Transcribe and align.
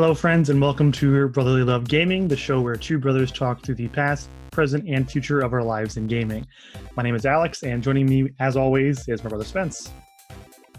Hello, 0.00 0.14
friends, 0.14 0.48
and 0.48 0.60
welcome 0.60 0.92
to 0.92 1.26
Brotherly 1.30 1.64
Love 1.64 1.88
Gaming, 1.88 2.28
the 2.28 2.36
show 2.36 2.60
where 2.60 2.76
two 2.76 3.00
brothers 3.00 3.32
talk 3.32 3.64
through 3.64 3.74
the 3.74 3.88
past, 3.88 4.28
present, 4.52 4.88
and 4.88 5.10
future 5.10 5.40
of 5.40 5.52
our 5.52 5.64
lives 5.64 5.96
in 5.96 6.06
gaming. 6.06 6.46
My 6.94 7.02
name 7.02 7.16
is 7.16 7.26
Alex, 7.26 7.64
and 7.64 7.82
joining 7.82 8.06
me, 8.06 8.28
as 8.38 8.56
always, 8.56 9.08
is 9.08 9.24
my 9.24 9.28
brother 9.28 9.44
Spence. 9.44 9.90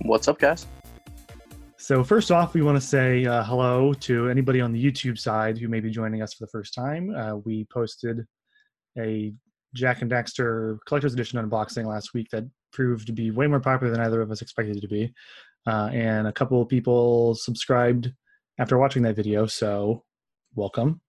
What's 0.03 0.29
up, 0.29 0.39
guys? 0.39 0.67
So, 1.77 2.01
first 2.01 2.31
off, 2.31 2.53
we 2.53 2.61
want 2.61 2.77
to 2.77 2.87
say 2.87 3.25
uh, 3.25 3.43
hello 3.43 3.93
to 3.95 4.29
anybody 4.29 4.61
on 4.61 4.71
the 4.71 4.81
YouTube 4.81 5.19
side 5.19 5.57
who 5.57 5.67
may 5.67 5.81
be 5.81 5.89
joining 5.89 6.21
us 6.21 6.33
for 6.33 6.45
the 6.45 6.51
first 6.51 6.73
time. 6.73 7.13
Uh, 7.13 7.35
we 7.43 7.67
posted 7.73 8.25
a 8.97 9.33
Jak 9.75 10.01
and 10.01 10.09
Daxter 10.09 10.77
Collector's 10.87 11.13
Edition 11.13 11.45
unboxing 11.45 11.85
last 11.85 12.13
week 12.13 12.29
that 12.31 12.49
proved 12.71 13.05
to 13.07 13.11
be 13.11 13.31
way 13.31 13.47
more 13.47 13.59
popular 13.59 13.91
than 13.91 13.99
either 13.99 14.21
of 14.21 14.31
us 14.31 14.41
expected 14.41 14.77
it 14.77 14.79
to 14.79 14.87
be. 14.87 15.13
Uh, 15.67 15.89
and 15.91 16.25
a 16.25 16.31
couple 16.31 16.61
of 16.61 16.69
people 16.69 17.35
subscribed 17.35 18.13
after 18.59 18.77
watching 18.77 19.01
that 19.03 19.15
video. 19.15 19.47
So, 19.47 20.03
welcome. 20.53 21.01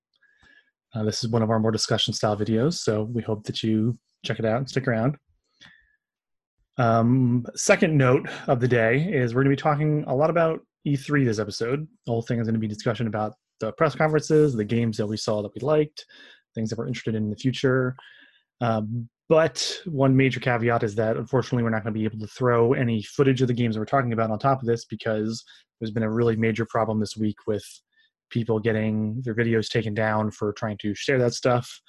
Uh, 0.94 1.02
this 1.02 1.22
is 1.22 1.30
one 1.30 1.42
of 1.42 1.50
our 1.50 1.58
more 1.58 1.72
discussion 1.72 2.14
style 2.14 2.36
videos. 2.36 2.74
So, 2.74 3.02
we 3.02 3.22
hope 3.22 3.44
that 3.44 3.62
you 3.62 3.98
check 4.24 4.38
it 4.38 4.44
out 4.44 4.58
and 4.58 4.68
stick 4.68 4.86
around. 4.86 5.16
Um, 6.78 7.44
second 7.56 7.96
note 7.96 8.28
of 8.46 8.60
the 8.60 8.68
day 8.68 9.02
is 9.12 9.34
we're 9.34 9.42
going 9.42 9.54
to 9.54 9.56
be 9.56 9.62
talking 9.62 10.04
a 10.06 10.14
lot 10.14 10.30
about 10.30 10.60
E3 10.86 11.24
this 11.24 11.38
episode. 11.38 11.86
The 12.06 12.12
whole 12.12 12.22
thing 12.22 12.38
is 12.38 12.46
going 12.46 12.54
to 12.54 12.60
be 12.60 12.68
discussion 12.68 13.06
about 13.06 13.34
the 13.58 13.72
press 13.72 13.94
conferences, 13.94 14.54
the 14.54 14.64
games 14.64 14.96
that 14.96 15.06
we 15.06 15.16
saw 15.16 15.42
that 15.42 15.54
we 15.54 15.60
liked, 15.60 16.06
things 16.54 16.70
that 16.70 16.78
we're 16.78 16.86
interested 16.86 17.14
in 17.14 17.24
in 17.24 17.30
the 17.30 17.36
future. 17.36 17.96
Um, 18.60 19.08
but 19.30 19.80
one 19.86 20.16
major 20.16 20.40
caveat 20.40 20.82
is 20.82 20.96
that 20.96 21.16
unfortunately 21.16 21.62
we're 21.62 21.70
not 21.70 21.84
going 21.84 21.94
to 21.94 21.98
be 21.98 22.04
able 22.04 22.18
to 22.18 22.26
throw 22.26 22.72
any 22.72 23.00
footage 23.00 23.40
of 23.40 23.46
the 23.46 23.54
games 23.54 23.76
that 23.76 23.80
we're 23.80 23.84
talking 23.84 24.12
about 24.12 24.28
on 24.28 24.40
top 24.40 24.60
of 24.60 24.66
this 24.66 24.84
because 24.84 25.44
there's 25.78 25.92
been 25.92 26.02
a 26.02 26.10
really 26.10 26.34
major 26.34 26.66
problem 26.66 26.98
this 26.98 27.16
week 27.16 27.36
with 27.46 27.64
people 28.30 28.58
getting 28.58 29.22
their 29.22 29.36
videos 29.36 29.68
taken 29.68 29.94
down 29.94 30.32
for 30.32 30.52
trying 30.54 30.76
to 30.78 30.96
share 30.96 31.16
that 31.16 31.32
stuff. 31.32 31.80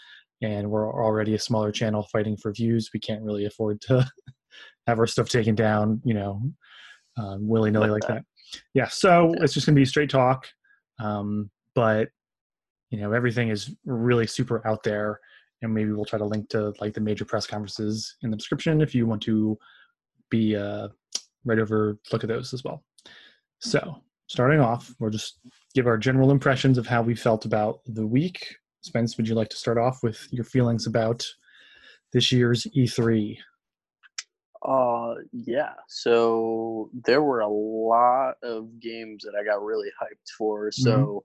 And 0.44 0.70
we're 0.70 0.88
already 0.88 1.34
a 1.34 1.40
smaller 1.40 1.72
channel 1.72 2.08
fighting 2.12 2.38
for 2.38 2.54
views. 2.54 2.92
We 2.94 3.00
can't 3.00 3.24
really 3.24 3.46
afford 3.46 3.82
to 3.88 4.08
have 4.88 5.00
our 5.00 5.08
stuff 5.08 5.28
taken 5.28 5.56
down, 5.56 6.00
you 6.06 6.14
know, 6.14 6.44
um, 7.18 7.48
willy 7.48 7.72
nilly 7.72 7.90
like, 7.90 8.04
like 8.04 8.18
that. 8.18 8.24
that. 8.54 8.62
Yeah. 8.76 8.88
So 8.88 9.34
yeah. 9.34 9.44
it's 9.44 9.56
just 9.56 9.66
going 9.66 9.74
to 9.74 9.82
be 9.82 9.86
straight 9.86 10.12
talk. 10.12 10.48
Um, 11.00 11.50
but, 11.74 12.10
you 12.92 13.00
know, 13.02 13.14
everything 13.14 13.50
is 13.50 13.76
really 13.84 14.28
super 14.28 14.66
out 14.68 14.84
there. 14.84 15.20
And 15.62 15.74
maybe 15.74 15.92
we'll 15.92 16.06
try 16.06 16.20
to 16.20 16.26
link 16.26 16.50
to 16.50 16.74
like 16.80 16.94
the 16.94 17.02
major 17.02 17.26
press 17.26 17.46
conferences 17.46 18.16
in 18.24 18.32
the 18.32 18.38
description 18.38 18.82
if 18.82 18.96
you 18.96 19.06
want 19.06 19.22
to 19.24 19.58
be 20.30 20.56
uh, 20.56 20.88
right 21.46 21.60
over, 21.60 22.00
look 22.12 22.24
at 22.24 22.30
those 22.30 22.54
as 22.54 22.64
well. 22.64 22.84
So, 23.60 23.98
starting 24.28 24.60
off, 24.60 24.94
we'll 25.00 25.12
just 25.12 25.40
give 25.76 25.86
our 25.86 25.98
general 25.98 26.32
impressions 26.32 26.78
of 26.78 26.88
how 26.88 27.02
we 27.04 27.16
felt 27.16 27.46
about 27.46 27.82
the 27.86 28.08
week. 28.08 28.56
Spence, 28.82 29.18
would 29.18 29.28
you 29.28 29.36
like 29.36 29.50
to 29.50 29.58
start 29.58 29.78
off 29.78 30.02
with 30.02 30.28
your 30.32 30.44
feelings 30.44 30.88
about 30.88 31.24
this 32.14 32.32
year's 32.32 32.66
E3? 32.76 33.38
Uh, 34.68 35.16
yeah. 35.32 35.74
So 35.88 36.90
there 37.06 37.22
were 37.22 37.42
a 37.42 37.48
lot 37.48 38.36
of 38.44 38.80
games 38.80 39.24
that 39.24 39.34
I 39.40 39.44
got 39.44 39.64
really 39.64 39.90
hyped 40.02 40.32
for. 40.38 40.70
Mm-hmm. 40.70 40.84
So. 40.84 41.24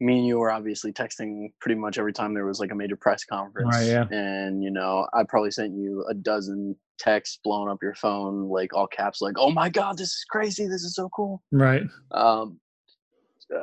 Me 0.00 0.18
and 0.18 0.26
you 0.26 0.38
were 0.38 0.50
obviously 0.50 0.92
texting 0.92 1.52
pretty 1.60 1.78
much 1.78 1.98
every 1.98 2.12
time 2.12 2.34
there 2.34 2.44
was 2.44 2.60
like 2.60 2.70
a 2.70 2.74
major 2.74 2.96
press 2.96 3.24
conference. 3.24 3.74
Right, 3.74 3.86
yeah. 3.86 4.04
And 4.10 4.62
you 4.62 4.70
know, 4.70 5.06
I 5.14 5.22
probably 5.24 5.50
sent 5.50 5.74
you 5.74 6.04
a 6.10 6.14
dozen 6.14 6.76
texts 6.98 7.38
blowing 7.42 7.70
up 7.70 7.82
your 7.82 7.94
phone, 7.94 8.48
like 8.48 8.74
all 8.74 8.86
caps, 8.86 9.20
like, 9.20 9.36
"Oh 9.38 9.50
my 9.50 9.68
god, 9.68 9.96
this 9.98 10.08
is 10.08 10.24
crazy! 10.28 10.66
This 10.66 10.82
is 10.82 10.94
so 10.94 11.08
cool!" 11.08 11.42
Right. 11.50 11.82
Um, 12.10 12.60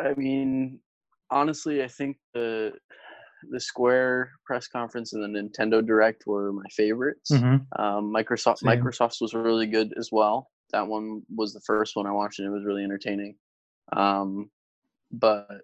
I 0.02 0.14
mean, 0.16 0.80
honestly, 1.30 1.84
I 1.84 1.88
think 1.88 2.18
the 2.34 2.74
the 3.52 3.60
Square 3.60 4.32
press 4.46 4.68
conference 4.68 5.14
and 5.14 5.24
the 5.24 5.40
Nintendo 5.40 5.86
Direct 5.86 6.24
were 6.26 6.54
my 6.54 6.68
favorites. 6.72 7.32
Mm-hmm. 7.32 7.82
Um, 7.82 8.14
Microsoft 8.14 8.60
Same. 8.60 8.70
Microsoft's 8.70 9.22
was 9.22 9.34
really 9.34 9.68
good 9.68 9.94
as 9.98 10.10
well. 10.12 10.50
That 10.72 10.88
one 10.88 11.22
was 11.36 11.54
the 11.54 11.62
first 11.62 11.96
one 11.96 12.08
I 12.08 12.12
watched 12.12 12.40
and 12.40 12.48
it 12.48 12.52
was 12.52 12.64
really 12.66 12.84
entertaining. 12.84 13.36
Um, 13.92 14.50
but 15.12 15.62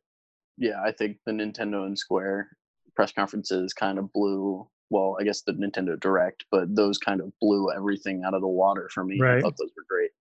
yeah, 0.59 0.81
I 0.86 0.92
think 0.92 1.18
the 1.25 1.31
Nintendo 1.31 1.86
and 1.86 1.97
Square 1.97 2.50
press 2.96 3.12
conferences 3.12 3.74
kind 3.74 3.97
of 3.97 4.12
blew. 4.14 4.68
Well, 4.92 5.16
I 5.20 5.24
guess 5.24 5.42
the 5.42 5.53
Nintendo 5.53 6.00
Direct, 6.00 6.46
but 6.52 6.75
those 6.75 6.97
kind 6.97 7.22
of 7.22 7.31
blew 7.40 7.72
everything 7.72 8.24
out 8.25 8.34
of 8.34 8.42
the 8.42 8.47
water 8.47 8.90
for 8.94 9.03
me. 9.03 9.20
Right. 9.20 9.38
I 9.38 9.42
thought 9.42 9.56
those 9.58 9.72
were 9.75 9.86
great. 9.88 10.12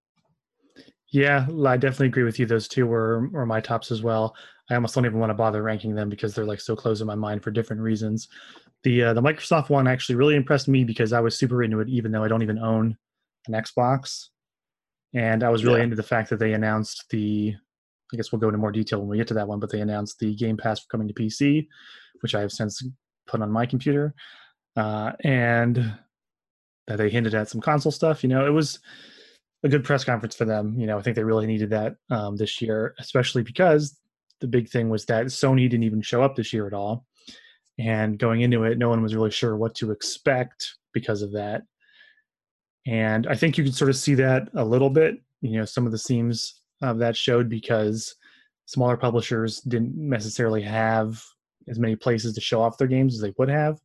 Yeah, 1.10 1.47
I 1.66 1.76
definitely 1.76 2.09
agree 2.09 2.22
with 2.22 2.38
you. 2.38 2.47
Those 2.47 2.69
two 2.69 2.87
were 2.87 3.28
were 3.28 3.47
my 3.47 3.60
tops 3.60 3.91
as 3.91 4.03
well. 4.03 4.37
I 4.71 4.75
almost 4.75 4.94
don't 4.94 5.06
even 5.06 5.19
want 5.19 5.31
to 5.31 5.34
bother 5.34 5.62
ranking 5.62 5.94
them 5.94 6.09
because 6.09 6.34
they're 6.34 6.44
like 6.44 6.60
so 6.60 6.76
close 6.76 7.00
in 7.00 7.06
my 7.06 7.15
mind 7.15 7.43
for 7.43 7.50
different 7.50 7.82
reasons. 7.82 8.28
The 8.84 9.05
uh, 9.05 9.15
the 9.15 9.22
Microsoft 9.22 9.70
one 9.70 9.88
actually 9.88 10.16
really 10.16 10.37
impressed 10.37 10.69
me 10.69 10.84
because 10.84 11.12
I 11.12 11.20
was 11.20 11.37
super 11.37 11.62
into 11.62 11.81
it, 11.81 11.88
even 11.88 12.12
though 12.12 12.22
I 12.22 12.28
don't 12.28 12.43
even 12.43 12.59
own 12.59 12.97
an 13.47 13.55
Xbox, 13.55 14.26
and 15.15 15.43
I 15.43 15.49
was 15.49 15.65
really 15.65 15.78
yeah. 15.78 15.84
into 15.84 15.97
the 15.97 16.03
fact 16.03 16.31
that 16.31 16.38
they 16.38 16.53
announced 16.53 17.06
the. 17.10 17.56
I 18.12 18.16
guess 18.16 18.32
we'll 18.32 18.41
go 18.41 18.48
into 18.48 18.58
more 18.58 18.72
detail 18.72 19.00
when 19.00 19.08
we 19.08 19.16
get 19.16 19.28
to 19.28 19.34
that 19.34 19.48
one, 19.48 19.60
but 19.60 19.70
they 19.70 19.80
announced 19.80 20.19
the 20.19 20.34
Game 20.34 20.56
Pass 20.56 20.80
for 20.80 20.88
coming 20.88 21.08
to 21.08 21.14
PC, 21.14 21.66
which 22.20 22.34
I 22.34 22.41
have 22.41 22.52
since 22.52 22.82
put 23.26 23.42
on 23.42 23.50
my 23.50 23.66
computer, 23.66 24.14
uh, 24.76 25.12
and 25.24 25.94
that 26.86 26.96
they 26.96 27.10
hinted 27.10 27.34
at 27.34 27.48
some 27.48 27.60
console 27.60 27.92
stuff. 27.92 28.22
You 28.22 28.30
know, 28.30 28.46
it 28.46 28.50
was 28.50 28.78
a 29.62 29.69
good 29.69 29.84
press 29.84 30.04
conference 30.04 30.34
for 30.34 30.44
them. 30.44 30.78
You 30.78 30.86
know, 30.86 30.98
I 30.98 31.02
think 31.02 31.16
they 31.16 31.24
really 31.24 31.46
needed 31.46 31.70
that 31.70 31.96
um, 32.10 32.36
this 32.36 32.62
year, 32.62 32.94
especially 32.98 33.42
because 33.42 33.98
the 34.40 34.48
big 34.48 34.69
thing 34.69 34.88
was 34.88 35.04
that 35.06 35.26
Sony 35.26 35.69
didn't 35.69 35.84
even 35.84 36.02
show 36.02 36.22
up 36.22 36.36
this 36.36 36.52
year 36.52 36.66
at 36.66 36.72
all. 36.72 37.04
And 37.78 38.19
going 38.19 38.40
into 38.40 38.64
it, 38.64 38.78
no 38.78 38.88
one 38.88 39.02
was 39.02 39.14
really 39.14 39.30
sure 39.30 39.56
what 39.56 39.75
to 39.76 39.92
expect 39.92 40.76
because 40.92 41.22
of 41.22 41.32
that. 41.32 41.62
And 42.86 43.26
I 43.26 43.34
think 43.34 43.58
you 43.58 43.64
can 43.64 43.72
sort 43.72 43.90
of 43.90 43.96
see 43.96 44.14
that 44.14 44.48
a 44.54 44.64
little 44.64 44.90
bit. 44.90 45.16
You 45.42 45.58
know, 45.58 45.64
some 45.64 45.86
of 45.86 45.92
the 45.92 45.98
seams 45.98 46.60
of 46.83 46.99
that 46.99 47.16
showed 47.16 47.49
because 47.49 48.15
smaller 48.66 48.97
publishers 48.97 49.61
didn't 49.61 49.97
necessarily 49.97 50.62
have 50.62 51.22
as 51.69 51.78
many 51.78 51.97
places 51.97 52.34
to 52.34 52.41
show 52.41 52.62
off 52.62 52.78
their 52.78 52.89
games 52.89 53.15
as 53.15 53.21
they 53.21 53.34
would 53.39 53.49
have. 53.49 53.78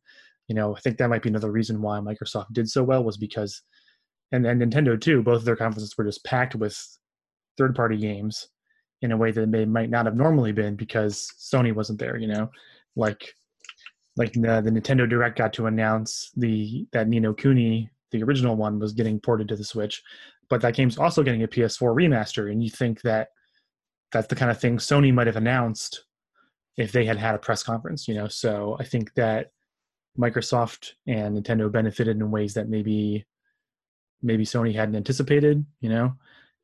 You 0.48 0.54
know, 0.54 0.76
I 0.76 0.80
think 0.80 0.98
that 0.98 1.08
might 1.08 1.22
be 1.22 1.30
another 1.30 1.50
reason 1.50 1.80
why 1.80 1.98
Microsoft 2.00 2.52
did 2.52 2.68
so 2.68 2.82
well 2.82 3.02
was 3.02 3.16
because, 3.16 3.62
and, 4.32 4.46
and 4.46 4.60
Nintendo 4.60 5.00
too, 5.00 5.22
both 5.22 5.38
of 5.38 5.44
their 5.44 5.56
conferences 5.56 5.96
were 5.96 6.04
just 6.04 6.24
packed 6.24 6.54
with 6.54 6.78
third 7.56 7.74
party 7.74 7.96
games 7.96 8.48
in 9.02 9.12
a 9.12 9.16
way 9.16 9.30
that 9.30 9.50
they 9.50 9.64
might 9.64 9.90
not 9.90 10.06
have 10.06 10.16
normally 10.16 10.52
been 10.52 10.76
because 10.76 11.28
Sony 11.38 11.74
wasn't 11.74 11.98
there. 11.98 12.16
You 12.16 12.28
know, 12.28 12.50
like 12.96 13.34
like 14.16 14.32
the, 14.32 14.60
the 14.60 14.70
Nintendo 14.70 15.08
Direct 15.08 15.36
got 15.36 15.52
to 15.54 15.66
announce 15.66 16.30
the 16.36 16.86
that 16.92 17.08
Ni 17.08 17.20
no 17.20 17.32
Kuni, 17.32 17.90
the 18.12 18.22
original 18.22 18.56
one, 18.56 18.78
was 18.78 18.92
getting 18.92 19.20
ported 19.20 19.48
to 19.48 19.56
the 19.56 19.64
Switch, 19.64 20.02
but 20.48 20.60
that 20.60 20.74
game's 20.74 20.98
also 20.98 21.22
getting 21.22 21.42
a 21.42 21.48
PS4 21.48 21.94
remaster, 21.94 22.50
and 22.50 22.62
you 22.62 22.70
think 22.70 23.02
that 23.02 23.28
that's 24.12 24.28
the 24.28 24.36
kind 24.36 24.50
of 24.50 24.60
thing 24.60 24.78
Sony 24.78 25.12
might 25.12 25.26
have 25.26 25.36
announced 25.36 26.04
if 26.76 26.92
they 26.92 27.04
had 27.04 27.16
had 27.16 27.34
a 27.34 27.38
press 27.38 27.62
conference. 27.62 28.08
You 28.08 28.14
know, 28.14 28.28
so 28.28 28.76
I 28.78 28.84
think 28.84 29.12
that 29.14 29.50
Microsoft 30.18 30.92
and 31.06 31.36
Nintendo 31.36 31.70
benefited 31.70 32.16
in 32.16 32.30
ways 32.30 32.54
that 32.54 32.68
maybe 32.68 33.26
maybe 34.22 34.44
Sony 34.44 34.74
hadn't 34.74 34.96
anticipated. 34.96 35.64
You 35.80 35.88
know, 35.88 36.14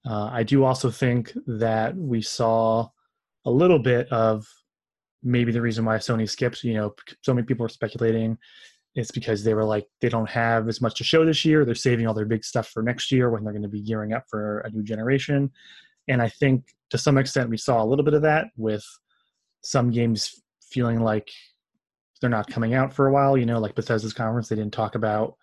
uh, 0.08 0.30
I 0.32 0.42
do 0.42 0.64
also 0.64 0.90
think 0.90 1.32
that 1.46 1.96
we 1.96 2.22
saw 2.22 2.88
a 3.44 3.50
little 3.50 3.78
bit 3.78 4.10
of 4.12 4.46
maybe 5.22 5.52
the 5.52 5.62
reason 5.62 5.84
why 5.84 5.96
Sony 5.96 6.28
skipped. 6.28 6.64
You 6.64 6.74
know, 6.74 6.94
so 7.22 7.34
many 7.34 7.46
people 7.46 7.66
are 7.66 7.70
speculating 7.70 8.38
it's 8.94 9.10
because 9.10 9.44
they 9.44 9.54
were 9.54 9.64
like 9.64 9.86
they 10.00 10.08
don't 10.08 10.28
have 10.28 10.68
as 10.68 10.80
much 10.80 10.96
to 10.96 11.04
show 11.04 11.24
this 11.24 11.44
year. 11.44 11.64
They're 11.64 11.74
saving 11.74 12.06
all 12.06 12.14
their 12.14 12.24
big 12.24 12.44
stuff 12.44 12.68
for 12.68 12.82
next 12.82 13.12
year 13.12 13.30
when 13.30 13.44
they're 13.44 13.52
going 13.52 13.62
to 13.62 13.68
be 13.68 13.82
gearing 13.82 14.12
up 14.12 14.24
for 14.28 14.60
a 14.60 14.70
new 14.70 14.82
generation. 14.82 15.50
And 16.08 16.20
I 16.20 16.28
think 16.28 16.64
to 16.90 16.98
some 16.98 17.18
extent 17.18 17.50
we 17.50 17.56
saw 17.56 17.82
a 17.82 17.86
little 17.86 18.04
bit 18.04 18.14
of 18.14 18.22
that 18.22 18.46
with 18.56 18.84
some 19.62 19.90
games 19.90 20.42
feeling 20.62 21.00
like 21.00 21.30
they're 22.20 22.30
not 22.30 22.50
coming 22.50 22.74
out 22.74 22.92
for 22.92 23.06
a 23.06 23.12
while. 23.12 23.36
You 23.36 23.46
know, 23.46 23.60
like 23.60 23.74
Bethesda's 23.74 24.12
conference, 24.12 24.48
they 24.48 24.56
didn't 24.56 24.72
talk 24.72 24.94
about 24.94 25.36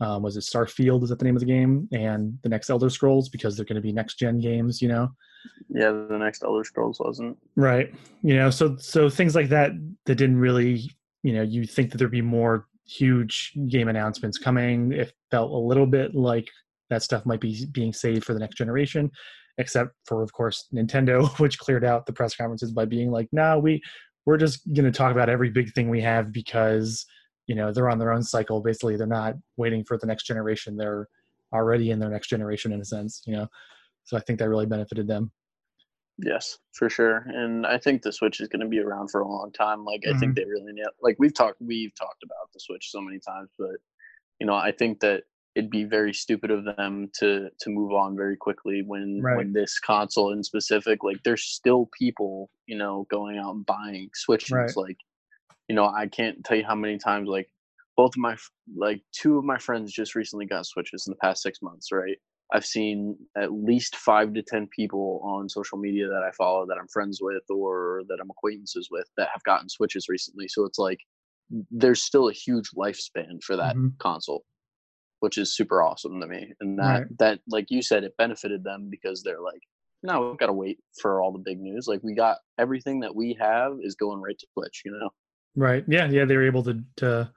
um, 0.00 0.22
was 0.22 0.36
it 0.36 0.40
Starfield? 0.40 1.02
Is 1.02 1.08
that 1.08 1.18
the 1.18 1.24
name 1.24 1.36
of 1.36 1.40
the 1.40 1.46
game? 1.46 1.88
And 1.92 2.38
the 2.42 2.48
next 2.48 2.70
Elder 2.70 2.90
Scrolls 2.90 3.28
because 3.28 3.56
they're 3.56 3.64
going 3.64 3.76
to 3.76 3.82
be 3.82 3.92
next 3.92 4.18
gen 4.18 4.38
games, 4.38 4.80
you 4.80 4.88
know. 4.88 5.08
Yeah, 5.68 5.90
the 5.90 6.18
next 6.18 6.44
Elder 6.44 6.64
Scrolls 6.64 7.00
wasn't 7.00 7.36
right. 7.56 7.92
You 8.22 8.36
know, 8.36 8.50
so 8.50 8.76
so 8.76 9.08
things 9.08 9.34
like 9.34 9.48
that 9.48 9.72
that 10.06 10.14
didn't 10.14 10.38
really, 10.38 10.90
you 11.22 11.32
know, 11.32 11.42
you 11.42 11.66
think 11.66 11.90
that 11.90 11.98
there'd 11.98 12.10
be 12.10 12.22
more 12.22 12.66
huge 12.88 13.52
game 13.68 13.88
announcements 13.88 14.38
coming. 14.38 14.92
It 14.92 15.12
felt 15.30 15.50
a 15.50 15.56
little 15.56 15.86
bit 15.86 16.14
like 16.14 16.48
that 16.90 17.02
stuff 17.02 17.26
might 17.26 17.40
be 17.40 17.66
being 17.72 17.92
saved 17.92 18.24
for 18.24 18.32
the 18.32 18.40
next 18.40 18.56
generation, 18.56 19.10
except 19.58 19.92
for 20.06 20.22
of 20.22 20.32
course 20.32 20.68
Nintendo, 20.74 21.28
which 21.40 21.58
cleared 21.58 21.84
out 21.84 22.06
the 22.06 22.12
press 22.12 22.34
conferences 22.34 22.72
by 22.72 22.84
being 22.84 23.10
like, 23.10 23.28
"No, 23.32 23.54
nah, 23.54 23.58
we 23.58 23.82
we're 24.26 24.38
just 24.38 24.60
going 24.72 24.84
to 24.84 24.96
talk 24.96 25.12
about 25.12 25.28
every 25.28 25.50
big 25.50 25.72
thing 25.74 25.88
we 25.88 26.00
have 26.00 26.32
because." 26.32 27.06
you 27.48 27.54
know 27.54 27.72
they're 27.72 27.88
on 27.88 27.98
their 27.98 28.12
own 28.12 28.22
cycle 28.22 28.60
basically 28.60 28.94
they're 28.94 29.06
not 29.06 29.34
waiting 29.56 29.82
for 29.82 29.98
the 29.98 30.06
next 30.06 30.24
generation 30.24 30.76
they're 30.76 31.08
already 31.52 31.90
in 31.90 31.98
their 31.98 32.10
next 32.10 32.28
generation 32.28 32.72
in 32.72 32.80
a 32.80 32.84
sense 32.84 33.22
you 33.26 33.32
know 33.32 33.48
so 34.04 34.16
i 34.16 34.20
think 34.20 34.38
that 34.38 34.48
really 34.48 34.66
benefited 34.66 35.08
them 35.08 35.32
Yes, 36.18 36.58
for 36.72 36.90
sure. 36.90 37.18
And 37.28 37.64
I 37.66 37.78
think 37.78 38.02
the 38.02 38.12
Switch 38.12 38.40
is 38.40 38.48
going 38.48 38.60
to 38.60 38.66
be 38.66 38.80
around 38.80 39.08
for 39.10 39.20
a 39.20 39.28
long 39.28 39.52
time. 39.52 39.84
Like 39.84 40.00
mm-hmm. 40.00 40.16
I 40.16 40.18
think 40.18 40.32
mm-hmm. 40.32 40.44
they 40.44 40.50
really 40.50 40.72
need 40.72 40.84
like 41.00 41.16
we've 41.18 41.34
talked 41.34 41.60
we've 41.60 41.94
talked 41.94 42.22
about 42.24 42.52
the 42.52 42.60
Switch 42.60 42.90
so 42.90 43.00
many 43.00 43.20
times, 43.20 43.50
but 43.58 43.76
you 44.40 44.46
know, 44.46 44.54
I 44.54 44.72
think 44.72 45.00
that 45.00 45.24
it'd 45.54 45.70
be 45.70 45.84
very 45.84 46.12
stupid 46.12 46.50
of 46.50 46.64
them 46.64 47.10
to 47.20 47.48
to 47.60 47.70
move 47.70 47.92
on 47.92 48.16
very 48.16 48.36
quickly 48.36 48.82
when 48.84 49.20
right. 49.22 49.36
when 49.36 49.52
this 49.52 49.78
console 49.78 50.32
in 50.32 50.42
specific 50.42 51.04
like 51.04 51.22
there's 51.24 51.44
still 51.44 51.88
people, 51.96 52.50
you 52.66 52.76
know, 52.76 53.06
going 53.10 53.38
out 53.38 53.54
and 53.54 53.66
buying 53.66 54.10
Switches 54.14 54.50
right. 54.50 54.76
like 54.76 54.96
you 55.68 55.76
know, 55.76 55.86
I 55.86 56.06
can't 56.06 56.42
tell 56.44 56.56
you 56.56 56.64
how 56.64 56.74
many 56.74 56.98
times 56.98 57.28
like 57.28 57.48
both 57.96 58.12
of 58.14 58.18
my 58.18 58.36
like 58.76 59.02
two 59.12 59.38
of 59.38 59.44
my 59.44 59.58
friends 59.58 59.92
just 59.92 60.16
recently 60.16 60.46
got 60.46 60.66
Switches 60.66 61.06
in 61.06 61.12
the 61.12 61.18
past 61.18 61.42
6 61.42 61.62
months, 61.62 61.92
right? 61.92 62.16
I've 62.52 62.64
seen 62.64 63.16
at 63.36 63.52
least 63.52 63.96
five 63.96 64.32
to 64.34 64.42
10 64.42 64.68
people 64.74 65.20
on 65.22 65.48
social 65.48 65.76
media 65.76 66.08
that 66.08 66.22
I 66.26 66.30
follow 66.32 66.66
that 66.66 66.78
I'm 66.80 66.88
friends 66.88 67.18
with 67.20 67.42
or 67.50 68.02
that 68.08 68.18
I'm 68.20 68.30
acquaintances 68.30 68.88
with 68.90 69.06
that 69.16 69.28
have 69.32 69.42
gotten 69.44 69.68
Switches 69.68 70.08
recently. 70.08 70.48
So 70.48 70.64
it's 70.64 70.78
like 70.78 70.98
there's 71.70 72.02
still 72.02 72.28
a 72.28 72.32
huge 72.32 72.70
lifespan 72.70 73.42
for 73.42 73.56
that 73.56 73.76
mm-hmm. 73.76 73.88
console, 73.98 74.44
which 75.20 75.36
is 75.36 75.54
super 75.54 75.82
awesome 75.82 76.20
to 76.20 76.26
me. 76.26 76.52
And 76.60 76.78
that, 76.78 77.00
right. 77.00 77.18
that, 77.18 77.40
like 77.48 77.66
you 77.68 77.82
said, 77.82 78.04
it 78.04 78.16
benefited 78.16 78.64
them 78.64 78.88
because 78.90 79.22
they're 79.22 79.42
like, 79.42 79.60
no, 80.02 80.28
we've 80.28 80.38
got 80.38 80.46
to 80.46 80.52
wait 80.52 80.78
for 81.00 81.20
all 81.20 81.32
the 81.32 81.38
big 81.38 81.60
news. 81.60 81.86
Like 81.86 82.00
we 82.02 82.14
got 82.14 82.38
everything 82.58 83.00
that 83.00 83.14
we 83.14 83.36
have 83.40 83.72
is 83.82 83.94
going 83.94 84.22
right 84.22 84.38
to 84.38 84.46
Switch, 84.54 84.82
you 84.86 84.92
know? 84.92 85.10
Right. 85.54 85.84
Yeah. 85.86 86.08
Yeah. 86.08 86.24
They 86.24 86.36
were 86.36 86.46
able 86.46 86.62
to, 86.62 86.82
to, 86.96 87.30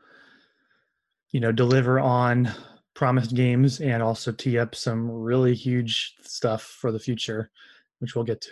you 1.32 1.40
know, 1.40 1.52
deliver 1.52 2.00
on 2.00 2.52
promised 3.02 3.34
games 3.34 3.82
and 3.82 4.04
also 4.04 4.32
tee 4.32 4.60
up 4.60 4.76
some 4.76 5.10
really 5.10 5.56
huge 5.56 6.14
stuff 6.22 6.62
for 6.62 6.92
the 6.92 7.00
future, 7.00 7.50
which 7.98 8.14
we'll 8.14 8.24
get 8.24 8.42
to. 8.42 8.52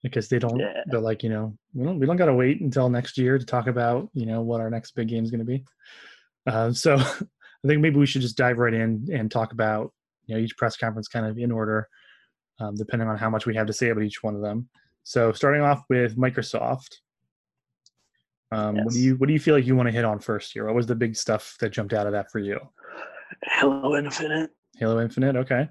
Because 0.00 0.28
they 0.28 0.38
don't, 0.38 0.60
yeah. 0.60 0.84
they're 0.86 1.00
like, 1.00 1.24
you 1.24 1.28
know, 1.28 1.58
we 1.74 1.84
don't, 1.84 1.98
we 1.98 2.06
don't 2.06 2.16
got 2.16 2.26
to 2.26 2.34
wait 2.34 2.60
until 2.60 2.88
next 2.88 3.18
year 3.18 3.36
to 3.36 3.44
talk 3.44 3.66
about, 3.66 4.08
you 4.14 4.26
know, 4.26 4.42
what 4.42 4.60
our 4.60 4.70
next 4.70 4.92
big 4.92 5.08
game 5.08 5.24
is 5.24 5.32
going 5.32 5.40
to 5.40 5.44
be. 5.44 5.64
Uh, 6.46 6.72
so 6.84 6.98
I 6.98 7.66
think 7.66 7.80
maybe 7.80 7.98
we 7.98 8.06
should 8.06 8.22
just 8.22 8.36
dive 8.36 8.58
right 8.58 8.72
in 8.72 9.08
and 9.12 9.28
talk 9.28 9.52
about, 9.52 9.92
you 10.26 10.36
know, 10.36 10.40
each 10.40 10.56
press 10.56 10.76
conference 10.76 11.08
kind 11.08 11.26
of 11.26 11.36
in 11.36 11.50
order, 11.50 11.88
um, 12.60 12.76
depending 12.76 13.08
on 13.08 13.18
how 13.18 13.28
much 13.28 13.44
we 13.44 13.56
have 13.56 13.66
to 13.66 13.72
say 13.72 13.88
about 13.88 14.04
each 14.04 14.22
one 14.22 14.36
of 14.36 14.40
them. 14.40 14.68
So 15.02 15.32
starting 15.32 15.62
off 15.62 15.82
with 15.88 16.16
Microsoft, 16.16 16.98
um, 18.52 18.76
yes. 18.76 18.84
what 18.84 18.94
do 18.94 19.00
you 19.00 19.14
what 19.16 19.26
do 19.26 19.32
you 19.32 19.40
feel 19.40 19.56
like 19.56 19.66
you 19.66 19.74
want 19.74 19.88
to 19.88 19.92
hit 19.92 20.04
on 20.04 20.20
first 20.20 20.52
here? 20.52 20.66
What 20.66 20.76
was 20.76 20.86
the 20.86 20.94
big 20.94 21.16
stuff 21.16 21.56
that 21.58 21.70
jumped 21.70 21.92
out 21.92 22.06
of 22.06 22.12
that 22.12 22.30
for 22.30 22.38
you? 22.38 22.60
Halo 23.42 23.96
Infinite. 23.96 24.50
Halo 24.78 25.00
Infinite. 25.00 25.36
Okay. 25.36 25.68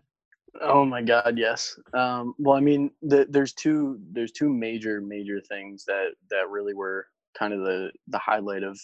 Oh 0.61 0.83
my 0.83 1.01
God, 1.01 1.37
yes. 1.37 1.77
Um, 1.93 2.33
well, 2.37 2.57
I 2.57 2.59
mean, 2.59 2.91
the, 3.01 3.27
there's 3.29 3.53
two 3.53 3.99
there's 4.11 4.31
two 4.31 4.49
major 4.49 4.99
major 5.01 5.39
things 5.41 5.85
that 5.85 6.09
that 6.29 6.49
really 6.49 6.73
were 6.73 7.07
kind 7.37 7.53
of 7.53 7.59
the 7.61 7.91
the 8.07 8.17
highlight 8.17 8.63
of 8.63 8.79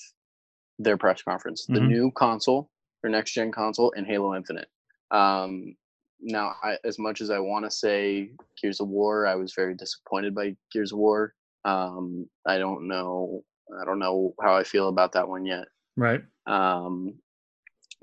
their 0.80 0.98
press 0.98 1.22
conference: 1.22 1.66
the 1.66 1.80
mm-hmm. 1.80 1.88
new 1.88 2.12
console, 2.12 2.70
their 3.02 3.12
next 3.12 3.34
gen 3.34 3.52
console, 3.52 3.94
and 3.96 4.06
Halo 4.06 4.36
Infinite. 4.36 4.68
Um, 5.12 5.76
now, 6.22 6.54
I, 6.64 6.78
as 6.84 6.98
much 6.98 7.22
as 7.22 7.30
I 7.30 7.40
want 7.40 7.66
to 7.66 7.72
say 7.72 8.32
Gears 8.62 8.80
of 8.80 8.88
War, 8.88 9.28
I 9.28 9.36
was 9.36 9.54
very 9.54 9.76
disappointed 9.76 10.34
by 10.34 10.56
Gears 10.72 10.92
of 10.92 11.00
War. 11.00 11.34
Um, 11.66 12.28
I 12.46 12.58
don't 12.58 12.88
know. 12.88 13.44
I 13.82 13.86
don't 13.86 14.00
know 14.00 14.34
how 14.42 14.56
I 14.56 14.64
feel 14.64 14.88
about 14.88 15.12
that 15.14 15.28
one 15.28 15.46
yet. 15.46 15.66
Right. 15.98 16.22
Um, 16.46 17.16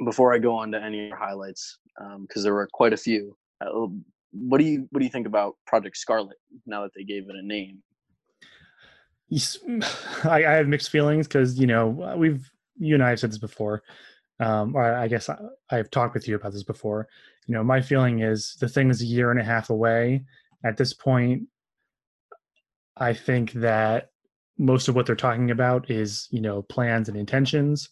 before 0.04 0.34
I 0.34 0.38
go 0.38 0.54
on 0.54 0.72
to 0.72 0.82
any 0.82 1.10
highlights, 1.10 1.78
because 1.96 2.42
um, 2.42 2.42
there 2.42 2.54
were 2.54 2.68
quite 2.72 2.92
a 2.92 2.96
few. 2.96 3.36
Uh, 3.60 3.86
what 4.32 4.58
do 4.58 4.64
you 4.64 4.88
what 4.90 5.00
do 5.00 5.04
you 5.04 5.10
think 5.10 5.26
about 5.26 5.56
Project 5.66 5.96
Scarlet 5.96 6.36
now 6.66 6.82
that 6.82 6.92
they 6.94 7.04
gave 7.04 7.28
it 7.28 7.36
a 7.36 7.46
name? 7.46 7.82
I, 10.24 10.44
I 10.44 10.52
have 10.52 10.68
mixed 10.68 10.90
feelings 10.90 11.26
because 11.26 11.58
you 11.58 11.66
know 11.66 12.14
we've 12.16 12.50
you 12.78 12.94
and 12.94 13.04
I 13.04 13.10
have 13.10 13.20
said 13.20 13.30
this 13.30 13.38
before, 13.38 13.82
um, 14.40 14.74
or 14.74 14.94
I 14.94 15.08
guess 15.08 15.28
I, 15.28 15.36
I've 15.70 15.90
talked 15.90 16.14
with 16.14 16.26
you 16.26 16.36
about 16.36 16.52
this 16.52 16.64
before. 16.64 17.08
You 17.46 17.54
know, 17.54 17.64
my 17.64 17.80
feeling 17.80 18.20
is 18.20 18.56
the 18.60 18.68
thing 18.68 18.90
is 18.90 19.02
a 19.02 19.06
year 19.06 19.30
and 19.30 19.40
a 19.40 19.44
half 19.44 19.70
away. 19.70 20.24
At 20.64 20.76
this 20.76 20.92
point, 20.92 21.42
I 22.96 23.12
think 23.12 23.52
that 23.52 24.10
most 24.58 24.88
of 24.88 24.94
what 24.94 25.06
they're 25.06 25.16
talking 25.16 25.50
about 25.50 25.90
is 25.90 26.28
you 26.30 26.40
know 26.40 26.62
plans 26.62 27.08
and 27.08 27.16
intentions, 27.16 27.88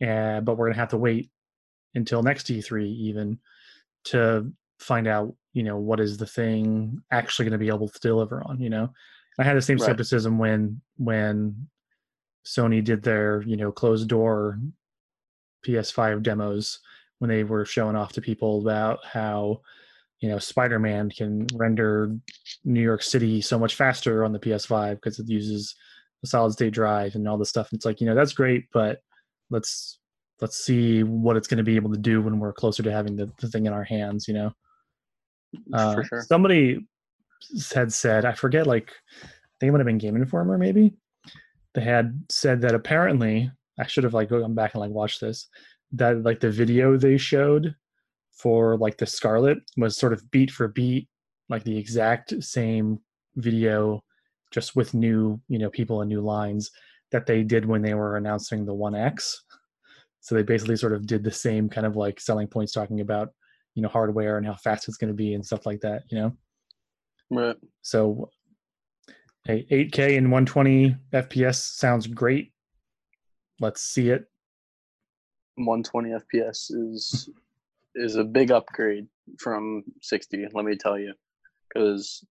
and 0.00 0.44
but 0.44 0.56
we're 0.56 0.68
gonna 0.68 0.78
have 0.78 0.90
to 0.90 0.98
wait 0.98 1.30
until 1.94 2.22
next 2.22 2.46
E3 2.46 2.86
even 2.86 3.38
to 4.04 4.50
find 4.78 5.06
out, 5.06 5.34
you 5.52 5.62
know, 5.62 5.76
what 5.76 6.00
is 6.00 6.16
the 6.16 6.26
thing 6.26 7.00
actually 7.10 7.44
going 7.44 7.52
to 7.52 7.58
be 7.58 7.68
able 7.68 7.88
to 7.88 8.00
deliver 8.00 8.42
on, 8.46 8.60
you 8.60 8.70
know. 8.70 8.90
I 9.38 9.44
had 9.44 9.56
the 9.56 9.62
same 9.62 9.78
right. 9.78 9.84
skepticism 9.84 10.38
when 10.38 10.80
when 10.98 11.68
Sony 12.44 12.84
did 12.84 13.02
their, 13.02 13.42
you 13.42 13.56
know, 13.56 13.72
closed 13.72 14.08
door 14.08 14.58
PS5 15.66 16.22
demos 16.22 16.80
when 17.18 17.28
they 17.28 17.44
were 17.44 17.64
showing 17.64 17.96
off 17.96 18.12
to 18.12 18.20
people 18.20 18.60
about 18.60 19.04
how 19.04 19.60
you 20.18 20.28
know 20.28 20.38
spider-man 20.38 21.08
can 21.08 21.46
render 21.54 22.16
new 22.64 22.80
york 22.80 23.00
city 23.00 23.40
so 23.40 23.58
much 23.58 23.76
faster 23.76 24.24
on 24.24 24.32
the 24.32 24.38
ps5 24.38 24.94
because 24.94 25.20
it 25.20 25.28
uses 25.28 25.74
a 26.24 26.26
solid 26.26 26.52
state 26.52 26.72
drive 26.72 27.14
and 27.14 27.28
all 27.28 27.38
this 27.38 27.48
stuff 27.48 27.70
and 27.70 27.78
it's 27.78 27.84
like 27.84 28.00
you 28.00 28.06
know 28.06 28.14
that's 28.14 28.32
great 28.32 28.64
but 28.72 29.02
let's 29.50 30.00
let's 30.42 30.58
see 30.62 31.02
what 31.04 31.36
it's 31.36 31.46
going 31.46 31.58
to 31.58 31.64
be 31.64 31.76
able 31.76 31.90
to 31.90 31.98
do 31.98 32.20
when 32.20 32.38
we're 32.38 32.52
closer 32.52 32.82
to 32.82 32.92
having 32.92 33.16
the, 33.16 33.30
the 33.40 33.48
thing 33.48 33.64
in 33.64 33.72
our 33.72 33.84
hands 33.84 34.28
you 34.28 34.34
know? 34.34 34.52
Uh, 35.72 36.02
sure. 36.02 36.22
somebody 36.22 36.86
had 37.72 37.92
said 37.92 38.24
i 38.24 38.32
forget 38.32 38.66
like 38.66 38.92
i 39.22 39.26
think 39.58 39.68
it 39.68 39.70
would 39.70 39.80
have 39.80 39.86
been 39.86 39.98
game 39.98 40.16
informer 40.16 40.58
maybe? 40.58 40.92
They 41.74 41.82
had 41.82 42.22
said 42.30 42.60
that 42.62 42.74
apparently 42.74 43.50
i 43.78 43.86
should 43.86 44.04
have 44.04 44.14
like 44.14 44.28
gone 44.28 44.54
back 44.54 44.74
and 44.74 44.80
like 44.82 44.90
watched 44.90 45.20
this 45.20 45.48
that 45.92 46.22
like 46.22 46.40
the 46.40 46.50
video 46.50 46.96
they 46.96 47.16
showed 47.16 47.74
for 48.32 48.76
like 48.76 48.96
the 48.98 49.06
scarlet 49.06 49.58
was 49.76 49.96
sort 49.96 50.12
of 50.12 50.30
beat 50.30 50.50
for 50.50 50.68
beat 50.68 51.08
like 51.48 51.64
the 51.64 51.78
exact 51.78 52.42
same 52.42 52.98
video 53.36 54.02
just 54.50 54.74
with 54.74 54.94
new 54.94 55.40
you 55.48 55.58
know 55.58 55.70
people 55.70 56.00
and 56.00 56.08
new 56.08 56.20
lines 56.20 56.70
that 57.10 57.26
they 57.26 57.42
did 57.42 57.64
when 57.64 57.82
they 57.82 57.94
were 57.94 58.16
announcing 58.16 58.64
the 58.64 58.74
1x 58.74 59.34
so 60.22 60.36
they 60.36 60.42
basically 60.42 60.76
sort 60.76 60.92
of 60.92 61.06
did 61.06 61.24
the 61.24 61.32
same 61.32 61.68
kind 61.68 61.84
of 61.86 61.96
like 61.96 62.20
selling 62.20 62.46
points, 62.46 62.72
talking 62.72 63.00
about 63.00 63.30
you 63.74 63.82
know 63.82 63.88
hardware 63.88 64.38
and 64.38 64.46
how 64.46 64.54
fast 64.54 64.88
it's 64.88 64.96
going 64.96 65.08
to 65.08 65.14
be 65.14 65.34
and 65.34 65.44
stuff 65.44 65.66
like 65.66 65.80
that. 65.80 66.04
You 66.10 66.18
know. 66.18 66.36
Right. 67.30 67.56
So, 67.82 68.30
hey, 69.44 69.66
8K 69.70 70.18
and 70.18 70.30
120 70.30 70.94
FPS 71.12 71.56
sounds 71.56 72.06
great. 72.06 72.52
Let's 73.60 73.82
see 73.82 74.10
it. 74.10 74.26
120 75.56 76.10
FPS 76.10 76.70
is 76.70 77.28
is 77.96 78.16
a 78.16 78.24
big 78.24 78.52
upgrade 78.52 79.06
from 79.40 79.82
60. 80.02 80.46
Let 80.54 80.64
me 80.64 80.76
tell 80.76 80.98
you, 80.98 81.14
because 81.68 82.24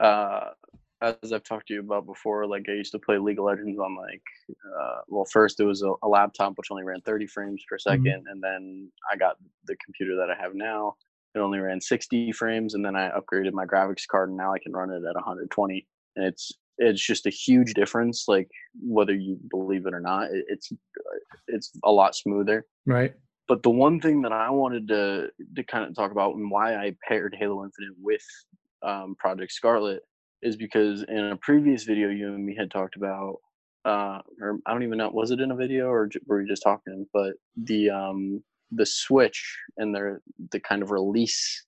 uh, 0.00 0.50
as 1.00 1.32
I've 1.32 1.44
talked 1.44 1.68
to 1.68 1.74
you 1.74 1.80
about 1.80 2.06
before, 2.06 2.46
like 2.46 2.66
I 2.68 2.72
used 2.72 2.92
to 2.92 2.98
play 2.98 3.18
League 3.18 3.38
of 3.38 3.44
Legends 3.44 3.78
on 3.78 3.96
like, 3.96 4.22
uh, 4.50 4.98
well, 5.08 5.24
first 5.30 5.60
it 5.60 5.64
was 5.64 5.82
a, 5.82 5.92
a, 6.02 6.08
laptop 6.08 6.54
which 6.56 6.70
only 6.70 6.82
ran 6.82 7.00
30 7.02 7.26
frames 7.28 7.62
per 7.68 7.76
2nd 7.76 8.00
mm-hmm. 8.00 8.26
and 8.26 8.42
then 8.42 8.90
I 9.12 9.16
got 9.16 9.36
the 9.66 9.76
computer 9.84 10.16
that 10.16 10.30
I 10.30 10.40
have 10.40 10.54
now. 10.54 10.96
It 11.34 11.38
only 11.40 11.58
ran 11.58 11.80
60 11.80 12.32
frames, 12.32 12.74
and 12.74 12.84
then 12.84 12.96
I 12.96 13.10
upgraded 13.10 13.52
my 13.52 13.66
graphics 13.66 14.06
card, 14.10 14.30
and 14.30 14.38
now 14.38 14.54
I 14.54 14.58
can 14.58 14.72
run 14.72 14.90
it 14.90 15.04
at 15.08 15.14
120. 15.14 15.86
And 16.16 16.26
it's 16.26 16.52
it's 16.78 17.04
just 17.04 17.26
a 17.26 17.30
huge 17.30 17.74
difference. 17.74 18.24
Like 18.28 18.48
whether 18.80 19.14
you 19.14 19.38
believe 19.50 19.86
it 19.86 19.94
or 19.94 20.00
not, 20.00 20.30
it, 20.30 20.46
it's 20.48 20.72
it's 21.48 21.70
a 21.84 21.92
lot 21.92 22.16
smoother. 22.16 22.66
Right. 22.86 23.12
But 23.46 23.62
the 23.62 23.70
one 23.70 24.00
thing 24.00 24.22
that 24.22 24.32
I 24.32 24.50
wanted 24.50 24.88
to 24.88 25.28
to 25.56 25.64
kind 25.64 25.84
of 25.84 25.94
talk 25.94 26.12
about 26.12 26.34
and 26.34 26.50
why 26.50 26.76
I 26.76 26.96
paired 27.06 27.36
Halo 27.38 27.62
Infinite 27.62 27.94
with 28.00 28.24
um, 28.82 29.14
Project 29.18 29.52
Scarlet 29.52 30.02
is 30.42 30.56
because 30.56 31.02
in 31.02 31.18
a 31.32 31.36
previous 31.36 31.84
video 31.84 32.08
you 32.08 32.28
and 32.28 32.44
me 32.44 32.54
had 32.56 32.70
talked 32.70 32.96
about 32.96 33.36
uh 33.84 34.20
or 34.40 34.58
i 34.66 34.72
don't 34.72 34.82
even 34.82 34.98
know 34.98 35.10
was 35.10 35.30
it 35.30 35.40
in 35.40 35.50
a 35.50 35.56
video 35.56 35.86
or 35.88 36.08
were 36.26 36.38
we 36.38 36.48
just 36.48 36.62
talking 36.62 37.06
but 37.12 37.34
the 37.64 37.90
um 37.90 38.42
the 38.72 38.86
switch 38.86 39.58
and 39.76 39.94
the 39.94 40.18
the 40.52 40.60
kind 40.60 40.82
of 40.82 40.90
release 40.90 41.64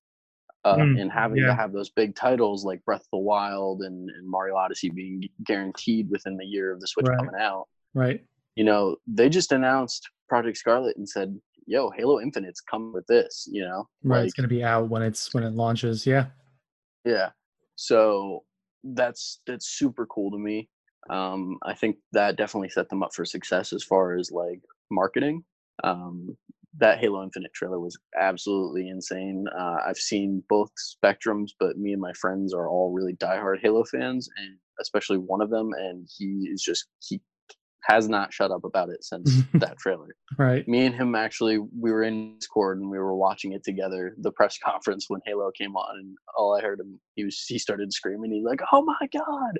uh, 0.66 0.76
mm, 0.76 1.00
and 1.00 1.10
having 1.10 1.38
yeah. 1.38 1.46
to 1.46 1.54
have 1.54 1.72
those 1.72 1.88
big 1.88 2.14
titles 2.14 2.66
like 2.66 2.84
breath 2.84 3.00
of 3.00 3.06
the 3.12 3.18
wild 3.18 3.80
and, 3.80 4.10
and 4.10 4.28
mario 4.28 4.54
odyssey 4.54 4.90
being 4.90 5.22
guaranteed 5.44 6.10
within 6.10 6.36
the 6.36 6.44
year 6.44 6.70
of 6.70 6.80
the 6.80 6.86
switch 6.86 7.06
right. 7.06 7.18
coming 7.18 7.40
out 7.40 7.66
right 7.94 8.22
you 8.56 8.64
know 8.64 8.96
they 9.06 9.28
just 9.30 9.52
announced 9.52 10.06
project 10.28 10.58
scarlet 10.58 10.96
and 10.98 11.08
said 11.08 11.34
yo 11.66 11.90
halo 11.96 12.20
infinite's 12.20 12.60
coming 12.60 12.92
with 12.92 13.06
this 13.06 13.48
you 13.50 13.62
know 13.62 13.88
right 14.02 14.18
like, 14.18 14.24
it's 14.26 14.34
going 14.34 14.48
to 14.48 14.54
be 14.54 14.62
out 14.62 14.90
when 14.90 15.00
it's 15.00 15.32
when 15.32 15.44
it 15.44 15.54
launches 15.54 16.06
yeah 16.06 16.26
yeah 17.06 17.30
so 17.76 18.42
that's 18.84 19.40
that's 19.46 19.68
super 19.68 20.06
cool 20.06 20.30
to 20.30 20.38
me. 20.38 20.68
Um, 21.08 21.56
I 21.64 21.74
think 21.74 21.96
that 22.12 22.36
definitely 22.36 22.68
set 22.68 22.88
them 22.88 23.02
up 23.02 23.14
for 23.14 23.24
success 23.24 23.72
as 23.72 23.82
far 23.82 24.16
as 24.16 24.30
like 24.30 24.60
marketing. 24.90 25.44
Um, 25.82 26.36
that 26.78 26.98
Halo 26.98 27.22
Infinite 27.22 27.52
trailer 27.52 27.80
was 27.80 27.98
absolutely 28.18 28.88
insane. 28.88 29.44
Uh, 29.58 29.78
I've 29.86 29.96
seen 29.96 30.42
both 30.48 30.70
spectrums, 30.78 31.50
but 31.58 31.78
me 31.78 31.92
and 31.92 32.00
my 32.00 32.12
friends 32.12 32.54
are 32.54 32.68
all 32.68 32.92
really 32.92 33.14
diehard 33.14 33.56
Halo 33.60 33.84
fans, 33.84 34.28
and 34.36 34.56
especially 34.80 35.18
one 35.18 35.40
of 35.40 35.50
them, 35.50 35.70
and 35.76 36.08
he 36.16 36.48
is 36.52 36.62
just 36.62 36.86
he 37.00 37.20
has 37.82 38.08
not 38.08 38.32
shut 38.32 38.50
up 38.50 38.64
about 38.64 38.90
it 38.90 39.04
since 39.04 39.42
that 39.54 39.78
trailer. 39.78 40.08
Right. 40.38 40.66
Me 40.68 40.86
and 40.86 40.94
him 40.94 41.14
actually, 41.14 41.58
we 41.58 41.90
were 41.90 42.02
in 42.02 42.36
Discord 42.38 42.78
and 42.78 42.90
we 42.90 42.98
were 42.98 43.14
watching 43.14 43.52
it 43.52 43.64
together. 43.64 44.14
The 44.18 44.32
press 44.32 44.58
conference 44.64 45.06
when 45.08 45.20
Halo 45.26 45.50
came 45.56 45.76
on, 45.76 45.98
and 45.98 46.16
all 46.36 46.56
I 46.56 46.62
heard 46.62 46.80
him, 46.80 47.00
he 47.14 47.24
was 47.24 47.44
he 47.46 47.58
started 47.58 47.92
screaming. 47.92 48.32
He's 48.32 48.44
like, 48.44 48.60
"Oh 48.72 48.82
my 48.82 49.08
god!" 49.12 49.58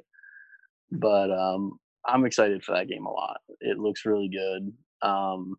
But 0.92 1.30
um, 1.30 1.78
I'm 2.06 2.24
excited 2.24 2.64
for 2.64 2.74
that 2.74 2.88
game 2.88 3.06
a 3.06 3.10
lot. 3.10 3.38
It 3.60 3.78
looks 3.78 4.04
really 4.04 4.28
good. 4.28 4.72
Um, 5.08 5.56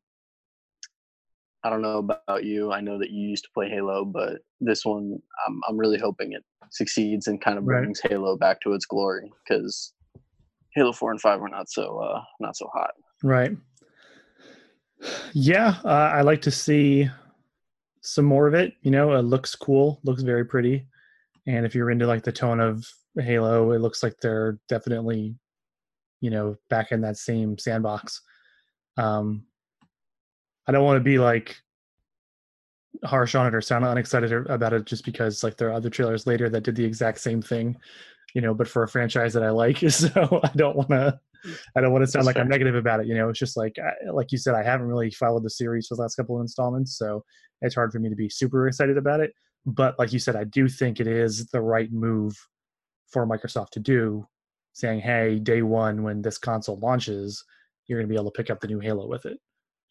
I 1.63 1.69
don't 1.69 1.81
know 1.81 1.99
about 1.99 2.43
you. 2.43 2.71
I 2.71 2.81
know 2.81 2.97
that 2.97 3.11
you 3.11 3.29
used 3.29 3.43
to 3.43 3.51
play 3.53 3.69
Halo, 3.69 4.03
but 4.03 4.39
this 4.59 4.83
one, 4.83 5.19
I'm 5.47 5.61
I'm 5.67 5.77
really 5.77 5.99
hoping 5.99 6.33
it 6.33 6.43
succeeds 6.71 7.27
and 7.27 7.41
kind 7.41 7.57
of 7.57 7.65
brings 7.65 8.01
right. 8.03 8.11
Halo 8.11 8.37
back 8.37 8.61
to 8.61 8.73
its 8.73 8.85
glory 8.85 9.31
because 9.43 9.93
Halo 10.73 10.93
Four 10.93 11.11
and 11.11 11.21
Five 11.21 11.39
were 11.39 11.49
not 11.49 11.69
so 11.69 11.97
uh, 11.99 12.21
not 12.39 12.55
so 12.55 12.69
hot. 12.73 12.91
Right. 13.23 13.55
Yeah, 15.33 15.75
uh, 15.83 16.11
I 16.13 16.21
like 16.21 16.41
to 16.43 16.51
see 16.51 17.09
some 18.01 18.25
more 18.25 18.47
of 18.47 18.53
it. 18.53 18.73
You 18.81 18.91
know, 18.91 19.13
it 19.13 19.23
looks 19.23 19.55
cool, 19.55 19.99
looks 20.03 20.21
very 20.21 20.45
pretty, 20.45 20.87
and 21.47 21.65
if 21.65 21.75
you're 21.75 21.91
into 21.91 22.07
like 22.07 22.23
the 22.23 22.31
tone 22.31 22.59
of 22.59 22.85
Halo, 23.17 23.71
it 23.71 23.79
looks 23.79 24.03
like 24.03 24.15
they're 24.21 24.59
definitely, 24.69 25.35
you 26.21 26.29
know, 26.29 26.55
back 26.69 26.91
in 26.91 27.01
that 27.01 27.17
same 27.17 27.57
sandbox. 27.57 28.21
Um, 28.97 29.45
I 30.67 30.71
don't 30.71 30.85
want 30.85 30.97
to 30.97 31.03
be 31.03 31.17
like 31.17 31.57
harsh 33.03 33.35
on 33.35 33.47
it 33.47 33.55
or 33.55 33.61
sound 33.61 33.85
unexcited 33.85 34.31
about 34.47 34.73
it 34.73 34.85
just 34.85 35.05
because 35.05 35.43
like 35.43 35.57
there 35.57 35.69
are 35.69 35.73
other 35.73 35.89
trailers 35.89 36.27
later 36.27 36.49
that 36.49 36.63
did 36.63 36.75
the 36.75 36.85
exact 36.85 37.19
same 37.19 37.41
thing, 37.41 37.77
you 38.33 38.41
know, 38.41 38.53
but 38.53 38.67
for 38.67 38.83
a 38.83 38.87
franchise 38.87 39.33
that 39.33 39.43
I 39.43 39.49
like. 39.49 39.81
So 39.91 40.41
I 40.43 40.51
don't 40.55 40.75
want 40.75 40.89
to, 40.89 41.19
I 41.75 41.81
don't 41.81 41.91
want 41.91 42.03
to 42.03 42.07
sound 42.07 42.21
That's 42.21 42.27
like 42.27 42.35
fair. 42.35 42.43
I'm 42.43 42.49
negative 42.49 42.75
about 42.75 43.01
it. 43.01 43.07
You 43.07 43.15
know, 43.15 43.29
it's 43.29 43.39
just 43.39 43.57
like, 43.57 43.75
like 44.11 44.31
you 44.31 44.37
said, 44.37 44.55
I 44.55 44.63
haven't 44.63 44.87
really 44.87 45.11
followed 45.11 45.43
the 45.43 45.49
series 45.49 45.87
for 45.87 45.95
the 45.95 46.01
last 46.01 46.15
couple 46.15 46.35
of 46.35 46.41
installments. 46.41 46.97
So 46.97 47.23
it's 47.61 47.75
hard 47.75 47.91
for 47.91 47.99
me 47.99 48.09
to 48.09 48.15
be 48.15 48.29
super 48.29 48.67
excited 48.67 48.97
about 48.97 49.19
it. 49.19 49.33
But 49.65 49.97
like 49.99 50.13
you 50.13 50.19
said, 50.19 50.35
I 50.35 50.45
do 50.45 50.67
think 50.67 50.99
it 50.99 51.07
is 51.07 51.47
the 51.47 51.61
right 51.61 51.91
move 51.91 52.35
for 53.11 53.27
Microsoft 53.27 53.69
to 53.71 53.79
do 53.79 54.25
saying, 54.73 55.01
hey, 55.01 55.37
day 55.37 55.61
one, 55.61 56.03
when 56.03 56.21
this 56.21 56.37
console 56.37 56.79
launches, 56.79 57.43
you're 57.87 57.99
going 57.99 58.07
to 58.07 58.11
be 58.11 58.15
able 58.15 58.31
to 58.31 58.37
pick 58.37 58.49
up 58.49 58.61
the 58.61 58.67
new 58.67 58.79
Halo 58.79 59.07
with 59.07 59.25
it 59.25 59.37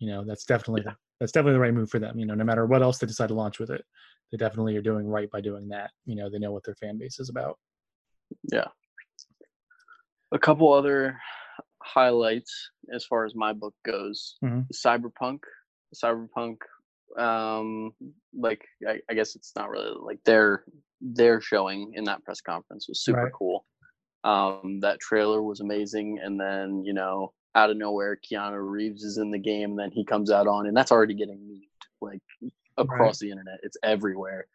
you 0.01 0.11
know 0.11 0.25
that's 0.25 0.45
definitely 0.45 0.83
yeah. 0.85 0.95
that's 1.21 1.31
definitely 1.31 1.53
the 1.53 1.61
right 1.61 1.75
move 1.75 1.89
for 1.89 2.01
them 2.01 2.19
you 2.19 2.27
know 2.27 2.35
no 2.35 2.45
matter 2.45 2.67
what 2.67 2.83
else 2.83 2.99
they 2.99 3.07
decide 3.07 3.29
to 3.29 3.35
launch 3.35 3.61
with 3.61 3.71
it 3.71 3.85
they 4.33 4.39
definitely 4.39 4.77
are 4.77 4.83
doing 4.83 5.07
right 5.07 5.31
by 5.31 5.41
doing 5.41 5.69
that 5.69 5.91
you 6.07 6.17
know 6.17 6.29
they 6.29 6.39
know 6.39 6.51
what 6.51 6.65
their 6.65 6.75
fan 6.75 6.99
base 6.99 7.21
is 7.21 7.29
about 7.29 7.57
yeah 8.53 8.69
a 10.33 10.39
couple 10.39 10.73
other 10.73 11.19
highlights 11.83 12.71
as 12.95 13.05
far 13.05 13.25
as 13.25 13.35
my 13.35 13.53
book 13.53 13.75
goes 13.85 14.37
mm-hmm. 14.45 14.61
cyberpunk 14.73 15.41
cyberpunk 15.95 16.59
um 17.19 17.93
like 18.39 18.65
I, 18.89 19.01
I, 19.11 19.15
guess 19.15 19.35
it's 19.35 19.53
not 19.57 19.69
really 19.69 19.91
like 20.01 20.21
their 20.25 20.63
their 21.01 21.41
showing 21.41 21.93
in 21.95 22.05
that 22.05 22.23
press 22.23 22.41
conference 22.41 22.87
was 22.87 23.03
super 23.03 23.25
right. 23.25 23.33
cool 23.33 23.65
um 24.23 24.79
that 24.83 25.01
trailer 25.01 25.43
was 25.43 25.59
amazing 25.59 26.21
and 26.23 26.39
then 26.39 26.85
you 26.85 26.93
know 26.93 27.33
out 27.55 27.71
of 27.71 27.77
nowhere 27.77 28.17
Keanu 28.17 28.59
Reeves 28.61 29.03
is 29.03 29.19
in 29.19 29.31
the 29.31 29.39
game, 29.39 29.71
and 29.71 29.79
then 29.79 29.91
he 29.91 30.05
comes 30.05 30.31
out 30.31 30.47
on, 30.47 30.67
and 30.67 30.77
that's 30.77 30.93
already 30.93 31.15
getting 31.15 31.39
memed 31.39 31.63
like 32.01 32.21
across 32.77 33.21
right. 33.21 33.27
the 33.27 33.31
internet. 33.31 33.61
It's 33.63 33.77
everywhere. 33.83 34.47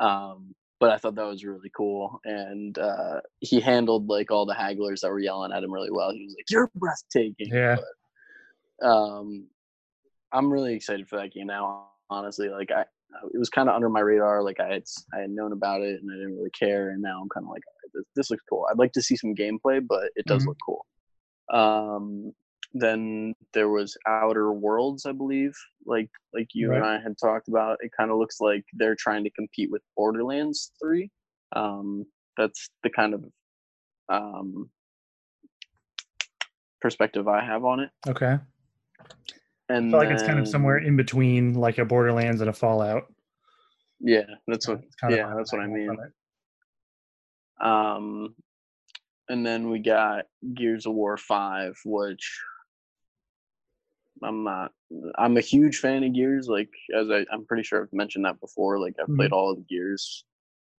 Um, 0.00 0.54
but 0.82 0.90
I 0.90 0.98
thought 0.98 1.14
that 1.14 1.28
was 1.28 1.44
really 1.44 1.70
cool, 1.76 2.20
and 2.24 2.76
uh, 2.76 3.20
he 3.38 3.60
handled 3.60 4.08
like 4.08 4.32
all 4.32 4.46
the 4.46 4.52
hagglers 4.52 4.98
that 5.02 5.12
were 5.12 5.20
yelling 5.20 5.52
at 5.52 5.62
him 5.62 5.72
really 5.72 5.92
well. 5.92 6.10
He 6.10 6.24
was 6.24 6.34
like, 6.36 6.50
"You're 6.50 6.72
breathtaking." 6.74 7.54
Yeah. 7.54 7.76
But, 8.80 8.88
um, 8.88 9.46
I'm 10.32 10.52
really 10.52 10.74
excited 10.74 11.08
for 11.08 11.20
that 11.20 11.32
game 11.32 11.46
now. 11.46 11.90
Honestly, 12.10 12.48
like 12.48 12.72
I, 12.72 12.80
it 13.32 13.38
was 13.38 13.48
kind 13.48 13.68
of 13.68 13.76
under 13.76 13.88
my 13.88 14.00
radar. 14.00 14.42
Like 14.42 14.58
I 14.58 14.72
had, 14.72 14.82
I 15.14 15.20
had 15.20 15.30
known 15.30 15.52
about 15.52 15.82
it, 15.82 16.02
and 16.02 16.10
I 16.10 16.16
didn't 16.16 16.36
really 16.36 16.50
care. 16.50 16.90
And 16.90 17.00
now 17.00 17.20
I'm 17.22 17.28
kind 17.28 17.46
of 17.46 17.50
like, 17.50 17.62
this, 17.94 18.04
this, 18.16 18.30
looks 18.32 18.42
cool. 18.50 18.66
I'd 18.68 18.78
like 18.78 18.92
to 18.94 19.02
see 19.02 19.14
some 19.14 19.36
gameplay, 19.36 19.80
but 19.86 20.10
it 20.16 20.26
does 20.26 20.42
mm-hmm. 20.42 20.48
look 20.48 20.58
cool. 20.66 20.86
Um, 21.52 22.32
then 22.74 23.34
there 23.52 23.68
was 23.68 23.96
Outer 24.06 24.52
Worlds, 24.52 25.06
I 25.06 25.12
believe, 25.12 25.52
like 25.86 26.10
like 26.32 26.48
you 26.54 26.70
right. 26.70 26.76
and 26.76 26.86
I 26.86 27.00
had 27.00 27.16
talked 27.18 27.48
about. 27.48 27.78
It 27.80 27.90
kind 27.96 28.10
of 28.10 28.18
looks 28.18 28.40
like 28.40 28.64
they're 28.72 28.96
trying 28.96 29.24
to 29.24 29.30
compete 29.30 29.70
with 29.70 29.82
Borderlands 29.96 30.72
Three. 30.82 31.10
Um, 31.54 32.06
that's 32.36 32.70
the 32.82 32.90
kind 32.90 33.14
of 33.14 33.24
um, 34.08 34.70
perspective 36.80 37.28
I 37.28 37.44
have 37.44 37.64
on 37.64 37.80
it. 37.80 37.90
Okay. 38.08 38.38
And 39.68 39.88
I 39.88 39.90
feel 39.90 39.98
like 39.98 40.10
it's 40.10 40.22
kind 40.22 40.38
of 40.38 40.48
somewhere 40.48 40.78
in 40.78 40.96
between, 40.96 41.54
like 41.54 41.78
a 41.78 41.84
Borderlands 41.84 42.40
and 42.40 42.50
a 42.50 42.52
Fallout. 42.52 43.04
Yeah, 44.00 44.22
that's 44.46 44.66
what. 44.66 44.80
Yeah, 45.08 45.32
that's 45.36 45.52
what 45.52 45.62
I 45.62 45.66
mean. 45.66 45.96
Um, 47.60 48.34
and 49.28 49.46
then 49.46 49.70
we 49.70 49.78
got 49.78 50.24
Gears 50.54 50.86
of 50.86 50.94
War 50.94 51.16
Five, 51.16 51.78
which 51.84 52.38
I'm 54.24 54.44
not. 54.44 54.72
I'm 55.18 55.36
a 55.36 55.40
huge 55.40 55.78
fan 55.78 56.04
of 56.04 56.14
Gears. 56.14 56.48
Like 56.48 56.70
as 56.94 57.10
I, 57.10 57.24
I'm 57.32 57.44
pretty 57.46 57.62
sure 57.62 57.82
I've 57.82 57.92
mentioned 57.92 58.24
that 58.24 58.40
before. 58.40 58.78
Like 58.78 58.94
I've 58.98 59.06
mm-hmm. 59.06 59.16
played 59.16 59.32
all 59.32 59.50
of 59.50 59.56
the 59.56 59.64
Gears. 59.64 60.24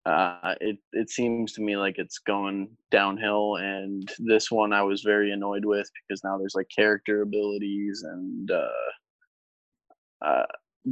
Uh, 0.06 0.56
it 0.60 0.78
it 0.92 1.10
seems 1.10 1.54
to 1.54 1.62
me 1.62 1.78
like 1.78 1.96
it's 1.98 2.20
going 2.20 2.70
downhill, 2.92 3.56
and 3.58 4.12
this 4.20 4.52
one 4.52 4.74
I 4.74 4.84
was 4.84 5.02
very 5.02 5.32
annoyed 5.32 5.66
with 5.66 5.90
because 6.08 6.24
now 6.24 6.38
there's 6.38 6.56
like 6.56 6.68
character 6.76 7.22
abilities 7.22 8.04
and 8.04 8.52
uh, 8.52 8.68
uh, 10.26 10.46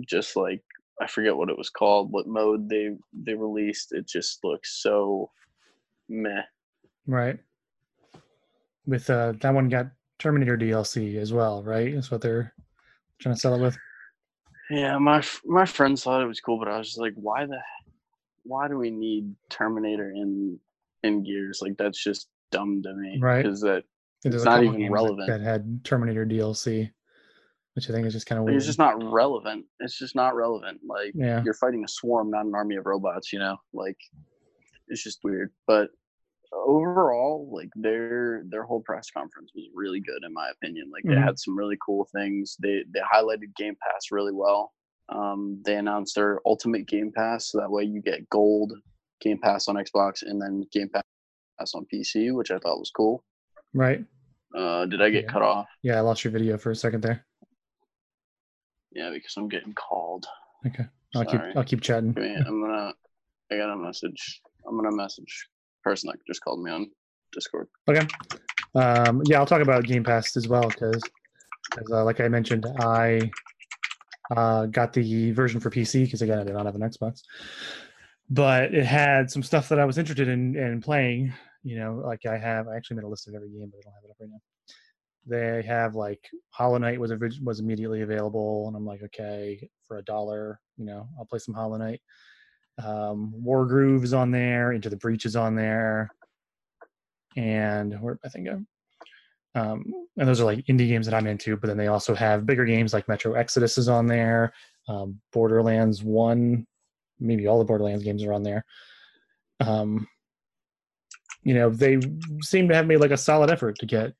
just 0.07 0.35
like 0.35 0.63
I 1.01 1.07
forget 1.07 1.35
what 1.35 1.49
it 1.49 1.57
was 1.57 1.69
called, 1.69 2.11
what 2.11 2.27
mode 2.27 2.69
they 2.69 2.95
they 3.13 3.33
released. 3.33 3.91
It 3.91 4.07
just 4.07 4.43
looks 4.43 4.81
so 4.81 5.29
meh. 6.07 6.43
Right. 7.07 7.39
With 8.85 9.09
uh, 9.09 9.33
that 9.41 9.53
one 9.53 9.69
got 9.69 9.87
Terminator 10.21 10.55
DLC 10.55 11.17
as 11.17 11.33
well, 11.33 11.63
right? 11.63 11.95
That's 11.95 12.11
what 12.11 12.21
they're 12.21 12.53
trying 13.19 13.33
to 13.33 13.41
sell 13.41 13.55
it 13.55 13.61
with. 13.61 13.75
Yeah, 14.69 14.99
my 14.99 15.23
my 15.45 15.65
friends 15.65 16.03
thought 16.03 16.21
it 16.21 16.27
was 16.27 16.39
cool, 16.39 16.59
but 16.59 16.67
I 16.67 16.77
was 16.77 16.87
just 16.87 16.99
like, 16.99 17.13
why 17.15 17.47
the, 17.47 17.57
why 18.43 18.67
do 18.67 18.77
we 18.77 18.91
need 18.91 19.33
Terminator 19.49 20.11
in 20.11 20.59
in 21.01 21.23
Gears? 21.23 21.59
Like 21.61 21.75
that's 21.77 22.01
just 22.01 22.27
dumb 22.51 22.83
to 22.83 22.93
me. 22.93 23.17
Right. 23.19 23.43
Because 23.43 23.61
that 23.61 23.83
it's 24.23 24.45
not 24.45 24.63
even 24.63 24.91
relevant. 24.91 25.27
That 25.27 25.41
had 25.41 25.83
Terminator 25.83 26.25
DLC, 26.25 26.91
which 27.73 27.89
I 27.89 27.93
think 27.93 28.05
is 28.05 28.13
just 28.13 28.27
kind 28.27 28.37
of 28.37 28.45
weird. 28.45 28.57
It's 28.57 28.67
just 28.67 28.77
not 28.77 29.01
relevant. 29.11 29.65
It's 29.79 29.97
just 29.97 30.15
not 30.15 30.35
relevant. 30.35 30.81
Like 30.87 31.13
yeah. 31.15 31.41
you're 31.43 31.55
fighting 31.55 31.83
a 31.83 31.87
swarm, 31.87 32.29
not 32.29 32.45
an 32.45 32.53
army 32.53 32.75
of 32.75 32.85
robots. 32.85 33.33
You 33.33 33.39
know, 33.39 33.57
like 33.73 33.97
it's 34.87 35.03
just 35.03 35.23
weird. 35.23 35.51
But 35.65 35.89
overall, 36.53 37.49
like 37.51 37.69
their 37.75 38.43
their 38.49 38.63
whole 38.63 38.81
press 38.81 39.09
conference 39.11 39.51
was 39.55 39.65
really 39.73 39.99
good 39.99 40.23
in 40.25 40.33
my 40.33 40.49
opinion. 40.51 40.89
Like 40.91 41.03
mm-hmm. 41.03 41.15
they 41.15 41.21
had 41.21 41.39
some 41.39 41.57
really 41.57 41.77
cool 41.85 42.07
things. 42.13 42.55
They 42.59 42.83
they 42.93 42.99
highlighted 42.99 43.55
Game 43.57 43.75
Pass 43.81 44.11
really 44.11 44.33
well. 44.33 44.73
Um, 45.09 45.61
they 45.65 45.75
announced 45.75 46.15
their 46.15 46.39
Ultimate 46.45 46.87
Game 46.87 47.11
Pass, 47.15 47.51
so 47.51 47.59
that 47.59 47.71
way 47.71 47.83
you 47.83 48.01
get 48.01 48.29
Gold 48.29 48.73
Game 49.19 49.39
Pass 49.39 49.67
on 49.67 49.75
Xbox 49.75 50.23
and 50.23 50.41
then 50.41 50.65
Game 50.71 50.89
Pass 50.89 51.73
on 51.73 51.85
PC, 51.93 52.33
which 52.33 52.51
I 52.51 52.57
thought 52.57 52.79
was 52.79 52.91
cool. 52.95 53.23
Right. 53.73 54.03
Uh, 54.55 54.85
did 54.85 55.01
I 55.01 55.09
get 55.09 55.25
yeah. 55.25 55.31
cut 55.31 55.41
off? 55.41 55.67
Yeah, 55.81 55.97
I 55.97 56.01
lost 56.01 56.23
your 56.23 56.31
video 56.31 56.57
for 56.57 56.71
a 56.71 56.75
second 56.75 57.01
there. 57.01 57.25
Yeah, 58.91 59.09
because 59.11 59.33
I'm 59.37 59.47
getting 59.47 59.73
called. 59.73 60.25
Okay, 60.65 60.85
I'll 61.15 61.25
Sorry. 61.25 61.47
keep 61.47 61.57
I'll 61.57 61.63
keep 61.63 61.81
chatting. 61.81 62.13
I'm 62.17 62.61
gonna. 62.61 62.93
I 63.51 63.57
got 63.57 63.73
a 63.73 63.77
message. 63.77 64.41
I'm 64.67 64.75
gonna 64.75 64.95
message 64.95 65.47
person 65.83 66.07
that 66.07 66.19
just 66.27 66.41
called 66.41 66.63
me 66.63 66.71
on 66.71 66.89
Discord. 67.31 67.67
Okay. 67.87 68.07
Um, 68.75 69.21
yeah, 69.25 69.39
I'll 69.39 69.45
talk 69.45 69.61
about 69.61 69.83
Game 69.83 70.03
Pass 70.03 70.35
as 70.37 70.47
well 70.47 70.67
because, 70.67 71.01
uh, 71.91 72.03
like 72.03 72.19
I 72.19 72.27
mentioned, 72.27 72.65
I 72.79 73.29
uh, 74.35 74.65
got 74.67 74.93
the 74.93 75.31
version 75.31 75.59
for 75.59 75.69
PC 75.69 76.05
because 76.05 76.21
again 76.21 76.39
I 76.39 76.43
did 76.43 76.53
not 76.53 76.65
have 76.65 76.75
an 76.75 76.81
Xbox, 76.81 77.21
but 78.29 78.73
it 78.73 78.85
had 78.85 79.29
some 79.29 79.43
stuff 79.43 79.69
that 79.69 79.79
I 79.79 79.85
was 79.85 79.97
interested 79.97 80.27
in 80.27 80.55
in 80.55 80.81
playing. 80.81 81.33
You 81.63 81.77
know, 81.77 82.01
like 82.05 82.25
I 82.25 82.37
have, 82.37 82.67
I 82.67 82.75
actually 82.75 82.97
made 82.97 83.03
a 83.03 83.09
list 83.09 83.27
of 83.27 83.35
every 83.35 83.49
game, 83.49 83.71
but 83.71 83.79
I 83.79 83.83
don't 83.83 83.93
have 83.93 84.03
it 84.05 84.09
up 84.09 84.17
right 84.19 84.29
now. 84.29 84.41
They 85.27 85.67
have 85.67 85.95
like 85.95 86.27
Hollow 86.49 86.77
Knight 86.77 86.99
was 86.99 87.11
was 87.41 87.59
immediately 87.59 88.01
available, 88.01 88.67
and 88.67 88.75
I'm 88.75 88.85
like, 88.85 89.03
okay, 89.03 89.69
for 89.87 89.97
a 89.97 90.03
dollar, 90.03 90.59
you 90.77 90.85
know, 90.85 91.07
I'll 91.19 91.25
play 91.25 91.39
some 91.39 91.53
Hollow 91.53 91.77
Knight. 91.77 92.01
Um, 92.83 93.33
Wargroove 93.43 94.03
is 94.03 94.13
on 94.13 94.31
there. 94.31 94.71
Into 94.71 94.89
the 94.89 94.97
Breach 94.97 95.25
is 95.25 95.35
on 95.35 95.55
there. 95.55 96.09
And 97.37 97.99
where 98.01 98.19
I 98.25 98.29
think 98.29 98.49
um, 98.49 98.67
um, 99.55 99.85
and 100.17 100.27
those 100.27 100.39
are 100.41 100.45
like 100.45 100.65
indie 100.65 100.87
games 100.87 101.05
that 101.05 101.15
I'm 101.15 101.27
into. 101.27 101.57
But 101.57 101.67
then 101.67 101.77
they 101.77 101.87
also 101.87 102.15
have 102.15 102.45
bigger 102.45 102.65
games 102.65 102.93
like 102.93 103.07
Metro 103.07 103.33
Exodus 103.33 103.77
is 103.77 103.89
on 103.89 104.07
there. 104.07 104.53
Um, 104.87 105.19
Borderlands 105.31 106.03
One, 106.03 106.65
maybe 107.19 107.47
all 107.47 107.59
the 107.59 107.65
Borderlands 107.65 108.03
games 108.03 108.23
are 108.23 108.33
on 108.33 108.43
there. 108.43 108.65
Um, 109.59 110.07
you 111.43 111.53
know, 111.53 111.69
they 111.69 111.99
seem 112.41 112.67
to 112.69 112.75
have 112.75 112.87
made 112.87 112.97
like 112.97 113.11
a 113.11 113.17
solid 113.17 113.49
effort 113.49 113.77
to 113.79 113.85
get 113.85 114.13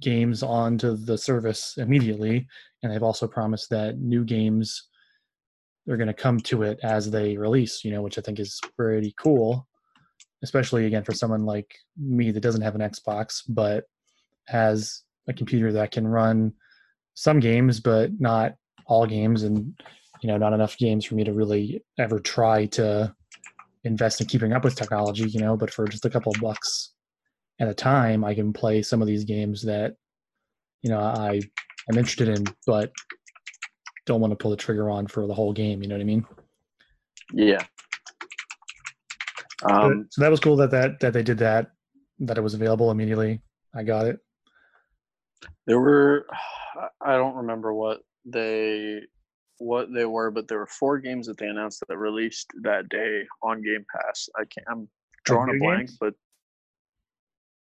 games 0.00 0.42
onto 0.42 0.96
the 0.96 1.18
service 1.18 1.74
immediately, 1.76 2.46
and 2.82 2.92
they've 2.92 3.02
also 3.02 3.26
promised 3.26 3.70
that 3.70 3.98
new 3.98 4.24
games 4.24 4.88
are 5.90 5.96
going 5.96 6.08
to 6.08 6.14
come 6.14 6.38
to 6.40 6.62
it 6.62 6.78
as 6.82 7.10
they 7.10 7.36
release. 7.36 7.84
You 7.84 7.92
know, 7.92 8.02
which 8.02 8.18
I 8.18 8.22
think 8.22 8.38
is 8.38 8.60
pretty 8.76 9.14
cool, 9.18 9.66
especially 10.42 10.86
again 10.86 11.04
for 11.04 11.12
someone 11.12 11.44
like 11.44 11.74
me 11.98 12.30
that 12.30 12.40
doesn't 12.40 12.62
have 12.62 12.74
an 12.74 12.80
Xbox 12.80 13.42
but 13.48 13.84
has 14.46 15.02
a 15.28 15.32
computer 15.32 15.72
that 15.72 15.92
can 15.92 16.06
run 16.06 16.52
some 17.14 17.40
games, 17.40 17.80
but 17.80 18.10
not 18.18 18.54
all 18.86 19.06
games, 19.06 19.42
and 19.42 19.74
you 20.22 20.28
know, 20.28 20.36
not 20.36 20.52
enough 20.52 20.76
games 20.78 21.04
for 21.04 21.14
me 21.14 21.24
to 21.24 21.32
really 21.32 21.82
ever 21.98 22.18
try 22.18 22.66
to 22.66 23.14
invest 23.84 24.20
in 24.20 24.26
keeping 24.26 24.52
up 24.52 24.64
with 24.64 24.76
technology. 24.76 25.28
You 25.28 25.40
know, 25.40 25.56
but 25.56 25.72
for 25.72 25.86
just 25.86 26.04
a 26.04 26.10
couple 26.10 26.32
of 26.34 26.40
bucks 26.40 26.92
at 27.58 27.68
a 27.68 27.74
time, 27.74 28.24
I 28.24 28.34
can 28.34 28.52
play 28.52 28.82
some 28.82 29.02
of 29.02 29.08
these 29.08 29.24
games 29.24 29.62
that 29.62 29.96
you 30.82 30.90
know 30.90 31.00
I 31.00 31.40
am 31.90 31.98
interested 31.98 32.28
in, 32.28 32.44
but 32.66 32.90
don't 34.10 34.20
want 34.20 34.32
to 34.32 34.36
pull 34.36 34.50
the 34.50 34.56
trigger 34.56 34.90
on 34.90 35.06
for 35.06 35.28
the 35.28 35.34
whole 35.34 35.52
game. 35.52 35.82
You 35.82 35.88
know 35.88 35.94
what 35.94 36.00
I 36.00 36.04
mean? 36.04 36.26
Yeah. 37.32 37.62
Um, 39.62 40.08
so 40.10 40.20
that 40.20 40.30
was 40.30 40.40
cool 40.40 40.56
that 40.56 40.72
that 40.72 40.98
that 40.98 41.12
they 41.12 41.22
did 41.22 41.38
that, 41.38 41.70
that 42.18 42.36
it 42.36 42.40
was 42.40 42.54
available 42.54 42.90
immediately. 42.90 43.40
I 43.72 43.84
got 43.84 44.06
it. 44.06 44.18
There 45.66 45.78
were, 45.78 46.26
I 47.00 47.12
don't 47.12 47.36
remember 47.36 47.72
what 47.72 48.00
they 48.24 49.02
what 49.58 49.94
they 49.94 50.06
were, 50.06 50.32
but 50.32 50.48
there 50.48 50.58
were 50.58 50.66
four 50.66 50.98
games 50.98 51.28
that 51.28 51.38
they 51.38 51.46
announced 51.46 51.84
that 51.86 51.96
released 51.96 52.48
that 52.62 52.88
day 52.88 53.22
on 53.44 53.62
Game 53.62 53.84
Pass. 53.94 54.28
I 54.34 54.44
can't. 54.46 54.66
I'm 54.68 54.88
drawing 55.24 55.54
a 55.54 55.58
blank, 55.60 55.88
games? 55.88 55.98
but 56.00 56.14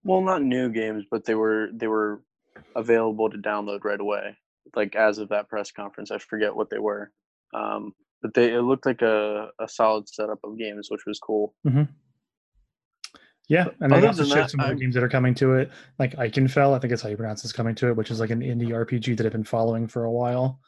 well, 0.05 0.21
not 0.21 0.43
new 0.43 0.69
games, 0.69 1.03
but 1.11 1.25
they 1.25 1.35
were 1.35 1.71
they 1.73 1.87
were 1.87 2.21
available 2.73 3.29
to 3.29 3.37
download 3.37 3.83
right 3.83 3.99
away. 3.99 4.37
Like 4.75 4.95
as 4.95 5.17
of 5.17 5.29
that 5.29 5.49
press 5.49 5.71
conference, 5.71 6.11
I 6.11 6.17
forget 6.17 6.55
what 6.55 6.69
they 6.69 6.79
were, 6.79 7.11
um, 7.53 7.93
but 8.21 8.33
they 8.33 8.53
it 8.53 8.61
looked 8.61 8.85
like 8.85 9.01
a, 9.01 9.49
a 9.59 9.67
solid 9.67 10.09
setup 10.09 10.39
of 10.43 10.57
games, 10.57 10.89
which 10.89 11.05
was 11.05 11.19
cool. 11.19 11.53
Mm-hmm. 11.67 11.83
Yeah, 13.49 13.67
and 13.79 13.91
they 13.91 14.05
also 14.05 14.25
showed 14.25 14.49
some 14.49 14.59
other 14.59 14.75
games 14.75 14.93
that 14.95 15.03
are 15.03 15.09
coming 15.09 15.33
to 15.35 15.53
it, 15.53 15.71
like 15.99 16.15
Ikenfell. 16.17 16.75
I 16.75 16.79
think 16.79 16.89
that's 16.89 17.01
how 17.01 17.07
you 17.07 17.15
pronounce 17.15 17.43
this. 17.43 17.53
Coming 17.53 17.75
to 17.75 17.87
it, 17.87 17.95
which 17.95 18.11
is 18.11 18.19
like 18.19 18.29
an 18.29 18.41
indie 18.41 18.69
RPG 18.69 19.15
that 19.15 19.25
I've 19.25 19.31
been 19.31 19.45
following 19.45 19.87
for 19.87 20.03
a 20.03 20.11
while. 20.11 20.59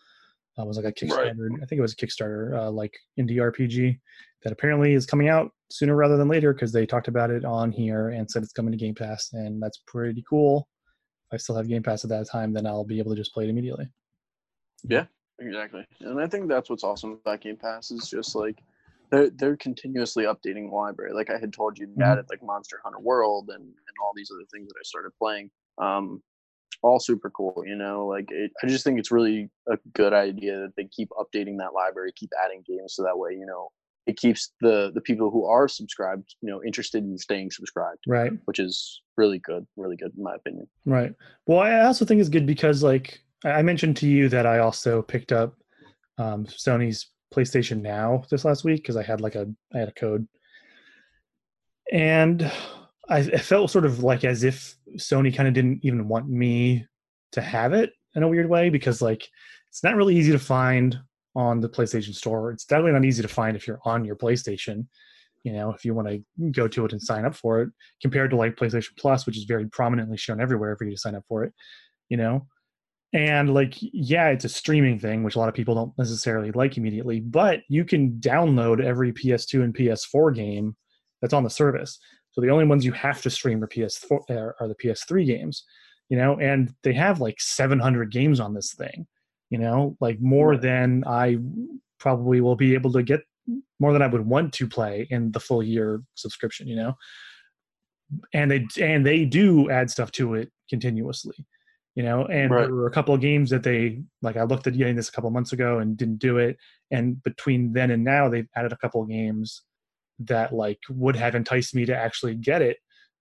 Uh, 0.58 0.66
was 0.66 0.78
like 0.78 0.86
a 0.86 0.92
Kickstarter. 0.92 1.36
Right. 1.38 1.60
I 1.62 1.66
think 1.66 1.80
it 1.80 1.82
was 1.82 1.94
a 1.94 1.96
Kickstarter, 1.98 2.58
uh, 2.58 2.72
like 2.72 2.94
indie 3.20 3.38
RPG 3.38 4.00
that 4.44 4.54
apparently 4.54 4.94
is 4.94 5.06
coming 5.06 5.28
out 5.28 5.52
sooner 5.70 5.96
rather 5.96 6.18
than 6.18 6.30
later 6.30 6.54
because 6.54 6.72
they 6.72 6.86
talked 6.86 7.08
about 7.08 7.32
it 7.32 7.44
on 7.44 7.72
here 7.72 8.10
and 8.10 8.30
said 8.30 8.44
it's 8.44 8.54
coming 8.54 8.72
to 8.72 8.78
Game 8.78 8.96
Pass, 8.96 9.30
and 9.34 9.62
that's 9.62 9.82
pretty 9.86 10.24
cool. 10.30 10.68
I 11.32 11.38
still 11.38 11.56
have 11.56 11.68
Game 11.68 11.84
Pass 11.84 12.04
at 12.04 12.10
that 12.10 12.28
time, 12.28 12.54
then 12.54 12.66
I'll 12.66 12.84
be 12.84 13.00
able 13.00 13.12
to 13.12 13.18
just 13.18 13.34
play 13.34 13.46
it 13.46 13.50
immediately. 13.50 13.88
Yeah, 14.84 15.06
exactly. 15.40 15.86
And 16.02 16.20
I 16.20 16.28
think 16.28 16.48
that's 16.48 16.70
what's 16.70 16.84
awesome 16.84 17.20
about 17.24 17.42
Game 17.42 17.58
Pass 17.58 17.92
is 17.92 18.10
just 18.10 18.36
like 18.36 18.62
they're 19.12 19.30
they're 19.32 19.58
continuously 19.58 20.26
updating 20.26 20.70
the 20.70 20.76
library. 20.76 21.14
Like 21.14 21.30
I 21.30 21.38
had 21.38 21.54
told 21.54 21.78
you, 21.78 21.88
mm-hmm. 21.88 22.02
added 22.02 22.26
like 22.30 22.44
Monster 22.44 22.80
Hunter 22.84 23.00
World 23.00 23.50
and 23.50 23.62
and 23.62 23.96
all 24.04 24.14
these 24.16 24.32
other 24.34 24.46
things 24.52 24.68
that 24.68 24.80
I 24.80 24.84
started 24.84 25.12
playing. 25.18 25.50
Um, 25.78 26.22
all 26.82 27.00
super 27.00 27.30
cool, 27.30 27.64
you 27.66 27.76
know. 27.76 28.08
Like 28.08 28.32
it, 28.32 28.52
I 28.64 28.68
just 28.68 28.84
think 28.84 29.00
it's 29.00 29.12
really 29.12 29.50
a 29.68 29.78
good 29.94 30.14
idea 30.14 30.60
that 30.60 30.76
they 30.76 30.86
keep 30.86 31.10
updating 31.10 31.58
that 31.58 31.74
library, 31.74 32.14
keep 32.16 32.32
adding 32.44 32.64
games, 32.68 32.94
so 32.96 33.04
that 33.04 33.18
way 33.18 33.32
you 33.32 33.46
know 33.46 33.70
it 34.10 34.18
keeps 34.18 34.52
the 34.60 34.92
the 34.94 35.02
people 35.02 35.30
who 35.30 35.46
are 35.46 35.68
subscribed, 35.68 36.36
you 36.42 36.50
know, 36.50 36.64
interested 36.64 37.04
in 37.04 37.18
staying 37.18 37.52
subscribed. 37.52 38.00
Right. 38.08 38.32
Which 38.46 38.58
is 38.60 39.02
really 39.18 39.40
good, 39.40 39.68
really 39.78 39.96
good 39.96 40.12
in 40.18 40.24
my 40.24 40.36
opinion. 40.36 40.68
Right. 40.86 41.14
Well, 41.46 41.60
I 41.60 41.82
also 41.82 42.06
think 42.06 42.20
it's 42.20 42.30
good 42.30 42.48
because 42.48 42.82
like 42.82 43.20
I 43.46 43.62
mentioned 43.62 43.98
to 43.98 44.08
you 44.08 44.28
that 44.30 44.48
I 44.48 44.60
also 44.60 45.04
picked 45.04 45.32
up 45.32 45.54
um, 46.18 46.46
Sony's 46.46 47.12
PlayStation 47.34 47.82
Now 47.82 48.24
this 48.32 48.46
last 48.46 48.64
week 48.64 48.78
because 48.78 48.98
I 48.98 49.04
had 49.04 49.22
like 49.22 49.36
a 49.36 49.48
I 49.74 49.78
had 49.78 49.90
a 49.90 49.94
code, 49.94 50.28
and 51.92 52.52
I 53.08 53.20
it 53.20 53.42
felt 53.42 53.70
sort 53.70 53.86
of 53.86 54.04
like 54.04 54.24
as 54.24 54.44
if 54.44 54.76
Sony 54.98 55.36
kind 55.36 55.48
of 55.48 55.54
didn't 55.54 55.82
even 55.84 56.08
want 56.08 56.28
me 56.28 56.88
to 57.34 57.42
have 57.42 57.74
it 57.74 57.92
in 58.16 58.24
a 58.24 58.28
weird 58.28 58.50
way 58.50 58.72
because 58.72 59.04
like 59.04 59.28
it's 59.70 59.84
not 59.84 59.96
really 59.96 60.16
easy 60.16 60.32
to 60.32 60.40
find 60.40 60.98
on 61.40 61.62
the 61.62 61.70
PlayStation 61.70 62.14
Store. 62.14 62.52
It's 62.52 62.66
definitely 62.66 62.92
not 62.92 63.06
easy 63.06 63.22
to 63.22 63.30
find 63.30 63.56
if 63.56 63.66
you're 63.66 63.80
on 63.86 64.04
your 64.04 64.18
PlayStation. 64.18 64.88
You 65.44 65.54
know, 65.54 65.72
if 65.72 65.86
you 65.86 65.94
want 65.94 66.10
to 66.10 66.52
go 66.52 66.68
to 66.68 66.84
it 66.84 66.92
and 66.92 67.02
sign 67.02 67.24
up 67.24 67.34
for 67.34 67.62
it, 67.62 67.70
compared 68.02 68.32
to 68.32 68.36
like 68.36 68.58
PlayStation 68.58 68.98
Plus, 68.98 69.26
which 69.26 69.38
is 69.38 69.46
very 69.46 69.68
prominently 69.70 70.18
shown 70.18 70.42
everywhere 70.42 70.76
for 70.76 70.84
you 70.84 70.92
to 70.92 70.98
sign 70.98 71.16
up 71.16 71.24
for 71.30 71.46
it. 71.46 71.54
You 72.10 72.18
know, 72.18 72.46
and 73.14 73.54
like, 73.54 73.76
yeah, 73.80 74.28
it's 74.28 74.44
a 74.46 74.50
streaming 74.50 75.00
thing, 75.00 75.24
which 75.24 75.36
a 75.36 75.40
lot 75.40 75.48
of 75.48 75.56
people 75.56 75.76
don't 75.76 75.98
necessarily 75.98 76.52
like 76.52 76.78
immediately, 76.78 77.22
but 77.22 77.62
you 77.70 77.86
can 77.86 78.20
download 78.20 78.84
every 78.84 79.14
PS2 79.14 79.64
and 79.64 79.74
PS4 79.74 80.36
game 80.36 80.76
that's 81.22 81.34
on 81.34 81.44
the 81.44 81.50
service. 81.50 82.00
So 82.32 82.42
the 82.42 82.50
only 82.50 82.66
ones 82.66 82.86
you 82.86 82.92
have 82.92 83.22
to 83.22 83.30
stream 83.30 83.64
are 83.64 83.68
PS4 83.68 84.20
uh, 84.30 84.52
are 84.60 84.68
the 84.68 84.76
PS3 84.76 85.26
games, 85.26 85.64
you 86.10 86.18
know, 86.18 86.38
and 86.40 86.74
they 86.84 86.94
have 86.94 87.20
like 87.22 87.40
700 87.40 88.12
games 88.12 88.40
on 88.40 88.54
this 88.54 88.74
thing, 88.74 89.08
you 89.50 89.58
know, 89.58 89.98
like 90.00 90.20
more 90.20 90.58
than 90.58 91.04
I 91.06 91.38
probably 92.00 92.42
will 92.42 92.56
be 92.56 92.74
able 92.74 92.92
to 92.94 93.04
get 93.04 93.22
more 93.80 93.94
than 93.94 94.02
I 94.02 94.08
would 94.08 94.26
want 94.26 94.54
to 94.54 94.68
play 94.68 95.08
in 95.10 95.32
the 95.32 95.40
full 95.40 95.64
year 95.64 96.04
subscription, 96.16 96.68
you 96.68 96.76
know. 96.76 96.94
And 98.34 98.50
they 98.50 98.68
and 98.82 99.06
they 99.06 99.26
do 99.26 99.70
add 99.70 99.92
stuff 99.92 100.12
to 100.14 100.34
it 100.34 100.52
continuously 100.70 101.46
you 102.00 102.04
know 102.04 102.26
and 102.28 102.52
right. 102.52 102.62
there 102.62 102.74
were 102.74 102.88
a 102.88 102.92
couple 102.92 103.14
of 103.14 103.20
games 103.20 103.50
that 103.50 103.62
they 103.64 104.02
like 104.22 104.38
i 104.38 104.44
looked 104.44 104.68
at 104.68 104.78
getting 104.78 104.96
this 104.96 105.10
a 105.10 105.12
couple 105.12 105.30
months 105.32 105.52
ago 105.52 105.80
and 105.80 105.98
didn't 105.98 106.20
do 106.20 106.38
it 106.38 106.56
and 106.92 107.22
between 107.24 107.74
then 107.74 107.92
and 107.92 108.04
now 108.04 108.30
they've 108.30 108.48
added 108.56 108.72
a 108.72 108.78
couple 108.78 109.02
of 109.02 109.10
games 109.10 109.64
that 110.18 110.54
like 110.54 110.80
would 110.90 111.16
have 111.16 111.36
enticed 111.36 111.76
me 111.76 111.86
to 111.86 111.96
actually 111.96 112.36
get 112.36 112.62
it 112.62 112.78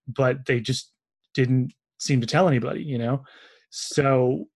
but 0.07 0.47
they 0.47 0.61
just 0.61 0.93
didn't 1.35 1.73
seem 1.99 2.21
to 2.21 2.27
tell 2.27 2.47
anybody 2.47 2.83
you 2.83 2.99
know 2.99 3.23
so 3.71 4.47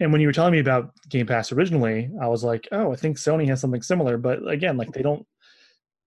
and 0.00 0.12
when 0.12 0.20
you 0.20 0.26
were 0.26 0.32
telling 0.32 0.52
me 0.52 0.58
about 0.58 0.92
game 1.08 1.26
pass 1.26 1.52
originally 1.52 2.10
i 2.20 2.26
was 2.26 2.44
like 2.44 2.68
oh 2.72 2.92
i 2.92 2.96
think 2.96 3.16
sony 3.16 3.46
has 3.46 3.60
something 3.60 3.82
similar 3.82 4.16
but 4.16 4.46
again 4.48 4.76
like 4.76 4.92
they 4.92 5.02
don't 5.02 5.26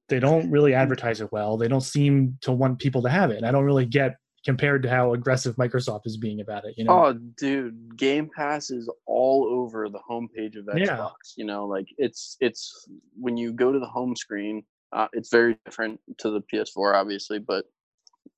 they 0.09 0.19
don't 0.19 0.49
really 0.49 0.73
advertise 0.73 1.21
it 1.21 1.31
well 1.31 1.57
they 1.57 1.67
don't 1.67 1.81
seem 1.81 2.37
to 2.41 2.51
want 2.51 2.79
people 2.79 3.01
to 3.01 3.09
have 3.09 3.31
it 3.31 3.37
and 3.37 3.45
i 3.45 3.51
don't 3.51 3.65
really 3.65 3.85
get 3.85 4.17
compared 4.47 4.81
to 4.81 4.89
how 4.89 5.13
aggressive 5.13 5.57
Microsoft 5.57 6.05
is 6.05 6.15
being 6.15 6.39
about 6.39 6.63
it. 6.63 6.73
You 6.77 6.85
know? 6.85 7.07
Oh, 7.07 7.13
dude, 7.37 7.97
Game 7.97 8.29
Pass 8.33 8.69
is 8.69 8.89
all 9.05 9.45
over 9.45 9.89
the 9.89 9.99
homepage 10.09 10.57
of 10.57 10.65
Xbox. 10.67 10.77
Yeah. 10.77 11.09
You 11.35 11.43
know, 11.43 11.65
like 11.67 11.87
it's 11.97 12.37
it's 12.39 12.87
when 13.19 13.35
you 13.35 13.51
go 13.51 13.73
to 13.73 13.79
the 13.79 13.85
home 13.85 14.15
screen, 14.15 14.63
uh, 14.93 15.09
it's 15.11 15.29
very 15.29 15.57
different 15.65 15.99
to 16.19 16.29
the 16.29 16.41
PS4, 16.41 16.95
obviously, 16.95 17.39
but 17.39 17.65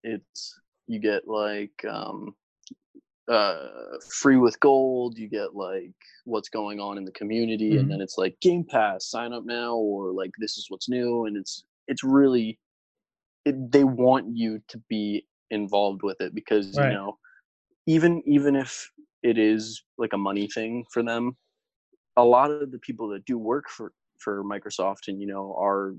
it's 0.04 0.60
you 0.88 1.00
get 1.00 1.28
like 1.28 1.86
um, 1.88 2.34
uh, 3.30 3.68
free 4.10 4.38
with 4.38 4.60
gold. 4.60 5.18
You 5.18 5.28
get 5.28 5.56
like 5.56 5.94
what's 6.26 6.50
going 6.50 6.80
on 6.80 6.98
in 6.98 7.06
the 7.06 7.12
community, 7.12 7.72
mm-hmm. 7.72 7.80
and 7.80 7.92
then 7.92 8.02
it's 8.02 8.18
like 8.18 8.40
Game 8.42 8.66
Pass, 8.68 9.10
sign 9.10 9.34
up 9.34 9.44
now, 9.46 9.76
or 9.76 10.12
like 10.12 10.32
this 10.40 10.58
is 10.58 10.66
what's 10.70 10.90
new, 10.90 11.26
and 11.26 11.38
it's 11.38 11.64
it's 11.88 12.04
really 12.04 12.60
it, 13.46 13.72
they 13.72 13.84
want 13.84 14.36
you 14.36 14.62
to 14.68 14.78
be 14.90 15.26
involved 15.52 16.02
with 16.04 16.20
it 16.22 16.34
because 16.36 16.78
right. 16.78 16.90
you 16.90 16.94
know 16.94 17.18
even 17.88 18.22
even 18.26 18.56
if 18.56 18.90
it 19.24 19.38
is 19.38 19.84
like 19.98 20.14
a 20.14 20.18
money 20.18 20.48
thing 20.48 20.86
for 20.92 21.02
them 21.02 21.36
a 22.18 22.24
lot 22.24 22.52
of 22.52 22.72
the 22.72 22.78
people 22.80 23.08
that 23.10 23.26
do 23.26 23.38
work 23.38 23.66
for 23.68 23.92
for 24.20 24.44
microsoft 24.44 25.08
and 25.08 25.20
you 25.20 25.28
know 25.28 25.56
are 25.60 25.96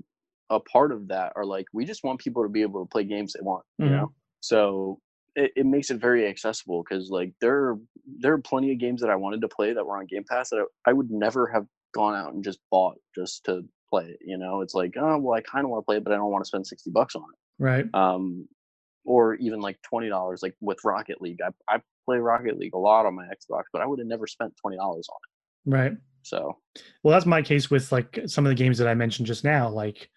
a 0.49 0.59
part 0.59 0.91
of 0.91 1.07
that 1.07 1.33
are 1.35 1.45
like 1.45 1.65
we 1.73 1.83
just 1.85 2.03
want 2.03 2.19
people 2.19 2.43
to 2.43 2.49
be 2.49 2.61
able 2.61 2.81
to 2.81 2.89
play 2.89 3.03
games 3.03 3.33
they 3.33 3.43
want 3.43 3.63
mm-hmm. 3.81 3.91
you 3.91 3.97
know 3.97 4.11
so 4.39 4.99
it, 5.35 5.51
it 5.55 5.65
makes 5.65 5.89
it 5.89 5.97
very 5.97 6.27
accessible 6.27 6.83
because 6.83 7.09
like 7.09 7.33
there 7.41 7.77
there 8.19 8.33
are 8.33 8.41
plenty 8.41 8.71
of 8.71 8.79
games 8.79 9.01
that 9.01 9.09
i 9.09 9.15
wanted 9.15 9.41
to 9.41 9.47
play 9.47 9.73
that 9.73 9.85
were 9.85 9.97
on 9.97 10.05
game 10.05 10.23
pass 10.29 10.49
that 10.49 10.65
I, 10.85 10.89
I 10.89 10.93
would 10.93 11.09
never 11.09 11.47
have 11.47 11.65
gone 11.93 12.15
out 12.15 12.33
and 12.33 12.43
just 12.43 12.59
bought 12.69 12.97
just 13.15 13.45
to 13.45 13.63
play 13.89 14.05
it 14.05 14.19
you 14.21 14.37
know 14.37 14.61
it's 14.61 14.73
like 14.73 14.93
oh 14.99 15.17
well 15.17 15.37
i 15.37 15.41
kind 15.41 15.65
of 15.65 15.71
want 15.71 15.81
to 15.81 15.85
play 15.85 15.97
it 15.97 16.03
but 16.03 16.13
i 16.13 16.15
don't 16.15 16.31
want 16.31 16.43
to 16.43 16.47
spend 16.47 16.65
60 16.65 16.91
bucks 16.91 17.15
on 17.15 17.23
it 17.23 17.63
right 17.63 17.85
um 17.93 18.47
or 19.05 19.35
even 19.35 19.59
like 19.61 19.81
twenty 19.81 20.09
dollars, 20.09 20.41
like 20.41 20.55
with 20.61 20.79
Rocket 20.83 21.21
League. 21.21 21.39
I 21.41 21.49
I 21.75 21.81
play 22.05 22.17
Rocket 22.17 22.57
League 22.57 22.73
a 22.73 22.79
lot 22.79 23.05
on 23.05 23.15
my 23.15 23.25
Xbox, 23.25 23.63
but 23.71 23.81
I 23.81 23.85
would 23.85 23.99
have 23.99 24.07
never 24.07 24.27
spent 24.27 24.53
twenty 24.57 24.77
dollars 24.77 25.07
on 25.09 25.17
it. 25.17 25.75
Right. 25.75 25.97
So. 26.23 26.57
Well, 27.03 27.13
that's 27.13 27.25
my 27.25 27.41
case 27.41 27.71
with 27.71 27.91
like 27.91 28.19
some 28.27 28.45
of 28.45 28.49
the 28.49 28.55
games 28.55 28.77
that 28.77 28.87
I 28.87 28.93
mentioned 28.93 29.27
just 29.27 29.43
now, 29.43 29.69
like 29.69 30.09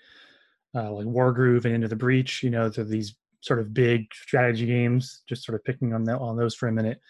uh, 0.74 0.92
like 0.92 1.06
Wargroove 1.06 1.64
and 1.64 1.74
Into 1.74 1.88
the 1.88 1.96
Breach. 1.96 2.42
You 2.42 2.50
know, 2.50 2.68
they're 2.68 2.84
these 2.84 3.16
sort 3.44 3.60
of 3.60 3.74
big 3.74 4.06
strategy 4.14 4.66
games. 4.66 5.22
Just 5.28 5.44
sort 5.44 5.56
of 5.56 5.64
picking 5.64 5.92
on 5.94 6.08
on 6.08 6.36
those 6.36 6.54
for 6.54 6.68
a 6.68 6.72
minute. 6.72 7.00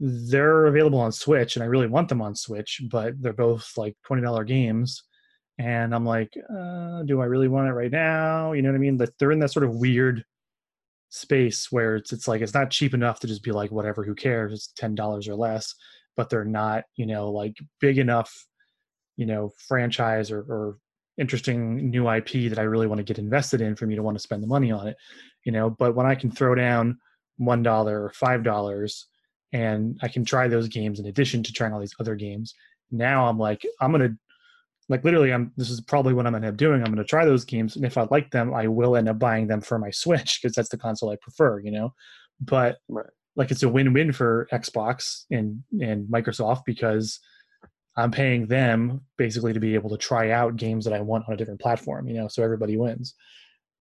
they're 0.00 0.66
available 0.66 0.98
on 1.00 1.12
Switch, 1.12 1.56
and 1.56 1.62
I 1.62 1.66
really 1.66 1.86
want 1.86 2.08
them 2.08 2.22
on 2.22 2.34
Switch, 2.34 2.80
but 2.90 3.14
they're 3.20 3.32
both 3.34 3.72
like 3.76 3.96
twenty 4.06 4.22
dollar 4.22 4.44
games, 4.44 5.02
and 5.58 5.94
I'm 5.94 6.06
like, 6.06 6.32
uh, 6.50 7.02
do 7.04 7.20
I 7.20 7.26
really 7.26 7.48
want 7.48 7.68
it 7.68 7.72
right 7.72 7.92
now? 7.92 8.52
You 8.52 8.62
know 8.62 8.70
what 8.70 8.76
I 8.76 8.78
mean? 8.80 8.96
But 8.96 9.10
they're 9.18 9.32
in 9.32 9.40
that 9.40 9.52
sort 9.52 9.64
of 9.66 9.76
weird 9.76 10.24
space 11.10 11.70
where 11.72 11.96
it's 11.96 12.12
it's 12.12 12.28
like 12.28 12.40
it's 12.42 12.54
not 12.54 12.70
cheap 12.70 12.94
enough 12.94 13.20
to 13.20 13.26
just 13.26 13.42
be 13.42 13.52
like 13.52 13.70
whatever, 13.72 14.04
who 14.04 14.14
cares? 14.14 14.52
It's 14.54 14.72
ten 14.76 14.94
dollars 14.94 15.28
or 15.28 15.34
less, 15.34 15.74
but 16.16 16.30
they're 16.30 16.44
not 16.44 16.84
you 16.96 17.06
know 17.06 17.30
like 17.30 17.56
big 17.80 17.98
enough, 17.98 18.46
you 19.16 19.26
know, 19.26 19.52
franchise 19.68 20.30
or, 20.30 20.40
or 20.40 20.78
interesting 21.20 21.90
new 21.90 22.10
IP 22.10 22.50
that 22.50 22.58
I 22.58 22.62
really 22.62 22.86
want 22.86 22.98
to 22.98 23.04
get 23.04 23.18
invested 23.18 23.60
in 23.60 23.76
for 23.76 23.86
me 23.86 23.94
to 23.94 24.02
want 24.02 24.16
to 24.16 24.22
spend 24.22 24.42
the 24.42 24.48
money 24.48 24.72
on 24.72 24.88
it, 24.88 24.96
you 25.44 25.52
know. 25.52 25.70
But 25.70 25.94
when 25.94 26.06
I 26.06 26.14
can 26.14 26.30
throw 26.30 26.54
down 26.54 26.98
one 27.36 27.62
dollar 27.62 28.02
or 28.02 28.10
five 28.10 28.42
dollars 28.42 29.06
and 29.52 29.98
I 30.02 30.08
can 30.08 30.24
try 30.24 30.48
those 30.48 30.68
games 30.68 31.00
in 31.00 31.06
addition 31.06 31.42
to 31.42 31.52
trying 31.52 31.72
all 31.72 31.80
these 31.80 31.94
other 31.98 32.14
games. 32.14 32.54
Now 32.90 33.26
I'm 33.26 33.38
like, 33.38 33.64
I'm 33.80 33.92
gonna 33.92 34.16
like 34.88 35.04
literally 35.04 35.32
I'm 35.32 35.52
this 35.56 35.70
is 35.70 35.80
probably 35.80 36.14
what 36.14 36.26
I'm 36.26 36.32
gonna 36.32 36.46
end 36.46 36.54
up 36.54 36.58
doing. 36.58 36.82
I'm 36.82 36.92
gonna 36.92 37.04
try 37.04 37.24
those 37.24 37.44
games 37.44 37.76
and 37.76 37.84
if 37.84 37.96
I 37.96 38.06
like 38.10 38.30
them, 38.30 38.54
I 38.54 38.68
will 38.68 38.96
end 38.96 39.08
up 39.08 39.18
buying 39.18 39.46
them 39.46 39.60
for 39.60 39.78
my 39.78 39.90
Switch 39.90 40.40
because 40.40 40.54
that's 40.54 40.68
the 40.68 40.78
console 40.78 41.10
I 41.10 41.16
prefer, 41.16 41.60
you 41.60 41.70
know. 41.70 41.94
But 42.40 42.78
right. 42.88 43.06
like 43.36 43.50
it's 43.50 43.62
a 43.62 43.68
win-win 43.68 44.12
for 44.12 44.48
Xbox 44.52 45.24
and 45.30 45.62
and 45.80 46.08
Microsoft 46.08 46.62
because 46.64 47.20
I'm 47.96 48.10
paying 48.10 48.46
them 48.46 49.02
basically 49.18 49.52
to 49.52 49.60
be 49.60 49.74
able 49.74 49.90
to 49.90 49.98
try 49.98 50.30
out 50.30 50.56
games 50.56 50.84
that 50.84 50.94
I 50.94 51.00
want 51.00 51.24
on 51.26 51.34
a 51.34 51.36
different 51.36 51.60
platform, 51.60 52.08
you 52.08 52.14
know, 52.14 52.28
so 52.28 52.42
everybody 52.42 52.76
wins. 52.76 53.14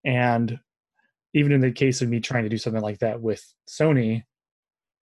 And 0.04 0.60
even 1.34 1.52
in 1.52 1.62
the 1.62 1.72
case 1.72 2.02
of 2.02 2.10
me 2.10 2.20
trying 2.20 2.44
to 2.44 2.50
do 2.50 2.58
something 2.58 2.82
like 2.82 3.00
that 3.00 3.22
with 3.22 3.44
Sony, 3.70 4.24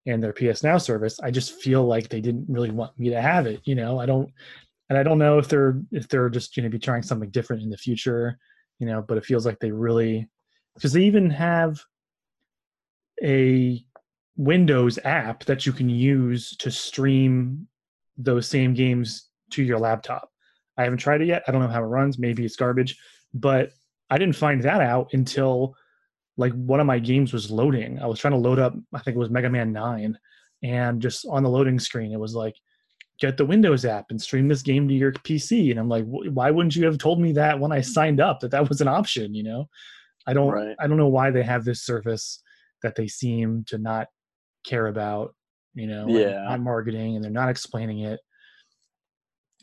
and 0.06 0.22
their 0.22 0.32
PS 0.32 0.62
Now 0.62 0.78
service, 0.78 1.18
I 1.20 1.30
just 1.30 1.54
feel 1.60 1.84
like 1.84 2.08
they 2.08 2.20
didn't 2.20 2.46
really 2.48 2.70
want 2.70 2.98
me 2.98 3.10
to 3.10 3.20
have 3.20 3.46
it. 3.46 3.60
You 3.64 3.74
know, 3.74 3.98
I 3.98 4.06
don't, 4.06 4.30
and 4.88 4.98
I 4.98 5.02
don't 5.02 5.18
know 5.18 5.38
if 5.38 5.48
they're 5.48 5.80
if 5.92 6.08
they're 6.08 6.28
just 6.28 6.54
going 6.54 6.64
to 6.64 6.70
be 6.70 6.78
trying 6.78 7.02
something 7.02 7.30
different 7.30 7.62
in 7.62 7.70
the 7.70 7.76
future. 7.76 8.38
You 8.78 8.86
know, 8.86 9.02
but 9.02 9.16
it 9.16 9.24
feels 9.24 9.46
like 9.46 9.58
they 9.60 9.70
really 9.70 10.28
because 10.74 10.92
they 10.92 11.04
even 11.04 11.30
have 11.30 11.80
a 13.22 13.82
Windows 14.36 14.98
app 15.04 15.44
that 15.44 15.64
you 15.64 15.72
can 15.72 15.88
use 15.88 16.56
to 16.56 16.70
stream 16.70 17.68
those 18.16 18.48
same 18.48 18.74
games 18.74 19.28
to 19.50 19.62
your 19.62 19.78
laptop. 19.78 20.30
I 20.76 20.84
haven't 20.84 20.98
tried 20.98 21.22
it 21.22 21.26
yet. 21.26 21.44
I 21.46 21.52
don't 21.52 21.62
know 21.62 21.68
how 21.68 21.82
it 21.82 21.86
runs. 21.86 22.18
Maybe 22.18 22.44
it's 22.44 22.56
garbage, 22.56 22.98
but 23.32 23.70
I 24.10 24.18
didn't 24.18 24.36
find 24.36 24.62
that 24.62 24.80
out 24.80 25.10
until 25.12 25.74
like 26.36 26.52
one 26.52 26.80
of 26.80 26.86
my 26.86 26.98
games 26.98 27.32
was 27.32 27.50
loading. 27.50 27.98
I 28.00 28.06
was 28.06 28.18
trying 28.18 28.32
to 28.32 28.38
load 28.38 28.58
up, 28.58 28.74
I 28.92 28.98
think 29.00 29.16
it 29.16 29.20
was 29.20 29.30
Mega 29.30 29.48
Man 29.48 29.72
9, 29.72 30.18
and 30.62 31.00
just 31.00 31.24
on 31.26 31.42
the 31.42 31.48
loading 31.48 31.78
screen, 31.78 32.12
it 32.12 32.18
was 32.18 32.34
like, 32.34 32.56
get 33.20 33.36
the 33.36 33.46
Windows 33.46 33.84
app 33.84 34.06
and 34.10 34.20
stream 34.20 34.48
this 34.48 34.62
game 34.62 34.88
to 34.88 34.94
your 34.94 35.12
PC. 35.12 35.70
And 35.70 35.78
I'm 35.78 35.88
like, 35.88 36.04
why 36.06 36.50
wouldn't 36.50 36.74
you 36.74 36.84
have 36.86 36.98
told 36.98 37.20
me 37.20 37.32
that 37.32 37.60
when 37.60 37.70
I 37.70 37.80
signed 37.80 38.20
up 38.20 38.40
that 38.40 38.50
that 38.50 38.68
was 38.68 38.80
an 38.80 38.88
option? 38.88 39.34
You 39.34 39.44
know, 39.44 39.68
I 40.26 40.32
don't, 40.32 40.50
right. 40.50 40.76
I 40.80 40.86
don't 40.86 40.96
know 40.96 41.08
why 41.08 41.30
they 41.30 41.44
have 41.44 41.64
this 41.64 41.82
service 41.82 42.42
that 42.82 42.96
they 42.96 43.06
seem 43.06 43.64
to 43.68 43.78
not 43.78 44.08
care 44.66 44.88
about. 44.88 45.34
You 45.74 45.86
know, 45.86 46.06
yeah, 46.08 46.44
not 46.44 46.60
marketing, 46.60 47.16
and 47.16 47.24
they're 47.24 47.30
not 47.30 47.48
explaining 47.48 48.00
it. 48.00 48.20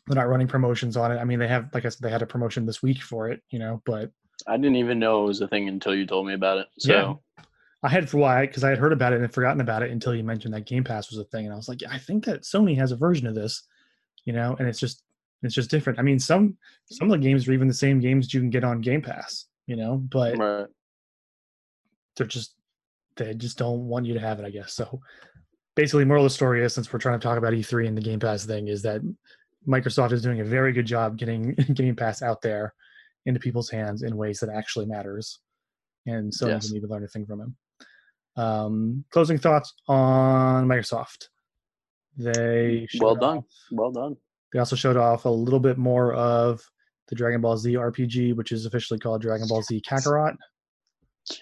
They're 0.07 0.21
not 0.21 0.29
running 0.29 0.47
promotions 0.47 0.97
on 0.97 1.11
it. 1.11 1.19
I 1.19 1.23
mean, 1.23 1.39
they 1.39 1.47
have, 1.47 1.69
like 1.73 1.85
I 1.85 1.89
said, 1.89 2.01
they 2.01 2.09
had 2.09 2.21
a 2.21 2.27
promotion 2.27 2.65
this 2.65 2.81
week 2.81 3.01
for 3.01 3.29
it. 3.29 3.41
You 3.49 3.59
know, 3.59 3.81
but 3.85 4.11
I 4.47 4.57
didn't 4.57 4.75
even 4.75 4.99
know 4.99 5.23
it 5.23 5.27
was 5.27 5.41
a 5.41 5.47
thing 5.47 5.67
until 5.67 5.95
you 5.95 6.05
told 6.05 6.27
me 6.27 6.33
about 6.33 6.57
it. 6.57 6.67
So 6.79 6.91
yeah. 6.91 7.43
I 7.83 7.89
had 7.89 8.09
for 8.09 8.17
why 8.17 8.45
because 8.45 8.63
I 8.63 8.69
had 8.69 8.77
heard 8.77 8.93
about 8.93 9.13
it 9.13 9.21
and 9.21 9.33
forgotten 9.33 9.61
about 9.61 9.83
it 9.83 9.91
until 9.91 10.13
you 10.13 10.23
mentioned 10.23 10.53
that 10.53 10.65
Game 10.65 10.83
Pass 10.83 11.09
was 11.09 11.19
a 11.19 11.23
thing, 11.25 11.45
and 11.45 11.53
I 11.53 11.57
was 11.57 11.69
like, 11.69 11.81
yeah, 11.81 11.89
I 11.91 11.97
think 11.97 12.25
that 12.25 12.41
Sony 12.41 12.75
has 12.77 12.91
a 12.91 12.97
version 12.97 13.27
of 13.27 13.35
this, 13.35 13.63
you 14.25 14.33
know, 14.33 14.55
and 14.59 14.67
it's 14.67 14.79
just 14.79 15.03
it's 15.43 15.55
just 15.55 15.71
different. 15.71 15.99
I 15.99 16.03
mean, 16.03 16.19
some 16.19 16.57
some 16.91 17.11
of 17.11 17.19
the 17.19 17.25
games 17.25 17.47
are 17.47 17.53
even 17.53 17.67
the 17.67 17.73
same 17.73 17.99
games 17.99 18.33
you 18.33 18.39
can 18.39 18.49
get 18.49 18.63
on 18.63 18.81
Game 18.81 19.01
Pass, 19.01 19.45
you 19.65 19.75
know, 19.75 19.97
but 19.97 20.37
right. 20.37 20.67
they're 22.15 22.27
just 22.27 22.53
they 23.15 23.33
just 23.33 23.57
don't 23.57 23.87
want 23.87 24.05
you 24.05 24.13
to 24.13 24.19
have 24.19 24.39
it, 24.39 24.45
I 24.45 24.51
guess. 24.51 24.73
So 24.73 25.01
basically, 25.81 26.05
moral 26.05 26.23
of 26.23 26.29
the 26.29 26.35
story 26.35 26.63
is 26.63 26.75
since 26.75 26.93
we're 26.93 26.99
trying 26.99 27.19
to 27.19 27.27
talk 27.27 27.39
about 27.39 27.53
E3 27.53 27.87
and 27.87 27.97
the 27.97 28.01
Game 28.01 28.19
Pass 28.19 28.45
thing, 28.45 28.67
is 28.67 28.83
that 28.83 29.01
Microsoft 29.67 30.11
is 30.11 30.21
doing 30.21 30.39
a 30.39 30.43
very 30.43 30.73
good 30.73 30.85
job 30.85 31.17
getting 31.17 31.53
Game 31.73 31.95
Pass 31.95 32.21
out 32.21 32.39
there 32.43 32.75
into 33.25 33.39
people's 33.39 33.67
hands 33.67 34.03
in 34.03 34.15
ways 34.15 34.39
that 34.41 34.51
actually 34.55 34.85
matters. 34.85 35.39
And 36.05 36.31
so 36.31 36.47
yes. 36.47 36.69
need 36.69 36.81
to 36.81 36.87
learn 36.87 37.03
a 37.03 37.07
thing 37.07 37.25
from 37.25 37.41
him. 37.41 37.55
Um, 38.35 39.05
closing 39.09 39.39
thoughts 39.39 39.73
on 39.87 40.67
Microsoft. 40.67 41.29
They 42.15 42.87
well 42.99 43.15
done. 43.15 43.37
Off, 43.39 43.45
well 43.71 43.91
done. 43.91 44.17
They 44.53 44.59
also 44.59 44.75
showed 44.75 44.97
off 44.97 45.25
a 45.25 45.29
little 45.29 45.59
bit 45.59 45.79
more 45.79 46.13
of 46.13 46.61
the 47.07 47.15
Dragon 47.15 47.41
Ball 47.41 47.57
Z 47.57 47.73
RPG, 47.73 48.35
which 48.35 48.51
is 48.51 48.67
officially 48.67 48.99
called 48.99 49.23
Dragon 49.23 49.47
Ball 49.47 49.63
Z 49.63 49.81
Kakarot. 49.89 50.35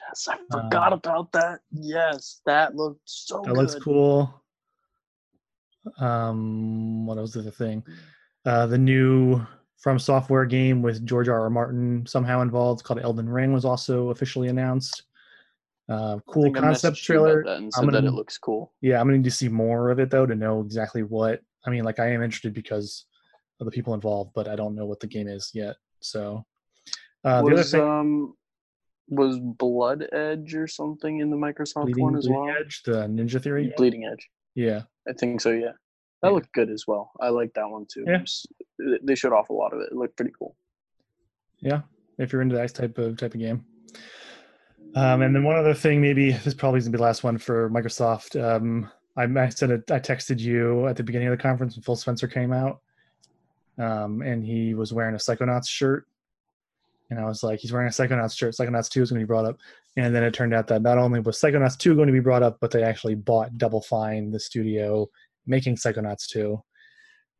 Yes, 0.08 0.28
I 0.28 0.38
forgot 0.52 0.94
uh, 0.94 0.98
about 0.98 1.32
that. 1.34 1.60
Yes, 1.72 2.42
that 2.46 2.76
looked 2.76 3.02
so. 3.06 3.42
That 3.42 3.54
good. 3.54 3.58
looks 3.58 3.76
cool. 3.76 4.42
Um, 6.00 7.06
what 7.06 7.18
was 7.18 7.34
the 7.34 7.42
other 7.42 7.52
thing? 7.52 7.84
Uh, 8.46 8.68
the 8.68 8.78
new 8.78 9.46
from 9.78 9.98
software 9.98 10.46
game 10.46 10.82
with 10.82 11.06
George 11.06 11.30
R. 11.30 11.42
R. 11.42 11.50
Martin 11.50 12.06
somehow 12.06 12.42
involved 12.42 12.84
called 12.84 13.00
Elden 13.00 13.30
Ring 13.30 13.54
was 13.54 13.66
also 13.66 14.10
officially 14.10 14.50
announced. 14.50 15.04
Uh, 15.88 16.20
cool 16.28 16.54
concept 16.54 16.98
trailer. 16.98 17.44
I'm 17.48 17.70
gonna, 17.72 17.94
that 17.94 18.04
it 18.04 18.12
looks 18.12 18.38
cool. 18.38 18.74
Yeah, 18.82 19.00
I'm 19.00 19.08
gonna 19.08 19.18
need 19.18 19.24
to 19.24 19.32
see 19.32 19.50
more 19.50 19.90
of 19.90 20.00
it 20.00 20.12
though 20.12 20.26
to 20.26 20.36
know 20.36 20.62
exactly 20.62 21.04
what. 21.04 21.42
I 21.66 21.70
mean, 21.70 21.84
like 21.84 22.00
I 22.00 22.12
am 22.12 22.22
interested 22.22 22.54
because 22.54 23.06
of 23.60 23.66
the 23.66 23.72
people 23.72 23.94
involved, 23.94 24.32
but 24.36 24.48
I 24.48 24.56
don't 24.56 24.76
know 24.76 24.86
what 24.86 25.00
the 25.00 25.08
game 25.08 25.28
is 25.28 25.52
yet. 25.54 25.78
So 26.00 26.46
uh, 27.24 27.42
was, 27.44 27.50
the 27.50 27.54
other 27.54 27.64
thing, 27.64 27.82
um, 27.82 28.36
was 29.10 29.40
Blood 29.40 30.08
Edge 30.14 30.56
or 30.56 30.68
something 30.68 31.20
in 31.20 31.30
the 31.30 31.38
Microsoft 31.38 31.86
Bleeding, 31.86 32.04
one 32.04 32.16
as 32.16 32.28
Bleeding 32.28 32.46
well? 32.46 32.56
Edge, 32.60 32.84
the 32.84 33.08
Ninja 33.08 33.42
Theory. 33.42 33.74
Bleeding 33.76 34.06
Edge. 34.06 34.30
Yeah, 34.56 34.84
I 35.08 35.14
think 35.14 35.42
so. 35.42 35.52
Yeah. 35.52 35.72
That 36.22 36.30
yeah. 36.30 36.34
looked 36.34 36.52
good 36.54 36.70
as 36.70 36.86
well. 36.88 37.12
I 37.20 37.30
like 37.30 37.54
that 37.54 37.70
one 37.70 37.86
too. 37.92 38.04
Yeah. 38.06 38.24
They 39.04 39.16
showed 39.16 39.34
off 39.34 39.50
a 39.50 39.54
lot 39.54 39.74
of 39.74 39.80
it. 39.80 39.90
It 39.92 39.96
looked 39.96 40.18
pretty 40.18 40.34
cool. 40.38 40.56
Yeah, 41.60 41.82
if 42.18 42.32
you're 42.32 42.42
into 42.42 42.56
that 42.56 42.74
type 42.74 42.98
of 42.98 43.18
type 43.18 43.34
of 43.34 43.40
game. 43.40 43.66
Um, 44.96 45.22
and 45.22 45.36
then 45.36 45.44
one 45.44 45.56
other 45.56 45.74
thing, 45.74 46.02
maybe 46.02 46.32
this 46.32 46.54
probably 46.54 46.80
is 46.80 46.86
gonna 46.86 46.94
be 46.94 46.98
the 46.98 47.04
last 47.04 47.24
one 47.24 47.38
for 47.38 47.70
Microsoft. 47.70 48.42
Um, 48.42 48.90
I, 49.16 49.24
I 49.24 49.50
said 49.50 49.70
it, 49.70 49.92
I 49.92 50.00
texted 50.00 50.40
you 50.40 50.88
at 50.88 50.96
the 50.96 51.04
beginning 51.04 51.28
of 51.28 51.38
the 51.38 51.42
conference 51.42 51.76
when 51.76 51.84
Phil 51.84 51.96
Spencer 51.96 52.28
came 52.28 52.52
out, 52.52 52.80
um, 53.78 54.22
and 54.22 54.44
he 54.44 54.74
was 54.74 54.92
wearing 54.92 55.16
a 55.16 55.18
Psychonauts 55.18 55.68
shirt, 55.68 56.08
and 57.10 57.20
I 57.20 57.26
was 57.26 57.44
like, 57.44 57.60
he's 57.60 57.72
wearing 57.72 57.88
a 57.88 57.92
Psychonauts 57.92 58.38
shirt. 58.38 58.56
Psychonauts 58.56 58.90
2 58.90 59.02
is 59.02 59.10
going 59.10 59.20
to 59.20 59.26
be 59.26 59.28
brought 59.28 59.46
up. 59.46 59.58
And 59.98 60.16
then 60.16 60.24
it 60.24 60.34
turned 60.34 60.54
out 60.54 60.68
that 60.68 60.82
not 60.82 60.98
only 60.98 61.20
was 61.20 61.40
Psychonauts 61.40 61.78
2 61.78 61.96
going 61.96 62.08
to 62.08 62.14
be 62.14 62.20
brought 62.20 62.44
up, 62.44 62.58
but 62.62 62.72
they 62.72 62.84
actually 62.84 63.16
bought 63.16 63.58
Double 63.58 63.82
Fine, 63.82 64.32
the 64.32 64.40
studio 64.40 65.10
making 65.48 65.76
Psychonauts 65.76 66.28
2, 66.28 66.62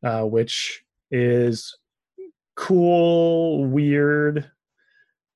uh, 0.04 0.24
which 0.24 0.84
is 1.12 1.78
cool, 2.56 3.66
weird. 3.66 4.50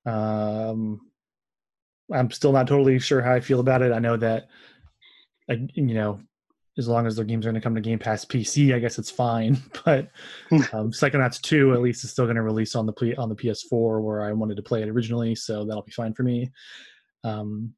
Um, 0.05 0.99
I'm 2.11 2.31
still 2.31 2.51
not 2.51 2.67
totally 2.67 2.99
sure 2.99 3.21
how 3.21 3.33
I 3.33 3.39
feel 3.39 3.59
about 3.59 3.81
it. 3.81 3.91
I 3.91 3.99
know 3.99 4.17
that, 4.17 4.47
you 5.47 5.93
know, 5.93 6.19
as 6.77 6.87
long 6.87 7.05
as 7.05 7.15
their 7.15 7.25
games 7.25 7.45
are 7.45 7.49
going 7.51 7.59
to 7.59 7.63
come 7.63 7.75
to 7.75 7.81
Game 7.81 7.99
Pass 7.99 8.25
PC, 8.25 8.73
I 8.73 8.79
guess 8.79 8.97
it's 8.97 9.11
fine. 9.11 9.61
But 9.85 10.09
um, 10.51 10.91
Psychonauts 10.91 11.41
2 11.41 11.73
at 11.73 11.81
least 11.81 12.03
is 12.03 12.11
still 12.11 12.25
going 12.25 12.37
to 12.37 12.41
release 12.41 12.73
on 12.75 12.85
the 12.85 13.15
on 13.17 13.27
the 13.27 13.35
PS4 13.35 14.01
where 14.01 14.23
I 14.23 14.31
wanted 14.31 14.55
to 14.55 14.63
play 14.63 14.81
it 14.81 14.89
originally, 14.89 15.35
so 15.35 15.65
that'll 15.65 15.83
be 15.83 15.91
fine 15.91 16.13
for 16.13 16.23
me. 16.23 16.51
Um, 17.23 17.73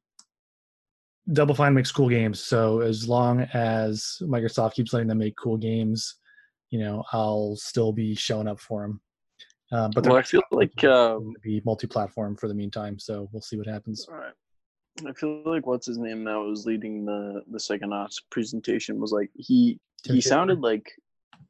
Double 1.32 1.54
Fine 1.54 1.74
makes 1.74 1.90
cool 1.90 2.08
games, 2.08 2.40
so 2.40 2.80
as 2.80 3.08
long 3.08 3.40
as 3.52 4.18
Microsoft 4.22 4.74
keeps 4.74 4.92
letting 4.92 5.08
them 5.08 5.18
make 5.18 5.36
cool 5.36 5.56
games, 5.56 6.14
you 6.70 6.78
know, 6.78 7.02
I'll 7.12 7.56
still 7.56 7.92
be 7.92 8.14
showing 8.14 8.46
up 8.46 8.60
for 8.60 8.82
them. 8.82 9.00
Uh, 9.72 9.88
but 9.92 10.06
well, 10.06 10.16
I 10.16 10.22
feel 10.22 10.42
like 10.52 10.84
um, 10.84 11.32
be 11.42 11.60
multi-platform 11.64 12.36
for 12.36 12.46
the 12.46 12.54
meantime, 12.54 13.00
so 13.00 13.28
we'll 13.32 13.42
see 13.42 13.56
what 13.56 13.66
happens. 13.66 14.06
All 14.08 14.14
right. 14.14 14.32
I 15.06 15.12
feel 15.12 15.42
like 15.44 15.66
what's 15.66 15.86
his 15.86 15.98
name 15.98 16.24
that 16.24 16.38
was 16.38 16.66
leading 16.66 17.04
the 17.04 17.42
the 17.50 17.58
Psychonauts 17.58 18.20
presentation 18.30 19.00
was 19.00 19.12
like 19.12 19.30
he 19.34 19.78
he 20.04 20.20
sounded 20.20 20.60
like 20.60 20.92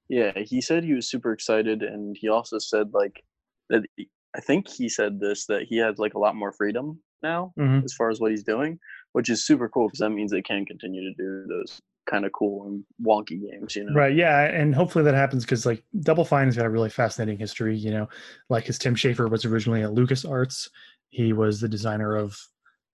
yeah 0.08 0.32
he 0.36 0.60
said 0.60 0.84
he 0.84 0.94
was 0.94 1.08
super 1.08 1.32
excited 1.32 1.82
and 1.82 2.16
he 2.18 2.28
also 2.28 2.58
said 2.58 2.92
like 2.94 3.22
that 3.68 3.82
he, 3.96 4.08
I 4.34 4.40
think 4.40 4.68
he 4.68 4.88
said 4.88 5.20
this 5.20 5.46
that 5.46 5.62
he 5.62 5.76
has 5.78 5.98
like 5.98 6.14
a 6.14 6.18
lot 6.18 6.36
more 6.36 6.52
freedom 6.52 7.00
now 7.22 7.52
mm-hmm. 7.58 7.84
as 7.84 7.92
far 7.94 8.10
as 8.10 8.20
what 8.20 8.30
he's 8.30 8.44
doing 8.44 8.78
which 9.12 9.28
is 9.28 9.46
super 9.46 9.68
cool 9.68 9.88
because 9.88 10.00
that 10.00 10.10
means 10.10 10.30
they 10.30 10.42
can 10.42 10.64
continue 10.64 11.02
to 11.02 11.14
do 11.14 11.46
those 11.48 11.80
kind 12.06 12.24
of 12.24 12.32
cool 12.32 12.66
and 12.66 12.84
wonky 13.04 13.40
games, 13.50 13.76
you 13.76 13.84
know. 13.84 13.92
Right. 13.92 14.14
Yeah, 14.14 14.44
and 14.44 14.74
hopefully 14.74 15.04
that 15.04 15.14
happens 15.14 15.44
because 15.44 15.66
like 15.66 15.82
Double 16.00 16.24
Fine 16.24 16.46
has 16.46 16.56
got 16.56 16.66
a 16.66 16.70
really 16.70 16.88
fascinating 16.88 17.38
history. 17.38 17.76
You 17.76 17.90
know, 17.90 18.08
like 18.48 18.64
his 18.64 18.78
Tim 18.78 18.94
Schafer 18.94 19.30
was 19.30 19.44
originally 19.44 19.82
at 19.82 19.92
Lucas 19.92 20.24
Arts. 20.24 20.70
He 21.10 21.32
was 21.32 21.60
the 21.60 21.68
designer 21.68 22.16
of. 22.16 22.38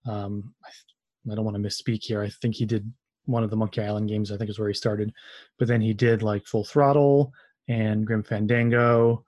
Um, 0.07 0.55
I, 0.65 1.33
I 1.33 1.35
don't 1.35 1.45
want 1.45 1.57
to 1.57 1.63
misspeak 1.63 2.05
here. 2.05 2.23
I 2.23 2.29
think 2.29 2.55
he 2.55 2.67
did 2.67 2.91
one 3.27 3.45
of 3.45 3.51
the 3.51 3.57
Monkey 3.57 3.83
Island 3.83 4.09
games. 4.09 4.33
I 4.33 4.37
think 4.37 4.51
is 4.51 4.59
where 4.59 4.69
he 4.69 4.75
started, 4.75 5.13
but 5.59 5.69
then 5.69 5.81
he 5.81 5.95
did 5.95 6.23
like 6.23 6.47
Full 6.47 6.65
Throttle 6.65 7.33
and 7.69 8.07
Grim 8.07 8.23
Fandango, 8.23 9.25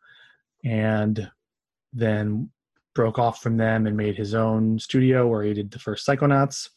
and 0.65 1.31
then 1.93 2.51
broke 2.95 3.19
off 3.19 3.43
from 3.43 3.57
them 3.57 3.87
and 3.87 3.97
made 3.97 4.17
his 4.17 4.35
own 4.35 4.79
studio 4.79 5.27
where 5.27 5.43
he 5.43 5.53
did 5.53 5.71
the 5.71 5.79
first 5.79 6.07
Psychonauts 6.07 6.69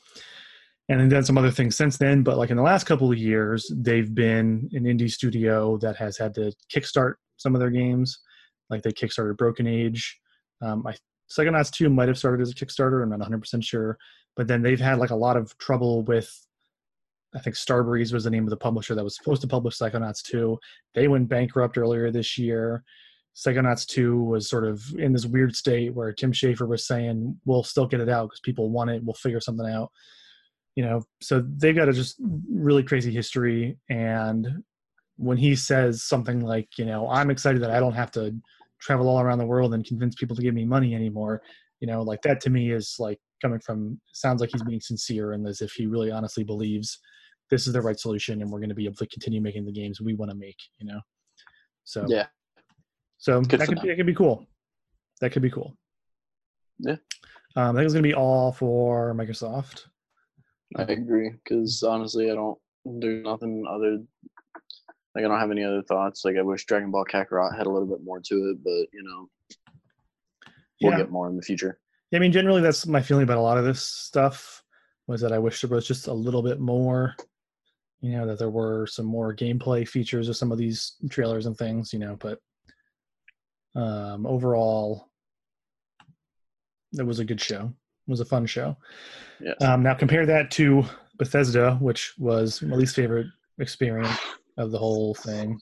and 0.90 1.00
then 1.00 1.10
done 1.10 1.24
some 1.24 1.38
other 1.38 1.52
things 1.52 1.76
since 1.76 1.98
then. 1.98 2.24
But 2.24 2.38
like 2.38 2.50
in 2.50 2.58
the 2.58 2.64
last 2.64 2.86
couple 2.86 3.12
of 3.12 3.18
years, 3.18 3.72
they've 3.76 4.14
been 4.14 4.70
an 4.74 4.84
indie 4.84 5.12
studio 5.12 5.78
that 5.78 5.96
has 5.98 6.18
had 6.18 6.34
to 6.36 6.54
kickstart 6.74 7.16
some 7.38 7.54
of 7.56 7.60
their 7.60 7.70
games. 7.70 8.20
Like 8.70 8.84
they 8.84 8.92
kickstarted 8.92 9.38
Broken 9.38 9.68
Age. 9.68 10.20
Um, 10.62 10.86
I 10.88 10.96
Psychonauts 11.30 11.72
2 11.72 11.90
might 11.90 12.08
have 12.08 12.18
started 12.18 12.42
as 12.42 12.52
a 12.52 12.56
Kickstarter. 12.56 13.04
I'm 13.04 13.10
not 13.10 13.20
100% 13.20 13.64
sure. 13.64 13.98
But 14.36 14.48
then 14.48 14.62
they've 14.62 14.80
had 14.80 15.00
like 15.00 15.10
a 15.10 15.16
lot 15.16 15.38
of 15.38 15.58
trouble 15.58 16.04
with, 16.04 16.32
I 17.36 17.40
think 17.40 17.56
Starbreeze 17.56 18.14
was 18.14 18.24
the 18.24 18.30
name 18.30 18.44
of 18.44 18.50
the 18.50 18.58
publisher 18.58 18.96
that 18.96 19.04
was 19.04 19.16
supposed 19.16 19.42
to 19.42 19.48
publish 19.48 19.78
Psychonauts 19.78 20.22
2. 20.24 20.58
They 20.94 21.08
went 21.08 21.30
bankrupt 21.30 21.78
earlier 21.78 22.12
this 22.12 22.38
year. 22.38 22.84
Psychonauts 23.36 23.86
2 23.88 24.24
was 24.24 24.50
sort 24.50 24.66
of 24.66 24.82
in 24.98 25.14
this 25.14 25.26
weird 25.26 25.56
state 25.56 25.94
where 25.94 26.14
Tim 26.14 26.32
Schafer 26.32 26.68
was 26.68 26.88
saying, 26.88 27.40
we'll 27.46 27.64
still 27.64 27.88
get 27.88 28.00
it 28.00 28.10
out 28.10 28.28
because 28.28 28.40
people 28.40 28.70
want 28.70 28.90
it. 28.90 29.04
We'll 29.04 29.14
figure 29.14 29.42
something 29.42 29.68
out 29.68 29.92
you 30.78 30.84
know 30.84 31.02
so 31.22 31.44
they've 31.58 31.76
got 31.76 31.90
a 31.90 31.94
just 31.94 32.18
really 32.50 32.84
crazy 32.84 33.12
history 33.12 33.78
and 33.90 34.64
when 35.18 35.36
he 35.36 35.56
says 35.56 36.04
something 36.04 36.40
like 36.40 36.70
you 36.78 36.86
know 36.86 37.10
i'm 37.10 37.32
excited 37.32 37.62
that 37.62 37.72
i 37.72 37.80
don't 37.80 37.96
have 37.96 38.12
to 38.12 38.34
travel 38.80 39.08
all 39.08 39.20
around 39.20 39.40
the 39.40 39.46
world 39.46 39.74
and 39.74 39.86
convince 39.86 40.16
people 40.16 40.36
to 40.36 40.42
give 40.42 40.54
me 40.54 40.66
money 40.66 40.94
anymore 40.94 41.42
you 41.80 41.88
know 41.88 42.02
like 42.02 42.22
that 42.22 42.40
to 42.42 42.50
me 42.50 42.72
is 42.72 42.96
like 43.00 43.20
coming 43.42 43.60
from 43.60 44.00
sounds 44.14 44.42
like 44.42 44.50
he's 44.52 44.64
being 44.64 44.82
sincere 44.82 45.34
and 45.34 45.48
as 45.48 45.62
if 45.62 45.72
he 45.74 45.86
really 45.86 46.12
honestly 46.12 46.44
believes 46.44 47.00
this 47.50 47.68
is 47.68 47.74
the 47.74 47.82
right 47.82 48.00
solution 48.00 48.42
and 48.42 48.52
we're 48.52 48.60
going 48.60 48.70
to 48.70 48.76
be 48.76 48.86
able 48.86 48.96
to 48.96 49.08
continue 49.08 49.42
making 49.42 49.66
the 49.66 49.72
games 49.72 50.02
we 50.02 50.14
want 50.14 50.30
to 50.30 50.38
make 50.38 50.58
you 50.80 50.88
know? 50.88 51.00
So 51.88 52.06
yeah. 52.10 52.26
so 53.18 53.42
Good 53.42 53.62
that 53.62 53.68
could 53.70 53.82
be 53.82 53.88
that 53.88 53.96
could 53.96 54.06
be 54.06 54.14
cool. 54.14 54.46
That 55.22 55.32
could 55.32 55.42
be 55.42 55.50
cool. 55.50 55.76
Yeah. 56.80 56.98
Um, 57.56 57.76
I 57.76 57.80
think 57.80 57.86
it's 57.86 57.94
going 57.94 58.04
to 58.04 58.10
be 58.10 58.14
all 58.14 58.52
for 58.52 59.16
Microsoft. 59.16 59.86
I 60.76 60.84
agree 60.84 61.32
because 61.32 61.82
honestly, 61.82 62.30
I 62.30 62.36
don't 62.36 62.60
do 63.00 63.24
nothing 63.24 63.66
other. 63.68 64.04
Like 65.18 65.26
I 65.26 65.30
don't 65.30 65.40
have 65.40 65.50
any 65.50 65.64
other 65.64 65.82
thoughts. 65.82 66.24
Like 66.24 66.38
I 66.38 66.44
wish 66.44 66.66
Dragon 66.66 66.92
Ball 66.92 67.04
Kakarot 67.04 67.58
had 67.58 67.66
a 67.66 67.72
little 67.72 67.88
bit 67.88 68.04
more 68.04 68.20
to 68.20 68.36
it, 68.52 68.64
but 68.64 68.86
you 68.94 69.02
know, 69.02 69.28
we'll 70.80 70.92
yeah. 70.92 70.98
get 71.00 71.10
more 71.10 71.28
in 71.28 71.36
the 71.36 71.42
future. 71.42 71.80
Yeah, 72.12 72.18
I 72.18 72.20
mean, 72.20 72.32
generally, 72.32 72.62
that's 72.62 72.86
my 72.86 73.02
feeling 73.02 73.24
about 73.24 73.40
a 73.40 73.42
lot 73.42 73.58
of 73.58 73.66
this 73.66 73.82
stuff. 73.82 74.64
Was 75.08 75.20
that 75.22 75.34
I 75.34 75.40
wish 75.40 75.60
there 75.60 75.72
was 75.72 75.88
just 75.88 76.06
a 76.06 76.14
little 76.14 76.44
bit 76.44 76.60
more. 76.60 77.16
You 78.02 78.12
know, 78.12 78.28
that 78.28 78.38
there 78.38 78.52
were 78.52 78.86
some 78.86 79.08
more 79.08 79.36
gameplay 79.36 79.88
features 79.88 80.30
of 80.30 80.38
some 80.38 80.52
of 80.52 80.60
these 80.60 80.98
trailers 81.10 81.48
and 81.48 81.58
things. 81.58 81.94
You 81.94 82.00
know, 82.00 82.16
but 82.20 82.38
um, 83.74 84.28
overall, 84.28 85.10
it 86.96 87.08
was 87.08 87.18
a 87.18 87.26
good 87.26 87.42
show 87.42 87.74
It 88.08 88.12
was 88.12 88.20
a 88.20 88.26
fun 88.26 88.46
show. 88.46 88.78
Yes. 89.42 89.56
Um, 89.62 89.82
now 89.82 89.96
compare 89.96 90.28
that 90.28 90.52
to 90.52 90.84
Bethesda, 91.18 91.74
which 91.82 92.14
was 92.20 92.62
my 92.62 92.76
least 92.76 92.96
favorite 92.96 93.26
experience 93.58 94.16
of 94.58 94.72
the 94.72 94.78
whole 94.78 95.14
thing, 95.16 95.60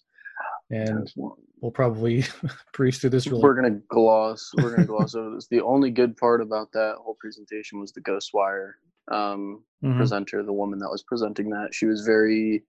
and 0.70 1.12
we'll 1.16 1.72
probably 1.72 2.24
breeze 2.74 3.00
through 3.00 3.12
this. 3.12 3.28
Really 3.28 3.42
we're 3.42 3.56
gonna 3.56 3.80
gloss. 3.90 4.52
We're 4.58 4.76
gonna 4.76 4.88
gloss 4.88 5.16
over 5.16 5.36
this. 5.36 5.48
The 5.48 5.62
only 5.62 5.92
good 5.92 6.18
part 6.18 6.42
about 6.42 6.72
that 6.74 6.96
whole 7.00 7.18
presentation 7.20 7.80
was 7.80 7.92
the 7.92 8.02
Ghostwire 8.02 8.74
um, 9.12 9.64
mm-hmm. 9.84 9.98
presenter, 9.98 10.44
the 10.44 10.54
woman 10.54 10.80
that 10.80 10.90
was 10.90 11.04
presenting 11.04 11.50
that. 11.50 11.70
She 11.74 11.86
was 11.86 12.06
very 12.06 12.64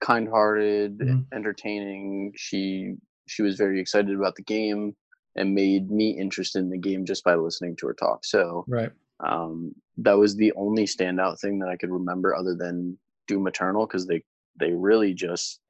kind-hearted, 0.00 0.98
mm-hmm. 0.98 1.34
entertaining. 1.34 2.32
She 2.36 2.94
she 3.26 3.42
was 3.42 3.56
very 3.56 3.80
excited 3.80 4.16
about 4.16 4.36
the 4.36 4.42
game 4.42 4.96
and 5.36 5.54
made 5.54 5.90
me 5.90 6.10
interested 6.18 6.58
in 6.60 6.70
the 6.70 6.78
game 6.78 7.04
just 7.04 7.22
by 7.24 7.34
listening 7.34 7.76
to 7.76 7.86
her 7.86 7.94
talk. 7.94 8.24
So 8.24 8.64
right. 8.68 8.90
Um, 9.20 9.74
that 9.96 10.16
was 10.16 10.36
the 10.36 10.52
only 10.52 10.84
standout 10.84 11.40
thing 11.40 11.58
that 11.58 11.68
I 11.68 11.76
could 11.76 11.90
remember 11.90 12.36
other 12.36 12.54
than 12.54 12.96
Doom 13.26 13.48
Eternal 13.48 13.86
because 13.86 14.06
they 14.06 14.22
they 14.58 14.72
really 14.72 15.14
just 15.14 15.60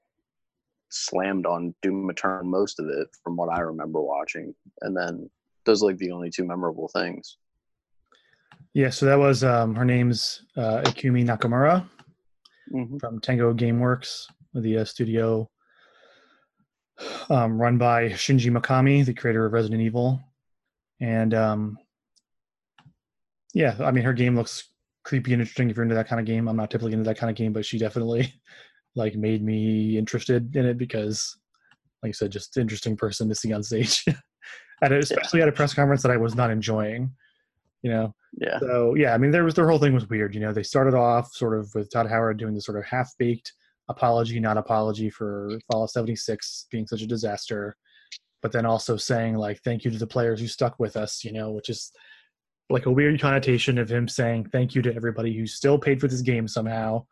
slammed 0.90 1.46
on 1.46 1.74
Doom 1.82 2.08
Eternal 2.10 2.44
most 2.44 2.80
of 2.80 2.86
it 2.88 3.08
from 3.22 3.36
what 3.36 3.50
I 3.50 3.60
remember 3.60 4.00
watching, 4.00 4.54
and 4.80 4.96
then 4.96 5.30
those 5.64 5.82
are 5.82 5.86
like 5.86 5.98
the 5.98 6.12
only 6.12 6.30
two 6.30 6.44
memorable 6.44 6.88
things. 6.88 7.36
Yeah, 8.74 8.90
so 8.90 9.06
that 9.06 9.18
was 9.18 9.44
um, 9.44 9.74
her 9.74 9.84
name's 9.84 10.44
uh, 10.56 10.82
Ikumi 10.82 11.24
Nakamura 11.24 11.88
mm-hmm. 12.72 12.98
from 12.98 13.20
Tango 13.20 13.52
GameWorks, 13.52 14.26
the 14.54 14.78
uh, 14.78 14.84
studio 14.84 15.50
um, 17.30 17.60
run 17.60 17.78
by 17.78 18.10
Shinji 18.10 18.50
Mikami, 18.50 19.04
the 19.04 19.14
creator 19.14 19.46
of 19.46 19.52
Resident 19.52 19.82
Evil. 19.82 20.20
And 21.00 21.34
um, 21.34 21.78
yeah, 23.54 23.76
I 23.80 23.90
mean, 23.90 24.04
her 24.04 24.12
game 24.12 24.36
looks 24.36 24.68
creepy 25.04 25.32
and 25.32 25.40
interesting 25.40 25.70
if 25.70 25.76
you're 25.76 25.84
into 25.84 25.94
that 25.94 26.08
kind 26.08 26.20
of 26.20 26.26
game. 26.26 26.48
I'm 26.48 26.56
not 26.56 26.70
typically 26.70 26.92
into 26.92 27.04
that 27.04 27.18
kind 27.18 27.30
of 27.30 27.36
game, 27.36 27.52
but 27.52 27.64
she 27.64 27.78
definitely 27.78 28.32
like 28.94 29.14
made 29.14 29.42
me 29.42 29.98
interested 29.98 30.54
in 30.56 30.66
it 30.66 30.78
because, 30.78 31.36
like 32.02 32.10
I 32.10 32.12
said, 32.12 32.32
just 32.32 32.56
interesting 32.56 32.96
person 32.96 33.28
to 33.28 33.34
see 33.34 33.52
on 33.52 33.62
stage. 33.62 34.04
at 34.82 34.92
a, 34.92 34.98
especially 34.98 35.40
yeah. 35.40 35.46
at 35.46 35.48
a 35.48 35.52
press 35.52 35.74
conference 35.74 36.02
that 36.02 36.12
I 36.12 36.16
was 36.16 36.34
not 36.34 36.50
enjoying. 36.50 37.12
You 37.82 37.92
know. 37.92 38.14
Yeah. 38.40 38.58
So 38.58 38.94
yeah, 38.94 39.14
I 39.14 39.18
mean, 39.18 39.30
there 39.30 39.44
was 39.44 39.54
their 39.54 39.68
whole 39.68 39.78
thing 39.78 39.94
was 39.94 40.08
weird. 40.08 40.34
You 40.34 40.40
know, 40.40 40.52
they 40.52 40.62
started 40.62 40.94
off 40.94 41.32
sort 41.32 41.58
of 41.58 41.70
with 41.74 41.90
Todd 41.92 42.08
Howard 42.08 42.38
doing 42.38 42.54
this 42.54 42.64
sort 42.64 42.78
of 42.78 42.84
half 42.84 43.12
baked 43.18 43.52
apology, 43.88 44.38
not 44.38 44.58
apology 44.58 45.10
for 45.10 45.58
Fallout 45.70 45.90
76 45.90 46.66
being 46.70 46.86
such 46.86 47.02
a 47.02 47.06
disaster, 47.06 47.76
but 48.42 48.52
then 48.52 48.66
also 48.66 48.96
saying 48.96 49.36
like 49.36 49.60
thank 49.62 49.84
you 49.84 49.90
to 49.90 49.98
the 49.98 50.06
players 50.06 50.40
who 50.40 50.46
stuck 50.46 50.78
with 50.78 50.96
us, 50.96 51.24
you 51.24 51.32
know, 51.32 51.50
which 51.52 51.68
is 51.68 51.90
like 52.70 52.86
a 52.86 52.90
weird 52.90 53.20
connotation 53.20 53.78
of 53.78 53.90
him 53.90 54.06
saying 54.06 54.46
thank 54.52 54.74
you 54.74 54.82
to 54.82 54.94
everybody 54.94 55.34
who 55.34 55.46
still 55.46 55.78
paid 55.78 56.00
for 56.00 56.08
this 56.08 56.20
game 56.20 56.46
somehow, 56.46 57.04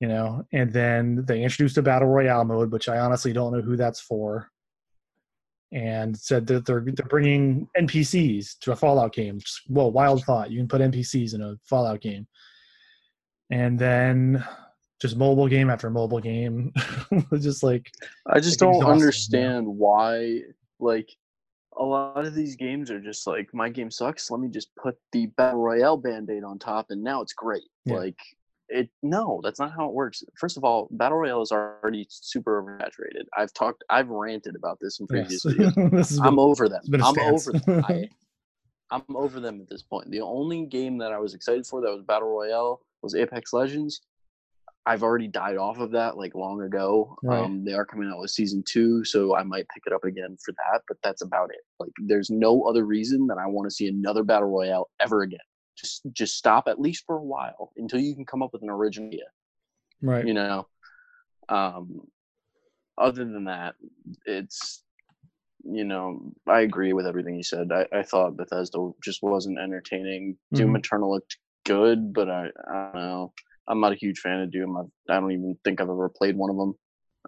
you 0.00 0.08
know. 0.08 0.46
And 0.52 0.72
then 0.72 1.24
they 1.26 1.42
introduced 1.42 1.78
a 1.78 1.82
battle 1.82 2.08
royale 2.08 2.44
mode, 2.44 2.72
which 2.72 2.88
I 2.88 2.98
honestly 2.98 3.32
don't 3.32 3.52
know 3.52 3.62
who 3.62 3.76
that's 3.76 4.00
for. 4.00 4.50
And 5.72 6.16
said 6.16 6.46
that 6.48 6.66
they're 6.66 6.84
they're 6.86 7.06
bringing 7.06 7.68
NPCs 7.76 8.58
to 8.60 8.72
a 8.72 8.76
Fallout 8.76 9.12
game. 9.12 9.40
Just, 9.40 9.62
well, 9.68 9.90
wild 9.90 10.22
thought. 10.24 10.50
You 10.50 10.58
can 10.58 10.68
put 10.68 10.80
NPCs 10.80 11.34
in 11.34 11.42
a 11.42 11.56
Fallout 11.64 12.00
game. 12.00 12.28
And 13.50 13.78
then 13.78 14.44
just 15.00 15.16
mobile 15.16 15.48
game 15.48 15.70
after 15.70 15.90
mobile 15.90 16.20
game. 16.20 16.72
just 17.40 17.62
like 17.62 17.90
I 18.26 18.40
just 18.40 18.60
like 18.60 18.72
don't 18.72 18.84
understand 18.84 19.66
why 19.66 20.42
like 20.78 21.10
a 21.76 21.84
lot 21.84 22.24
of 22.24 22.34
these 22.34 22.56
games 22.56 22.90
are 22.90 23.00
just 23.00 23.26
like 23.26 23.52
my 23.52 23.68
game 23.68 23.90
sucks. 23.90 24.30
Let 24.30 24.40
me 24.40 24.48
just 24.48 24.74
put 24.76 24.96
the 25.12 25.26
battle 25.26 25.60
royale 25.60 25.96
band-aid 25.96 26.44
on 26.44 26.58
top 26.58 26.86
and 26.90 27.02
now 27.02 27.20
it's 27.20 27.32
great. 27.32 27.64
Yeah. 27.84 27.96
Like 27.96 28.18
it 28.68 28.88
no, 29.02 29.40
that's 29.42 29.60
not 29.60 29.72
how 29.72 29.86
it 29.86 29.92
works. 29.92 30.22
First 30.38 30.56
of 30.56 30.64
all, 30.64 30.88
battle 30.92 31.18
royale 31.18 31.42
is 31.42 31.52
already 31.52 32.06
super 32.08 32.62
oversaturated. 32.62 33.24
I've 33.36 33.52
talked 33.52 33.84
I've 33.90 34.08
ranted 34.08 34.56
about 34.56 34.78
this 34.80 35.00
in 35.00 35.06
previous 35.06 35.44
yes. 35.44 35.54
videos. 35.54 36.20
I'm 36.22 36.38
over 36.38 36.68
them. 36.68 36.82
I'm 36.94 37.18
over 37.20 37.52
them. 37.52 37.84
I, 37.88 38.08
I'm 38.90 39.16
over 39.16 39.40
them 39.40 39.60
at 39.60 39.68
this 39.68 39.82
point. 39.82 40.10
The 40.10 40.20
only 40.20 40.66
game 40.66 40.98
that 40.98 41.12
I 41.12 41.18
was 41.18 41.34
excited 41.34 41.66
for 41.66 41.80
that 41.80 41.90
was 41.90 42.04
battle 42.06 42.28
royale 42.28 42.80
was 43.02 43.14
Apex 43.14 43.52
Legends. 43.52 44.00
I've 44.86 45.02
already 45.02 45.28
died 45.28 45.56
off 45.56 45.78
of 45.78 45.92
that 45.92 46.18
like 46.18 46.34
long 46.34 46.60
ago. 46.60 47.16
Right. 47.22 47.42
Um, 47.42 47.64
they 47.64 47.72
are 47.72 47.86
coming 47.86 48.10
out 48.10 48.20
with 48.20 48.30
season 48.30 48.62
two, 48.66 49.02
so 49.04 49.34
I 49.34 49.42
might 49.42 49.66
pick 49.72 49.82
it 49.86 49.94
up 49.94 50.04
again 50.04 50.36
for 50.44 50.52
that. 50.52 50.82
But 50.86 50.98
that's 51.02 51.22
about 51.22 51.50
it. 51.50 51.60
Like, 51.80 51.92
there's 52.06 52.28
no 52.28 52.62
other 52.62 52.84
reason 52.84 53.26
that 53.28 53.38
I 53.38 53.46
want 53.46 53.68
to 53.68 53.74
see 53.74 53.88
another 53.88 54.24
battle 54.24 54.50
royale 54.50 54.90
ever 55.00 55.22
again. 55.22 55.38
Just, 55.76 56.02
just 56.12 56.36
stop 56.36 56.68
at 56.68 56.80
least 56.80 57.04
for 57.06 57.16
a 57.16 57.22
while 57.22 57.72
until 57.76 58.00
you 58.00 58.14
can 58.14 58.24
come 58.24 58.42
up 58.42 58.50
with 58.52 58.62
an 58.62 58.70
original 58.70 59.08
idea. 59.08 59.26
Right. 60.02 60.26
You 60.26 60.34
know. 60.34 60.66
Um. 61.48 62.02
Other 62.96 63.24
than 63.24 63.44
that, 63.44 63.74
it's 64.24 64.84
you 65.64 65.84
know, 65.84 66.32
I 66.46 66.60
agree 66.60 66.92
with 66.92 67.06
everything 67.06 67.36
you 67.36 67.42
said. 67.42 67.70
I, 67.72 67.86
I 67.92 68.02
thought 68.02 68.36
Bethesda 68.36 68.90
just 69.02 69.22
wasn't 69.22 69.58
entertaining. 69.58 70.34
Mm-hmm. 70.34 70.56
Doom 70.56 70.76
Eternal 70.76 71.10
looked 71.10 71.38
good, 71.64 72.12
but 72.12 72.28
I, 72.28 72.48
I 72.70 72.90
don't 72.92 72.94
know. 72.94 73.32
I'm 73.66 73.80
not 73.80 73.92
a 73.92 73.96
huge 73.96 74.18
fan 74.18 74.40
of 74.40 74.52
Doom. 74.52 74.76
I've, 74.76 75.14
I, 75.16 75.20
don't 75.20 75.32
even 75.32 75.56
think 75.64 75.80
I've 75.80 75.88
ever 75.88 76.10
played 76.10 76.36
one 76.36 76.50
of 76.50 76.56
them. 76.56 76.74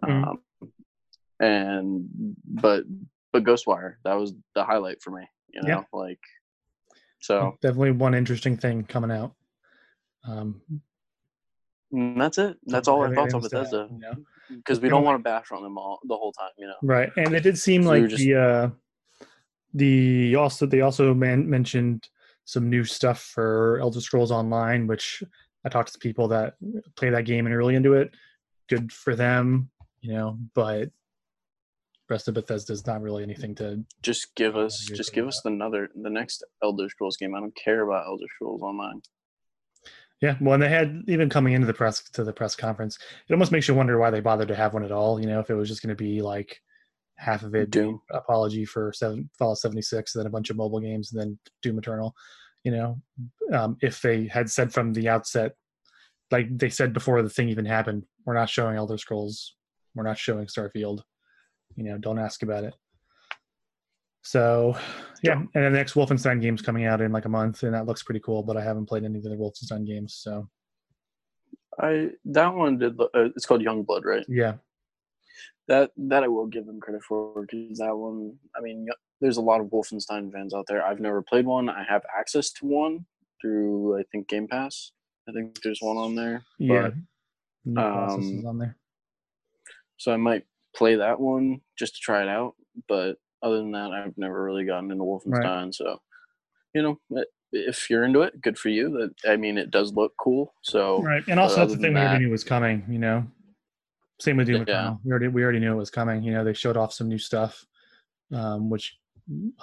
Mm. 0.05 0.29
Um, 0.29 0.39
and 1.41 2.09
but 2.45 2.85
but 3.33 3.45
Ghostwire 3.45 3.95
that 4.05 4.15
was 4.15 4.35
the 4.55 4.65
highlight 4.65 5.03
for 5.03 5.11
me. 5.11 5.27
You 5.53 5.63
know, 5.63 5.69
yeah. 5.69 5.83
like 5.93 6.21
so 7.27 7.59
definitely 7.61 7.91
one 7.91 8.15
interesting 8.15 8.57
thing 8.57 8.85
coming 8.85 9.11
out. 9.11 9.33
Um, 10.25 10.61
mm, 11.93 12.19
that's 12.19 12.39
it. 12.39 12.57
That's 12.67 12.89
all 12.89 13.01
our 13.01 13.15
thoughts 13.15 13.35
on 13.35 13.41
Bethesda. 13.41 13.89
Because 14.49 14.81
we 14.81 14.89
don't 14.89 15.03
want 15.03 15.19
to 15.19 15.23
bash 15.23 15.51
on 15.51 15.63
them 15.63 15.77
all 15.77 15.99
the 16.05 16.17
whole 16.17 16.33
time, 16.33 16.51
you 16.57 16.69
know. 16.69 16.75
Right, 16.83 17.11
and 17.17 17.35
it 17.35 17.43
did 17.43 17.59
seem 17.59 17.83
so 17.83 17.91
like 17.91 18.09
just, 18.09 18.23
the 18.23 18.35
uh, 18.35 18.71
the 19.75 20.37
also 20.37 20.67
they 20.67 20.83
also 20.83 21.13
man- 21.15 21.51
mentioned 21.51 22.09
some 22.45 22.71
new 22.71 22.85
stuff 22.85 23.21
for 23.23 23.81
Elder 23.81 24.01
Scrolls 24.01 24.31
Online, 24.31 24.87
which 24.87 25.23
I 25.65 25.69
talked 25.69 25.93
to 25.95 25.99
people 25.99 26.29
that 26.29 26.55
play 26.95 27.11
that 27.11 27.25
game 27.25 27.47
and 27.47 27.55
are 27.55 27.59
really 27.59 27.75
into 27.75 27.95
it. 27.95 28.15
Good 28.69 28.93
for 28.93 29.17
them, 29.17 29.69
you 30.01 30.13
know. 30.13 30.39
But 30.55 30.91
rest 32.09 32.29
of 32.29 32.35
Bethesda 32.35 32.73
is 32.73 32.87
not 32.87 33.03
really 33.03 33.23
anything 33.23 33.55
to 33.57 33.85
just 34.03 34.35
give 34.35 34.57
us. 34.57 34.89
Just 34.95 35.13
give 35.13 35.27
us 35.27 35.41
another 35.45 35.89
the 35.95 36.11
next 36.11 36.45
Elder 36.63 36.89
Scrolls 36.89 37.17
game. 37.17 37.35
I 37.35 37.41
don't 37.41 37.57
care 37.57 37.83
about 37.83 38.07
Elder 38.07 38.27
Scrolls 38.35 38.63
Online. 38.63 39.01
Yeah, 40.23 40.37
well, 40.41 40.55
and 40.55 40.63
they 40.63 40.69
had 40.69 41.03
even 41.09 41.29
coming 41.29 41.53
into 41.53 41.67
the 41.67 41.75
press 41.75 42.03
to 42.11 42.25
the 42.25 42.33
press 42.33 42.57
conference, 42.57 42.99
it 43.29 43.33
almost 43.33 43.53
makes 43.53 43.69
you 43.69 43.75
wonder 43.75 43.99
why 43.99 44.11
they 44.11 44.21
bothered 44.21 44.49
to 44.49 44.55
have 44.55 44.73
one 44.73 44.85
at 44.85 44.93
all. 44.93 45.21
You 45.21 45.27
know, 45.27 45.41
if 45.41 45.51
it 45.51 45.55
was 45.55 45.69
just 45.69 45.83
going 45.83 45.95
to 45.95 46.03
be 46.03 46.23
like 46.23 46.61
half 47.17 47.43
of 47.43 47.55
it 47.55 47.71
Doom 47.71 48.01
apology 48.11 48.65
for 48.65 48.93
seven 48.93 49.29
Fallout 49.39 49.59
76, 49.59 50.13
then 50.13 50.27
a 50.27 50.31
bunch 50.31 50.51
of 50.51 50.57
mobile 50.57 50.81
games, 50.81 51.13
and 51.13 51.21
then 51.21 51.39
Doom 51.63 51.79
Eternal. 51.79 52.15
You 52.65 52.73
know, 52.73 53.03
um, 53.53 53.77
if 53.83 54.01
they 54.01 54.27
had 54.27 54.51
said 54.51 54.73
from 54.73 54.93
the 54.93 55.09
outset, 55.09 55.53
like 56.31 56.47
they 56.51 56.71
said 56.71 56.93
before 56.93 57.23
the 57.23 57.31
thing 57.31 57.49
even 57.49 57.65
happened, 57.65 58.05
we're 58.25 58.35
not 58.35 58.51
showing 58.51 58.77
Elder 58.77 58.99
Scrolls, 58.99 59.55
we're 59.95 60.03
not 60.03 60.19
showing 60.19 60.47
Starfield. 60.47 61.03
You 61.77 61.85
know, 61.85 61.99
don't 61.99 62.19
ask 62.19 62.43
about 62.43 62.65
it. 62.65 62.75
So, 64.23 64.77
yeah, 65.23 65.35
and 65.55 65.65
the 65.65 65.71
next 65.71 65.95
Wolfenstein 65.95 66.41
game's 66.43 66.63
coming 66.63 66.85
out 66.85 67.01
in 67.01 67.13
like 67.13 67.27
a 67.27 67.29
month, 67.29 67.63
and 67.63 67.75
that 67.75 67.87
looks 67.87 68.03
pretty 68.03 68.21
cool. 68.21 68.43
But 68.43 68.57
I 68.57 68.63
haven't 68.63 68.87
played 68.87 69.05
any 69.05 69.19
of 69.19 69.23
the 69.23 69.31
Wolfenstein 69.31 69.87
games, 69.87 70.19
so. 70.21 70.49
I 71.81 72.11
that 72.25 72.55
one 72.55 72.79
did. 72.79 72.99
Uh, 73.01 73.29
it's 73.37 73.47
called 73.47 73.63
Youngblood, 73.63 74.05
right? 74.05 74.25
Yeah. 74.29 74.55
That 75.69 75.91
that 75.97 76.25
I 76.25 76.29
will 76.29 76.47
give 76.47 76.67
them 76.67 76.81
credit 76.81 77.03
for 77.03 77.43
because 77.43 77.79
that 77.79 77.95
one. 77.95 78.35
I 78.57 78.61
mean, 78.63 78.87
there's 79.21 79.37
a 79.37 79.43
lot 79.43 79.61
of 79.61 79.67
Wolfenstein 79.67 80.33
fans 80.33 80.55
out 80.55 80.65
there. 80.67 80.85
I've 80.85 81.01
never 81.01 81.23
played 81.23 81.47
one. 81.47 81.69
I 81.69 81.85
have 81.89 82.03
access 82.19 82.51
to 82.53 82.67
one 82.67 83.05
through 83.41 83.99
I 83.99 84.05
think 84.11 84.29
Game 84.29 84.49
Pass. 84.49 84.93
I 85.29 85.33
think 85.33 85.61
there's 85.63 85.81
one 85.81 85.97
on 85.97 86.15
there. 86.15 86.43
Yeah. 86.59 86.91
But, 87.65 87.83
um, 87.83 88.47
on 88.47 88.59
there. 88.59 88.77
So 89.99 90.13
I 90.13 90.17
might 90.17 90.45
play 90.77 90.97
that 90.97 91.19
one 91.19 91.61
just 91.79 91.95
to 91.95 92.01
try 92.01 92.23
it 92.23 92.29
out, 92.29 92.55
but 92.89 93.17
other 93.43 93.57
than 93.59 93.73
that, 93.73 93.93
I've 93.93 94.17
never 94.17 94.43
really 94.43 94.65
gotten 94.65 94.91
into 94.91 95.05
Wolfenstein. 95.05 95.65
Right. 95.65 95.75
So, 95.75 95.99
you 96.75 96.83
know, 96.83 97.25
if 97.53 97.89
you're 97.89 98.05
into 98.05 98.23
it, 98.23 98.41
good 98.41 98.59
for 98.59 98.69
you. 98.69 98.91
That 98.91 99.31
I 99.31 99.37
mean, 99.37 99.59
it 99.59 99.71
does 99.71 99.93
look 99.93 100.13
cool. 100.19 100.55
So 100.63 101.03
right, 101.03 101.23
and 101.29 101.41
also 101.41 101.57
that's 101.57 101.75
the 101.75 101.79
thing 101.79 101.95
that, 101.95 102.01
we 102.01 102.07
already 102.07 102.25
knew 102.25 102.31
was 102.31 102.45
coming. 102.45 102.85
You 102.89 102.99
know, 102.99 103.27
same 104.21 104.37
with 104.37 104.47
Doom 104.47 104.63
Eternal. 104.63 105.01
We 105.05 105.11
already 105.11 105.29
we 105.29 105.43
already 105.43 105.61
knew 105.61 105.73
it 105.73 105.77
was 105.77 105.91
coming. 105.91 106.23
You 106.23 106.33
know, 106.33 106.45
they 106.45 106.55
showed 106.55 106.77
off 106.77 106.93
some 106.93 107.09
new 107.09 107.19
stuff, 107.19 107.65
um, 108.33 108.71
which 108.71 108.99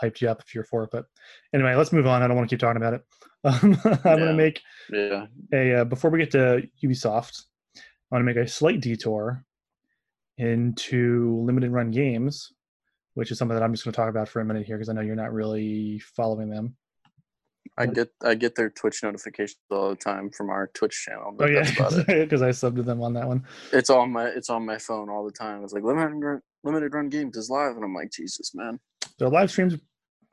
hyped 0.02 0.22
you 0.22 0.30
up 0.30 0.42
if 0.42 0.54
you're 0.54 0.64
for 0.64 0.84
it. 0.84 0.90
But 0.92 1.06
anyway, 1.54 1.76
let's 1.76 1.92
move 1.92 2.08
on. 2.08 2.22
I 2.22 2.28
don't 2.28 2.36
want 2.36 2.50
to 2.50 2.54
keep 2.54 2.60
talking 2.60 2.82
about 2.82 2.94
it. 2.94 3.04
Um, 3.46 3.78
I'm 3.84 3.84
yeah. 3.84 4.02
going 4.04 4.20
to 4.20 4.34
make 4.34 4.62
yeah. 4.90 5.26
a 5.54 5.82
uh, 5.82 5.84
before 5.84 6.10
we 6.10 6.18
get 6.18 6.32
to 6.32 6.64
Ubisoft. 6.82 7.42
I 7.76 7.82
want 8.10 8.22
to 8.22 8.24
make 8.24 8.38
a 8.38 8.48
slight 8.48 8.80
detour 8.80 9.44
into 10.38 11.44
limited 11.46 11.72
run 11.72 11.92
games 11.92 12.52
which 13.16 13.32
is 13.32 13.38
something 13.38 13.56
that 13.56 13.64
I'm 13.64 13.74
just 13.74 13.84
going 13.84 13.94
to 13.94 13.98
talk 13.98 14.10
about 14.10 14.28
for 14.28 14.42
a 14.42 14.46
minute 14.46 14.66
here 14.66 14.78
because 14.78 14.90
I 14.90 14.94
know 14.94 15.02
you're 15.02 15.16
not 15.16 15.34
really 15.34 16.00
following 16.00 16.50
them. 16.50 16.76
I 17.78 17.86
get 17.88 18.10
I 18.22 18.36
get 18.36 18.56
their 18.56 18.70
Twitch 18.70 19.02
notifications 19.02 19.58
all 19.72 19.90
the 19.90 19.96
time 19.96 20.30
from 20.30 20.50
our 20.50 20.68
Twitch 20.76 21.06
channel. 21.06 21.36
oh 21.40 21.48
yeah, 21.48 21.64
because 21.64 22.42
I 22.42 22.50
subbed 22.50 22.76
to 22.76 22.84
them 22.84 23.02
on 23.02 23.14
that 23.14 23.28
one. 23.28 23.46
It's 23.72 23.90
on 23.90 24.12
my 24.12 24.26
it's 24.26 24.50
on 24.50 24.66
my 24.66 24.78
phone 24.78 25.10
all 25.10 25.26
the 25.26 25.32
time. 25.32 25.64
It's 25.64 25.74
like 25.74 25.84
limited 25.84 26.14
run, 26.14 26.42
limited 26.64 26.94
run 26.94 27.10
games 27.10 27.38
is 27.38 27.50
live, 27.50 27.76
and 27.76 27.84
I'm 27.84 27.96
like 27.96 28.12
Jesus, 28.12 28.54
man. 28.54 28.80
The 29.18 29.30
live 29.30 29.50
stream's 29.50 29.76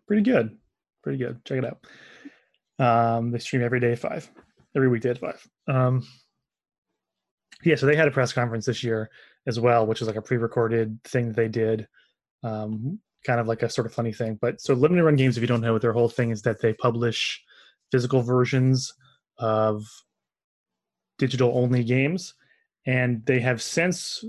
pretty 0.07 0.23
good, 0.23 0.59
pretty 1.03 1.19
good. 1.19 1.43
Check 1.45 1.59
it 1.59 1.65
out. 1.65 3.17
Um, 3.17 3.31
they 3.31 3.39
stream 3.39 3.63
every 3.63 3.81
day 3.81 3.93
at 3.93 4.01
five, 4.01 4.29
every 4.77 4.89
weekday 4.89 5.11
at 5.11 5.19
five. 5.19 5.47
Um, 5.69 6.07
yeah, 7.63 7.77
so 7.77 7.87
they 7.87 7.97
had 7.97 8.09
a 8.09 8.13
press 8.13 8.33
conference 8.33 8.67
this 8.67 8.83
year 8.83 9.09
as 9.47 9.59
well, 9.59 9.87
which 9.87 10.01
is 10.01 10.07
like 10.07 10.17
a 10.17 10.23
pre-recorded 10.23 11.03
thing 11.05 11.29
that 11.29 11.37
they 11.37 11.49
did 11.49 11.87
um, 12.43 12.99
kind 13.27 13.41
of 13.41 13.47
like 13.47 13.63
a 13.63 13.71
sort 13.71 13.87
of 13.87 13.95
funny 13.95 14.13
thing. 14.13 14.39
But 14.41 14.61
so 14.61 14.75
limited 14.75 15.05
run 15.05 15.17
games, 15.17 15.37
if 15.37 15.41
you 15.43 15.47
don't 15.47 15.61
know, 15.61 15.79
their 15.79 15.93
whole 15.93 16.09
thing 16.09 16.31
is 16.31 16.43
that 16.43 16.61
they 16.61 16.73
publish 16.73 17.43
physical 17.91 18.23
versions 18.23 18.93
of 19.39 19.85
digital 21.19 21.57
only 21.57 21.85
games, 21.85 22.35
and 22.87 23.25
they 23.27 23.41
have 23.41 23.61
since 23.61 24.25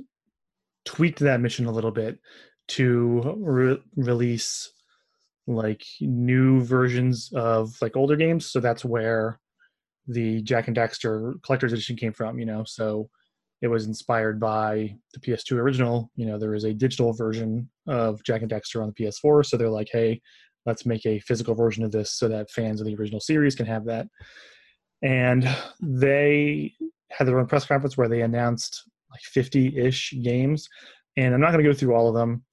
tweaked 0.86 1.19
that 1.19 1.41
mission 1.41 1.65
a 1.65 1.71
little 1.71 1.91
bit 1.91 2.19
to 2.67 3.36
re- 3.38 3.84
release 3.95 4.74
like 5.47 5.84
new 6.00 6.62
versions 6.62 7.32
of 7.34 7.76
like 7.82 7.95
older 7.95 8.15
games. 8.15 8.45
So 8.45 8.60
that's 8.60 8.86
where 8.86 9.39
the 10.08 10.41
Jak 10.41 10.67
and 10.67 10.76
Daxter 10.76 11.41
collector's 11.43 11.74
edition 11.74 11.95
came 11.95 12.13
from. 12.13 12.39
You 12.39 12.45
know, 12.45 12.63
so 12.65 13.10
it 13.62 13.67
was 13.67 13.86
inspired 13.86 14.39
by 14.39 14.95
the 15.13 15.19
PS2 15.19 15.58
original. 15.58 16.10
You 16.15 16.26
know, 16.26 16.39
there 16.39 16.56
is 16.56 16.63
a 16.63 16.74
digital 16.74 17.13
version 17.13 17.69
of 17.88 18.24
Jak 18.24 18.41
and 18.41 18.52
Daxter 18.52 18.82
on 18.82 18.91
the 18.95 19.04
PS4, 19.04 19.45
so 19.45 19.58
they're 19.58 19.69
like, 19.69 19.89
hey, 19.91 20.21
let's 20.65 20.86
make 20.86 21.06
a 21.06 21.19
physical 21.19 21.56
version 21.56 21.84
of 21.84 21.91
this 21.91 22.13
so 22.13 22.28
that 22.28 22.50
fans 22.52 22.82
of 22.82 22.88
the 22.88 22.95
original 22.95 23.19
series 23.19 23.56
can 23.56 23.65
have 23.65 23.86
that. 23.86 24.08
And 25.04 25.47
they 25.82 26.74
had 27.12 27.28
their 27.28 27.39
own 27.39 27.47
press 27.47 27.65
conference 27.65 27.97
where 27.97 28.10
they 28.10 28.21
announced 28.21 28.84
like 29.12 29.45
50-ish 29.45 30.13
games, 30.24 30.67
and 31.17 31.34
I'm 31.34 31.41
not 31.41 31.52
going 31.52 31.63
to 31.63 31.69
go 31.69 31.76
through 31.76 31.95
all 31.95 32.08
of 32.08 32.15
them. 32.15 32.43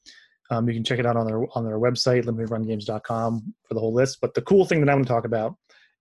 Um, 0.50 0.66
you 0.66 0.74
can 0.74 0.84
check 0.84 0.98
it 0.98 1.06
out 1.06 1.16
on 1.16 1.26
their 1.26 1.44
on 1.54 1.64
their 1.64 1.78
website, 1.78 2.24
limitedrungames.com, 2.24 3.54
for 3.66 3.74
the 3.74 3.80
whole 3.80 3.92
list. 3.92 4.18
But 4.20 4.32
the 4.32 4.42
cool 4.42 4.64
thing 4.64 4.80
that 4.80 4.88
I'm 4.88 4.96
going 4.96 5.04
to 5.04 5.12
talk 5.12 5.26
about 5.26 5.56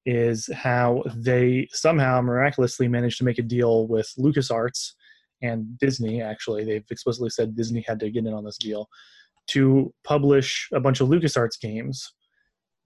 is 0.08 0.50
how 0.56 1.04
they 1.14 1.68
somehow 1.74 2.22
miraculously 2.22 2.88
managed 2.88 3.18
to 3.18 3.26
make 3.26 3.40
a 3.40 3.44
deal 3.44 3.88
with 3.88 4.10
LucasArts 4.18 4.94
and 5.42 5.78
Disney. 5.80 6.22
Actually, 6.22 6.64
they've 6.64 6.86
explicitly 6.90 7.30
said 7.30 7.58
Disney 7.58 7.84
had 7.86 8.00
to 8.00 8.10
get 8.10 8.26
in 8.26 8.34
on 8.34 8.46
this 8.46 8.58
deal 8.58 8.88
to 9.48 9.94
publish 10.06 10.70
a 10.72 10.80
bunch 10.80 11.02
of 11.02 11.10
LucasArts 11.10 11.60
games, 11.60 12.14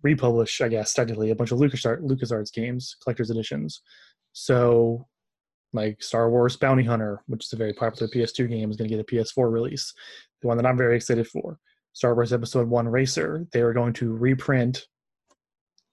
republish, 0.02 0.62
I 0.62 0.68
guess, 0.68 0.96
technically, 0.96 1.30
a 1.30 1.36
bunch 1.36 1.52
of 1.52 1.60
LucasArts, 1.60 2.02
LucasArts 2.02 2.52
games, 2.52 2.98
collector's 3.04 3.30
editions. 3.30 3.84
So, 4.34 5.08
like 5.74 6.02
Star 6.02 6.32
Wars 6.32 6.58
Bounty 6.58 6.84
Hunter, 6.84 7.22
which 7.28 7.46
is 7.46 7.54
a 7.54 7.58
very 7.58 7.74
popular 7.74 8.12
PS2 8.12 8.50
game, 8.50 8.72
is 8.72 8.78
going 8.78 8.90
to 8.90 8.96
get 8.96 9.00
a 9.00 9.16
PS4 9.16 9.52
release. 9.52 9.94
The 10.42 10.48
one 10.48 10.58
that 10.58 10.66
I'm 10.66 10.78
very 10.78 10.96
excited 10.96 11.28
for, 11.28 11.60
Star 11.94 12.16
Wars 12.16 12.34
Episode 12.34 12.68
1 12.68 12.88
Racer, 12.88 13.46
they 13.54 13.62
are 13.62 13.74
going 13.74 13.94
to 13.94 14.12
reprint 14.12 14.88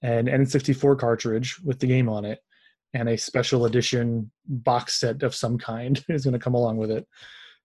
an 0.01 0.27
N64 0.27 0.97
cartridge 0.97 1.59
with 1.63 1.79
the 1.79 1.87
game 1.87 2.09
on 2.09 2.25
it, 2.25 2.39
and 2.93 3.09
a 3.09 3.17
special 3.17 3.65
edition 3.65 4.31
box 4.47 4.99
set 4.99 5.23
of 5.23 5.35
some 5.35 5.57
kind 5.57 6.03
is 6.09 6.23
going 6.23 6.33
to 6.33 6.39
come 6.39 6.55
along 6.55 6.77
with 6.77 6.91
it. 6.91 7.07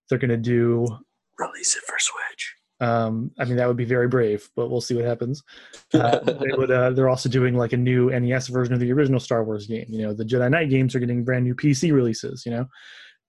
They're 0.09 0.19
going 0.19 0.31
to 0.31 0.37
do 0.37 0.87
release 1.39 1.77
it 1.77 1.83
for 1.83 1.99
Switch. 1.99 2.55
Um, 2.81 3.31
I 3.39 3.45
mean, 3.45 3.57
that 3.57 3.69
would 3.69 3.77
be 3.77 3.85
very 3.85 4.09
brave, 4.09 4.49
but 4.57 4.69
we'll 4.69 4.81
see 4.81 4.95
what 4.95 5.05
happens. 5.05 5.43
Uh, 5.93 6.19
they 6.25 6.53
would. 6.57 6.71
Uh, 6.71 6.91
they're 6.91 7.09
also 7.09 7.29
doing 7.29 7.57
like 7.57 7.73
a 7.73 7.79
new 7.79 8.11
NES 8.11 8.49
version 8.49 8.75
of 8.75 8.81
the 8.81 8.93
original 8.93 9.21
Star 9.21 9.45
Wars 9.45 9.67
game. 9.67 9.87
You 9.89 10.03
know, 10.03 10.15
the 10.15 10.25
Jedi 10.25 10.51
Knight 10.51 10.71
games 10.71 10.95
are 10.95 11.01
getting 11.01 11.25
brand 11.25 11.45
new 11.45 11.55
PC 11.55 11.93
releases. 11.93 12.45
You 12.45 12.53
know, 12.53 12.67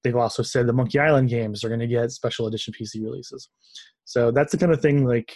they've 0.03 0.15
also 0.15 0.43
said 0.43 0.67
the 0.67 0.73
Monkey 0.73 0.99
Island 0.99 1.29
games 1.29 1.63
are 1.63 1.69
going 1.69 1.79
to 1.79 1.87
get 1.87 2.11
special 2.11 2.47
edition 2.47 2.73
PC 2.73 3.03
releases. 3.03 3.49
So 4.03 4.31
that's 4.31 4.51
the 4.51 4.57
kind 4.57 4.71
of 4.71 4.81
thing 4.81 5.05
like 5.05 5.33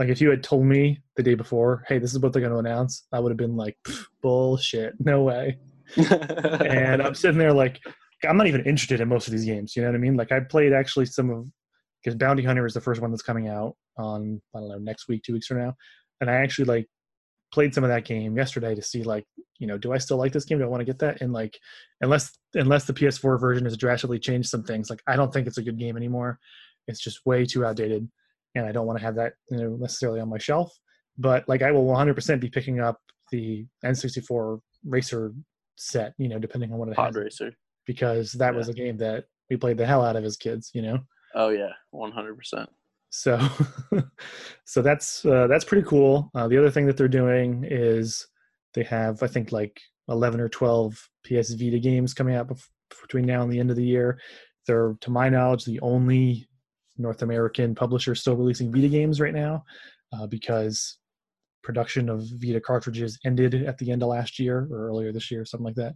like 0.00 0.08
if 0.08 0.18
you 0.18 0.30
had 0.30 0.42
told 0.42 0.64
me 0.64 0.98
the 1.16 1.22
day 1.22 1.34
before, 1.34 1.84
hey, 1.86 1.98
this 1.98 2.12
is 2.12 2.18
what 2.18 2.32
they're 2.32 2.40
going 2.40 2.54
to 2.54 2.58
announce, 2.58 3.06
I 3.12 3.20
would 3.20 3.30
have 3.30 3.36
been 3.36 3.54
like, 3.54 3.76
bullshit, 4.22 4.94
no 4.98 5.22
way. 5.22 5.58
and 5.96 7.02
I'm 7.02 7.14
sitting 7.14 7.36
there 7.36 7.52
like, 7.52 7.78
I'm 8.26 8.38
not 8.38 8.46
even 8.46 8.64
interested 8.64 9.02
in 9.02 9.08
most 9.08 9.28
of 9.28 9.32
these 9.32 9.44
games. 9.44 9.76
You 9.76 9.82
know 9.82 9.88
what 9.88 9.96
I 9.96 9.98
mean? 9.98 10.16
Like 10.16 10.32
I 10.32 10.40
played 10.40 10.72
actually 10.72 11.04
some 11.04 11.28
of 11.28 11.46
because 12.02 12.16
Bounty 12.16 12.42
Hunter 12.42 12.64
is 12.64 12.72
the 12.72 12.80
first 12.80 13.02
one 13.02 13.10
that's 13.10 13.22
coming 13.22 13.48
out 13.48 13.76
on 13.98 14.40
I 14.56 14.60
don't 14.60 14.70
know 14.70 14.78
next 14.78 15.06
week, 15.06 15.22
two 15.22 15.34
weeks 15.34 15.46
from 15.46 15.58
now, 15.58 15.74
and 16.22 16.30
I 16.30 16.36
actually 16.36 16.64
like 16.64 16.86
played 17.52 17.74
some 17.74 17.84
of 17.84 17.90
that 17.90 18.06
game 18.06 18.36
yesterday 18.36 18.74
to 18.74 18.82
see 18.82 19.02
like 19.02 19.24
you 19.58 19.66
know 19.66 19.76
do 19.76 19.92
I 19.92 19.98
still 19.98 20.16
like 20.16 20.32
this 20.32 20.44
game? 20.44 20.58
Do 20.58 20.64
I 20.64 20.68
want 20.68 20.80
to 20.80 20.86
get 20.86 20.98
that? 21.00 21.20
And 21.20 21.32
like 21.32 21.58
unless 22.00 22.38
unless 22.54 22.84
the 22.84 22.94
PS4 22.94 23.40
version 23.40 23.64
has 23.64 23.76
drastically 23.76 24.18
changed 24.18 24.48
some 24.48 24.64
things, 24.64 24.88
like 24.88 25.02
I 25.06 25.16
don't 25.16 25.32
think 25.32 25.46
it's 25.46 25.58
a 25.58 25.62
good 25.62 25.78
game 25.78 25.96
anymore. 25.96 26.38
It's 26.88 27.00
just 27.00 27.24
way 27.26 27.44
too 27.44 27.64
outdated 27.64 28.08
and 28.54 28.66
I 28.66 28.72
don't 28.72 28.86
want 28.86 28.98
to 28.98 29.04
have 29.04 29.16
that 29.16 29.34
you 29.50 29.58
know 29.58 29.76
necessarily 29.76 30.20
on 30.20 30.28
my 30.28 30.38
shelf. 30.38 30.72
But 31.18 31.48
like 31.48 31.62
I 31.62 31.70
will 31.70 31.86
100% 31.86 32.40
be 32.40 32.48
picking 32.48 32.80
up 32.80 32.98
the 33.30 33.66
N64 33.84 34.60
racer 34.84 35.32
set, 35.76 36.14
you 36.18 36.28
know, 36.28 36.38
depending 36.38 36.72
on 36.72 36.78
what 36.78 36.88
it 36.88 36.96
Pod 36.96 37.14
has. 37.14 37.16
Racer. 37.16 37.52
Because 37.86 38.32
that 38.32 38.52
yeah. 38.52 38.58
was 38.58 38.68
a 38.68 38.74
game 38.74 38.96
that 38.98 39.24
we 39.48 39.56
played 39.56 39.78
the 39.78 39.86
hell 39.86 40.04
out 40.04 40.16
of 40.16 40.24
as 40.24 40.36
kids, 40.36 40.70
you 40.74 40.82
know. 40.82 40.98
Oh 41.34 41.48
yeah, 41.48 41.72
100%. 41.94 42.66
So, 43.10 43.40
so 44.64 44.82
that's 44.82 45.24
uh, 45.24 45.46
that's 45.48 45.64
pretty 45.64 45.86
cool. 45.86 46.30
Uh, 46.34 46.48
the 46.48 46.58
other 46.58 46.70
thing 46.70 46.86
that 46.86 46.96
they're 46.96 47.08
doing 47.08 47.66
is 47.68 48.26
they 48.74 48.84
have, 48.84 49.22
I 49.22 49.26
think, 49.26 49.52
like 49.52 49.80
11 50.08 50.40
or 50.40 50.48
12 50.48 51.08
PS 51.24 51.54
Vita 51.54 51.78
games 51.78 52.14
coming 52.14 52.36
out 52.36 52.48
bef- 52.48 52.68
between 53.02 53.26
now 53.26 53.42
and 53.42 53.52
the 53.52 53.58
end 53.58 53.70
of 53.70 53.76
the 53.76 53.84
year. 53.84 54.20
They're, 54.66 54.96
to 55.00 55.10
my 55.10 55.28
knowledge, 55.28 55.64
the 55.64 55.80
only 55.80 56.48
North 57.00 57.22
American 57.22 57.74
publisher 57.74 58.14
still 58.14 58.36
releasing 58.36 58.72
Vita 58.72 58.88
games 58.88 59.20
right 59.20 59.34
now 59.34 59.64
uh, 60.12 60.26
because 60.26 60.98
production 61.62 62.08
of 62.08 62.24
Vita 62.36 62.60
cartridges 62.60 63.18
ended 63.24 63.54
at 63.54 63.78
the 63.78 63.90
end 63.90 64.02
of 64.02 64.08
last 64.08 64.38
year 64.38 64.68
or 64.70 64.88
earlier 64.88 65.12
this 65.12 65.30
year, 65.30 65.44
something 65.44 65.66
like 65.66 65.74
that. 65.76 65.94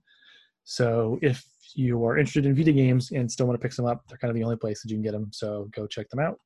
So 0.64 1.18
if 1.22 1.44
you 1.74 2.04
are 2.04 2.18
interested 2.18 2.46
in 2.46 2.54
Vita 2.54 2.72
games 2.72 3.10
and 3.12 3.30
still 3.30 3.46
want 3.46 3.60
to 3.60 3.62
pick 3.62 3.72
some 3.72 3.86
up, 3.86 4.02
they're 4.08 4.18
kind 4.18 4.30
of 4.30 4.36
the 4.36 4.44
only 4.44 4.56
place 4.56 4.82
that 4.82 4.90
you 4.90 4.96
can 4.96 5.02
get 5.02 5.12
them. 5.12 5.30
So 5.32 5.68
go 5.72 5.86
check 5.86 6.08
them 6.08 6.20
out. 6.20 6.38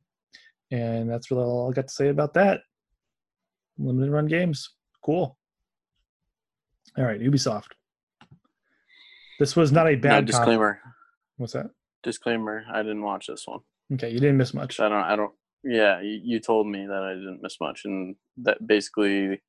And 0.70 1.11
that's 1.11 1.30
really 1.30 1.44
all 1.44 1.70
I 1.70 1.74
got 1.74 1.88
to 1.88 1.94
say 1.94 2.09
about 2.09 2.34
that. 2.34 2.61
Limited 3.78 4.11
run 4.11 4.26
games. 4.26 4.68
Cool. 5.04 5.38
All 6.96 7.04
right, 7.04 7.20
Ubisoft. 7.20 7.68
This 9.38 9.54
was 9.54 9.70
not 9.70 9.88
a 9.88 9.94
bad 9.94 10.24
no, 10.24 10.26
disclaimer. 10.26 10.80
What's 11.36 11.52
that? 11.52 11.70
Disclaimer: 12.02 12.64
I 12.72 12.82
didn't 12.82 13.02
watch 13.02 13.28
this 13.28 13.44
one. 13.46 13.61
Okay, 13.95 14.11
you 14.11 14.18
didn't 14.18 14.36
miss 14.36 14.55
much. 14.55 14.80
I 14.80 14.89
don't. 14.89 15.03
I 15.03 15.16
don't. 15.16 15.32
Yeah, 15.64 16.01
you, 16.01 16.20
you 16.22 16.41
told 16.41 16.66
me 16.66 16.86
that 16.86 17.03
I 17.03 17.14
didn't 17.14 17.43
miss 17.43 17.57
much, 17.61 17.84
and 17.84 18.16
that 18.39 18.64
basically 18.66 19.41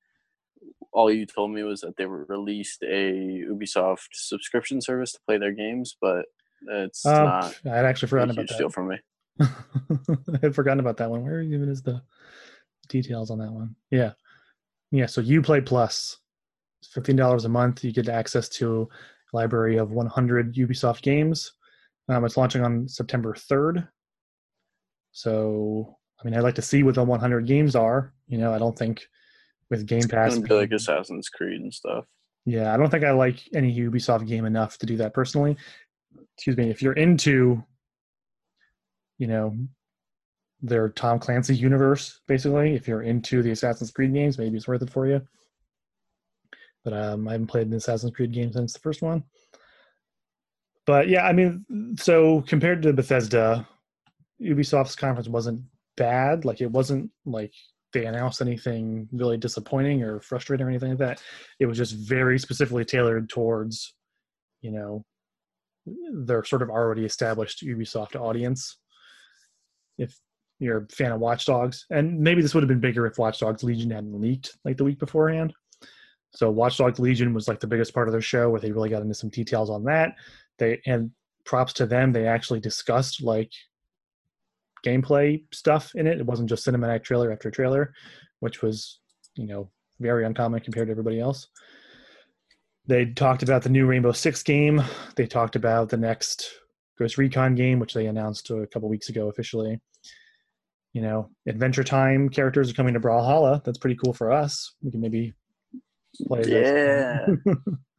all 0.91 1.11
you 1.11 1.25
told 1.25 1.51
me 1.51 1.63
was 1.63 1.81
that 1.81 1.97
they 1.97 2.05
released 2.05 2.83
a 2.83 3.43
Ubisoft 3.49 4.07
subscription 4.13 4.81
service 4.81 5.13
to 5.13 5.19
play 5.27 5.37
their 5.37 5.51
games, 5.51 5.95
but 6.01 6.25
it's 6.67 7.05
um, 7.05 7.25
not. 7.25 7.59
I'd 7.65 7.85
actually 7.85 8.09
forgotten 8.09 8.31
about 8.31 8.47
that. 8.47 8.55
Steal 8.55 8.69
from 8.69 8.89
me. 8.89 8.97
I 9.41 10.39
had 10.41 10.55
forgotten 10.55 10.79
about 10.79 10.97
that 10.97 11.09
one. 11.09 11.23
Where 11.23 11.41
even 11.41 11.69
is 11.69 11.81
the 11.81 12.01
details 12.87 13.31
on 13.31 13.39
that 13.39 13.51
one? 13.51 13.75
Yeah, 13.91 14.13
yeah. 14.91 15.05
So 15.05 15.21
Uplay 15.21 15.65
Plus, 15.65 16.17
fifteen 16.83 17.15
dollars 17.15 17.45
a 17.45 17.49
month. 17.49 17.83
You 17.83 17.91
get 17.91 18.09
access 18.09 18.49
to 18.49 18.89
a 19.33 19.35
library 19.35 19.77
of 19.77 19.91
one 19.91 20.07
hundred 20.07 20.55
Ubisoft 20.55 21.01
games. 21.01 21.53
Um, 22.09 22.25
it's 22.25 22.37
launching 22.37 22.63
on 22.63 22.87
September 22.87 23.35
third. 23.35 23.87
So, 25.11 25.97
I 26.19 26.25
mean, 26.25 26.35
I'd 26.35 26.43
like 26.43 26.55
to 26.55 26.61
see 26.61 26.83
what 26.83 26.95
the 26.95 27.03
100 27.03 27.45
games 27.45 27.75
are. 27.75 28.13
You 28.27 28.37
know, 28.37 28.53
I 28.53 28.59
don't 28.59 28.77
think 28.77 29.07
with 29.69 29.85
Game 29.85 30.07
Pass. 30.07 30.35
It's 30.35 30.49
like 30.49 30.71
Assassin's 30.71 31.29
Creed 31.29 31.61
and 31.61 31.73
stuff. 31.73 32.05
Yeah, 32.45 32.73
I 32.73 32.77
don't 32.77 32.89
think 32.89 33.03
I 33.03 33.11
like 33.11 33.37
any 33.53 33.75
Ubisoft 33.77 34.27
game 34.27 34.45
enough 34.45 34.77
to 34.79 34.85
do 34.85 34.97
that 34.97 35.13
personally. 35.13 35.57
Excuse 36.35 36.57
me. 36.57 36.69
If 36.69 36.81
you're 36.81 36.93
into, 36.93 37.63
you 39.17 39.27
know, 39.27 39.55
their 40.61 40.89
Tom 40.89 41.19
Clancy 41.19 41.55
universe, 41.55 42.21
basically, 42.27 42.75
if 42.75 42.87
you're 42.87 43.03
into 43.03 43.41
the 43.41 43.51
Assassin's 43.51 43.91
Creed 43.91 44.13
games, 44.13 44.37
maybe 44.37 44.57
it's 44.57 44.67
worth 44.67 44.81
it 44.81 44.89
for 44.89 45.07
you. 45.07 45.21
But 46.83 46.93
um, 46.93 47.27
I 47.27 47.33
haven't 47.33 47.47
played 47.47 47.67
an 47.67 47.73
Assassin's 47.73 48.13
Creed 48.15 48.31
game 48.31 48.51
since 48.51 48.73
the 48.73 48.79
first 48.79 49.01
one. 49.01 49.23
But 50.85 51.07
yeah, 51.07 51.27
I 51.27 51.33
mean, 51.33 51.95
so 51.99 52.41
compared 52.47 52.81
to 52.83 52.93
Bethesda, 52.93 53.67
Ubisoft's 54.41 54.95
conference 54.95 55.27
wasn't 55.27 55.61
bad. 55.97 56.45
Like 56.45 56.61
it 56.61 56.71
wasn't 56.71 57.11
like 57.25 57.53
they 57.93 58.05
announced 58.05 58.41
anything 58.41 59.07
really 59.11 59.37
disappointing 59.37 60.03
or 60.03 60.21
frustrating 60.21 60.65
or 60.65 60.69
anything 60.69 60.89
like 60.89 60.99
that. 60.99 61.21
It 61.59 61.65
was 61.65 61.77
just 61.77 61.95
very 61.95 62.39
specifically 62.39 62.85
tailored 62.85 63.29
towards, 63.29 63.95
you 64.61 64.71
know, 64.71 65.03
their 66.13 66.43
sort 66.43 66.61
of 66.61 66.69
already 66.69 67.05
established 67.05 67.65
Ubisoft 67.65 68.15
audience. 68.15 68.77
If 69.97 70.15
you're 70.59 70.83
a 70.83 70.87
fan 70.93 71.11
of 71.11 71.19
Watch 71.19 71.45
Dogs, 71.45 71.85
and 71.89 72.19
maybe 72.19 72.41
this 72.41 72.53
would 72.53 72.63
have 72.63 72.67
been 72.67 72.79
bigger 72.79 73.07
if 73.07 73.17
Watch 73.17 73.39
Dogs 73.39 73.63
Legion 73.63 73.91
hadn't 73.91 74.19
leaked 74.19 74.57
like 74.63 74.77
the 74.77 74.83
week 74.83 74.99
beforehand. 74.99 75.53
So 76.35 76.51
Watch 76.51 76.77
Dogs 76.77 76.99
Legion 76.99 77.33
was 77.33 77.47
like 77.47 77.59
the 77.59 77.67
biggest 77.67 77.93
part 77.93 78.07
of 78.07 78.11
their 78.11 78.21
show 78.21 78.49
where 78.49 78.61
they 78.61 78.71
really 78.71 78.89
got 78.89 79.01
into 79.01 79.15
some 79.15 79.29
details 79.29 79.69
on 79.69 79.83
that. 79.85 80.13
They 80.59 80.79
and 80.85 81.11
props 81.45 81.73
to 81.73 81.87
them, 81.87 82.11
they 82.11 82.27
actually 82.27 82.59
discussed 82.59 83.23
like 83.23 83.51
gameplay 84.85 85.43
stuff 85.53 85.91
in 85.95 86.07
it. 86.07 86.19
It 86.19 86.25
wasn't 86.25 86.49
just 86.49 86.65
cinematic 86.65 87.03
trailer 87.03 87.31
after 87.31 87.51
trailer, 87.51 87.93
which 88.39 88.61
was, 88.61 88.99
you 89.35 89.47
know, 89.47 89.69
very 89.99 90.25
uncommon 90.25 90.61
compared 90.61 90.87
to 90.87 90.91
everybody 90.91 91.19
else. 91.19 91.47
They 92.87 93.05
talked 93.05 93.43
about 93.43 93.61
the 93.61 93.69
new 93.69 93.85
Rainbow 93.85 94.11
Six 94.11 94.41
game. 94.41 94.81
They 95.15 95.27
talked 95.27 95.55
about 95.55 95.89
the 95.89 95.97
next 95.97 96.49
Ghost 96.97 97.17
Recon 97.17 97.55
game, 97.55 97.79
which 97.79 97.93
they 97.93 98.07
announced 98.07 98.49
a 98.49 98.67
couple 98.67 98.89
weeks 98.89 99.09
ago 99.09 99.29
officially. 99.29 99.79
You 100.93 101.03
know, 101.03 101.29
Adventure 101.47 101.83
Time 101.83 102.29
characters 102.29 102.71
are 102.71 102.73
coming 102.73 102.95
to 102.95 102.99
Brawlhalla. 102.99 103.63
That's 103.63 103.77
pretty 103.77 103.97
cool 104.03 104.13
for 104.13 104.31
us. 104.31 104.73
We 104.81 104.89
can 104.89 105.01
maybe 105.01 105.33
play. 106.27 106.41
Yeah, 106.47 107.27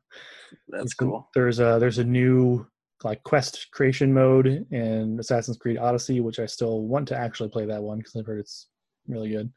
that's 0.68 0.94
cool. 0.94 1.28
There's 1.34 1.60
a 1.60 1.78
there's 1.78 1.98
a 1.98 2.04
new 2.04 2.66
like 3.02 3.22
quest 3.22 3.68
creation 3.72 4.12
mode 4.12 4.66
in 4.70 5.18
Assassin's 5.18 5.56
Creed 5.56 5.78
Odyssey, 5.78 6.20
which 6.20 6.38
I 6.38 6.46
still 6.46 6.82
want 6.82 7.08
to 7.08 7.16
actually 7.16 7.48
play 7.48 7.64
that 7.66 7.82
one 7.82 7.98
because 7.98 8.16
I've 8.16 8.26
heard 8.26 8.40
it's 8.40 8.68
really 9.08 9.30
good. 9.30 9.50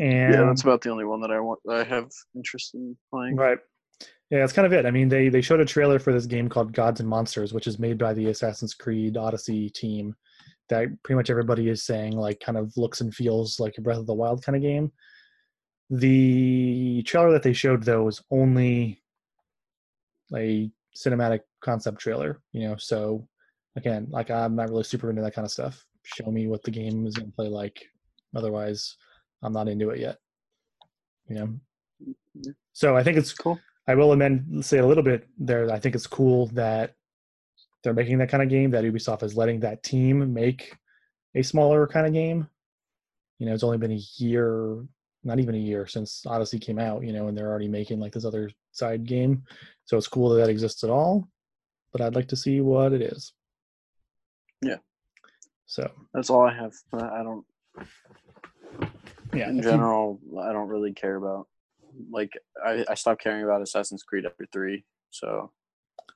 And 0.00 0.34
yeah, 0.34 0.44
that's 0.44 0.62
about 0.62 0.80
the 0.80 0.90
only 0.90 1.04
one 1.04 1.20
that 1.20 1.30
I 1.30 1.38
want. 1.40 1.60
I 1.70 1.84
have 1.84 2.10
interest 2.34 2.74
in 2.74 2.96
playing. 3.10 3.36
Right. 3.36 3.58
Yeah, 4.30 4.40
that's 4.40 4.52
kind 4.52 4.66
of 4.66 4.72
it. 4.72 4.86
I 4.86 4.90
mean, 4.90 5.08
they 5.08 5.28
they 5.28 5.40
showed 5.40 5.60
a 5.60 5.64
trailer 5.64 5.98
for 5.98 6.12
this 6.12 6.26
game 6.26 6.48
called 6.48 6.72
Gods 6.72 7.00
and 7.00 7.08
Monsters, 7.08 7.52
which 7.52 7.66
is 7.66 7.78
made 7.78 7.98
by 7.98 8.12
the 8.12 8.26
Assassin's 8.26 8.74
Creed 8.74 9.16
Odyssey 9.16 9.70
team. 9.70 10.14
That 10.70 10.88
pretty 11.02 11.16
much 11.16 11.30
everybody 11.30 11.68
is 11.68 11.84
saying 11.84 12.16
like 12.16 12.40
kind 12.40 12.58
of 12.58 12.72
looks 12.76 13.02
and 13.02 13.14
feels 13.14 13.60
like 13.60 13.74
a 13.78 13.82
Breath 13.82 13.98
of 13.98 14.06
the 14.06 14.14
Wild 14.14 14.44
kind 14.44 14.56
of 14.56 14.62
game. 14.62 14.90
The 15.90 17.02
trailer 17.06 17.30
that 17.32 17.42
they 17.42 17.52
showed 17.52 17.84
though 17.84 18.04
was 18.04 18.22
only 18.30 19.02
a 20.34 20.70
cinematic 20.96 21.40
concept 21.60 21.98
trailer, 21.98 22.40
you 22.52 22.68
know. 22.68 22.76
So 22.76 23.26
again, 23.76 24.06
like 24.10 24.30
I'm 24.30 24.56
not 24.56 24.70
really 24.70 24.84
super 24.84 25.10
into 25.10 25.22
that 25.22 25.34
kind 25.34 25.44
of 25.44 25.52
stuff. 25.52 25.84
Show 26.04 26.30
me 26.30 26.46
what 26.46 26.62
the 26.62 26.70
game 26.70 27.06
is 27.06 27.14
going 27.14 27.30
to 27.30 27.36
play 27.36 27.48
like. 27.48 27.84
Otherwise, 28.36 28.96
I'm 29.42 29.52
not 29.52 29.68
into 29.68 29.90
it 29.90 30.00
yet. 30.00 30.18
You 31.28 31.36
know. 31.36 32.54
So 32.72 32.96
I 32.96 33.02
think 33.02 33.16
it's 33.16 33.32
cool. 33.32 33.58
I 33.86 33.94
will 33.94 34.12
amend 34.12 34.64
say 34.64 34.78
a 34.78 34.86
little 34.86 35.02
bit 35.02 35.28
there. 35.38 35.70
I 35.70 35.78
think 35.78 35.94
it's 35.94 36.06
cool 36.06 36.46
that 36.48 36.94
they're 37.82 37.94
making 37.94 38.18
that 38.18 38.30
kind 38.30 38.42
of 38.42 38.48
game. 38.48 38.70
That 38.70 38.84
Ubisoft 38.84 39.22
is 39.22 39.36
letting 39.36 39.60
that 39.60 39.82
team 39.82 40.32
make 40.32 40.76
a 41.34 41.42
smaller 41.42 41.86
kind 41.86 42.06
of 42.06 42.12
game. 42.12 42.48
You 43.38 43.46
know, 43.46 43.54
it's 43.54 43.64
only 43.64 43.78
been 43.78 43.92
a 43.92 44.00
year, 44.16 44.84
not 45.24 45.38
even 45.38 45.54
a 45.54 45.58
year 45.58 45.86
since 45.86 46.24
Odyssey 46.26 46.58
came 46.58 46.78
out. 46.78 47.04
You 47.04 47.12
know, 47.12 47.28
and 47.28 47.36
they're 47.36 47.50
already 47.50 47.68
making 47.68 48.00
like 48.00 48.12
this 48.12 48.24
other 48.24 48.50
side 48.72 49.04
game. 49.04 49.44
So 49.86 49.96
it's 49.96 50.08
cool 50.08 50.30
that 50.30 50.36
that 50.36 50.50
exists 50.50 50.84
at 50.84 50.90
all 50.90 51.28
but 51.94 52.00
I'd 52.00 52.16
like 52.16 52.28
to 52.28 52.36
see 52.36 52.60
what 52.60 52.92
it 52.92 53.00
is. 53.00 53.32
Yeah. 54.60 54.78
So 55.66 55.88
that's 56.12 56.28
all 56.28 56.44
I 56.44 56.52
have. 56.52 56.72
I 56.92 57.22
don't. 57.22 57.46
Yeah. 59.32 59.48
In 59.48 59.62
general, 59.62 60.18
you, 60.28 60.40
I 60.40 60.52
don't 60.52 60.68
really 60.68 60.92
care 60.92 61.14
about. 61.14 61.46
Like 62.10 62.32
I, 62.62 62.84
I 62.88 62.94
stopped 62.94 63.22
caring 63.22 63.44
about 63.44 63.62
Assassin's 63.62 64.02
Creed 64.02 64.26
after 64.26 64.44
three. 64.52 64.84
So. 65.10 65.52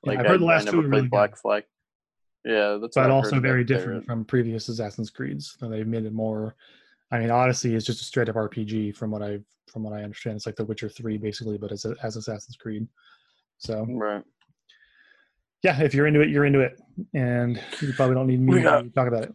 Like 0.03 0.15
yeah, 0.15 0.19
I've 0.19 0.27
heard 0.27 0.35
I, 0.35 0.37
the 0.39 0.45
last 0.45 0.67
I 0.67 0.71
two 0.71 0.81
really 0.81 1.07
Black 1.07 1.31
good. 1.31 1.39
Flag. 1.39 1.63
Yeah, 2.43 2.77
that's. 2.81 2.95
But 2.95 3.09
also 3.09 3.39
very 3.39 3.63
different 3.63 4.05
from 4.05 4.25
previous 4.25 4.67
Assassin's 4.67 5.09
Creeds. 5.09 5.55
Though 5.59 5.69
They've 5.69 5.87
made 5.87 6.05
it 6.05 6.13
more. 6.13 6.55
I 7.11 7.19
mean, 7.19 7.31
Odyssey 7.31 7.75
is 7.75 7.85
just 7.85 8.01
a 8.01 8.03
straight 8.03 8.29
up 8.29 8.35
RPG 8.35 8.95
from 8.95 9.11
what 9.11 9.21
I 9.21 9.39
from 9.71 9.83
what 9.83 9.93
I 9.93 10.03
understand. 10.03 10.35
It's 10.35 10.45
like 10.45 10.55
The 10.55 10.65
Witcher 10.65 10.89
Three 10.89 11.17
basically, 11.17 11.57
but 11.57 11.71
it's 11.71 11.85
as 11.85 12.15
Assassin's 12.15 12.57
Creed. 12.57 12.87
So 13.57 13.85
right 13.89 14.23
yeah, 15.63 15.81
if 15.81 15.93
you're 15.93 16.07
into 16.07 16.21
it, 16.21 16.29
you're 16.29 16.45
into 16.45 16.61
it, 16.61 16.79
and 17.13 17.61
you 17.81 17.93
probably 17.93 18.15
don't 18.15 18.27
need 18.27 18.39
me 18.39 18.61
got, 18.61 18.81
to 18.81 18.89
talk 18.91 19.07
about 19.07 19.23
it. 19.23 19.33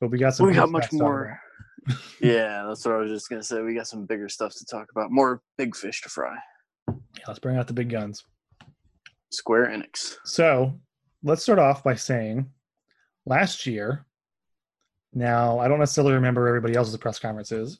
But 0.00 0.10
we 0.10 0.18
got 0.18 0.34
some. 0.34 0.46
We 0.46 0.54
got 0.54 0.70
much 0.70 0.92
more. 0.92 1.40
yeah, 2.20 2.64
that's 2.68 2.84
what 2.84 2.94
I 2.94 2.98
was 2.98 3.10
just 3.10 3.28
gonna 3.28 3.42
say. 3.42 3.62
We 3.62 3.74
got 3.74 3.86
some 3.86 4.04
bigger 4.04 4.28
stuff 4.28 4.52
to 4.54 4.64
talk 4.66 4.88
about. 4.90 5.10
More 5.10 5.42
big 5.56 5.74
fish 5.74 6.02
to 6.02 6.08
fry. 6.08 6.36
Yeah, 6.88 7.24
let's 7.26 7.38
bring 7.38 7.56
out 7.56 7.66
the 7.66 7.72
big 7.72 7.88
guns. 7.88 8.24
Square 9.30 9.68
Enix. 9.68 10.16
So 10.24 10.78
let's 11.22 11.42
start 11.42 11.58
off 11.58 11.82
by 11.82 11.94
saying, 11.94 12.50
last 13.26 13.66
year. 13.66 14.04
Now 15.12 15.58
I 15.58 15.68
don't 15.68 15.78
necessarily 15.78 16.14
remember 16.14 16.46
everybody 16.46 16.74
else's 16.74 16.96
press 16.96 17.18
conferences, 17.18 17.78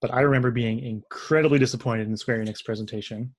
but 0.00 0.12
I 0.12 0.20
remember 0.20 0.50
being 0.50 0.80
incredibly 0.80 1.58
disappointed 1.58 2.08
in 2.08 2.16
Square 2.16 2.44
Enix 2.44 2.64
presentation. 2.64 3.34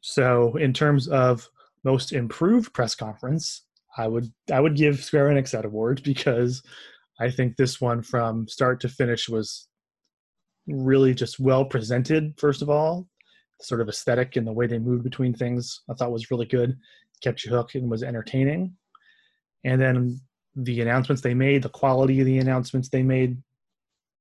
So 0.00 0.56
in 0.56 0.72
terms 0.72 1.08
of 1.08 1.48
most 1.84 2.12
improved 2.12 2.72
press 2.72 2.94
conference, 2.94 3.62
I 3.96 4.08
would 4.08 4.32
I 4.52 4.60
would 4.60 4.76
give 4.76 5.02
Square 5.02 5.30
Enix 5.30 5.50
that 5.52 5.64
award 5.64 6.02
because 6.04 6.62
I 7.20 7.30
think 7.30 7.56
this 7.56 7.80
one 7.80 8.02
from 8.02 8.48
start 8.48 8.80
to 8.80 8.88
finish 8.88 9.28
was 9.28 9.68
really 10.66 11.14
just 11.14 11.38
well 11.40 11.64
presented. 11.64 12.34
First 12.38 12.62
of 12.62 12.70
all, 12.70 13.08
sort 13.60 13.80
of 13.80 13.88
aesthetic 13.88 14.36
and 14.36 14.46
the 14.46 14.52
way 14.52 14.66
they 14.66 14.78
moved 14.78 15.04
between 15.04 15.34
things, 15.34 15.82
I 15.88 15.94
thought 15.94 16.12
was 16.12 16.30
really 16.30 16.46
good, 16.46 16.76
kept 17.22 17.44
you 17.44 17.52
hooked 17.52 17.74
and 17.74 17.90
was 17.90 18.02
entertaining. 18.02 18.74
And 19.64 19.80
then 19.80 20.20
the 20.56 20.80
announcements 20.80 21.22
they 21.22 21.34
made, 21.34 21.62
the 21.62 21.68
quality 21.68 22.20
of 22.20 22.26
the 22.26 22.38
announcements 22.38 22.88
they 22.88 23.02
made, 23.02 23.36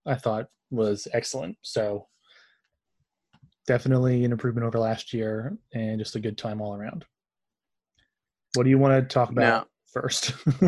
I 0.05 0.15
thought 0.15 0.47
was 0.69 1.07
excellent. 1.13 1.57
So 1.61 2.07
definitely 3.67 4.23
an 4.25 4.31
improvement 4.31 4.65
over 4.65 4.79
last 4.79 5.13
year 5.13 5.57
and 5.73 5.99
just 5.99 6.15
a 6.15 6.19
good 6.19 6.37
time 6.37 6.61
all 6.61 6.75
around. 6.75 7.05
What 8.55 8.63
do 8.63 8.69
you 8.69 8.77
want 8.77 9.01
to 9.01 9.13
talk 9.13 9.29
about 9.31 9.41
now, 9.41 9.65
first? 9.93 10.33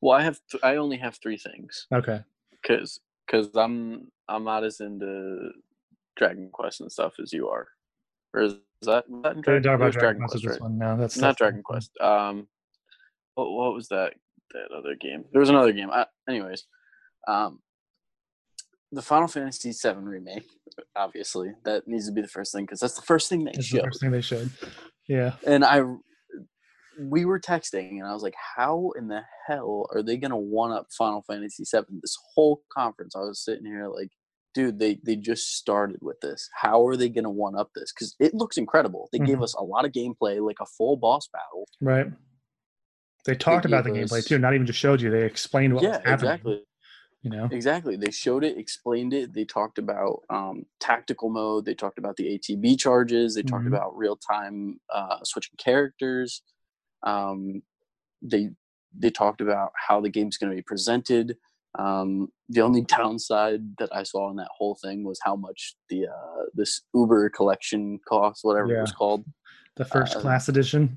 well, 0.00 0.18
I 0.18 0.22
have 0.22 0.40
th- 0.50 0.62
I 0.62 0.76
only 0.76 0.96
have 0.96 1.16
three 1.16 1.36
things. 1.36 1.86
Okay. 1.92 2.20
Because 2.50 3.00
because 3.26 3.54
I'm 3.54 4.10
I'm 4.28 4.44
not 4.44 4.64
as 4.64 4.80
into 4.80 5.50
Dragon 6.16 6.48
Quest 6.50 6.80
and 6.80 6.90
stuff 6.90 7.14
as 7.22 7.32
you 7.32 7.48
are, 7.48 7.68
or 8.32 8.40
as 8.42 8.54
that, 8.82 9.04
that 9.22 9.42
Dragon, 9.42 9.62
Dragon, 9.62 9.90
Dragon 9.90 10.22
Quest? 10.26 10.46
Right? 10.46 10.60
One. 10.60 10.78
No, 10.78 10.96
that's 10.96 11.18
not 11.18 11.36
Dragon 11.36 11.62
Quest. 11.62 11.92
Um, 12.00 12.48
what, 13.36 13.50
what 13.52 13.74
was 13.74 13.88
that? 13.88 14.14
That 14.52 14.76
other 14.76 14.96
game? 15.00 15.24
There 15.32 15.40
was 15.40 15.50
another 15.50 15.72
game. 15.72 15.90
I, 15.90 16.06
anyways, 16.28 16.64
um, 17.28 17.60
the 18.92 19.02
Final 19.02 19.28
Fantasy 19.28 19.72
VII 19.72 19.96
remake. 20.00 20.46
Obviously, 20.96 21.52
that 21.64 21.86
needs 21.86 22.06
to 22.06 22.12
be 22.12 22.22
the 22.22 22.28
first 22.28 22.52
thing 22.52 22.64
because 22.64 22.80
that's 22.80 22.94
the 22.94 23.02
first 23.02 23.28
thing 23.28 23.44
they 23.44 23.52
that's 23.52 23.66
showed. 23.66 23.80
The 23.80 23.84
first 23.84 24.00
thing 24.00 24.10
they 24.10 24.20
showed. 24.20 24.50
Yeah. 25.08 25.32
And 25.46 25.64
I, 25.64 25.82
we 27.00 27.24
were 27.24 27.40
texting, 27.40 27.98
and 27.98 28.06
I 28.06 28.12
was 28.12 28.22
like, 28.22 28.34
"How 28.56 28.92
in 28.98 29.08
the 29.08 29.22
hell 29.46 29.86
are 29.94 30.02
they 30.02 30.16
gonna 30.16 30.36
one 30.36 30.72
up 30.72 30.88
Final 30.96 31.22
Fantasy 31.22 31.64
VII?" 31.70 31.98
This 32.00 32.16
whole 32.34 32.62
conference, 32.72 33.14
I 33.14 33.20
was 33.20 33.42
sitting 33.44 33.66
here 33.66 33.88
like, 33.88 34.10
"Dude, 34.54 34.78
they 34.78 34.98
they 35.04 35.16
just 35.16 35.56
started 35.56 35.98
with 36.00 36.20
this. 36.20 36.48
How 36.54 36.86
are 36.86 36.96
they 36.96 37.08
gonna 37.08 37.30
one 37.30 37.56
up 37.56 37.70
this? 37.74 37.92
Because 37.92 38.16
it 38.18 38.34
looks 38.34 38.56
incredible. 38.56 39.08
They 39.12 39.18
mm-hmm. 39.18 39.26
gave 39.26 39.42
us 39.42 39.54
a 39.54 39.64
lot 39.64 39.84
of 39.84 39.92
gameplay, 39.92 40.44
like 40.44 40.60
a 40.60 40.66
full 40.66 40.96
boss 40.96 41.28
battle. 41.28 41.68
Right. 41.80 42.06
They 43.26 43.34
talked 43.34 43.64
about 43.64 43.84
the 43.84 43.90
us, 43.90 44.10
gameplay 44.10 44.26
too. 44.26 44.38
Not 44.38 44.54
even 44.54 44.66
just 44.66 44.78
showed 44.78 45.00
you. 45.00 45.10
They 45.10 45.24
explained 45.24 45.74
what 45.74 45.82
yeah, 45.82 45.90
was 45.90 45.98
happening. 46.04 46.32
exactly 46.32 46.62
you 47.26 47.30
know 47.30 47.48
exactly 47.50 47.96
they 47.96 48.10
showed 48.10 48.44
it 48.44 48.56
explained 48.56 49.12
it 49.12 49.34
they 49.34 49.44
talked 49.44 49.78
about 49.78 50.22
um, 50.30 50.64
tactical 50.78 51.28
mode 51.28 51.64
they 51.64 51.74
talked 51.74 51.98
about 51.98 52.16
the 52.16 52.38
atb 52.38 52.78
charges 52.78 53.34
they 53.34 53.42
talked 53.42 53.64
mm-hmm. 53.64 53.74
about 53.74 53.96
real-time 53.96 54.78
uh, 54.94 55.18
switching 55.24 55.56
characters 55.58 56.42
um, 57.02 57.62
they 58.22 58.50
they 58.96 59.10
talked 59.10 59.40
about 59.40 59.72
how 59.74 60.00
the 60.00 60.08
game's 60.08 60.36
going 60.36 60.50
to 60.50 60.56
be 60.56 60.62
presented 60.62 61.36
um, 61.78 62.28
the 62.48 62.60
only 62.60 62.82
downside 62.96 63.60
that 63.78 63.94
i 63.94 64.04
saw 64.04 64.30
in 64.30 64.36
that 64.36 64.48
whole 64.56 64.78
thing 64.80 65.02
was 65.02 65.18
how 65.24 65.34
much 65.34 65.74
the 65.88 66.06
uh, 66.06 66.44
this 66.54 66.82
uber 66.94 67.28
collection 67.30 67.98
cost 68.08 68.44
whatever 68.44 68.68
yeah. 68.68 68.78
it 68.78 68.82
was 68.82 68.92
called 68.92 69.24
the 69.74 69.84
first 69.84 70.16
uh, 70.16 70.20
class 70.20 70.48
edition 70.48 70.96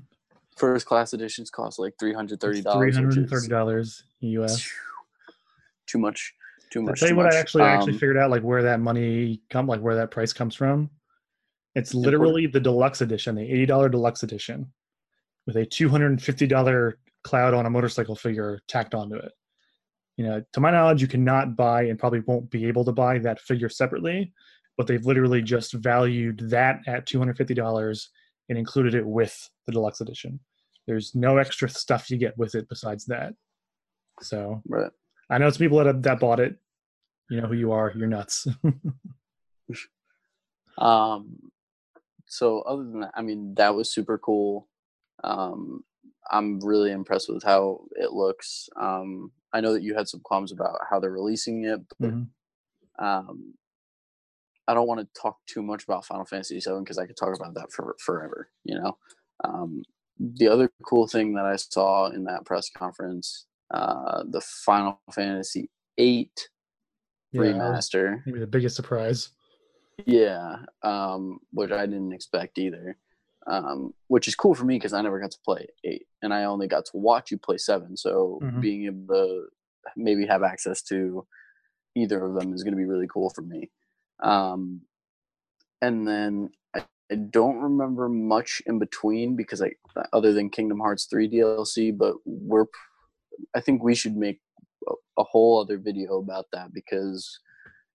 first 0.60 0.86
class 0.86 1.12
editions 1.14 1.50
cost 1.50 1.78
like 1.78 1.94
$330 2.00 2.62
$330 2.62 4.02
us 4.44 4.70
too 5.86 5.98
much 5.98 6.34
too 6.70 6.82
much. 6.82 7.02
I'll 7.02 7.08
tell 7.08 7.08
you 7.08 7.16
what 7.16 7.24
much. 7.24 7.34
I 7.34 7.38
actually 7.38 7.62
um, 7.64 7.68
actually 7.68 7.94
figured 7.94 8.16
out 8.16 8.30
like 8.30 8.42
where 8.42 8.62
that 8.62 8.80
money 8.80 9.42
come 9.50 9.66
like 9.66 9.80
where 9.80 9.96
that 9.96 10.10
price 10.10 10.32
comes 10.32 10.54
from. 10.54 10.88
It's 11.74 11.94
literally 11.94 12.46
the 12.46 12.60
deluxe 12.60 13.00
edition, 13.00 13.34
the 13.34 13.42
eighty 13.42 13.66
dollar 13.66 13.88
deluxe 13.88 14.22
edition, 14.22 14.72
with 15.46 15.56
a 15.56 15.66
two 15.66 15.88
hundred 15.88 16.06
and 16.06 16.22
fifty 16.22 16.46
dollar 16.46 16.98
cloud 17.22 17.54
on 17.54 17.66
a 17.66 17.70
motorcycle 17.70 18.16
figure 18.16 18.60
tacked 18.66 18.94
onto 18.94 19.16
it. 19.16 19.32
You 20.16 20.26
know, 20.26 20.44
to 20.52 20.60
my 20.60 20.70
knowledge, 20.70 21.02
you 21.02 21.08
cannot 21.08 21.56
buy 21.56 21.82
and 21.84 21.98
probably 21.98 22.20
won't 22.20 22.50
be 22.50 22.66
able 22.66 22.84
to 22.84 22.92
buy 22.92 23.18
that 23.18 23.40
figure 23.40 23.68
separately, 23.68 24.32
but 24.76 24.86
they've 24.86 25.04
literally 25.04 25.42
just 25.42 25.72
valued 25.74 26.40
that 26.50 26.80
at 26.86 27.06
two 27.06 27.18
hundred 27.18 27.36
fifty 27.36 27.54
dollars 27.54 28.10
and 28.48 28.58
included 28.58 28.94
it 28.94 29.06
with 29.06 29.48
the 29.66 29.72
deluxe 29.72 30.00
edition. 30.00 30.40
There's 30.90 31.14
no 31.14 31.36
extra 31.36 31.68
stuff 31.68 32.10
you 32.10 32.16
get 32.16 32.36
with 32.36 32.56
it 32.56 32.68
besides 32.68 33.04
that. 33.04 33.34
So 34.22 34.60
right. 34.68 34.90
I 35.30 35.38
know 35.38 35.46
it's 35.46 35.56
people 35.56 35.78
that 35.84 36.02
that 36.02 36.18
bought 36.18 36.40
it. 36.40 36.56
You 37.30 37.40
know 37.40 37.46
who 37.46 37.54
you 37.54 37.70
are. 37.70 37.92
You're 37.94 38.08
nuts. 38.08 38.48
um. 40.78 41.38
So 42.26 42.62
other 42.62 42.82
than 42.82 43.02
that, 43.02 43.12
I 43.14 43.22
mean, 43.22 43.54
that 43.54 43.76
was 43.76 43.94
super 43.94 44.18
cool. 44.18 44.66
Um, 45.22 45.84
I'm 46.28 46.58
really 46.58 46.90
impressed 46.90 47.32
with 47.32 47.44
how 47.44 47.82
it 47.92 48.10
looks. 48.10 48.68
Um, 48.74 49.30
I 49.52 49.60
know 49.60 49.72
that 49.72 49.84
you 49.84 49.94
had 49.94 50.08
some 50.08 50.22
qualms 50.24 50.50
about 50.50 50.76
how 50.90 50.98
they're 50.98 51.12
releasing 51.12 51.66
it, 51.66 51.82
but 52.00 52.10
mm-hmm. 52.10 53.04
um, 53.04 53.54
I 54.66 54.74
don't 54.74 54.88
want 54.88 55.00
to 55.00 55.20
talk 55.20 55.38
too 55.46 55.62
much 55.62 55.84
about 55.84 56.04
Final 56.04 56.24
Fantasy 56.24 56.58
VII 56.58 56.80
because 56.80 56.98
I 56.98 57.06
could 57.06 57.16
talk 57.16 57.36
about 57.36 57.54
that 57.54 57.70
for 57.70 57.94
forever. 58.00 58.48
You 58.64 58.80
know, 58.80 58.98
um, 59.44 59.84
the 60.20 60.48
other 60.48 60.70
cool 60.84 61.06
thing 61.06 61.34
that 61.34 61.46
I 61.46 61.56
saw 61.56 62.10
in 62.10 62.24
that 62.24 62.44
press 62.44 62.70
conference 62.76 63.46
uh, 63.72 64.24
the 64.28 64.40
Final 64.40 65.00
Fantasy 65.12 65.70
Eight 65.96 66.48
yeah, 67.32 67.42
remaster. 67.42 68.22
Maybe 68.26 68.40
the 68.40 68.46
biggest 68.46 68.76
surprise. 68.76 69.30
Yeah, 70.06 70.56
um, 70.82 71.38
which 71.52 71.70
I 71.70 71.86
didn't 71.86 72.12
expect 72.12 72.58
either. 72.58 72.96
Um, 73.46 73.94
which 74.08 74.28
is 74.28 74.34
cool 74.34 74.54
for 74.54 74.64
me 74.64 74.76
because 74.76 74.92
I 74.92 75.00
never 75.02 75.18
got 75.18 75.30
to 75.30 75.38
play 75.44 75.66
eight, 75.84 76.06
and 76.22 76.32
I 76.32 76.44
only 76.44 76.68
got 76.68 76.84
to 76.86 76.92
watch 76.94 77.30
you 77.30 77.38
play 77.38 77.56
seven. 77.56 77.96
So 77.96 78.38
mm-hmm. 78.42 78.60
being 78.60 78.84
able 78.86 79.14
to 79.14 79.46
maybe 79.96 80.26
have 80.26 80.42
access 80.42 80.82
to 80.82 81.26
either 81.96 82.24
of 82.24 82.34
them 82.34 82.52
is 82.52 82.62
going 82.62 82.72
to 82.72 82.78
be 82.78 82.84
really 82.84 83.08
cool 83.08 83.30
for 83.30 83.42
me. 83.42 83.70
Um, 84.22 84.82
and 85.80 86.06
then 86.06 86.50
I, 87.10 87.14
don't 87.16 87.58
remember 87.58 88.08
much 88.08 88.62
in 88.66 88.78
between 88.78 89.36
because 89.36 89.62
I, 89.62 89.72
other 90.12 90.32
than 90.32 90.50
Kingdom 90.50 90.80
Hearts 90.80 91.06
three 91.06 91.28
DLC, 91.28 91.96
but 91.96 92.14
we're 92.24 92.66
I 93.54 93.60
think 93.60 93.82
we 93.82 93.94
should 93.94 94.16
make 94.16 94.40
a, 95.18 95.24
whole 95.24 95.60
other 95.60 95.78
video 95.78 96.18
about 96.18 96.46
that 96.52 96.72
because 96.72 97.40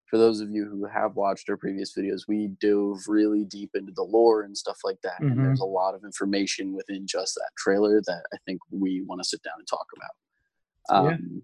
for 0.09 0.18
those 0.18 0.39
of 0.39 0.49
you 0.51 0.66
who 0.66 0.86
have 0.86 1.16
watched 1.16 1.49
our 1.49 1.57
previous 1.57 1.95
videos, 1.97 2.22
we 2.28 2.49
dove 2.61 2.99
really 3.07 3.43
deep 3.43 3.72
into 3.74 3.91
the 3.91 4.03
lore 4.03 4.43
and 4.43 4.55
stuff 4.55 4.78
like 4.84 5.01
that. 5.01 5.20
Mm-hmm. 5.22 5.32
And 5.32 5.45
there's 5.45 5.61
a 5.61 5.66
lot 5.66 5.95
of 5.95 6.03
information 6.03 6.74
within 6.74 7.07
just 7.07 7.36
that 7.36 7.49
trailer 7.57 8.01
that 8.05 8.24
I 8.34 8.38
think 8.45 8.61
we 8.70 9.01
want 9.01 9.22
to 9.22 9.28
sit 9.28 9.41
down 9.41 9.55
and 9.57 9.68
talk 9.68 9.88
about. 9.97 10.97
Um, 10.97 11.43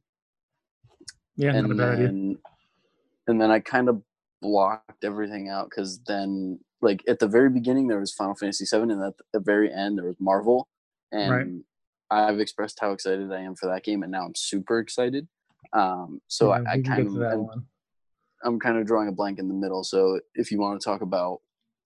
yeah. 1.35 1.51
Yeah. 1.53 1.57
And 1.57 1.79
then, 1.79 2.37
and 3.27 3.41
then 3.41 3.49
I 3.49 3.59
kind 3.59 3.89
of 3.89 4.01
blocked 4.41 5.03
everything 5.03 5.49
out 5.49 5.69
because 5.69 5.99
then, 6.05 6.59
like 6.81 7.03
at 7.07 7.19
the 7.19 7.27
very 7.27 7.49
beginning, 7.49 7.87
there 7.87 7.99
was 7.99 8.13
Final 8.13 8.35
Fantasy 8.35 8.65
VII, 8.65 8.83
and 8.83 9.03
at 9.03 9.13
the 9.33 9.39
very 9.39 9.71
end, 9.71 9.97
there 9.97 10.05
was 10.05 10.15
Marvel. 10.19 10.67
And 11.11 11.31
right. 11.31 12.27
I've 12.29 12.39
expressed 12.39 12.79
how 12.79 12.91
excited 12.91 13.31
I 13.31 13.41
am 13.41 13.55
for 13.55 13.67
that 13.67 13.83
game, 13.83 14.03
and 14.03 14.11
now 14.11 14.25
I'm 14.25 14.35
super 14.35 14.79
excited. 14.79 15.27
Um, 15.73 16.21
so 16.27 16.49
yeah, 16.49 16.63
I, 16.67 16.73
I 16.73 16.81
kind 16.81 17.07
of 17.07 17.21
I'm, 17.21 17.67
I'm, 18.43 18.59
kind 18.59 18.77
of 18.77 18.85
drawing 18.85 19.07
a 19.07 19.11
blank 19.11 19.39
in 19.39 19.47
the 19.47 19.53
middle. 19.53 19.83
So 19.83 20.19
if 20.35 20.51
you 20.51 20.59
want 20.59 20.81
to 20.81 20.85
talk 20.85 21.01
about 21.01 21.39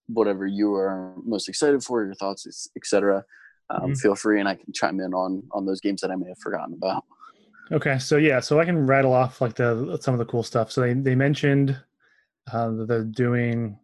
whatever 0.08 0.48
you 0.48 0.74
are 0.76 1.14
most 1.24 1.50
excited 1.50 1.84
for, 1.84 2.04
your 2.04 2.16
thoughts, 2.16 2.70
etc., 2.76 3.26
um, 3.70 3.82
mm-hmm. 3.82 3.94
feel 3.94 4.16
free, 4.16 4.40
and 4.40 4.48
I 4.48 4.56
can 4.56 4.72
chime 4.74 5.00
in 5.00 5.14
on 5.14 5.44
on 5.52 5.66
those 5.66 5.82
games 5.82 6.02
that 6.02 6.12
I 6.12 6.16
may 6.16 6.28
have 6.28 6.40
forgotten 6.40 6.74
about. 6.74 7.04
Okay, 7.72 7.98
so 7.98 8.18
yeah, 8.18 8.40
so 8.40 8.60
I 8.60 8.66
can 8.66 8.86
rattle 8.86 9.14
off 9.14 9.42
like 9.42 9.56
the 9.56 9.98
some 10.02 10.14
of 10.14 10.20
the 10.20 10.26
cool 10.26 10.44
stuff. 10.44 10.72
So 10.72 10.82
they 10.82 10.94
they 10.94 11.16
mentioned 11.16 11.78
uh, 12.52 12.72
that 12.72 12.88
they're 12.88 13.04
doing. 13.04 13.80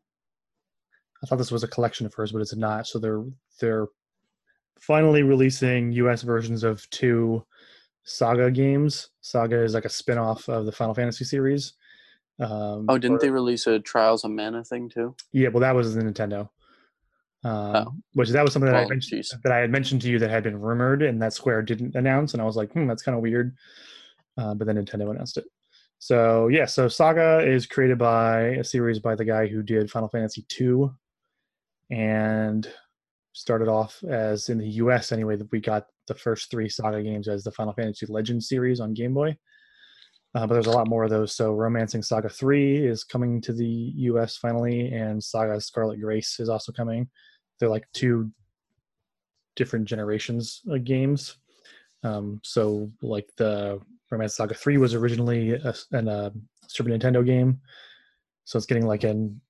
I 1.23 1.27
thought 1.27 1.37
this 1.37 1.51
was 1.51 1.63
a 1.63 1.67
collection 1.67 2.05
at 2.05 2.13
first, 2.13 2.33
but 2.33 2.41
it's 2.41 2.55
not. 2.55 2.87
So 2.87 2.99
they're 2.99 3.23
they're 3.59 3.87
finally 4.79 5.23
releasing 5.23 5.91
US 5.91 6.23
versions 6.23 6.63
of 6.63 6.89
two 6.89 7.45
Saga 8.03 8.49
games. 8.49 9.09
Saga 9.21 9.63
is 9.63 9.73
like 9.73 9.85
a 9.85 9.89
spin-off 9.89 10.49
of 10.49 10.65
the 10.65 10.71
Final 10.71 10.95
Fantasy 10.95 11.23
series. 11.23 11.73
Um, 12.39 12.85
oh, 12.89 12.97
didn't 12.97 13.21
they 13.21 13.29
release 13.29 13.67
a 13.67 13.79
Trials 13.79 14.23
of 14.23 14.31
Mana 14.31 14.63
thing 14.63 14.89
too? 14.89 15.15
Yeah, 15.31 15.49
well, 15.49 15.61
that 15.61 15.75
was 15.75 15.93
the 15.93 16.01
Nintendo. 16.01 16.49
Um, 17.43 17.75
oh. 17.75 17.93
Which 18.13 18.29
that 18.29 18.43
was 18.43 18.53
something 18.53 18.71
that, 18.71 18.83
I 18.83 18.87
mentioned, 18.87 19.23
that 19.43 19.51
I 19.51 19.59
had 19.59 19.71
mentioned 19.71 20.01
to 20.01 20.09
you 20.09 20.19
that 20.19 20.29
had 20.29 20.43
been 20.43 20.59
rumored 20.59 21.01
and 21.01 21.21
that 21.21 21.33
Square 21.33 21.63
didn't 21.63 21.95
announce, 21.95 22.33
and 22.33 22.41
I 22.41 22.45
was 22.45 22.55
like, 22.55 22.71
hmm, 22.71 22.87
that's 22.87 23.03
kind 23.03 23.15
of 23.15 23.21
weird. 23.21 23.55
Uh, 24.37 24.55
but 24.55 24.65
then 24.65 24.77
Nintendo 24.77 25.11
announced 25.11 25.37
it. 25.37 25.45
So 25.99 26.47
yeah, 26.47 26.65
so 26.65 26.87
Saga 26.87 27.47
is 27.47 27.67
created 27.67 27.99
by 27.99 28.39
a 28.41 28.63
series 28.63 28.99
by 28.99 29.13
the 29.13 29.25
guy 29.25 29.45
who 29.45 29.61
did 29.61 29.91
Final 29.91 30.09
Fantasy 30.09 30.45
II, 30.59 30.89
and 31.91 32.67
started 33.33 33.67
off 33.67 34.03
as 34.03 34.49
in 34.49 34.57
the 34.57 34.67
US 34.67 35.11
anyway 35.11 35.35
that 35.35 35.51
we 35.51 35.59
got 35.59 35.85
the 36.07 36.15
first 36.15 36.49
three 36.49 36.67
saga 36.67 37.01
games 37.03 37.27
as 37.27 37.43
the 37.43 37.51
Final 37.51 37.73
Fantasy 37.73 38.05
Legend 38.07 38.43
series 38.43 38.79
on 38.79 38.93
Game 38.93 39.13
Boy. 39.13 39.37
Uh, 40.33 40.47
but 40.47 40.53
there's 40.53 40.67
a 40.67 40.71
lot 40.71 40.87
more 40.87 41.03
of 41.03 41.09
those. 41.09 41.35
So 41.35 41.53
Romancing 41.53 42.01
Saga 42.01 42.29
3 42.29 42.85
is 42.87 43.03
coming 43.03 43.41
to 43.41 43.51
the 43.51 43.65
US 43.65 44.37
finally, 44.37 44.91
and 44.93 45.21
Saga 45.21 45.59
Scarlet 45.59 45.99
Grace 45.99 46.39
is 46.39 46.47
also 46.47 46.71
coming. 46.71 47.09
They're 47.59 47.69
like 47.69 47.85
two 47.93 48.31
different 49.57 49.85
generations 49.85 50.61
of 50.69 50.85
games. 50.85 51.35
Um, 52.03 52.39
so 52.43 52.89
like 53.01 53.29
the 53.37 53.81
Romance 54.09 54.35
Saga 54.35 54.55
3 54.55 54.77
was 54.77 54.93
originally 54.93 55.51
a, 55.51 55.73
an, 55.91 56.07
a 56.07 56.11
uh, 56.11 56.29
Super 56.67 56.89
Nintendo 56.89 57.25
game. 57.25 57.59
So 58.45 58.57
it's 58.57 58.65
getting 58.65 58.87
like 58.87 59.03
an 59.03 59.41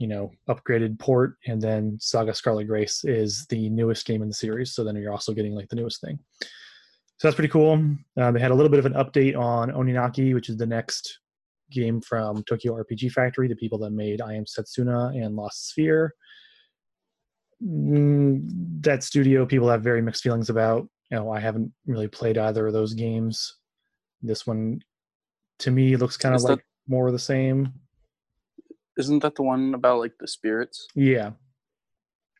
you 0.00 0.08
know 0.08 0.32
upgraded 0.48 0.98
port 0.98 1.36
and 1.46 1.60
then 1.60 1.96
saga 2.00 2.34
scarlet 2.34 2.66
grace 2.66 3.04
is 3.04 3.46
the 3.50 3.68
newest 3.68 4.06
game 4.06 4.22
in 4.22 4.28
the 4.28 4.34
series 4.34 4.72
so 4.74 4.82
then 4.82 4.96
you're 4.96 5.12
also 5.12 5.32
getting 5.32 5.54
like 5.54 5.68
the 5.68 5.76
newest 5.76 6.00
thing. 6.00 6.18
So 7.18 7.28
that's 7.28 7.34
pretty 7.34 7.50
cool. 7.50 7.84
Uh, 8.18 8.30
they 8.32 8.40
had 8.40 8.50
a 8.50 8.54
little 8.54 8.70
bit 8.70 8.78
of 8.78 8.86
an 8.86 8.94
update 8.94 9.36
on 9.38 9.70
oninaki 9.70 10.32
which 10.34 10.48
is 10.48 10.56
the 10.56 10.66
next 10.66 11.20
game 11.70 12.00
from 12.00 12.42
tokyo 12.44 12.82
rpg 12.82 13.12
factory 13.12 13.46
the 13.46 13.54
people 13.54 13.78
that 13.78 13.90
made 13.90 14.20
i 14.20 14.34
am 14.34 14.44
setsuna 14.44 15.14
and 15.14 15.36
lost 15.36 15.68
sphere. 15.68 16.14
Mm, 17.62 18.82
that 18.82 19.04
studio 19.04 19.44
people 19.44 19.68
have 19.68 19.82
very 19.82 20.00
mixed 20.00 20.22
feelings 20.22 20.48
about. 20.48 20.88
You 21.10 21.18
know 21.18 21.30
i 21.30 21.38
haven't 21.38 21.70
really 21.86 22.08
played 22.08 22.38
either 22.38 22.66
of 22.66 22.72
those 22.72 22.94
games. 22.94 23.56
This 24.22 24.46
one 24.46 24.80
to 25.58 25.70
me 25.70 25.96
looks 25.96 26.16
kind 26.16 26.34
of 26.34 26.42
like 26.42 26.58
that- 26.58 26.64
more 26.88 27.06
of 27.06 27.12
the 27.12 27.18
same 27.18 27.74
isn't 29.04 29.20
that 29.20 29.34
the 29.34 29.42
one 29.42 29.74
about 29.74 29.98
like 29.98 30.12
the 30.18 30.28
spirits? 30.28 30.86
Yeah. 30.94 31.32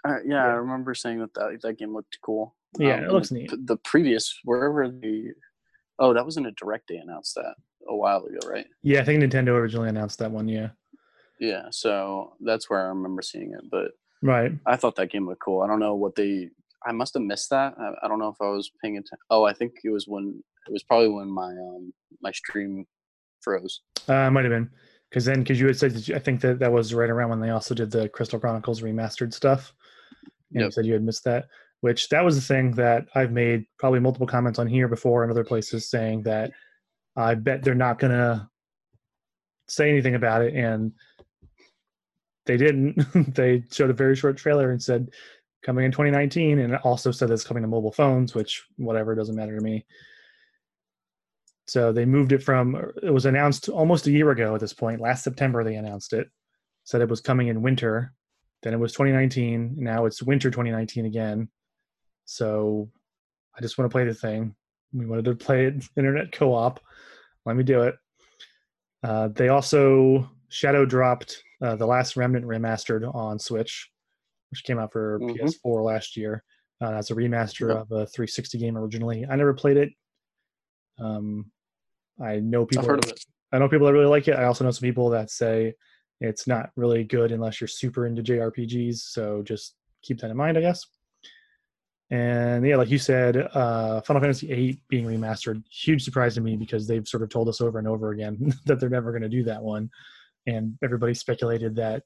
Uh, 0.07 0.17
yeah, 0.25 0.45
I 0.45 0.53
remember 0.53 0.95
saying 0.95 1.19
that, 1.19 1.35
that 1.35 1.59
that 1.63 1.79
game 1.79 1.93
looked 1.93 2.19
cool. 2.23 2.55
Yeah, 2.79 2.97
um, 2.97 3.05
it 3.05 3.13
looks 3.13 3.29
the, 3.29 3.35
neat. 3.35 3.53
The 3.67 3.77
previous 3.77 4.39
wherever 4.45 4.89
the 4.89 5.33
oh 5.99 6.15
that 6.15 6.25
wasn't 6.25 6.47
a 6.47 6.53
direct 6.53 6.89
they 6.89 6.97
announced 6.97 7.35
that 7.35 7.55
a 7.89 7.97
while 7.97 8.25
ago, 8.25 8.39
right? 8.49 8.67
Yeah, 8.83 9.01
I 9.01 9.05
think 9.05 9.23
Nintendo 9.23 9.51
originally 9.51 9.89
announced 9.89 10.19
that 10.21 10.31
one. 10.31 10.49
Yeah. 10.49 10.71
Yeah, 11.39 11.65
so 11.71 12.35
that's 12.41 12.69
where 12.69 12.81
I 12.81 12.89
remember 12.89 13.23
seeing 13.23 13.53
it, 13.55 13.65
but 13.71 13.93
right. 14.23 14.53
I 14.67 14.77
thought 14.77 14.97
that 14.97 15.11
game 15.11 15.27
looked 15.27 15.43
cool. 15.43 15.63
I 15.63 15.67
don't 15.67 15.81
know 15.81 15.95
what 15.95 16.15
they. 16.15 16.51
I 16.87 16.93
must 16.93 17.15
have 17.15 17.23
missed 17.23 17.51
that. 17.51 17.75
I, 17.79 17.93
I 18.03 18.09
don't 18.09 18.19
know 18.19 18.29
if 18.29 18.41
I 18.41 18.49
was 18.49 18.71
paying 18.83 18.97
attention. 18.97 19.19
Oh, 19.31 19.45
I 19.45 19.55
think 19.55 19.73
it 19.83 19.91
was 19.91 20.07
when 20.07 20.43
it 20.69 20.73
was 20.73 20.83
probably 20.83 21.09
when 21.09 21.31
my 21.31 21.51
um 21.51 21.93
my 22.21 22.31
stream 22.33 22.87
froze. 23.41 23.81
Uh, 24.07 24.31
might 24.31 24.45
have 24.45 24.53
been 24.53 24.71
because 25.11 25.25
then 25.25 25.41
because 25.41 25.61
you 25.61 25.67
had 25.67 25.77
said 25.77 26.07
you, 26.07 26.15
I 26.15 26.21
think 26.21 26.41
that 26.43 26.61
that 26.61 26.73
was 26.73 26.95
right 26.95 27.11
around 27.11 27.31
when 27.31 27.41
they 27.41 27.51
also 27.51 27.75
did 27.75 27.91
the 27.91 28.09
Crystal 28.09 28.39
Chronicles 28.39 28.81
remastered 28.81 29.35
stuff. 29.35 29.73
And 30.53 30.61
yep. 30.61 30.67
you 30.67 30.71
said 30.71 30.87
you 30.87 30.93
had 30.93 31.03
missed 31.03 31.25
that, 31.25 31.49
which 31.81 32.09
that 32.11 32.25
was 32.25 32.37
the 32.37 32.55
thing 32.55 32.73
that 32.73 33.07
I've 33.15 33.33
made 33.33 33.67
probably 33.79 34.01
multiple 34.01 34.27
comments 34.27 34.59
on 34.59 34.67
here 34.67 34.89
before 34.89 35.23
and 35.23 35.31
other 35.31 35.45
places 35.45 35.89
saying 35.89 36.23
that 36.23 36.53
I 37.17 37.35
bet 37.35 37.63
they're 37.63 37.75
not 37.75 37.99
gonna 37.99 38.49
say 39.69 39.89
anything 39.89 40.15
about 40.15 40.43
it, 40.43 40.55
and 40.55 40.93
they 42.47 42.57
didn't. 42.57 42.95
they 43.35 43.65
showed 43.71 43.91
a 43.91 43.95
very 43.95 44.15
short 44.15 44.37
trailer 44.37 44.71
and 44.71 44.83
said 44.83 45.11
coming 45.63 45.85
in 45.85 45.91
2019, 45.91 46.61
and 46.61 46.77
also 46.77 47.11
said 47.11 47.31
it's 47.31 47.45
coming 47.45 47.63
to 47.65 47.69
mobile 47.69 47.93
phones, 47.93 48.35
which 48.35 48.65
whatever 48.77 49.17
doesn't 49.17 49.37
matter 49.37 49.57
to 49.57 49.63
me. 49.63 49.85
So 51.71 51.93
they 51.93 52.05
moved 52.05 52.33
it 52.33 52.43
from 52.43 52.75
it 53.01 53.13
was 53.13 53.27
announced 53.27 53.69
almost 53.69 54.09
a 54.09 54.11
year 54.11 54.33
ago 54.33 54.57
at 54.57 54.61
this 54.61 54.73
point. 54.73 55.01
Last 55.01 55.23
September 55.23 55.63
they 55.63 55.77
announced 55.77 56.13
it. 56.13 56.27
Said 56.83 57.01
it 57.01 57.09
was 57.09 57.21
coming 57.21 57.47
in 57.47 57.63
winter. 57.63 58.13
Then 58.65 58.75
it 58.75 58.81
was 58.81 58.91
2019. 58.91 59.77
Now 59.79 60.07
it's 60.07 60.21
winter 60.21 60.51
2019 60.51 61.07
again. 61.07 61.49
So 62.25 62.91
I 63.57 63.61
just 63.61 63.79
want 63.79 63.89
to 63.89 63.95
play 63.95 64.05
the 64.05 64.15
thing. 64.15 64.57
We 64.93 65.07
wanted 65.07 65.27
to 65.27 65.37
play 65.37 65.67
it 65.67 65.85
internet 65.97 66.33
co-op. 66.33 66.81
Let 67.47 67.55
me 67.55 67.63
do 67.63 67.83
it. 67.83 67.95
Uh, 69.05 69.29
they 69.29 69.47
also 69.47 70.29
shadow 70.49 70.85
dropped 70.85 71.41
uh, 71.63 71.77
the 71.77 71.87
last 71.87 72.17
remnant 72.17 72.47
remastered 72.47 73.15
on 73.15 73.39
Switch, 73.39 73.89
which 74.51 74.65
came 74.65 74.81
out 74.81 74.91
for 74.91 75.21
mm-hmm. 75.21 75.47
PS4 75.47 75.85
last 75.85 76.17
year 76.17 76.43
uh, 76.83 76.95
as 76.95 77.13
a 77.13 77.15
remaster 77.15 77.71
of 77.71 77.93
a 77.93 78.09
360 78.09 78.59
game 78.59 78.77
originally. 78.77 79.25
I 79.31 79.37
never 79.37 79.55
played 79.55 79.77
it. 79.77 79.93
Um, 80.99 81.53
I 82.23 82.37
know 82.37 82.67
people. 82.67 82.85
I've 82.85 82.91
heard 82.91 83.05
of 83.05 83.11
it. 83.11 83.25
I 83.53 83.59
know 83.59 83.69
people 83.69 83.87
that 83.87 83.93
really 83.93 84.07
like 84.07 84.29
it. 84.29 84.37
I 84.37 84.45
also 84.45 84.65
know 84.65 84.71
some 84.71 84.87
people 84.87 85.11
that 85.11 85.31
say 85.31 85.75
it's 86.21 86.47
not 86.47 86.71
really 86.77 87.05
good 87.05 87.33
unless 87.33 87.61
you're 87.61 87.69
super 87.69 88.07
into 88.07 88.23
JRPGs. 88.23 88.97
So 88.97 89.43
just 89.43 89.75
keep 90.03 90.21
that 90.21 90.31
in 90.31 90.37
mind, 90.37 90.59
I 90.59 90.61
guess. 90.61 90.85
And 92.11 92.67
yeah, 92.67 92.77
like 92.77 92.91
you 92.91 92.99
said, 92.99 93.37
uh, 93.37 94.01
Final 94.03 94.21
Fantasy 94.21 94.49
VIII 94.49 94.83
being 94.89 95.07
remastered, 95.07 95.63
huge 95.71 96.03
surprise 96.03 96.35
to 96.35 96.41
me 96.41 96.57
because 96.57 96.87
they've 96.87 97.07
sort 97.07 97.23
of 97.23 97.29
told 97.29 97.49
us 97.49 97.61
over 97.61 97.79
and 97.79 97.87
over 97.87 98.11
again 98.11 98.53
that 98.67 98.81
they're 98.81 98.89
never 98.89 99.13
going 99.13 99.23
to 99.23 99.29
do 99.29 99.45
that 99.45 99.63
one. 99.63 99.89
And 100.47 100.77
everybody 100.83 101.15
speculated 101.15 101.77
that 101.77 102.03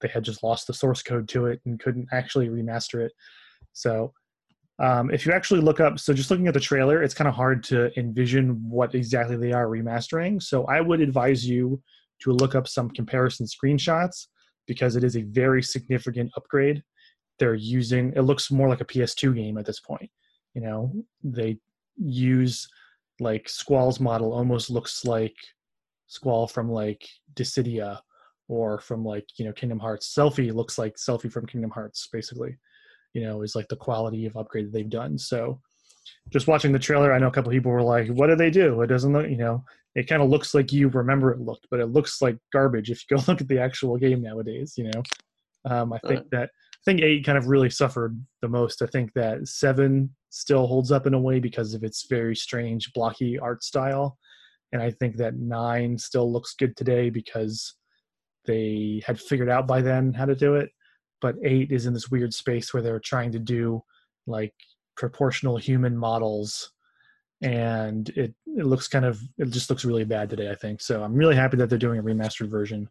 they 0.00 0.08
had 0.08 0.24
just 0.24 0.42
lost 0.42 0.66
the 0.66 0.74
source 0.74 1.02
code 1.02 1.28
to 1.28 1.46
it 1.46 1.60
and 1.64 1.78
couldn't 1.78 2.08
actually 2.12 2.48
remaster 2.48 3.04
it. 3.04 3.12
So 3.72 4.12
um, 4.80 5.10
if 5.10 5.24
you 5.24 5.32
actually 5.32 5.60
look 5.60 5.78
up, 5.78 5.98
so 6.00 6.12
just 6.12 6.30
looking 6.30 6.48
at 6.48 6.54
the 6.54 6.60
trailer, 6.60 7.02
it's 7.02 7.14
kind 7.14 7.28
of 7.28 7.34
hard 7.34 7.62
to 7.64 7.96
envision 7.98 8.60
what 8.68 8.94
exactly 8.94 9.36
they 9.36 9.52
are 9.52 9.66
remastering. 9.66 10.42
So 10.42 10.64
I 10.64 10.80
would 10.80 11.00
advise 11.00 11.46
you 11.46 11.80
to 12.22 12.32
look 12.32 12.54
up 12.54 12.66
some 12.66 12.90
comparison 12.90 13.46
screenshots 13.46 14.26
because 14.66 14.96
it 14.96 15.04
is 15.04 15.16
a 15.16 15.22
very 15.22 15.62
significant 15.62 16.32
upgrade. 16.36 16.82
They're 17.38 17.54
using 17.54 18.12
it 18.16 18.22
looks 18.22 18.50
more 18.50 18.68
like 18.68 18.80
a 18.80 18.84
PS2 18.84 19.34
game 19.34 19.58
at 19.58 19.66
this 19.66 19.80
point. 19.80 20.10
You 20.54 20.62
know, 20.62 20.92
they 21.22 21.58
use 21.96 22.68
like 23.20 23.48
Squall's 23.48 24.00
model 24.00 24.32
almost 24.32 24.70
looks 24.70 25.04
like 25.04 25.36
Squall 26.08 26.48
from 26.48 26.68
like 26.68 27.06
Dissidia 27.34 28.00
or 28.48 28.80
from 28.80 29.04
like, 29.04 29.26
you 29.36 29.44
know, 29.44 29.52
Kingdom 29.52 29.78
Hearts. 29.78 30.12
Selphie 30.16 30.52
looks 30.52 30.78
like 30.78 30.96
Selphie 30.96 31.30
from 31.30 31.46
Kingdom 31.46 31.70
Hearts, 31.70 32.08
basically 32.12 32.56
you 33.14 33.22
know 33.22 33.42
is 33.42 33.56
like 33.56 33.68
the 33.68 33.76
quality 33.76 34.26
of 34.26 34.36
upgrade 34.36 34.66
that 34.66 34.72
they've 34.72 34.90
done. 34.90 35.16
So 35.16 35.60
just 36.32 36.46
watching 36.46 36.72
the 36.72 36.78
trailer 36.78 37.12
i 37.12 37.18
know 37.18 37.28
a 37.28 37.30
couple 37.30 37.50
people 37.50 37.72
were 37.72 37.82
like 37.82 38.08
what 38.08 38.28
do 38.28 38.36
they 38.36 38.50
do? 38.50 38.80
It 38.82 38.88
doesn't 38.88 39.12
look 39.12 39.28
you 39.28 39.36
know 39.36 39.64
it 39.94 40.08
kind 40.08 40.22
of 40.22 40.28
looks 40.28 40.54
like 40.54 40.72
you 40.72 40.88
remember 40.88 41.32
it 41.32 41.40
looked 41.40 41.66
but 41.70 41.80
it 41.80 41.86
looks 41.86 42.20
like 42.20 42.36
garbage 42.52 42.90
if 42.90 43.02
you 43.08 43.16
go 43.16 43.22
look 43.28 43.40
at 43.40 43.48
the 43.48 43.58
actual 43.58 43.96
game 43.96 44.22
nowadays 44.22 44.74
you 44.76 44.90
know? 44.90 45.02
Um, 45.66 45.92
i 45.92 45.98
think 46.06 46.28
that 46.30 46.50
i 46.50 46.82
think 46.84 47.00
eight 47.00 47.24
kind 47.24 47.38
of 47.38 47.46
really 47.46 47.70
suffered 47.70 48.20
the 48.42 48.48
most. 48.48 48.82
I 48.82 48.86
think 48.86 49.12
that 49.14 49.48
seven 49.48 50.14
still 50.28 50.66
holds 50.66 50.92
up 50.92 51.06
in 51.06 51.14
a 51.14 51.20
way 51.20 51.40
because 51.40 51.72
of 51.72 51.84
its 51.84 52.06
very 52.08 52.36
strange 52.36 52.92
blocky 52.92 53.38
art 53.38 53.64
style. 53.64 54.18
And 54.72 54.82
i 54.82 54.90
think 54.90 55.16
that 55.16 55.36
nine 55.36 55.96
still 55.96 56.30
looks 56.30 56.54
good 56.54 56.76
today 56.76 57.08
because 57.08 57.74
they 58.44 59.02
had 59.06 59.18
figured 59.18 59.48
out 59.48 59.66
by 59.66 59.80
then 59.80 60.12
how 60.12 60.26
to 60.26 60.34
do 60.34 60.56
it 60.56 60.68
but 61.24 61.36
eight 61.42 61.72
is 61.72 61.86
in 61.86 61.94
this 61.94 62.10
weird 62.10 62.34
space 62.34 62.74
where 62.74 62.82
they're 62.82 63.00
trying 63.00 63.32
to 63.32 63.38
do 63.38 63.82
like 64.26 64.52
proportional 64.94 65.56
human 65.56 65.96
models. 65.96 66.70
And 67.40 68.10
it 68.10 68.34
it 68.46 68.66
looks 68.66 68.88
kind 68.88 69.06
of 69.06 69.18
it 69.38 69.48
just 69.48 69.70
looks 69.70 69.86
really 69.86 70.04
bad 70.04 70.28
today 70.28 70.50
i 70.50 70.54
think. 70.54 70.82
So 70.82 71.02
i'm 71.02 71.14
really 71.14 71.34
happy 71.34 71.56
that 71.56 71.70
they're 71.70 71.78
doing 71.86 71.98
a 71.98 72.02
remastered 72.02 72.50
version 72.50 72.90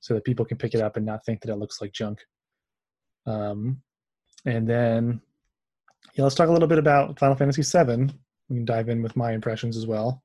so 0.00 0.12
that 0.14 0.24
people 0.24 0.44
can 0.44 0.58
pick 0.58 0.74
it 0.74 0.80
up 0.80 0.96
and 0.96 1.06
not 1.06 1.24
think 1.24 1.40
that 1.40 1.52
it 1.52 1.56
looks 1.56 1.80
like 1.80 1.92
junk. 1.92 2.18
Um 3.26 3.80
and 4.44 4.68
then 4.68 5.20
yeah 6.14 6.24
let's 6.24 6.34
talk 6.34 6.48
a 6.48 6.52
little 6.52 6.68
bit 6.68 6.78
about 6.80 7.16
final 7.16 7.36
fantasy 7.36 7.62
7 7.62 8.12
we 8.48 8.56
can 8.56 8.64
dive 8.64 8.88
in 8.88 9.02
with 9.02 9.14
my 9.14 9.32
impressions 9.32 9.76
as 9.76 9.86
well. 9.86 10.20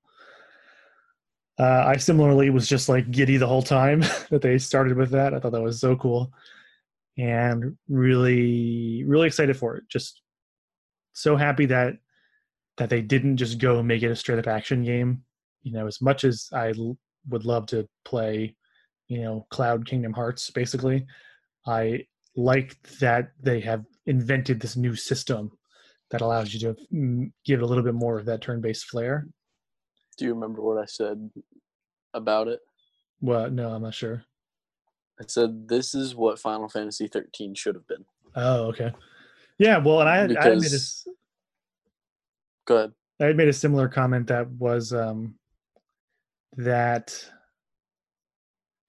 Uh, 1.59 1.83
i 1.93 1.97
similarly 1.97 2.49
was 2.49 2.67
just 2.67 2.89
like 2.89 3.11
giddy 3.11 3.38
the 3.38 3.47
whole 3.47 3.61
time 3.61 3.99
that 4.31 4.41
they 4.41 4.57
started 4.57 4.97
with 4.97 5.11
that. 5.11 5.35
I 5.35 5.39
thought 5.39 5.51
that 5.51 5.61
was 5.61 5.79
so 5.79 5.95
cool 5.95 6.33
and 7.18 7.78
really 7.88 9.03
really 9.05 9.28
excited 9.28 9.57
for 9.57 9.78
it. 9.78 9.84
Just 9.89 10.22
so 11.13 11.36
happy 11.36 11.65
that 11.68 11.95
that 12.78 12.89
they 12.89 13.01
didn't 13.01 13.38
just 13.38 13.57
go 13.59 13.82
make 13.82 14.03
it 14.03 14.11
a 14.11 14.15
straight 14.15 14.39
up 14.39 14.47
action 14.47 14.84
game. 14.84 15.24
You 15.63 15.74
know 15.74 15.88
as 15.88 16.01
much 16.01 16.24
as 16.24 16.49
I 16.53 16.70
l- 16.70 16.97
would 17.30 17.45
love 17.45 17.65
to 17.68 17.88
play 18.05 18.55
you 19.07 19.22
know 19.22 19.45
cloud 19.49 19.86
kingdom 19.86 20.13
hearts 20.13 20.49
basically 20.51 21.05
i 21.65 21.99
like 22.36 22.82
that 22.99 23.32
they 23.41 23.59
have 23.59 23.84
invented 24.05 24.59
this 24.59 24.76
new 24.76 24.95
system 24.95 25.51
that 26.11 26.22
allows 26.22 26.53
you 26.53 26.59
to 26.59 26.76
mm, 26.93 27.32
give 27.45 27.59
it 27.59 27.63
a 27.63 27.65
little 27.65 27.84
bit 27.84 27.93
more 27.93 28.18
of 28.18 28.26
that 28.26 28.41
turn-based 28.41 28.86
flair. 28.86 29.28
Do 30.18 30.26
you 30.26 30.34
remember 30.34 30.61
what 30.61 30.78
i 30.78 30.86
said 30.86 31.30
about 32.13 32.47
it? 32.47 32.59
Well 33.22 33.49
no 33.49 33.70
i'm 33.70 33.82
not 33.82 33.93
sure 33.95 34.24
I 35.20 35.24
said 35.28 35.68
this 35.68 35.95
is 35.95 36.15
what 36.15 36.39
Final 36.39 36.70
Fantasy 36.70 37.07
13 37.07 37.55
should 37.55 37.76
have 37.76 37.88
been. 37.88 38.05
Oh, 38.36 38.65
okay. 38.68 38.91
Yeah, 39.57 39.78
well, 39.80 40.01
and 40.01 40.09
I, 40.09 40.28
because... 40.28 40.45
I 40.45 40.55
made 40.55 40.72
a, 40.74 41.18
go 42.65 42.78
ahead. 42.78 42.91
I 43.20 43.26
had 43.26 43.38
made 43.38 43.47
a 43.47 43.53
similar 43.53 43.88
comment 43.88 44.28
that 44.28 44.47
was 44.51 44.93
um, 44.93 45.34
that 46.57 47.13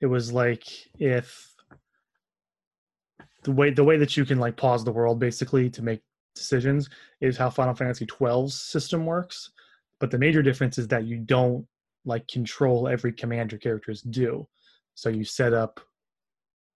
it 0.00 0.06
was 0.06 0.32
like 0.32 0.64
if 0.98 1.54
the 3.44 3.52
way 3.52 3.70
the 3.70 3.84
way 3.84 3.96
that 3.96 4.16
you 4.16 4.26
can 4.26 4.38
like 4.38 4.56
pause 4.56 4.84
the 4.84 4.92
world 4.92 5.18
basically 5.18 5.70
to 5.70 5.82
make 5.82 6.02
decisions 6.34 6.90
is 7.20 7.36
how 7.36 7.48
Final 7.48 7.74
Fantasy 7.74 8.06
12's 8.06 8.60
system 8.60 9.06
works. 9.06 9.50
But 10.00 10.10
the 10.10 10.18
major 10.18 10.42
difference 10.42 10.78
is 10.78 10.88
that 10.88 11.06
you 11.06 11.18
don't 11.18 11.66
like 12.04 12.28
control 12.28 12.86
every 12.86 13.12
command 13.12 13.52
your 13.52 13.58
characters 13.58 14.02
do. 14.02 14.46
So 14.94 15.08
you 15.08 15.24
set 15.24 15.52
up 15.52 15.80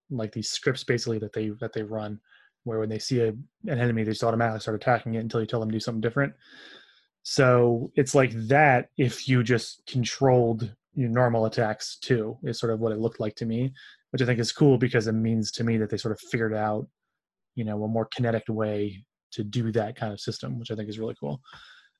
like 0.09 0.31
these 0.31 0.49
scripts 0.49 0.83
basically 0.83 1.19
that 1.19 1.33
they 1.33 1.49
that 1.59 1.73
they 1.73 1.83
run 1.83 2.19
where 2.65 2.79
when 2.79 2.89
they 2.89 2.99
see 2.99 3.21
a, 3.21 3.29
an 3.29 3.79
enemy 3.79 4.03
they 4.03 4.11
just 4.11 4.23
automatically 4.23 4.59
start 4.59 4.75
attacking 4.75 5.15
it 5.15 5.19
until 5.19 5.39
you 5.39 5.47
tell 5.47 5.59
them 5.59 5.69
to 5.69 5.75
do 5.75 5.79
something 5.79 6.01
different. 6.01 6.33
So 7.23 7.91
it's 7.95 8.13
like 8.13 8.31
that 8.47 8.89
if 8.97 9.27
you 9.27 9.43
just 9.43 9.85
controlled 9.87 10.73
your 10.95 11.09
normal 11.09 11.45
attacks 11.45 11.97
too 11.97 12.37
is 12.43 12.59
sort 12.59 12.71
of 12.71 12.79
what 12.79 12.91
it 12.91 12.99
looked 12.99 13.19
like 13.19 13.35
to 13.35 13.45
me 13.45 13.73
which 14.11 14.21
i 14.21 14.25
think 14.25 14.39
is 14.39 14.51
cool 14.51 14.77
because 14.77 15.07
it 15.07 15.13
means 15.13 15.51
to 15.51 15.63
me 15.63 15.77
that 15.77 15.89
they 15.89 15.97
sort 15.97 16.11
of 16.11 16.19
figured 16.31 16.53
out 16.53 16.87
you 17.55 17.63
know 17.63 17.83
a 17.83 17.87
more 17.87 18.05
kinetic 18.05 18.43
way 18.47 19.03
to 19.31 19.43
do 19.43 19.71
that 19.71 19.95
kind 19.95 20.13
of 20.13 20.19
system 20.19 20.59
which 20.59 20.71
i 20.71 20.75
think 20.75 20.87
is 20.89 20.99
really 20.99 21.15
cool. 21.19 21.41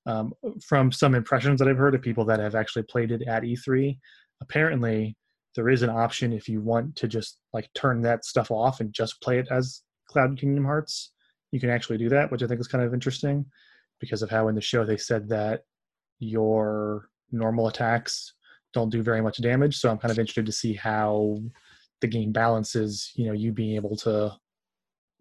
Um, 0.05 0.33
from 0.67 0.91
some 0.91 1.15
impressions 1.15 1.59
that 1.59 1.67
i've 1.67 1.77
heard 1.77 1.95
of 1.95 2.01
people 2.01 2.25
that 2.25 2.39
have 2.39 2.55
actually 2.55 2.83
played 2.83 3.11
it 3.11 3.23
at 3.23 3.43
e3 3.43 3.97
apparently 4.41 5.15
there 5.55 5.69
is 5.69 5.81
an 5.83 5.89
option 5.89 6.33
if 6.33 6.49
you 6.49 6.61
want 6.61 6.95
to 6.97 7.07
just 7.07 7.37
like 7.53 7.69
turn 7.75 8.01
that 8.01 8.25
stuff 8.25 8.51
off 8.51 8.79
and 8.79 8.93
just 8.93 9.21
play 9.21 9.39
it 9.39 9.47
as 9.51 9.81
Cloud 10.07 10.37
Kingdom 10.37 10.65
Hearts. 10.65 11.11
You 11.51 11.59
can 11.59 11.69
actually 11.69 11.97
do 11.97 12.09
that, 12.09 12.31
which 12.31 12.41
I 12.41 12.47
think 12.47 12.59
is 12.59 12.67
kind 12.67 12.83
of 12.83 12.93
interesting 12.93 13.45
because 13.99 14.21
of 14.21 14.29
how 14.29 14.47
in 14.47 14.55
the 14.55 14.61
show 14.61 14.83
they 14.83 14.97
said 14.97 15.29
that 15.29 15.61
your 16.19 17.09
normal 17.31 17.67
attacks 17.67 18.33
don't 18.73 18.89
do 18.89 19.03
very 19.03 19.21
much 19.21 19.41
damage. 19.41 19.77
So 19.77 19.89
I'm 19.89 19.99
kind 19.99 20.11
of 20.11 20.19
interested 20.19 20.45
to 20.47 20.51
see 20.51 20.73
how 20.73 21.37
the 22.01 22.07
game 22.07 22.31
balances, 22.31 23.11
you 23.15 23.27
know, 23.27 23.33
you 23.33 23.51
being 23.51 23.75
able 23.75 23.95
to 23.97 24.35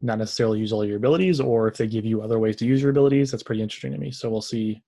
not 0.00 0.18
necessarily 0.18 0.58
use 0.58 0.72
all 0.72 0.84
your 0.84 0.96
abilities, 0.96 1.38
or 1.38 1.68
if 1.68 1.76
they 1.76 1.86
give 1.86 2.04
you 2.04 2.22
other 2.22 2.38
ways 2.38 2.56
to 2.56 2.66
use 2.66 2.82
your 2.82 2.90
abilities. 2.90 3.30
That's 3.30 3.42
pretty 3.42 3.62
interesting 3.62 3.92
to 3.92 3.98
me. 3.98 4.10
So 4.10 4.30
we'll 4.30 4.40
see 4.40 4.82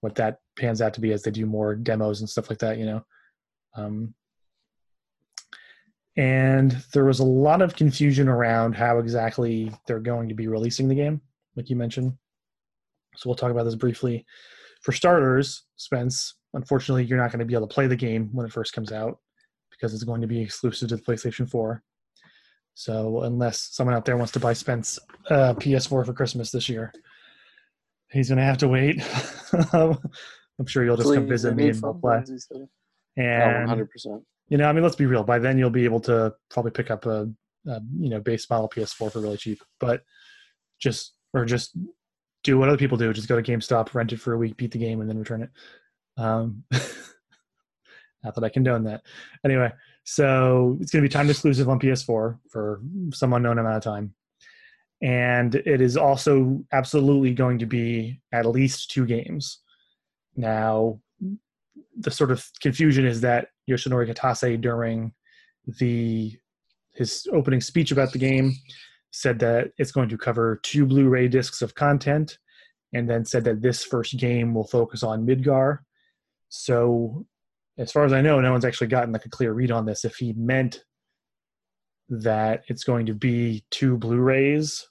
what 0.00 0.14
that 0.14 0.38
pans 0.56 0.80
out 0.80 0.94
to 0.94 1.00
be 1.00 1.12
as 1.12 1.22
they 1.22 1.30
do 1.30 1.44
more 1.44 1.74
demos 1.74 2.20
and 2.20 2.30
stuff 2.30 2.48
like 2.48 2.60
that. 2.60 2.78
You 2.78 2.86
know. 2.86 3.04
Um, 3.74 4.14
and 6.16 6.72
there 6.92 7.04
was 7.04 7.20
a 7.20 7.24
lot 7.24 7.62
of 7.62 7.74
confusion 7.74 8.28
around 8.28 8.74
how 8.74 8.98
exactly 8.98 9.72
they're 9.86 9.98
going 10.00 10.28
to 10.28 10.34
be 10.34 10.48
releasing 10.48 10.88
the 10.88 10.94
game, 10.94 11.20
like 11.56 11.70
you 11.70 11.76
mentioned. 11.76 12.12
So 13.16 13.28
we'll 13.28 13.36
talk 13.36 13.50
about 13.50 13.64
this 13.64 13.74
briefly. 13.74 14.24
For 14.82 14.92
starters, 14.92 15.64
Spence, 15.76 16.34
unfortunately, 16.54 17.04
you're 17.04 17.18
not 17.18 17.30
going 17.30 17.38
to 17.38 17.44
be 17.44 17.54
able 17.54 17.66
to 17.66 17.74
play 17.74 17.86
the 17.86 17.96
game 17.96 18.28
when 18.32 18.44
it 18.44 18.52
first 18.52 18.72
comes 18.72 18.92
out 18.92 19.18
because 19.70 19.94
it's 19.94 20.04
going 20.04 20.20
to 20.20 20.26
be 20.26 20.40
exclusive 20.40 20.88
to 20.88 20.96
the 20.96 21.02
PlayStation 21.02 21.48
4. 21.48 21.82
So 22.74 23.22
unless 23.22 23.68
someone 23.72 23.94
out 23.94 24.04
there 24.04 24.16
wants 24.16 24.32
to 24.32 24.40
buy 24.40 24.52
Spence 24.52 24.98
uh, 25.30 25.54
PS4 25.54 26.06
for 26.06 26.12
Christmas 26.12 26.50
this 26.50 26.68
year, 26.68 26.92
he's 28.10 28.28
going 28.28 28.38
to 28.38 28.44
have 28.44 28.58
to 28.58 28.68
wait. 28.68 29.02
I'm 29.72 30.66
sure 30.66 30.84
you'll 30.84 30.96
just 30.96 31.08
Please, 31.08 31.16
come 31.16 31.28
visit 31.28 31.56
me 31.56 31.70
and 31.70 31.82
we'll 31.82 31.94
play. 31.94 32.22
And 33.16 33.70
oh, 33.70 33.74
100%. 33.74 34.22
You 34.48 34.58
know, 34.58 34.68
I 34.68 34.72
mean, 34.72 34.82
let's 34.82 34.96
be 34.96 35.06
real. 35.06 35.24
By 35.24 35.38
then, 35.38 35.58
you'll 35.58 35.70
be 35.70 35.84
able 35.84 36.00
to 36.00 36.34
probably 36.50 36.72
pick 36.72 36.90
up 36.90 37.06
a, 37.06 37.28
a 37.66 37.80
you 37.98 38.10
know 38.10 38.20
base 38.20 38.48
model 38.50 38.68
PS4 38.68 39.12
for 39.12 39.20
really 39.20 39.36
cheap. 39.36 39.62
But 39.80 40.02
just 40.78 41.14
or 41.32 41.44
just 41.44 41.76
do 42.42 42.58
what 42.58 42.68
other 42.68 42.78
people 42.78 42.98
do. 42.98 43.12
Just 43.12 43.28
go 43.28 43.40
to 43.40 43.50
GameStop, 43.50 43.94
rent 43.94 44.12
it 44.12 44.20
for 44.20 44.32
a 44.32 44.38
week, 44.38 44.56
beat 44.56 44.72
the 44.72 44.78
game, 44.78 45.00
and 45.00 45.08
then 45.08 45.18
return 45.18 45.42
it. 45.42 45.50
Um, 46.16 46.64
not 48.22 48.34
that 48.34 48.44
I 48.44 48.48
condone 48.48 48.84
that. 48.84 49.02
Anyway, 49.44 49.72
so 50.04 50.76
it's 50.80 50.90
going 50.90 51.02
to 51.02 51.08
be 51.08 51.12
time 51.12 51.30
exclusive 51.30 51.68
on 51.68 51.80
PS4 51.80 52.38
for 52.50 52.80
some 53.12 53.32
unknown 53.32 53.58
amount 53.58 53.76
of 53.76 53.82
time. 53.82 54.14
And 55.00 55.54
it 55.54 55.80
is 55.80 55.96
also 55.96 56.62
absolutely 56.72 57.34
going 57.34 57.58
to 57.58 57.66
be 57.66 58.20
at 58.32 58.46
least 58.46 58.90
two 58.90 59.04
games. 59.04 59.58
Now, 60.36 61.00
the 61.98 62.10
sort 62.10 62.30
of 62.30 62.44
confusion 62.60 63.06
is 63.06 63.20
that 63.20 63.48
Yoshinori 63.68 64.12
Kitase 64.12 64.60
during 64.60 65.12
the 65.78 66.36
his 66.94 67.26
opening 67.32 67.60
speech 67.60 67.90
about 67.90 68.12
the 68.12 68.18
game 68.18 68.52
said 69.12 69.38
that 69.38 69.68
it's 69.78 69.92
going 69.92 70.08
to 70.08 70.18
cover 70.18 70.60
two 70.62 70.86
Blu-ray 70.86 71.28
discs 71.28 71.62
of 71.62 71.74
content, 71.74 72.38
and 72.92 73.08
then 73.08 73.24
said 73.24 73.44
that 73.44 73.62
this 73.62 73.84
first 73.84 74.18
game 74.18 74.54
will 74.54 74.66
focus 74.66 75.02
on 75.02 75.26
Midgar. 75.26 75.78
So, 76.48 77.26
as 77.78 77.92
far 77.92 78.04
as 78.04 78.12
I 78.12 78.20
know, 78.20 78.40
no 78.40 78.52
one's 78.52 78.64
actually 78.64 78.88
gotten 78.88 79.12
like 79.12 79.24
a 79.24 79.30
clear 79.30 79.52
read 79.52 79.70
on 79.70 79.86
this. 79.86 80.04
If 80.04 80.16
he 80.16 80.34
meant 80.34 80.84
that 82.08 82.64
it's 82.68 82.84
going 82.84 83.06
to 83.06 83.14
be 83.14 83.64
two 83.70 83.96
Blu-rays 83.96 84.86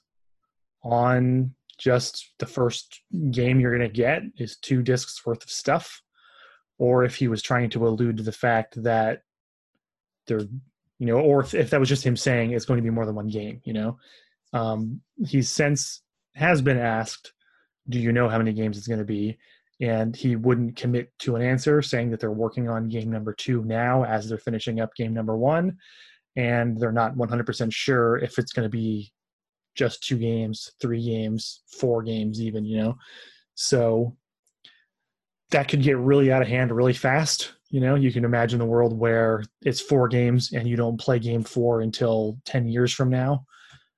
on 0.82 1.54
just 1.78 2.32
the 2.38 2.46
first 2.46 3.02
game 3.30 3.60
you're 3.60 3.76
going 3.76 3.88
to 3.88 3.94
get 3.94 4.22
is 4.36 4.56
two 4.56 4.82
discs 4.82 5.24
worth 5.24 5.44
of 5.44 5.50
stuff, 5.50 6.01
or 6.82 7.04
if 7.04 7.14
he 7.14 7.28
was 7.28 7.42
trying 7.42 7.70
to 7.70 7.86
allude 7.86 8.16
to 8.16 8.24
the 8.24 8.32
fact 8.32 8.82
that 8.82 9.22
there 10.26 10.40
you 10.98 11.06
know, 11.06 11.20
or 11.20 11.40
if, 11.40 11.54
if 11.54 11.70
that 11.70 11.78
was 11.78 11.88
just 11.88 12.04
him 12.04 12.16
saying 12.16 12.50
it's 12.50 12.64
going 12.64 12.78
to 12.78 12.82
be 12.82 12.90
more 12.90 13.06
than 13.06 13.14
one 13.14 13.28
game, 13.28 13.60
you 13.64 13.72
know. 13.72 13.98
Um, 14.52 15.00
he's 15.24 15.48
since 15.48 16.02
has 16.34 16.60
been 16.60 16.78
asked, 16.78 17.34
"Do 17.88 18.00
you 18.00 18.10
know 18.10 18.28
how 18.28 18.38
many 18.38 18.52
games 18.52 18.76
it's 18.76 18.88
going 18.88 18.98
to 18.98 19.04
be?" 19.04 19.38
And 19.80 20.16
he 20.16 20.34
wouldn't 20.34 20.74
commit 20.74 21.16
to 21.20 21.36
an 21.36 21.42
answer, 21.42 21.82
saying 21.82 22.10
that 22.10 22.18
they're 22.18 22.32
working 22.32 22.68
on 22.68 22.88
game 22.88 23.12
number 23.12 23.32
two 23.32 23.62
now 23.64 24.04
as 24.04 24.28
they're 24.28 24.38
finishing 24.38 24.80
up 24.80 24.92
game 24.96 25.14
number 25.14 25.36
one, 25.36 25.76
and 26.34 26.80
they're 26.80 26.90
not 26.90 27.14
100% 27.14 27.72
sure 27.72 28.18
if 28.18 28.40
it's 28.40 28.52
going 28.52 28.66
to 28.66 28.76
be 28.76 29.12
just 29.76 30.02
two 30.02 30.18
games, 30.18 30.72
three 30.80 31.04
games, 31.04 31.62
four 31.78 32.02
games, 32.02 32.40
even, 32.40 32.64
you 32.64 32.78
know. 32.78 32.96
So 33.54 34.16
that 35.52 35.68
could 35.68 35.82
get 35.82 35.96
really 35.96 36.32
out 36.32 36.42
of 36.42 36.48
hand 36.48 36.72
really 36.72 36.92
fast 36.92 37.52
you 37.72 37.80
know, 37.80 37.94
you 37.94 38.12
can 38.12 38.26
imagine 38.26 38.58
the 38.58 38.66
world 38.66 38.96
where 38.96 39.42
it's 39.62 39.80
four 39.80 40.06
games 40.06 40.52
and 40.52 40.68
you 40.68 40.76
don't 40.76 41.00
play 41.00 41.18
game 41.18 41.42
four 41.42 41.80
until 41.80 42.38
10 42.44 42.68
years 42.68 42.92
from 42.92 43.08
now, 43.08 43.46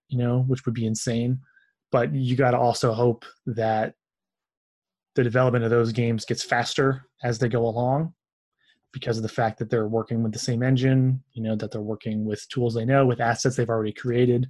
you 0.08 0.16
know, 0.16 0.44
which 0.46 0.64
would 0.64 0.76
be 0.76 0.86
insane. 0.86 1.40
But 1.90 2.14
you 2.14 2.36
got 2.36 2.52
to 2.52 2.58
also 2.58 2.92
hope 2.92 3.24
that 3.46 3.94
the 5.16 5.24
development 5.24 5.64
of 5.64 5.70
those 5.70 5.90
games 5.90 6.24
gets 6.24 6.44
faster 6.44 7.08
as 7.24 7.40
they 7.40 7.48
go 7.48 7.66
along 7.66 8.14
because 8.92 9.16
of 9.16 9.24
the 9.24 9.28
fact 9.28 9.58
that 9.58 9.70
they're 9.70 9.88
working 9.88 10.22
with 10.22 10.32
the 10.32 10.38
same 10.38 10.62
engine, 10.62 11.20
you 11.32 11.42
know, 11.42 11.56
that 11.56 11.72
they're 11.72 11.80
working 11.80 12.24
with 12.24 12.48
tools 12.50 12.74
they 12.74 12.84
know, 12.84 13.04
with 13.04 13.20
assets 13.20 13.56
they've 13.56 13.68
already 13.68 13.92
created. 13.92 14.48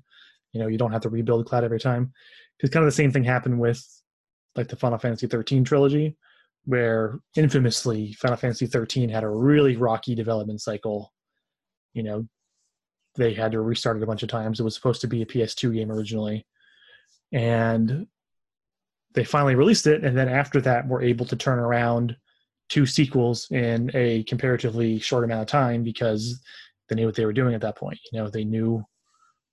You 0.52 0.60
know, 0.60 0.68
you 0.68 0.76
don't 0.76 0.92
have 0.92 1.02
to 1.02 1.08
rebuild 1.08 1.40
the 1.40 1.48
cloud 1.48 1.64
every 1.64 1.80
time. 1.80 2.12
Because 2.58 2.68
kind 2.68 2.84
of 2.84 2.88
the 2.88 2.96
same 2.96 3.10
thing 3.10 3.24
happened 3.24 3.58
with 3.58 3.82
like 4.54 4.68
the 4.68 4.76
Final 4.76 4.98
Fantasy 4.98 5.26
13 5.26 5.64
trilogy, 5.64 6.18
where 6.64 7.18
infamously 7.36 8.12
Final 8.14 8.36
Fantasy 8.36 8.66
13 8.66 9.08
had 9.08 9.24
a 9.24 9.28
really 9.28 9.76
rocky 9.76 10.14
development 10.14 10.60
cycle. 10.60 11.12
You 11.92 12.02
know, 12.02 12.28
they 13.16 13.34
had 13.34 13.52
to 13.52 13.60
restart 13.60 13.96
it 13.96 14.02
a 14.02 14.06
bunch 14.06 14.22
of 14.22 14.28
times. 14.28 14.60
It 14.60 14.64
was 14.64 14.74
supposed 14.74 15.00
to 15.02 15.06
be 15.06 15.22
a 15.22 15.26
PS2 15.26 15.74
game 15.74 15.92
originally. 15.92 16.46
And 17.32 18.06
they 19.14 19.24
finally 19.24 19.54
released 19.54 19.86
it. 19.86 20.04
And 20.04 20.16
then 20.16 20.28
after 20.28 20.60
that, 20.62 20.88
were 20.88 21.02
able 21.02 21.26
to 21.26 21.36
turn 21.36 21.58
around 21.58 22.16
two 22.68 22.86
sequels 22.86 23.46
in 23.50 23.90
a 23.94 24.24
comparatively 24.24 24.98
short 24.98 25.24
amount 25.24 25.42
of 25.42 25.46
time 25.46 25.82
because 25.82 26.40
they 26.88 26.96
knew 26.96 27.06
what 27.06 27.14
they 27.14 27.26
were 27.26 27.32
doing 27.32 27.54
at 27.54 27.60
that 27.60 27.76
point. 27.76 27.98
You 28.10 28.20
know, 28.20 28.28
they 28.28 28.44
knew 28.44 28.82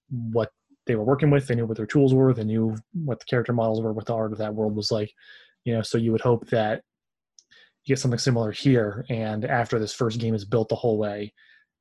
what 0.09 0.51
they 0.87 0.95
were 0.95 1.03
working 1.03 1.29
with, 1.29 1.47
they 1.47 1.55
knew 1.55 1.65
what 1.65 1.77
their 1.77 1.85
tools 1.85 2.13
were, 2.13 2.33
they 2.33 2.43
knew 2.43 2.75
what 2.93 3.19
the 3.19 3.25
character 3.25 3.53
models 3.53 3.81
were, 3.81 3.93
what 3.93 4.05
the 4.05 4.15
art 4.15 4.31
of 4.31 4.39
that 4.39 4.55
world 4.55 4.75
was 4.75 4.91
like. 4.91 5.11
You 5.63 5.75
know, 5.75 5.81
so 5.81 5.97
you 5.97 6.11
would 6.11 6.21
hope 6.21 6.49
that 6.49 6.81
you 7.85 7.95
get 7.95 7.99
something 7.99 8.19
similar 8.19 8.51
here 8.51 9.05
and 9.09 9.45
after 9.45 9.79
this 9.79 9.93
first 9.93 10.19
game 10.19 10.33
is 10.33 10.45
built 10.45 10.69
the 10.69 10.75
whole 10.75 10.97
way 10.97 11.33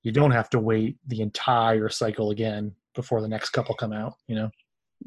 you 0.02 0.12
don't 0.12 0.30
have 0.30 0.48
to 0.50 0.58
wait 0.58 0.96
the 1.08 1.20
entire 1.20 1.88
cycle 1.88 2.30
again 2.30 2.74
before 2.94 3.20
the 3.20 3.28
next 3.28 3.50
couple 3.50 3.74
come 3.74 3.92
out 3.92 4.14
you 4.26 4.34
know? 4.34 4.50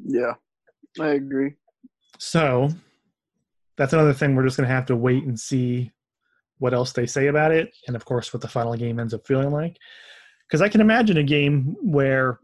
Yeah 0.06 0.34
i 1.00 1.10
agree. 1.10 1.56
So 2.20 2.70
that's 3.76 3.94
another 3.94 4.14
thing 4.14 4.36
we're 4.36 4.44
just 4.46 4.58
going 4.58 4.70
to 4.70 4.74
have 4.74 4.86
to 4.86 4.96
wait 4.96 5.24
and 5.24 5.40
see 5.40 5.92
what 6.60 6.74
else 6.74 6.94
they 6.94 7.08
say 7.08 7.28
about 7.28 7.52
it 7.52 7.74
and 7.88 7.96
of 7.96 8.06
course 8.06 8.32
what 8.32 8.42
the 8.42 8.48
final 8.48 8.76
game 8.76 9.00
ends 9.00 9.14
up 9.14 9.26
feeling 9.26 9.52
like. 9.52 9.78
Because 10.48 10.62
i 10.62 10.70
can 10.70 10.82
imagine 10.82 11.18
a 11.18 11.24
game 11.24 11.76
where 11.82 12.40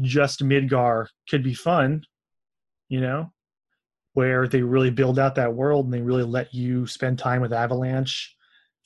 just 0.00 0.44
midgar 0.44 1.08
could 1.28 1.42
be 1.42 1.52
fun 1.52 2.02
you 2.88 3.00
know 3.00 3.30
where 4.20 4.46
they 4.46 4.60
really 4.60 4.90
build 4.90 5.18
out 5.18 5.34
that 5.34 5.54
world 5.54 5.86
and 5.86 5.94
they 5.94 6.02
really 6.02 6.22
let 6.22 6.52
you 6.52 6.86
spend 6.86 7.18
time 7.18 7.40
with 7.40 7.54
Avalanche. 7.54 8.36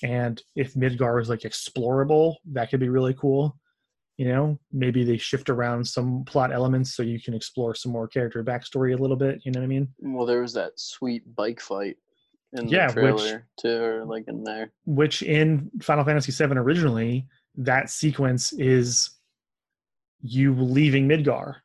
And 0.01 0.41
if 0.55 0.75
Midgar 0.75 1.21
is 1.21 1.29
like 1.29 1.41
explorable, 1.41 2.37
that 2.53 2.71
could 2.71 2.79
be 2.79 2.89
really 2.89 3.15
cool. 3.15 3.59
You 4.17 4.29
know, 4.29 4.61
maybe 4.71 5.03
they 5.03 5.17
shift 5.17 5.51
around 5.51 5.85
some 5.85 6.23
plot 6.25 6.53
elements 6.53 6.95
so 6.95 7.03
you 7.03 7.21
can 7.21 7.35
explore 7.35 7.75
some 7.75 7.91
more 7.91 8.07
character 8.07 8.45
backstory 8.45 8.97
a 8.97 9.03
little 9.03 9.17
bit. 9.17 9.41
You 9.45 9.51
know 9.51 9.59
what 9.59 9.65
I 9.65 9.67
mean? 9.67 9.89
Well, 9.99 10.25
there 10.25 10.41
was 10.41 10.53
that 10.53 10.71
sweet 10.77 11.25
bike 11.35 11.61
fight 11.61 11.97
in 12.53 12.69
yeah, 12.69 12.87
the 12.87 12.93
trailer 12.93 13.35
which, 13.35 13.43
too, 13.59 13.83
or 13.83 14.05
like 14.05 14.29
in 14.29 14.45
there. 14.45 14.71
Which 14.87 15.25
in 15.25 15.69
Final 15.83 16.05
Fantasy 16.05 16.31
VII 16.31 16.55
originally, 16.55 17.27
that 17.57 17.91
sequence 17.91 18.53
is 18.53 19.11
you 20.23 20.55
leaving 20.55 21.09
Midgar. 21.09 21.57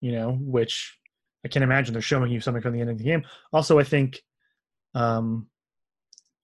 You 0.00 0.12
know, 0.12 0.38
which 0.40 0.96
I 1.44 1.48
can't 1.48 1.64
imagine 1.64 1.92
they're 1.92 2.02
showing 2.02 2.32
you 2.32 2.40
something 2.40 2.62
from 2.62 2.72
the 2.74 2.80
end 2.80 2.90
of 2.90 2.98
the 2.98 3.04
game. 3.04 3.24
Also, 3.52 3.78
I 3.78 3.84
think 3.84 4.20
um, 4.94 5.46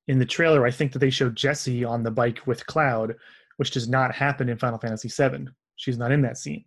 in 0.06 0.18
the 0.18 0.26
trailer, 0.26 0.64
I 0.66 0.70
think 0.70 0.92
that 0.92 0.98
they 0.98 1.10
showed 1.10 1.36
Jessie 1.36 1.84
on 1.84 2.02
the 2.02 2.10
bike 2.10 2.46
with 2.46 2.66
Cloud, 2.66 3.14
which 3.56 3.70
does 3.70 3.88
not 3.88 4.14
happen 4.14 4.48
in 4.48 4.58
Final 4.58 4.78
Fantasy 4.78 5.08
VII. 5.08 5.48
She's 5.76 5.98
not 5.98 6.12
in 6.12 6.22
that 6.22 6.38
scene, 6.38 6.64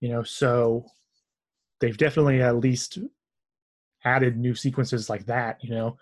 you 0.00 0.10
know. 0.10 0.22
So 0.22 0.84
they've 1.80 1.96
definitely 1.96 2.42
at 2.42 2.56
least 2.56 2.98
added 4.04 4.36
new 4.36 4.54
sequences 4.54 5.08
like 5.08 5.26
that, 5.26 5.58
you 5.62 5.70
know. 5.70 5.96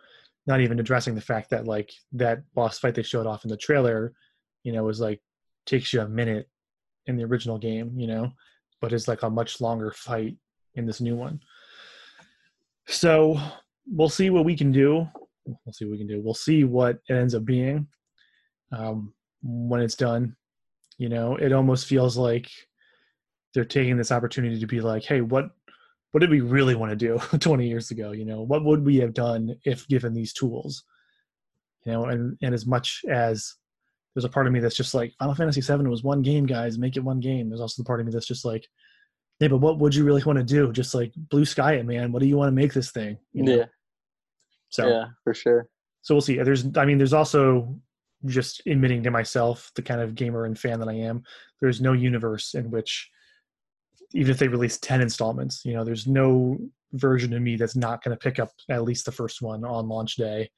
Not 0.47 0.61
even 0.61 0.81
addressing 0.81 1.15
the 1.15 1.21
fact 1.21 1.51
that 1.51 1.67
like 1.67 1.93
that 2.13 2.43
boss 2.55 2.79
fight 2.79 2.95
they 2.95 3.03
showed 3.03 3.27
off 3.27 3.45
in 3.45 3.51
the 3.51 3.57
trailer, 3.57 4.13
you 4.65 4.73
know, 4.73 4.83
was 4.83 5.01
like 5.01 5.21
takes 5.67 5.93
you 5.93 6.01
a 6.01 6.09
minute 6.09 6.49
in 7.07 7.17
the 7.17 7.25
original 7.25 7.59
game, 7.59 7.93
you 7.97 8.07
know, 8.07 8.33
but 8.81 8.93
is 8.93 9.07
like 9.07 9.23
a 9.23 9.31
much 9.31 9.61
longer 9.61 9.93
fight 9.93 10.37
in 10.75 10.87
this 10.87 11.01
new 11.01 11.15
one. 11.15 11.41
So 12.91 13.41
we'll 13.87 14.09
see 14.09 14.31
what 14.31 14.45
we 14.45 14.57
can 14.57 14.73
do. 14.73 15.07
We'll 15.47 15.73
see 15.73 15.85
what 15.85 15.93
we 15.93 15.99
can 15.99 16.07
do. 16.07 16.21
We'll 16.21 16.35
see 16.35 16.65
what 16.65 16.99
it 17.09 17.15
ends 17.15 17.35
up 17.35 17.45
being 17.45 17.87
um, 18.73 19.15
when 19.43 19.81
it's 19.81 19.95
done. 19.95 20.37
You 20.99 21.09
know, 21.09 21.37
it 21.37 21.53
almost 21.53 21.87
feels 21.87 22.17
like 22.17 22.51
they're 23.55 23.65
taking 23.65 23.97
this 23.97 24.13
opportunity 24.13 24.59
to 24.61 24.67
be 24.67 24.81
like, 24.81 25.05
hey, 25.05 25.21
what 25.21 25.51
what 26.13 26.21
did 26.21 26.31
we 26.31 26.41
really 26.41 26.75
want 26.75 26.91
to 26.91 26.97
do 26.97 27.19
20 27.39 27.69
years 27.69 27.93
ago? 27.93 28.11
You 28.11 28.25
know, 28.25 28.43
what 28.43 28.65
would 28.65 28.85
we 28.85 28.97
have 28.97 29.15
done 29.15 29.55
if 29.65 29.87
given 29.89 30.13
these 30.13 30.33
tools? 30.33 30.85
You 31.87 31.93
know, 31.93 32.05
and 32.07 32.37
and 32.43 32.55
as 32.55 32.67
much 32.67 33.03
as 33.09 33.55
there's 34.15 34.25
a 34.25 34.29
part 34.29 34.47
of 34.47 34.53
me 34.53 34.61
that's 34.61 34.77
just 34.77 34.95
like 34.95 35.15
Final 35.19 35.35
Fantasy 35.35 35.61
VII 35.61 35.89
was 35.89 36.03
one 36.03 36.23
game, 36.23 36.45
guys, 36.45 36.79
make 36.79 36.97
it 36.97 37.05
one 37.05 37.21
game. 37.21 37.49
There's 37.49 37.61
also 37.61 37.83
the 37.83 37.87
part 37.87 38.01
of 38.01 38.07
me 38.07 38.13
that's 38.13 38.27
just 38.27 38.45
like, 38.45 38.67
Yeah, 39.41 39.49
but 39.49 39.59
what 39.59 39.79
would 39.79 39.95
you 39.95 40.05
really 40.05 40.23
want 40.23 40.39
to 40.39 40.45
do? 40.45 40.71
Just 40.71 40.95
like 40.95 41.13
blue 41.17 41.47
sky 41.47 41.75
it, 41.75 41.87
man. 41.87 42.13
What 42.13 42.21
do 42.21 42.29
you 42.29 42.37
want 42.37 42.49
to 42.49 42.53
make 42.55 42.75
this 42.75 42.91
thing? 42.91 43.17
You 43.33 43.43
know? 43.43 43.57
Yeah. 43.57 43.65
So 44.69 44.87
yeah, 44.87 45.07
for 45.25 45.35
sure. 45.35 45.69
So 46.03 46.15
we'll 46.15 46.23
see. 46.23 46.37
There's, 46.37 46.67
I 46.77 46.85
mean, 46.85 46.99
there's 46.99 47.15
also 47.15 47.75
just 48.27 48.63
admitting 48.67 49.03
to 49.03 49.11
myself, 49.11 49.71
the 49.75 49.83
kind 49.83 50.01
of 50.01 50.15
gamer 50.15 50.45
and 50.45 50.59
fan 50.59 50.79
that 50.81 50.89
I 50.89 50.95
am. 50.95 51.23
There's 51.61 51.81
no 51.81 51.93
universe 51.95 52.55
in 52.55 52.71
which, 52.71 53.11
even 54.13 54.31
if 54.31 54.39
they 54.39 54.49
release 54.49 54.79
ten 54.79 55.01
installments, 55.01 55.65
you 55.65 55.73
know, 55.73 55.85
there's 55.85 56.07
no 56.07 56.59
version 56.93 57.33
of 57.33 57.41
me 57.41 57.57
that's 57.57 57.77
not 57.77 58.03
going 58.03 58.17
to 58.17 58.23
pick 58.23 58.39
up 58.39 58.51
at 58.69 58.83
least 58.85 59.05
the 59.05 59.13
first 59.13 59.41
one 59.41 59.65
on 59.65 59.89
launch 59.89 60.17
day, 60.17 60.51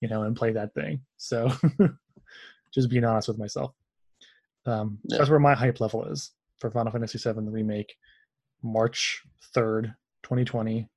you 0.00 0.08
know, 0.08 0.22
and 0.22 0.36
play 0.36 0.52
that 0.52 0.72
thing. 0.74 1.00
So, 1.16 1.52
just 2.74 2.88
being 2.88 3.04
honest 3.04 3.28
with 3.28 3.38
myself. 3.38 3.74
Um, 4.66 4.98
yeah. 5.04 5.18
that's 5.18 5.30
where 5.30 5.40
my 5.40 5.54
hype 5.54 5.80
level 5.80 6.04
is 6.04 6.32
for 6.58 6.70
Final 6.70 6.92
Fantasy 6.92 7.18
VII 7.18 7.44
the 7.44 7.50
remake, 7.50 7.94
March 8.62 9.22
third, 9.54 9.94
twenty 10.22 10.44
twenty. 10.44 10.88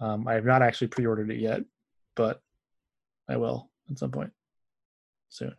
Um, 0.00 0.26
I 0.26 0.34
have 0.34 0.44
not 0.44 0.62
actually 0.62 0.88
pre-ordered 0.88 1.30
it 1.30 1.38
yet, 1.38 1.62
but 2.16 2.40
I 3.28 3.36
will 3.36 3.70
at 3.90 3.98
some 3.98 4.10
point 4.10 4.30
soon. 5.28 5.54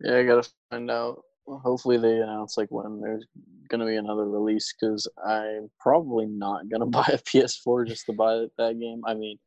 Yeah, 0.00 0.18
I 0.18 0.22
gotta 0.24 0.48
find 0.70 0.90
out. 0.90 1.22
Hopefully, 1.46 1.98
they 1.98 2.18
announce 2.20 2.56
like 2.56 2.70
when 2.70 3.00
there's 3.00 3.26
gonna 3.68 3.86
be 3.86 3.96
another 3.96 4.28
release 4.28 4.72
because 4.78 5.08
I'm 5.26 5.70
probably 5.78 6.26
not 6.26 6.68
gonna 6.68 6.86
buy 7.00 7.08
a 7.12 7.18
PS4 7.18 7.86
just 7.86 8.06
to 8.06 8.12
buy 8.12 8.46
that 8.58 8.78
game. 8.78 9.02
I 9.06 9.14
mean, 9.14 9.38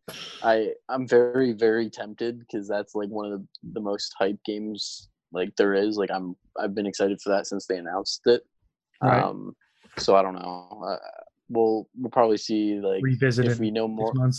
I 0.44 0.74
I'm 0.90 1.08
very 1.08 1.54
very 1.54 1.90
tempted 1.90 2.40
because 2.40 2.68
that's 2.68 2.96
like 2.96 3.10
one 3.10 3.32
of 3.32 3.40
the, 3.40 3.48
the 3.74 3.82
most 3.82 4.14
hype 4.18 4.40
games 4.46 5.10
like 5.32 5.56
there 5.56 5.74
is. 5.74 5.98
Like 5.98 6.12
I'm 6.12 6.36
I've 6.60 6.76
been 6.76 6.88
excited 6.88 7.22
for 7.22 7.30
that 7.30 7.48
since 7.48 7.66
they 7.66 7.78
announced 7.78 8.22
it. 8.26 8.44
Right. 9.02 9.22
Um, 9.22 9.56
so 10.00 10.16
I 10.16 10.22
don't 10.22 10.36
know. 10.36 10.86
Uh, 10.86 10.98
we'll 11.50 11.88
we'll 11.96 12.12
probably 12.12 12.38
see 12.38 12.80
like 12.80 13.04
revisit 13.04 13.46
if 13.46 13.60
we 13.60 13.72
know 13.72 13.88
more. 13.88 14.14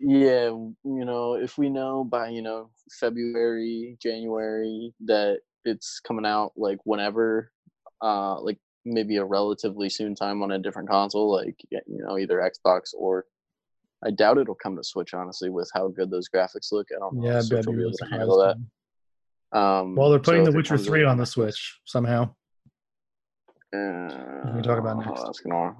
yeah, 0.00 0.46
you 0.46 0.74
know, 0.84 1.34
if 1.34 1.58
we 1.58 1.68
know 1.68 2.04
by 2.04 2.28
you 2.28 2.42
know 2.42 2.70
February, 2.92 3.96
January 4.00 4.92
that 5.06 5.38
it's 5.64 6.00
coming 6.00 6.26
out 6.26 6.52
like 6.56 6.78
whenever, 6.84 7.50
uh, 8.02 8.40
like 8.40 8.58
maybe 8.84 9.16
a 9.16 9.24
relatively 9.24 9.88
soon 9.88 10.14
time 10.14 10.42
on 10.42 10.52
a 10.52 10.58
different 10.58 10.88
console, 10.88 11.32
like 11.32 11.56
you 11.70 11.80
know 11.88 12.18
either 12.18 12.38
Xbox 12.38 12.94
or 12.96 13.26
I 14.04 14.10
doubt 14.10 14.38
it'll 14.38 14.54
come 14.54 14.76
to 14.76 14.84
Switch 14.84 15.14
honestly 15.14 15.50
with 15.50 15.70
how 15.74 15.88
good 15.88 16.10
those 16.10 16.28
graphics 16.28 16.72
look. 16.72 16.88
I 16.94 16.98
don't 16.98 17.16
know. 17.16 17.26
Yeah, 17.26 17.40
Switch 17.40 17.66
will 17.66 17.74
be 17.74 17.82
able 17.82 17.92
to 17.92 18.06
handle 18.06 18.38
that. 18.38 19.58
Um, 19.58 19.94
well, 19.94 20.10
they're 20.10 20.18
putting 20.18 20.44
so 20.44 20.50
The 20.50 20.56
Witcher 20.56 20.76
Three 20.76 21.04
on 21.04 21.16
the 21.16 21.26
Switch 21.26 21.80
somehow. 21.84 22.34
We 24.54 24.62
talk 24.62 24.78
about 24.78 24.98
next. 24.98 25.42
Gonna, 25.42 25.74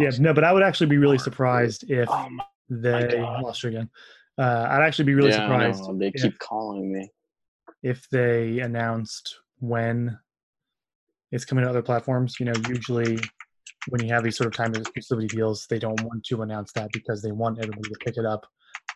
yeah, 0.00 0.10
no, 0.18 0.34
but 0.34 0.44
I 0.44 0.52
would 0.52 0.62
actually 0.62 0.88
be 0.88 0.98
really 0.98 1.18
surprised 1.18 1.90
if 1.90 2.08
oh 2.10 2.28
they 2.68 3.20
lost 3.20 3.62
you 3.62 3.70
again. 3.70 3.90
Uh, 4.38 4.66
I'd 4.70 4.82
actually 4.82 5.06
be 5.06 5.14
really 5.14 5.30
yeah, 5.30 5.46
surprised. 5.46 5.98
They 5.98 6.10
keep 6.10 6.38
calling 6.38 6.92
me. 6.92 7.10
If 7.82 8.08
they 8.10 8.60
announced 8.60 9.36
when 9.60 10.18
it's 11.32 11.44
coming 11.44 11.64
to 11.64 11.70
other 11.70 11.82
platforms, 11.82 12.36
you 12.38 12.46
know, 12.46 12.52
usually 12.68 13.18
when 13.88 14.04
you 14.04 14.12
have 14.12 14.24
these 14.24 14.36
sort 14.36 14.46
of 14.46 14.52
time 14.52 14.72
exclusivity 14.72 15.28
deals, 15.28 15.66
they 15.70 15.78
don't 15.78 16.00
want 16.02 16.24
to 16.24 16.42
announce 16.42 16.72
that 16.72 16.90
because 16.92 17.22
they 17.22 17.32
want 17.32 17.58
everybody 17.58 17.88
to 17.88 17.98
pick 18.04 18.16
it 18.16 18.26
up 18.26 18.46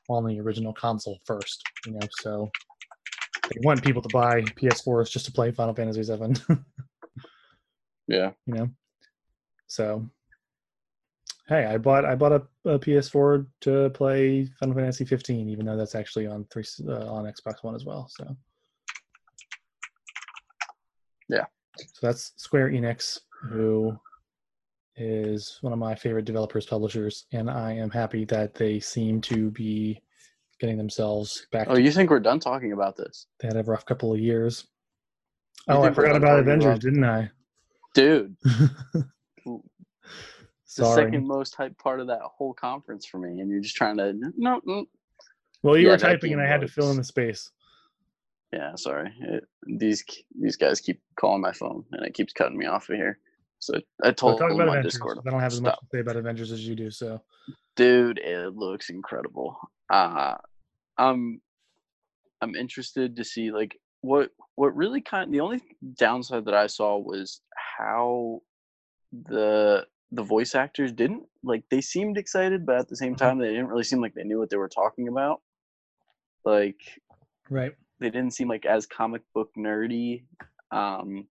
on 0.08 0.26
the 0.26 0.40
original 0.40 0.72
console 0.72 1.18
first. 1.24 1.62
You 1.86 1.92
know, 1.92 2.06
so 2.20 2.50
they 3.48 3.60
want 3.62 3.82
people 3.82 4.02
to 4.02 4.08
buy 4.12 4.42
PS4s 4.42 5.10
just 5.10 5.26
to 5.26 5.32
play 5.32 5.52
Final 5.52 5.74
Fantasy 5.74 6.02
VII. 6.02 6.34
yeah. 8.10 8.32
You 8.46 8.54
know, 8.54 8.70
so 9.66 10.08
hey, 11.48 11.64
I 11.64 11.78
bought 11.78 12.04
I 12.04 12.14
bought 12.14 12.32
a, 12.32 12.42
a, 12.64 12.78
PS4 12.78 13.46
to 13.62 13.90
play 13.90 14.44
Final 14.58 14.74
Fantasy 14.74 15.04
15, 15.04 15.48
even 15.48 15.66
though 15.66 15.76
that's 15.76 15.94
actually 15.94 16.26
on 16.26 16.46
three 16.50 16.64
uh, 16.88 17.12
on 17.12 17.24
Xbox 17.24 17.62
One 17.62 17.74
as 17.74 17.84
well. 17.84 18.08
So 18.08 18.36
yeah, 21.28 21.44
so 21.78 22.06
that's 22.06 22.32
Square 22.36 22.70
Enix, 22.70 23.20
who 23.42 23.96
is 24.96 25.58
one 25.60 25.72
of 25.72 25.78
my 25.78 25.94
favorite 25.94 26.24
developers 26.24 26.66
publishers, 26.66 27.26
and 27.32 27.50
I 27.50 27.72
am 27.72 27.90
happy 27.90 28.24
that 28.26 28.54
they 28.54 28.80
seem 28.80 29.20
to 29.22 29.50
be 29.50 30.02
getting 30.60 30.76
themselves 30.76 31.46
back. 31.52 31.68
Oh, 31.70 31.76
you 31.76 31.90
think 31.90 32.10
we're 32.10 32.20
done 32.20 32.40
talking 32.40 32.72
about 32.72 32.96
this? 32.96 33.26
They 33.40 33.48
had 33.48 33.56
a 33.56 33.62
rough 33.62 33.86
couple 33.86 34.12
of 34.12 34.20
years. 34.20 34.66
You 35.68 35.74
oh, 35.74 35.82
I 35.82 35.92
forgot 35.92 36.16
about 36.16 36.38
Avengers, 36.38 36.78
didn't 36.78 37.04
I? 37.04 37.30
Dude. 37.94 38.36
the 40.76 40.94
second 40.94 41.26
most 41.26 41.54
hype 41.54 41.76
part 41.78 42.00
of 42.00 42.06
that 42.08 42.20
whole 42.22 42.54
conference 42.54 43.06
for 43.06 43.18
me, 43.18 43.40
and 43.40 43.50
you're 43.50 43.60
just 43.60 43.76
trying 43.76 43.96
to 43.96 44.12
no. 44.36 44.60
no. 44.64 44.84
Well, 45.62 45.76
you 45.76 45.86
yeah, 45.86 45.92
were 45.92 45.98
typing, 45.98 46.32
and 46.32 46.40
I 46.40 46.46
had 46.46 46.62
to 46.62 46.68
fill 46.68 46.90
in 46.90 46.96
the 46.96 47.04
space. 47.04 47.50
Yeah, 48.52 48.74
sorry. 48.76 49.12
It, 49.20 49.44
these 49.66 50.04
these 50.40 50.56
guys 50.56 50.80
keep 50.80 51.00
calling 51.18 51.40
my 51.40 51.52
phone, 51.52 51.84
and 51.92 52.04
it 52.06 52.14
keeps 52.14 52.32
cutting 52.32 52.58
me 52.58 52.66
off 52.66 52.88
of 52.88 52.96
here. 52.96 53.18
So 53.58 53.74
I 54.02 54.10
told 54.12 54.38
talk 54.38 54.50
about 54.50 54.68
Avengers. 54.68 54.94
Discord. 54.94 55.18
I 55.26 55.30
don't 55.30 55.40
have 55.40 55.52
as 55.52 55.60
much 55.60 55.78
to 55.78 55.86
say 55.92 56.00
about 56.00 56.16
Avengers 56.16 56.50
as 56.50 56.66
you 56.66 56.74
do. 56.74 56.90
So, 56.90 57.20
dude, 57.76 58.18
it 58.18 58.56
looks 58.56 58.88
incredible. 58.88 59.56
Uh, 59.90 60.36
I'm 60.96 61.40
I'm 62.40 62.54
interested 62.54 63.16
to 63.16 63.24
see 63.24 63.52
like 63.52 63.78
what 64.00 64.30
what 64.56 64.76
really 64.76 65.00
kind. 65.00 65.32
The 65.32 65.40
only 65.40 65.62
downside 65.94 66.44
that 66.46 66.54
I 66.54 66.66
saw 66.66 66.98
was 66.98 67.40
how 67.78 68.42
the 69.12 69.86
the 70.12 70.22
voice 70.22 70.54
actors 70.54 70.92
didn't 70.92 71.22
like 71.42 71.62
they 71.70 71.80
seemed 71.80 72.18
excited 72.18 72.66
but 72.66 72.76
at 72.76 72.88
the 72.88 72.96
same 72.96 73.14
mm-hmm. 73.14 73.24
time 73.24 73.38
they 73.38 73.48
didn't 73.48 73.68
really 73.68 73.84
seem 73.84 74.00
like 74.00 74.14
they 74.14 74.24
knew 74.24 74.38
what 74.38 74.50
they 74.50 74.56
were 74.56 74.68
talking 74.68 75.08
about 75.08 75.40
like 76.44 76.80
right 77.48 77.72
they 78.00 78.10
didn't 78.10 78.32
seem 78.32 78.48
like 78.48 78.66
as 78.66 78.86
comic 78.86 79.22
book 79.34 79.50
nerdy 79.56 80.24
um 80.72 81.26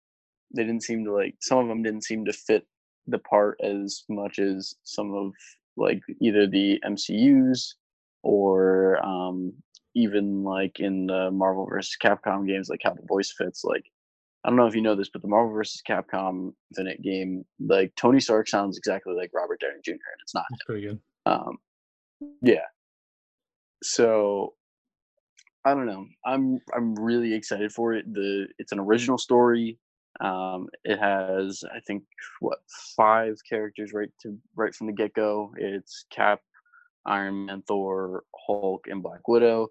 they 0.54 0.64
didn't 0.64 0.84
seem 0.84 1.04
to 1.04 1.12
like 1.12 1.36
some 1.40 1.58
of 1.60 1.68
them 1.68 1.84
didn't 1.84 2.04
seem 2.04 2.26
to 2.26 2.34
fit 2.34 2.66
the 3.08 3.20
part 3.20 3.60
as 3.64 4.04
much 4.10 4.40
as 4.40 4.76
some 4.84 5.14
of 5.14 5.34
like 5.76 6.02
either 6.20 6.48
the 6.48 6.82
MCUs 6.86 7.74
or 8.24 9.04
um 9.06 9.54
even 9.98 10.44
like 10.44 10.80
in 10.80 11.08
the 11.08 11.32
Marvel 11.32 11.66
versus 11.66 11.98
Capcom 12.02 12.48
games 12.48 12.70
like 12.70 12.82
how 12.84 12.94
the 12.94 13.02
voice 13.08 13.34
fits 13.36 13.64
like 13.64 13.84
I 14.46 14.50
don't 14.50 14.58
know 14.58 14.68
if 14.68 14.76
you 14.76 14.82
know 14.82 14.96
this, 14.96 15.10
but 15.10 15.22
the 15.22 15.28
Marvel 15.28 15.54
vs. 15.54 15.82
Capcom 15.86 16.54
Infinite 16.72 17.02
game, 17.02 17.44
like 17.60 17.94
Tony 17.96 18.22
Stark 18.22 18.48
sounds 18.48 18.78
exactly 18.78 19.14
like 19.14 19.32
Robert 19.34 19.60
Downey 19.60 19.82
Jr. 19.84 19.92
and 19.92 20.00
it's 20.22 20.34
not. 20.34 20.46
That's 20.50 20.64
pretty 20.64 20.88
good. 20.88 21.00
Um, 21.26 21.58
yeah. 22.42 22.66
So 23.84 24.54
I 25.66 25.74
don't 25.74 25.86
know. 25.86 26.06
I'm 26.26 26.62
I'm 26.74 26.96
really 26.96 27.34
excited 27.34 27.74
for 27.74 27.94
it. 27.94 28.14
The 28.14 28.48
it's 28.58 28.72
an 28.72 28.80
original 28.80 29.18
story. 29.18 29.80
Um, 30.22 30.70
it 30.86 30.98
has 30.98 31.64
I 31.76 31.80
think 31.82 32.04
what 32.40 32.60
five 32.96 33.36
characters 33.50 33.92
right 33.92 34.10
to 34.22 34.38
right 34.56 34.74
from 34.74 34.88
the 34.88 34.94
get 34.94 35.14
go. 35.14 35.52
It's 35.58 36.06
Cap, 36.10 36.40
Iron 37.06 37.48
Man, 37.48 37.64
Thor, 37.68 38.24
Hulk, 38.46 38.88
and 38.88 39.04
Black 39.04 39.28
Widow. 39.28 39.68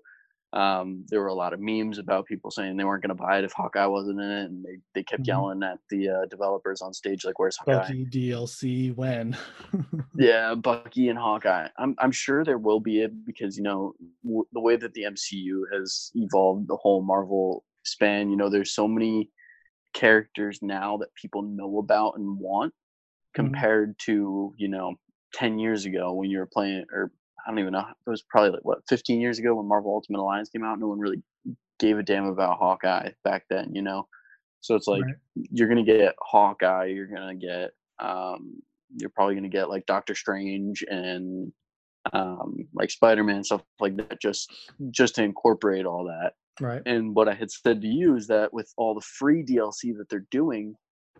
Um, 0.52 1.04
there 1.08 1.20
were 1.20 1.26
a 1.26 1.34
lot 1.34 1.52
of 1.52 1.60
memes 1.60 1.98
about 1.98 2.26
people 2.26 2.50
saying 2.50 2.76
they 2.76 2.84
weren't 2.84 3.02
going 3.02 3.16
to 3.16 3.22
buy 3.22 3.38
it 3.38 3.44
if 3.44 3.52
Hawkeye 3.52 3.86
wasn't 3.86 4.20
in 4.20 4.30
it, 4.30 4.44
and 4.44 4.64
they, 4.64 4.78
they 4.94 5.02
kept 5.02 5.22
mm-hmm. 5.22 5.28
yelling 5.28 5.62
at 5.62 5.78
the 5.90 6.08
uh, 6.08 6.26
developers 6.30 6.80
on 6.80 6.94
stage 6.94 7.24
like, 7.24 7.38
"Where's 7.38 7.56
Hawkeye?" 7.56 7.78
Bucky 7.78 8.06
DLC 8.06 8.94
when? 8.94 9.36
yeah, 10.16 10.54
Bucky 10.54 11.08
and 11.08 11.18
Hawkeye. 11.18 11.68
I'm 11.78 11.94
I'm 11.98 12.12
sure 12.12 12.44
there 12.44 12.58
will 12.58 12.80
be 12.80 13.02
it 13.02 13.12
because 13.26 13.56
you 13.56 13.64
know 13.64 13.94
w- 14.24 14.46
the 14.52 14.60
way 14.60 14.76
that 14.76 14.94
the 14.94 15.02
MCU 15.02 15.62
has 15.72 16.10
evolved, 16.14 16.68
the 16.68 16.76
whole 16.76 17.02
Marvel 17.02 17.64
span. 17.84 18.30
You 18.30 18.36
know, 18.36 18.48
there's 18.48 18.74
so 18.74 18.86
many 18.86 19.30
characters 19.94 20.60
now 20.62 20.98
that 20.98 21.14
people 21.14 21.42
know 21.42 21.78
about 21.78 22.14
and 22.16 22.38
want 22.38 22.72
mm-hmm. 22.72 23.44
compared 23.44 23.90
mm-hmm. 23.98 24.12
to 24.12 24.54
you 24.56 24.68
know 24.68 24.94
10 25.34 25.58
years 25.58 25.84
ago 25.84 26.12
when 26.12 26.30
you 26.30 26.38
were 26.38 26.48
playing 26.50 26.84
or 26.92 27.10
I 27.46 27.50
don't 27.50 27.58
even 27.60 27.72
know. 27.72 27.86
It 28.06 28.10
was 28.10 28.22
probably 28.22 28.50
like 28.50 28.64
what 28.64 28.78
15 28.88 29.20
years 29.20 29.38
ago 29.38 29.54
when 29.54 29.68
Marvel 29.68 29.92
Ultimate 29.92 30.20
Alliance 30.20 30.48
came 30.48 30.64
out. 30.64 30.80
No 30.80 30.88
one 30.88 30.98
really 30.98 31.22
gave 31.78 31.98
a 31.98 32.02
damn 32.02 32.26
about 32.26 32.58
Hawkeye 32.58 33.10
back 33.24 33.44
then, 33.48 33.70
you 33.72 33.82
know. 33.82 34.08
So 34.60 34.74
it's 34.74 34.88
like 34.88 35.04
right. 35.04 35.14
you're 35.34 35.68
gonna 35.68 35.84
get 35.84 36.14
Hawkeye. 36.20 36.86
You're 36.86 37.06
gonna 37.06 37.36
get. 37.36 37.70
Um, 37.98 38.60
you're 38.96 39.10
probably 39.10 39.34
gonna 39.34 39.48
get 39.48 39.68
like 39.68 39.86
Doctor 39.86 40.14
Strange 40.14 40.84
and 40.88 41.52
um, 42.12 42.56
like 42.74 42.90
Spider 42.90 43.22
Man 43.24 43.44
stuff 43.44 43.62
like 43.80 43.96
that. 43.96 44.20
Just 44.20 44.50
just 44.90 45.14
to 45.16 45.22
incorporate 45.22 45.86
all 45.86 46.04
that. 46.04 46.32
Right. 46.60 46.82
And 46.86 47.14
what 47.14 47.28
I 47.28 47.34
had 47.34 47.50
said 47.50 47.80
to 47.82 47.86
you 47.86 48.16
is 48.16 48.26
that 48.28 48.52
with 48.52 48.72
all 48.76 48.94
the 48.94 49.02
free 49.02 49.44
DLC 49.44 49.96
that 49.96 50.08
they're 50.08 50.26
doing, 50.30 50.74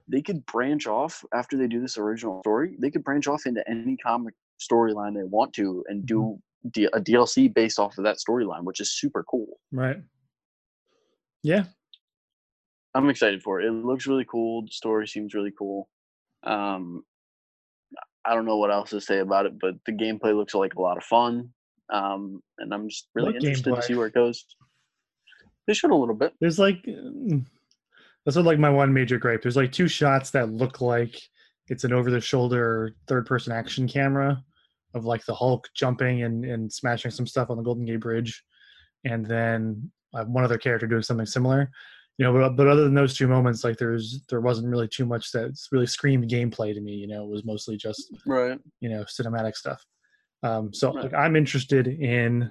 they 0.09 0.23
could 0.23 0.45
branch 0.47 0.87
off 0.87 1.25
after 1.35 1.57
they 1.57 1.67
do 1.67 1.81
this 1.81 1.99
original 1.99 2.41
story. 2.41 2.77
They 2.81 2.91
could 2.91 3.05
branch 3.05 3.27
off 3.27 3.47
into 3.47 3.69
any 3.69 3.97
comic 3.99 4.35
storyline 4.61 5.15
they 5.15 5.23
want 5.23 5.53
to 5.55 5.85
and 5.89 6.01
mm-hmm. 6.01 6.07
do 6.07 6.39
D- 6.73 6.89
a 6.93 7.01
DLC 7.01 7.53
based 7.53 7.79
off 7.79 7.99
of 7.99 8.05
that 8.05 8.17
storyline, 8.17 8.65
which 8.65 8.81
is 8.81 8.93
super 8.93 9.23
cool. 9.25 9.59
Right. 9.73 9.99
Yeah. 11.43 11.65
I'm 12.95 13.11
excited 13.11 13.43
for 13.43 13.61
it. 13.61 13.67
It 13.67 13.73
looks 13.73 14.07
really 14.07 14.25
cool. 14.25 14.63
The 14.63 14.73
story 14.73 15.07
seems 15.07 15.35
really 15.35 15.53
cool. 15.57 15.89
Um, 16.43 17.05
I 18.25 18.35
don't 18.35 18.47
know 18.47 18.57
what 18.57 18.73
else 18.73 18.91
to 18.91 19.01
say 19.01 19.19
about 19.19 19.47
it, 19.47 19.59
but 19.61 19.75
the 19.85 19.93
gameplay 19.93 20.35
looks 20.35 20.55
like 20.55 20.75
a 20.75 20.81
lot 20.81 20.97
of 20.97 21.05
fun. 21.05 21.51
Um, 21.93 22.43
and 22.59 22.75
I'm 22.75 22.89
just 22.89 23.09
really 23.15 23.35
what 23.35 23.37
interested 23.37 23.73
gameplay? 23.73 23.77
to 23.77 23.83
see 23.83 23.95
where 23.95 24.09
it 24.09 24.15
goes. 24.15 24.45
They 25.67 25.75
showed 25.75 25.93
a 25.93 25.97
little 25.97 26.15
bit. 26.15 26.33
There's 26.41 26.59
like 26.59 26.83
mm, 26.85 27.45
that's 28.25 28.37
like 28.37 28.59
my 28.59 28.71
one 28.71 28.93
major 28.93 29.19
gripe. 29.19 29.43
There's 29.43 29.57
like 29.57 29.73
two 29.73 29.89
shots 29.89 30.31
that 30.31 30.51
look 30.51 30.81
like 30.81 31.21
it's 31.69 31.85
an 31.85 31.93
over 31.93 32.11
the 32.11 32.21
shoulder 32.21 32.95
third 33.09 33.27
person 33.27 33.53
action 33.53 33.89
camera 33.89 34.43
of 34.95 35.05
like 35.05 35.25
the 35.25 35.35
Hulk 35.35 35.69
jumping 35.75 36.23
and, 36.23 36.45
and 36.45 36.73
smashing 36.73 37.11
some 37.11 37.27
stuff 37.27 37.51
on 37.51 37.57
the 37.57 37.63
Golden 37.63 37.85
Gate 37.85 38.01
Bridge, 38.01 38.43
and 39.05 39.27
then 39.27 39.91
uh, 40.15 40.25
one 40.25 40.45
other 40.45 40.59
character 40.59 40.87
doing 40.87 41.03
something 41.03 41.27
similar. 41.27 41.71
You 42.19 42.25
know, 42.25 42.33
but, 42.33 42.57
but 42.57 42.67
other 42.67 42.85
than 42.85 42.95
those 42.95 43.15
two 43.15 43.29
moments, 43.29 43.63
like 43.63 43.77
there's 43.77 44.23
there 44.31 44.41
wasn't 44.41 44.69
really 44.69 44.89
too 44.89 45.05
much 45.05 45.33
that 45.33 45.55
really 45.71 45.87
screamed 45.87 46.31
gameplay 46.31 46.73
to 46.73 46.81
me. 46.81 46.93
You 46.93 47.09
know, 47.09 47.25
it 47.25 47.31
was 47.31 47.45
mostly 47.45 47.77
just 47.77 48.11
right. 48.27 48.59
You 48.81 48.89
know, 48.89 49.05
cinematic 49.05 49.55
stuff. 49.55 49.85
Um, 50.43 50.73
so 50.73 50.93
right. 50.93 51.05
like, 51.05 51.15
I'm 51.15 51.37
interested 51.37 51.89
in 51.89 52.51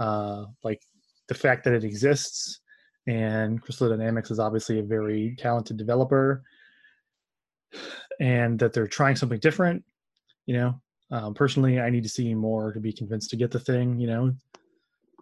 uh, 0.00 0.46
like 0.64 0.80
the 1.28 1.34
fact 1.34 1.64
that 1.64 1.74
it 1.74 1.84
exists, 1.84 2.60
and 3.06 3.62
Crystal 3.62 3.88
Dynamics 3.88 4.30
is 4.32 4.40
obviously 4.40 4.80
a 4.80 4.84
very 4.84 5.36
talented 5.38 5.76
developer, 5.76 6.42
and 8.20 8.58
that 8.58 8.72
they're 8.72 8.86
trying 8.86 9.16
something 9.16 9.38
different. 9.38 9.84
You 10.46 10.54
know, 10.54 10.80
um, 11.10 11.34
personally, 11.34 11.80
I 11.80 11.90
need 11.90 12.02
to 12.02 12.08
see 12.08 12.34
more 12.34 12.72
to 12.72 12.80
be 12.80 12.92
convinced 12.92 13.30
to 13.30 13.36
get 13.36 13.50
the 13.50 13.60
thing. 13.60 13.98
You 14.00 14.06
know, 14.06 14.34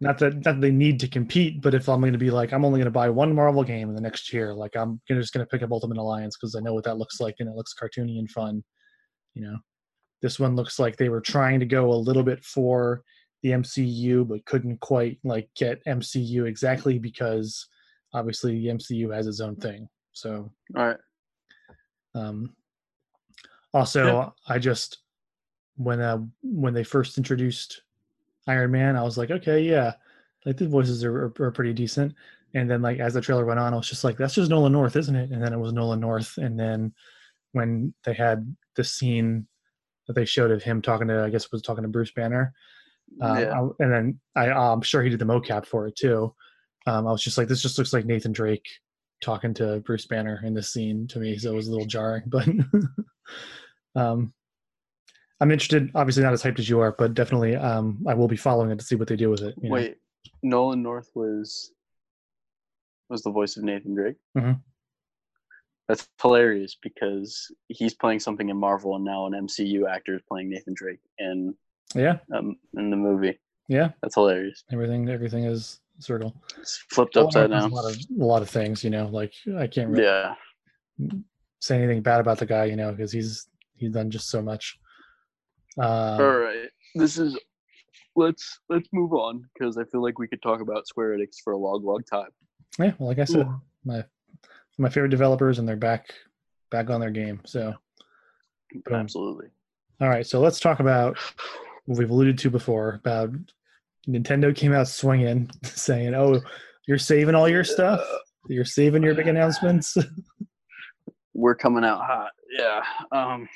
not 0.01 0.19
that 0.19 0.35
not 0.35 0.45
that 0.45 0.61
they 0.61 0.71
need 0.71 1.01
to 1.01 1.09
compete, 1.09 1.63
but 1.63 1.75
if 1.75 1.89
I'm 1.89 2.01
going 2.01 2.13
to 2.13 2.19
be 2.19 2.31
like, 2.31 2.53
I'm 2.53 2.65
only 2.65 2.79
going 2.79 2.87
to 2.87 2.91
buy 2.91 3.09
one 3.09 3.35
Marvel 3.35 3.65
game 3.65 3.89
in 3.89 3.95
the 3.95 4.01
next 4.01 4.33
year, 4.33 4.55
like 4.55 4.77
I'm 4.77 5.01
just 5.09 5.33
going 5.33 5.45
to 5.45 5.51
pick 5.51 5.63
up 5.63 5.73
Ultimate 5.73 5.99
Alliance 5.99 6.37
because 6.37 6.55
I 6.55 6.61
know 6.61 6.75
what 6.75 6.85
that 6.85 6.99
looks 6.99 7.21
like 7.21 7.37
and 7.39 7.49
it 7.49 7.55
looks 7.55 7.75
cartoony 7.75 8.19
and 8.19 8.31
fun. 8.31 8.63
You 9.35 9.43
know, 9.43 9.57
this 10.23 10.39
one 10.39 10.57
looks 10.57 10.79
like 10.79 10.97
they 10.97 11.09
were 11.09 11.21
trying 11.21 11.61
to 11.61 11.67
go 11.67 11.93
a 11.93 11.95
little 11.95 12.23
bit 12.23 12.45
for 12.45 13.03
the 13.43 13.51
MCU, 13.51 14.27
but 14.27 14.45
couldn't 14.45 14.81
quite 14.81 15.19
like 15.25 15.49
get 15.57 15.85
MCU 15.87 16.47
exactly 16.47 16.99
because 16.99 17.67
obviously 18.13 18.61
the 18.61 18.69
MCU 18.69 19.15
has 19.15 19.27
its 19.27 19.41
own 19.41 19.57
thing. 19.57 19.89
So, 20.13 20.51
all 20.77 20.87
right. 20.89 20.97
Um, 22.17 22.55
also, 23.75 24.07
yeah. 24.07 24.29
I 24.49 24.59
just 24.59 24.99
when 25.77 26.01
uh 26.01 26.19
when 26.43 26.73
they 26.73 26.85
first 26.85 27.19
introduced 27.19 27.83
Iron 28.47 28.71
Man, 28.71 28.97
I 28.97 29.03
was 29.03 29.19
like, 29.19 29.31
okay, 29.31 29.61
yeah, 29.61 29.93
like 30.45 30.57
the 30.57 30.69
voices 30.69 31.05
are, 31.05 31.27
are, 31.27 31.33
are 31.41 31.53
pretty 31.53 31.73
decent. 31.73 32.15
And 32.55 32.71
then 32.71 32.81
like 32.81 33.01
as 33.01 33.15
the 33.15 33.21
trailer 33.21 33.45
went 33.45 33.61
on, 33.61 33.75
I 33.75 33.77
was 33.77 33.89
just 33.89 34.05
like, 34.05 34.17
that's 34.17 34.35
just 34.35 34.51
Nolan 34.51 34.73
North, 34.73 34.97
isn't 34.97 35.15
it? 35.15 35.31
And 35.31 35.43
then 35.43 35.53
it 35.53 35.59
was 35.59 35.73
Nolan 35.73 36.01
North. 36.01 36.39
And 36.39 36.59
then 36.59 36.95
when 37.53 37.93
they 38.05 38.15
had 38.15 38.57
the 38.77 38.85
scene 38.85 39.47
that 40.07 40.15
they 40.15 40.25
showed 40.25 40.51
of 40.51 40.63
him 40.63 40.81
talking 40.81 41.09
to, 41.09 41.23
I 41.23 41.31
guess 41.31 41.53
was 41.53 41.63
talking 41.63 41.83
to 41.83 41.89
Bruce 41.89 42.13
Banner. 42.13 42.55
Um, 43.21 43.39
yeah. 43.39 43.61
I, 43.61 43.69
and 43.83 43.93
then 43.93 44.21
I, 44.35 44.51
I'm 44.51 44.81
sure 44.81 45.03
he 45.03 45.11
did 45.11 45.19
the 45.19 45.27
mocap 45.27 45.67
for 45.67 45.87
it 45.87 45.97
too. 45.97 46.35
Um, 46.87 47.07
I 47.07 47.13
was 47.13 47.23
just 47.23 47.37
like, 47.37 47.49
this 47.49 47.63
just 47.63 47.77
looks 47.77 47.93
like 47.93 48.07
Nathan 48.07 48.33
Drake 48.33 48.67
talking 49.21 49.55
to 49.55 49.81
Bruce 49.81 50.07
Banner 50.07 50.43
in 50.45 50.55
this 50.55 50.71
scene 50.71 51.07
to 51.09 51.19
me. 51.19 51.39
So 51.39 51.53
it 51.53 51.55
was 51.55 51.69
a 51.69 51.71
little 51.71 51.87
jarring, 51.87 52.25
but 52.27 52.49
um, 53.95 54.33
I'm 55.41 55.51
interested. 55.51 55.91
Obviously, 55.95 56.23
not 56.23 56.33
as 56.33 56.43
hyped 56.43 56.59
as 56.59 56.69
you 56.69 56.81
are, 56.81 56.93
but 56.93 57.15
definitely, 57.15 57.57
um, 57.57 58.05
I 58.07 58.15
will 58.15 58.29
be 58.29 58.37
following 58.37 58.71
it 58.71 58.79
to 58.79 58.85
see 58.85 58.97
what 58.97 59.09
they 59.09 59.17
do 59.17 59.31
with 59.31 59.43
it. 59.43 59.55
Wait, 59.59 59.97
know? 60.43 60.51
Nolan 60.51 60.83
North 60.83 61.11
was 61.15 61.73
was 63.09 63.23
the 63.23 63.31
voice 63.31 63.57
of 63.57 63.63
Nathan 63.63 63.95
Drake. 63.95 64.17
Mm-hmm. 64.37 64.53
That's 65.89 66.09
hilarious 66.21 66.77
because 66.83 67.53
he's 67.69 67.95
playing 67.95 68.19
something 68.21 68.49
in 68.49 68.57
Marvel, 68.57 68.97
and 68.97 69.05
now 69.05 69.27
an 69.27 69.33
MCU 69.33 69.89
actor 69.89 70.17
is 70.17 70.23
playing 70.29 70.51
Nathan 70.51 70.75
Drake 70.75 71.01
in 71.19 71.55
yeah 71.95 72.19
um, 72.35 72.57
in 72.77 72.91
the 72.91 72.97
movie. 72.97 73.39
Yeah, 73.69 73.91
that's 74.03 74.15
hilarious. 74.15 74.65
Everything 74.73 75.09
everything 75.09 75.45
is 75.45 75.81
circle. 75.99 76.35
It's 76.59 76.85
flipped 76.91 77.17
upside 77.17 77.51
down. 77.51 77.71
A 77.71 77.75
lot, 77.75 77.91
of, 77.91 77.97
a 77.97 78.25
lot 78.25 78.43
of 78.43 78.51
things, 78.51 78.85
you 78.85 78.91
know. 78.91 79.07
Like 79.07 79.33
I 79.59 79.67
can't 79.67 79.91
really 79.91 80.05
yeah 80.05 80.35
say 81.61 81.77
anything 81.77 82.03
bad 82.03 82.21
about 82.21 82.39
the 82.39 82.47
guy, 82.47 82.65
you 82.65 82.77
know, 82.77 82.93
because 82.93 83.13
he's 83.13 83.49
he's 83.75 83.91
done 83.93 84.11
just 84.11 84.29
so 84.29 84.43
much. 84.43 84.79
Um, 85.79 86.21
All 86.21 86.39
right, 86.39 86.69
this 86.95 87.19
is 87.19 87.39
let's 88.15 88.61
let's 88.69 88.89
move 88.93 89.13
on 89.13 89.45
because 89.53 89.77
I 89.77 89.85
feel 89.85 90.03
like 90.03 90.19
we 90.19 90.29
could 90.29 90.43
talk 90.43 90.61
about 90.61 90.87
Square 90.87 91.19
Enix 91.19 91.37
for 91.43 91.53
a 91.53 91.59
long, 91.59 91.85
long 91.85 92.03
time. 92.03 92.31
Yeah, 92.79 92.93
well, 92.99 93.09
like 93.09 93.19
I 93.19 93.25
said, 93.25 93.47
Ooh. 93.47 93.61
my 93.85 94.05
my 94.79 94.89
favorite 94.89 95.11
developers, 95.11 95.59
and 95.59 95.69
they're 95.69 95.77
back 95.77 96.13
back 96.71 96.91
on 96.91 97.01
their 97.01 97.11
game. 97.11 97.41
So, 97.45 97.75
boom. 98.85 98.95
absolutely. 98.95 99.49
All 100.01 100.09
right, 100.09 100.27
so 100.27 100.41
let's 100.41 100.61
talk 100.61 100.81
about 100.81 101.19
what 101.87 101.99
we've 101.99 102.11
alluded 102.11 102.39
to 102.39 102.51
before 102.51 103.01
about 103.05 103.31
Nintendo 104.09 104.55
came 104.55 104.73
out 104.73 104.89
swinging, 104.89 105.51
saying, 105.63 106.15
"Oh, 106.15 106.41
you're 106.87 106.99
saving 106.99 107.35
all 107.35 107.49
your 107.49 107.65
stuff. 107.65 108.01
You're 108.49 108.65
saving 108.65 109.03
your 109.03 109.15
big 109.15 109.29
announcements." 109.29 109.97
We're 111.35 111.55
coming 111.55 111.85
out 111.85 112.01
hot. 112.01 112.31
Yeah. 112.59 112.83
Um, 113.13 113.49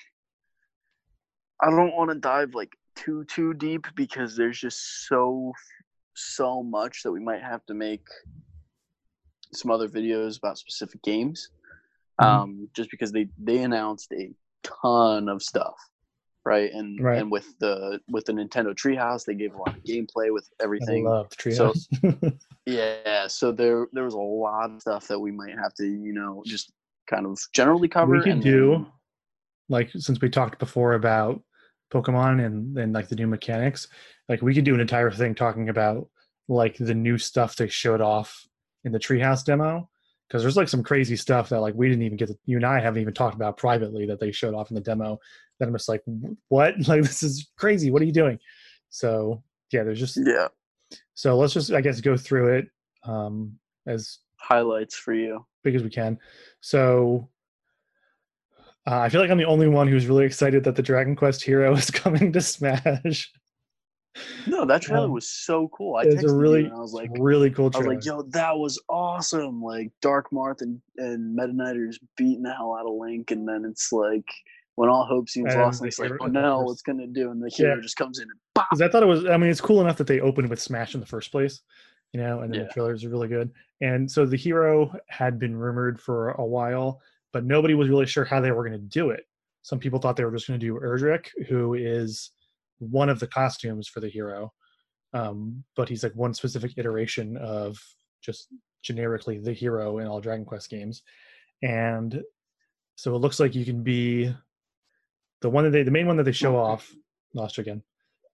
I 1.62 1.70
don't 1.70 1.96
want 1.96 2.10
to 2.10 2.18
dive 2.18 2.54
like 2.54 2.72
too 2.96 3.24
too 3.24 3.54
deep 3.54 3.86
because 3.94 4.36
there's 4.36 4.60
just 4.60 5.06
so 5.08 5.52
so 6.14 6.62
much 6.62 7.02
that 7.02 7.12
we 7.12 7.20
might 7.20 7.42
have 7.42 7.64
to 7.66 7.74
make 7.74 8.06
some 9.52 9.70
other 9.70 9.88
videos 9.88 10.38
about 10.38 10.58
specific 10.58 11.02
games. 11.02 11.48
Mm-hmm. 12.20 12.42
Um, 12.42 12.68
just 12.74 12.90
because 12.90 13.12
they 13.12 13.28
they 13.38 13.58
announced 13.58 14.12
a 14.12 14.32
ton 14.62 15.28
of 15.28 15.42
stuff, 15.42 15.76
right? 16.44 16.72
And 16.72 17.00
right. 17.00 17.18
and 17.18 17.30
with 17.30 17.58
the 17.58 18.00
with 18.08 18.26
the 18.26 18.32
Nintendo 18.32 18.74
Treehouse, 18.74 19.24
they 19.24 19.34
gave 19.34 19.54
a 19.54 19.58
lot 19.58 19.76
of 19.76 19.82
gameplay 19.84 20.32
with 20.32 20.48
everything. 20.62 21.06
I 21.06 21.10
love 21.10 21.28
Treehouse. 21.30 21.86
So, 22.00 22.32
yeah, 22.66 23.26
so 23.26 23.52
there 23.52 23.86
there 23.92 24.04
was 24.04 24.14
a 24.14 24.18
lot 24.18 24.70
of 24.70 24.80
stuff 24.80 25.08
that 25.08 25.18
we 25.18 25.30
might 25.30 25.58
have 25.58 25.74
to 25.74 25.84
you 25.86 26.12
know 26.12 26.42
just 26.46 26.72
kind 27.08 27.26
of 27.26 27.38
generally 27.52 27.88
cover. 27.88 28.16
We 28.16 28.22
could 28.22 28.40
do. 28.40 28.70
Then, 28.72 28.86
like 29.68 29.90
since 29.96 30.20
we 30.20 30.28
talked 30.28 30.58
before 30.58 30.94
about 30.94 31.40
Pokemon 31.92 32.44
and 32.44 32.76
and 32.78 32.92
like 32.92 33.08
the 33.08 33.16
new 33.16 33.26
mechanics. 33.26 33.88
Like 34.28 34.42
we 34.42 34.54
could 34.54 34.64
do 34.64 34.74
an 34.74 34.80
entire 34.80 35.10
thing 35.10 35.34
talking 35.34 35.68
about 35.68 36.08
like 36.48 36.76
the 36.76 36.94
new 36.94 37.18
stuff 37.18 37.56
they 37.56 37.68
showed 37.68 38.00
off 38.00 38.46
in 38.84 38.92
the 38.92 38.98
Treehouse 38.98 39.44
demo 39.44 39.88
because 40.30 40.42
there's 40.42 40.56
like 40.56 40.68
some 40.68 40.84
crazy 40.84 41.16
stuff 41.16 41.48
that 41.48 41.60
like 41.60 41.74
we 41.74 41.88
didn't 41.88 42.04
even 42.04 42.16
get 42.16 42.28
to, 42.28 42.38
you 42.46 42.56
and 42.56 42.64
I 42.64 42.78
haven't 42.78 43.02
even 43.02 43.12
talked 43.12 43.34
about 43.34 43.56
privately 43.56 44.06
that 44.06 44.20
they 44.20 44.30
showed 44.30 44.54
off 44.54 44.70
in 44.70 44.76
the 44.76 44.80
demo 44.80 45.18
that 45.58 45.66
I'm 45.66 45.74
just 45.74 45.88
like 45.88 46.04
what? 46.48 46.74
Like 46.86 47.02
this 47.02 47.24
is 47.24 47.50
crazy. 47.56 47.90
What 47.90 48.00
are 48.00 48.04
you 48.04 48.12
doing? 48.12 48.38
So 48.90 49.42
yeah 49.72 49.82
there's 49.82 49.98
just 49.98 50.16
yeah. 50.24 50.46
So 51.14 51.36
let's 51.36 51.52
just 51.52 51.72
I 51.72 51.80
guess 51.80 52.00
go 52.00 52.16
through 52.16 52.58
it 52.58 52.68
um 53.02 53.58
as 53.88 54.18
highlights 54.36 54.94
for 54.94 55.14
you. 55.14 55.44
big 55.64 55.74
as 55.74 55.82
we 55.82 55.90
can. 55.90 56.16
So 56.60 57.28
uh, 58.86 59.00
I 59.00 59.08
feel 59.08 59.20
like 59.20 59.30
I'm 59.30 59.38
the 59.38 59.44
only 59.44 59.68
one 59.68 59.88
who's 59.88 60.06
really 60.06 60.24
excited 60.24 60.64
that 60.64 60.76
the 60.76 60.82
Dragon 60.82 61.16
Quest 61.16 61.42
hero 61.42 61.74
is 61.76 61.90
coming 61.90 62.32
to 62.32 62.40
Smash. 62.40 63.32
No, 64.46 64.64
that 64.64 64.82
trailer 64.82 65.06
um, 65.06 65.12
was 65.12 65.28
so 65.30 65.68
cool. 65.68 65.96
I 65.96 66.04
texted 66.04 66.40
really, 66.40 66.60
you 66.60 66.66
and 66.66 66.74
I 66.74 66.80
was 66.80 66.92
like, 66.92 67.10
really 67.18 67.50
cool. 67.50 67.70
Trailer. 67.70 67.92
I 67.92 67.96
was 67.96 68.06
like, 68.06 68.12
yo, 68.12 68.22
that 68.30 68.58
was 68.58 68.80
awesome. 68.88 69.62
Like 69.62 69.92
Dark 70.02 70.30
Marth 70.30 70.62
and, 70.62 70.80
and 70.96 71.34
Meta 71.34 71.52
Knight 71.52 71.76
are 71.76 71.86
just 71.86 72.00
beating 72.16 72.42
the 72.42 72.52
hell 72.52 72.76
out 72.78 72.86
of 72.86 72.94
Link, 72.94 73.30
and 73.30 73.46
then 73.48 73.64
it's 73.64 73.92
like 73.92 74.28
when 74.74 74.88
all 74.88 75.04
hope 75.04 75.28
seems 75.28 75.52
and 75.52 75.62
lost, 75.62 75.80
and 75.80 75.88
it's 75.88 75.98
like, 75.98 76.12
oh 76.20 76.26
no, 76.26 76.60
what's 76.60 76.82
gonna 76.82 77.06
do? 77.06 77.30
And 77.30 77.42
the 77.42 77.50
hero 77.50 77.76
yeah. 77.76 77.82
just 77.82 77.96
comes 77.96 78.18
in 78.18 78.24
and 78.24 78.38
Because 78.54 78.82
I 78.82 78.88
thought 78.88 79.02
it 79.02 79.06
was. 79.06 79.26
I 79.26 79.36
mean, 79.36 79.50
it's 79.50 79.60
cool 79.60 79.80
enough 79.80 79.96
that 79.98 80.06
they 80.06 80.20
opened 80.20 80.50
with 80.50 80.60
Smash 80.60 80.94
in 80.94 81.00
the 81.00 81.06
first 81.06 81.30
place, 81.30 81.60
you 82.12 82.20
know, 82.20 82.40
and 82.40 82.52
then 82.52 82.60
yeah. 82.60 82.66
the 82.66 82.72
trailers 82.72 83.04
are 83.04 83.10
really 83.10 83.28
good. 83.28 83.50
And 83.80 84.10
so 84.10 84.26
the 84.26 84.36
hero 84.36 84.92
had 85.08 85.38
been 85.38 85.56
rumored 85.56 86.00
for 86.00 86.30
a 86.32 86.44
while 86.44 87.00
but 87.32 87.44
nobody 87.44 87.74
was 87.74 87.88
really 87.88 88.06
sure 88.06 88.24
how 88.24 88.40
they 88.40 88.50
were 88.50 88.66
going 88.66 88.78
to 88.78 88.86
do 88.86 89.10
it. 89.10 89.26
Some 89.62 89.78
people 89.78 89.98
thought 89.98 90.16
they 90.16 90.24
were 90.24 90.32
just 90.32 90.48
going 90.48 90.58
to 90.58 90.66
do 90.66 90.78
Erdrick, 90.78 91.26
who 91.48 91.74
is 91.74 92.30
one 92.80 93.08
of 93.08 93.20
the 93.20 93.26
costumes 93.26 93.86
for 93.86 94.00
the 94.00 94.08
hero, 94.08 94.52
um, 95.14 95.64
but 95.76 95.88
he's 95.88 96.02
like 96.02 96.14
one 96.14 96.34
specific 96.34 96.72
iteration 96.76 97.36
of 97.36 97.78
just 98.22 98.48
generically 98.82 99.38
the 99.38 99.52
hero 99.52 99.98
in 99.98 100.06
all 100.06 100.20
Dragon 100.20 100.44
Quest 100.44 100.68
games, 100.68 101.02
and 101.62 102.22
so 102.96 103.14
it 103.14 103.18
looks 103.18 103.40
like 103.40 103.54
you 103.54 103.64
can 103.64 103.82
be 103.82 104.34
the 105.40 105.50
one 105.50 105.64
that 105.64 105.70
they, 105.70 105.82
the 105.82 105.90
main 105.90 106.06
one 106.06 106.16
that 106.16 106.24
they 106.24 106.32
show 106.32 106.56
off. 106.56 106.92
Lost 107.32 107.58
again. 107.58 107.82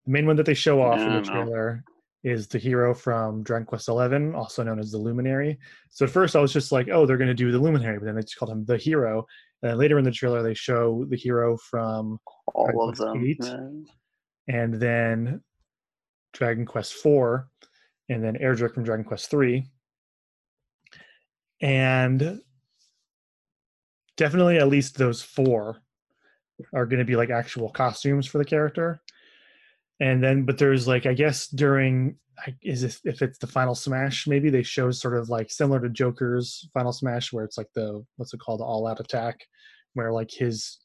The 0.07 0.13
main 0.13 0.27
one 0.27 0.37
that 0.37 0.47
they 0.47 0.55
show 0.55 0.81
off 0.81 0.99
in 0.99 1.13
the 1.13 1.23
trailer 1.23 1.85
is 2.25 2.49
the 2.49 2.59
hero 2.59 2.95
from 2.95 3.43
Dragon 3.45 3.67
Quest 3.67 3.87
XI, 3.87 4.33
also 4.35 4.63
known 4.65 4.81
as 4.81 4.91
the 4.91 4.99
Luminary. 4.99 5.59
So 5.91 6.05
at 6.05 6.11
first 6.11 6.35
I 6.35 6.41
was 6.41 6.53
just 6.53 6.73
like, 6.73 6.89
oh, 6.91 7.07
they're 7.07 7.17
going 7.17 7.29
to 7.29 7.35
do 7.35 7.53
the 7.53 7.59
Luminary, 7.59 7.99
but 7.99 8.07
then 8.07 8.17
they 8.17 8.23
just 8.23 8.37
called 8.37 8.51
him 8.51 8.65
the 8.65 8.77
hero. 8.77 9.25
And 9.63 9.71
then 9.71 9.79
later 9.79 9.99
in 9.99 10.05
the 10.05 10.11
trailer, 10.11 10.43
they 10.43 10.55
show 10.55 11.05
the 11.09 11.17
hero 11.17 11.57
from 11.57 12.19
all 12.55 12.65
Dragon 12.65 12.81
of 12.81 12.97
Quest 12.97 13.01
them, 13.01 13.25
8, 13.25 13.89
and 14.49 14.75
then 14.75 15.43
Dragon 16.33 16.67
Quest 16.67 16.95
Four, 16.95 17.49
and 18.09 18.23
then 18.23 18.37
Erdrick 18.37 18.75
from 18.75 18.85
Dragon 18.85 19.05
Quest 19.05 19.31
Three, 19.31 19.71
and 21.61 22.41
definitely 24.17 24.59
at 24.59 24.69
least 24.69 24.97
those 24.97 25.23
four 25.23 25.79
are 26.75 26.87
going 26.87 26.99
to 26.99 27.05
be 27.05 27.17
like 27.17 27.31
actual 27.31 27.71
costumes 27.71 28.27
for 28.27 28.39
the 28.39 28.45
character. 28.45 29.01
And 30.01 30.23
then, 30.23 30.45
but 30.45 30.59
there's 30.59 30.87
like, 30.87 31.07
I 31.07 31.15
guess 31.15 31.49
during, 31.49 32.17
is 32.63 32.83
if, 32.83 33.01
if 33.05 33.23
it's 33.23 33.39
the 33.39 33.47
final 33.47 33.75
smash, 33.75 34.27
maybe 34.27 34.51
they 34.51 34.63
show 34.63 34.91
sort 34.91 35.17
of 35.17 35.29
like 35.29 35.51
similar 35.51 35.81
to 35.81 35.89
Joker's 35.89 36.69
final 36.75 36.93
smash, 36.93 37.33
where 37.33 37.45
it's 37.45 37.59
like 37.59 37.69
the, 37.75 38.05
what's 38.17 38.35
it 38.35 38.41
called, 38.41 38.61
the 38.61 38.65
all 38.65 38.87
out 38.87 39.01
attack, 39.01 39.41
where 39.95 40.13
like 40.13 40.31
his 40.31 40.79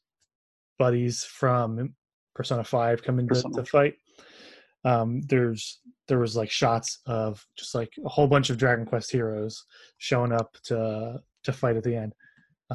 buddies 0.78 1.24
from 1.24 1.94
Persona 2.34 2.64
5 2.64 3.02
come 3.02 3.18
into 3.18 3.34
the 3.34 3.64
fight. 3.64 3.94
Um, 4.84 5.22
there's, 5.22 5.80
there 6.08 6.18
was 6.18 6.36
like 6.36 6.50
shots 6.50 6.98
of 7.06 7.44
just 7.56 7.74
like 7.74 7.92
a 8.04 8.08
whole 8.08 8.26
bunch 8.26 8.50
of 8.50 8.58
Dragon 8.58 8.84
Quest 8.84 9.12
heroes 9.12 9.64
showing 9.98 10.32
up 10.32 10.56
to, 10.64 11.20
to 11.44 11.52
fight 11.52 11.76
at 11.76 11.84
the 11.84 11.94
end. 11.94 12.14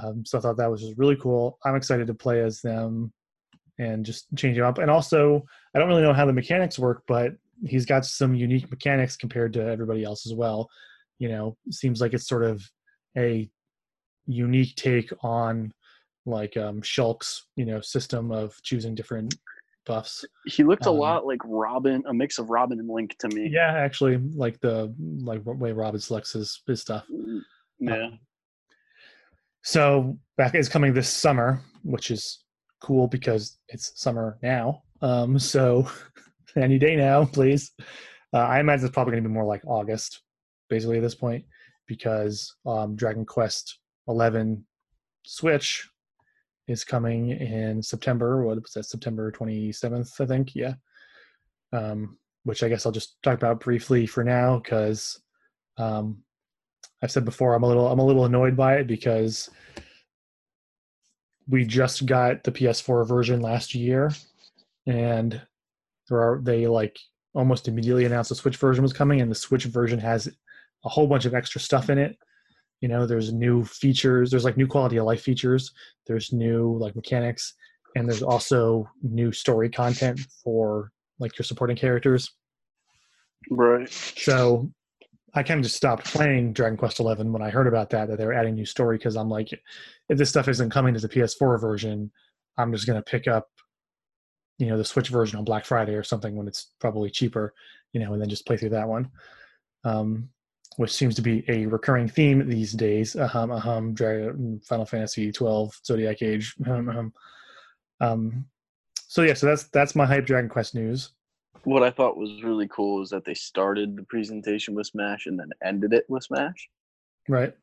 Um, 0.01 0.25
so 0.25 0.37
I 0.37 0.41
thought 0.41 0.57
that 0.57 0.71
was 0.71 0.81
just 0.81 0.97
really 0.97 1.15
cool. 1.15 1.57
I'm 1.65 1.75
excited 1.75 2.07
to 2.07 2.13
play 2.13 2.41
as 2.41 2.61
them 2.61 3.11
and 3.79 4.05
just 4.05 4.27
change 4.35 4.57
them 4.57 4.65
up. 4.65 4.77
And 4.77 4.89
also, 4.89 5.43
I 5.75 5.79
don't 5.79 5.87
really 5.87 6.01
know 6.01 6.13
how 6.13 6.25
the 6.25 6.33
mechanics 6.33 6.79
work, 6.79 7.03
but 7.07 7.33
he's 7.65 7.85
got 7.85 8.05
some 8.05 8.35
unique 8.35 8.69
mechanics 8.69 9.15
compared 9.15 9.53
to 9.53 9.67
everybody 9.67 10.03
else 10.03 10.25
as 10.25 10.33
well. 10.33 10.69
You 11.19 11.29
know, 11.29 11.57
seems 11.71 11.99
like 11.99 12.13
it's 12.13 12.27
sort 12.27 12.43
of 12.43 12.63
a 13.17 13.49
unique 14.27 14.75
take 14.75 15.11
on 15.23 15.73
like 16.27 16.57
um 16.57 16.81
Shulk's, 16.81 17.47
you 17.55 17.65
know, 17.65 17.81
system 17.81 18.31
of 18.31 18.61
choosing 18.61 18.93
different 18.93 19.35
buffs. 19.87 20.23
He 20.45 20.63
looked 20.63 20.85
um, 20.85 20.95
a 20.95 20.97
lot 20.97 21.25
like 21.25 21.39
Robin, 21.45 22.03
a 22.07 22.13
mix 22.13 22.37
of 22.37 22.49
Robin 22.49 22.79
and 22.79 22.89
Link 22.89 23.17
to 23.19 23.29
me. 23.29 23.49
Yeah, 23.51 23.71
actually, 23.71 24.17
like 24.17 24.59
the 24.59 24.93
like 24.99 25.41
way 25.45 25.71
Robin 25.71 25.99
selects 25.99 26.33
his, 26.33 26.61
his 26.67 26.81
stuff. 26.81 27.05
Mm, 27.11 27.41
yeah. 27.79 28.05
Um, 28.05 28.19
so 29.63 30.17
back 30.37 30.53
is 30.53 30.69
coming 30.69 30.93
this 30.93 31.09
summer, 31.09 31.61
which 31.83 32.11
is 32.11 32.43
cool 32.81 33.07
because 33.07 33.57
it's 33.69 33.99
summer 33.99 34.37
now. 34.43 34.83
Um, 35.01 35.39
so 35.39 35.89
any 36.55 36.77
day 36.77 36.95
now, 36.95 37.25
please. 37.25 37.71
Uh, 38.33 38.39
I 38.39 38.59
imagine 38.59 38.85
it's 38.85 38.93
probably 38.93 39.11
going 39.11 39.23
to 39.23 39.29
be 39.29 39.33
more 39.33 39.45
like 39.45 39.65
August, 39.65 40.21
basically 40.69 40.97
at 40.97 41.01
this 41.01 41.15
point, 41.15 41.45
because 41.87 42.53
um, 42.65 42.95
Dragon 42.95 43.25
Quest 43.25 43.79
Eleven 44.07 44.65
Switch 45.25 45.89
is 46.67 46.83
coming 46.83 47.29
in 47.29 47.81
September. 47.81 48.43
What 48.43 48.61
was 48.61 48.73
that? 48.73 48.85
September 48.85 49.31
twenty 49.31 49.71
seventh, 49.71 50.19
I 50.19 50.25
think. 50.25 50.55
Yeah. 50.55 50.73
Um, 51.73 52.17
which 52.43 52.63
I 52.63 52.69
guess 52.69 52.85
I'll 52.85 52.91
just 52.93 53.21
talk 53.23 53.35
about 53.35 53.59
briefly 53.59 54.05
for 54.05 54.23
now 54.23 54.59
because 54.59 55.19
um, 55.77 56.23
I've 57.03 57.11
said 57.11 57.25
before 57.25 57.53
I'm 57.53 57.63
a 57.63 57.67
little 57.67 57.87
I'm 57.87 57.99
a 57.99 58.05
little 58.05 58.25
annoyed 58.25 58.55
by 58.55 58.75
it 58.77 58.87
because 58.87 59.49
we 61.47 61.65
just 61.65 62.05
got 62.05 62.43
the 62.43 62.51
PS4 62.51 63.07
version 63.07 63.41
last 63.41 63.75
year, 63.75 64.11
and 64.85 65.41
there 66.09 66.19
are 66.19 66.41
they 66.41 66.67
like 66.67 66.97
almost 67.33 67.67
immediately 67.67 68.05
announced 68.05 68.29
the 68.29 68.35
Switch 68.35 68.57
version 68.57 68.81
was 68.81 68.93
coming, 68.93 69.21
and 69.21 69.29
the 69.29 69.35
Switch 69.35 69.65
version 69.65 69.99
has 69.99 70.27
a 70.85 70.89
whole 70.89 71.07
bunch 71.07 71.25
of 71.25 71.33
extra 71.33 71.61
stuff 71.61 71.89
in 71.89 71.97
it. 71.97 72.17
You 72.81 72.87
know, 72.87 73.05
there's 73.05 73.33
new 73.33 73.63
features. 73.63 74.29
There's 74.29 74.45
like 74.45 74.57
new 74.57 74.67
quality 74.67 74.97
of 74.97 75.05
life 75.05 75.21
features. 75.21 75.71
There's 76.05 76.31
new 76.31 76.77
like 76.77 76.95
mechanics, 76.95 77.53
and 77.95 78.07
there's 78.07 78.23
also 78.23 78.87
new 79.01 79.31
story 79.31 79.69
content 79.69 80.19
for 80.43 80.91
like 81.19 81.37
your 81.37 81.43
supporting 81.43 81.77
characters. 81.77 82.31
Right. 83.49 83.89
So 83.89 84.71
I 85.33 85.43
kind 85.43 85.59
of 85.59 85.63
just 85.63 85.75
stopped 85.75 86.05
playing 86.05 86.53
Dragon 86.53 86.77
Quest 86.77 86.99
Eleven 86.99 87.31
when 87.31 87.41
I 87.41 87.49
heard 87.49 87.67
about 87.67 87.89
that 87.91 88.07
that 88.07 88.17
they 88.17 88.25
were 88.25 88.33
adding 88.33 88.55
new 88.55 88.65
story 88.65 88.97
because 88.97 89.15
I'm 89.15 89.29
like, 89.29 89.51
if 90.09 90.17
this 90.17 90.29
stuff 90.29 90.47
isn't 90.47 90.69
coming 90.69 90.93
to 90.93 90.99
the 90.99 91.09
PS4 91.09 91.59
version, 91.59 92.11
I'm 92.57 92.71
just 92.71 92.87
gonna 92.87 93.01
pick 93.01 93.27
up, 93.27 93.47
you 94.57 94.67
know, 94.67 94.77
the 94.77 94.85
Switch 94.85 95.09
version 95.09 95.37
on 95.37 95.45
Black 95.45 95.65
Friday 95.65 95.93
or 95.93 96.03
something 96.03 96.35
when 96.35 96.47
it's 96.47 96.71
probably 96.79 97.09
cheaper, 97.09 97.53
you 97.93 97.99
know, 97.99 98.13
and 98.13 98.21
then 98.21 98.29
just 98.29 98.45
play 98.45 98.57
through 98.57 98.69
that 98.69 98.87
one, 98.87 99.11
um, 99.83 100.29
which 100.77 100.91
seems 100.91 101.13
to 101.15 101.21
be 101.21 101.43
a 101.47 101.65
recurring 101.65 102.07
theme 102.07 102.47
these 102.47 102.71
days. 102.73 103.15
Ahem, 103.15 103.51
ahem, 103.51 103.93
Dragon, 103.93 104.59
Final 104.65 104.85
Fantasy 104.85 105.31
12, 105.31 105.79
Zodiac 105.85 106.21
Age. 106.21 106.55
Ahem, 106.65 106.89
ahem. 106.89 107.13
Um, 107.99 108.45
so 108.95 109.21
yeah, 109.21 109.33
so 109.33 109.47
that's 109.47 109.63
that's 109.65 109.95
my 109.95 110.05
hype 110.05 110.25
Dragon 110.25 110.49
Quest 110.49 110.75
news 110.75 111.11
what 111.67 111.83
I 111.83 111.91
thought 111.91 112.15
was 112.15 112.43
really 112.43 112.69
cool 112.69 113.03
is 113.03 113.09
that 113.09 113.25
they 113.25 113.33
started 113.33 113.97
the 113.97 114.03
presentation 114.03 114.73
with 114.73 114.87
Smash 114.87 115.25
and 115.25 115.37
then 115.37 115.49
ended 115.61 115.91
it 115.91 116.05
with 116.07 116.23
Smash. 116.23 116.69
Right. 117.27 117.53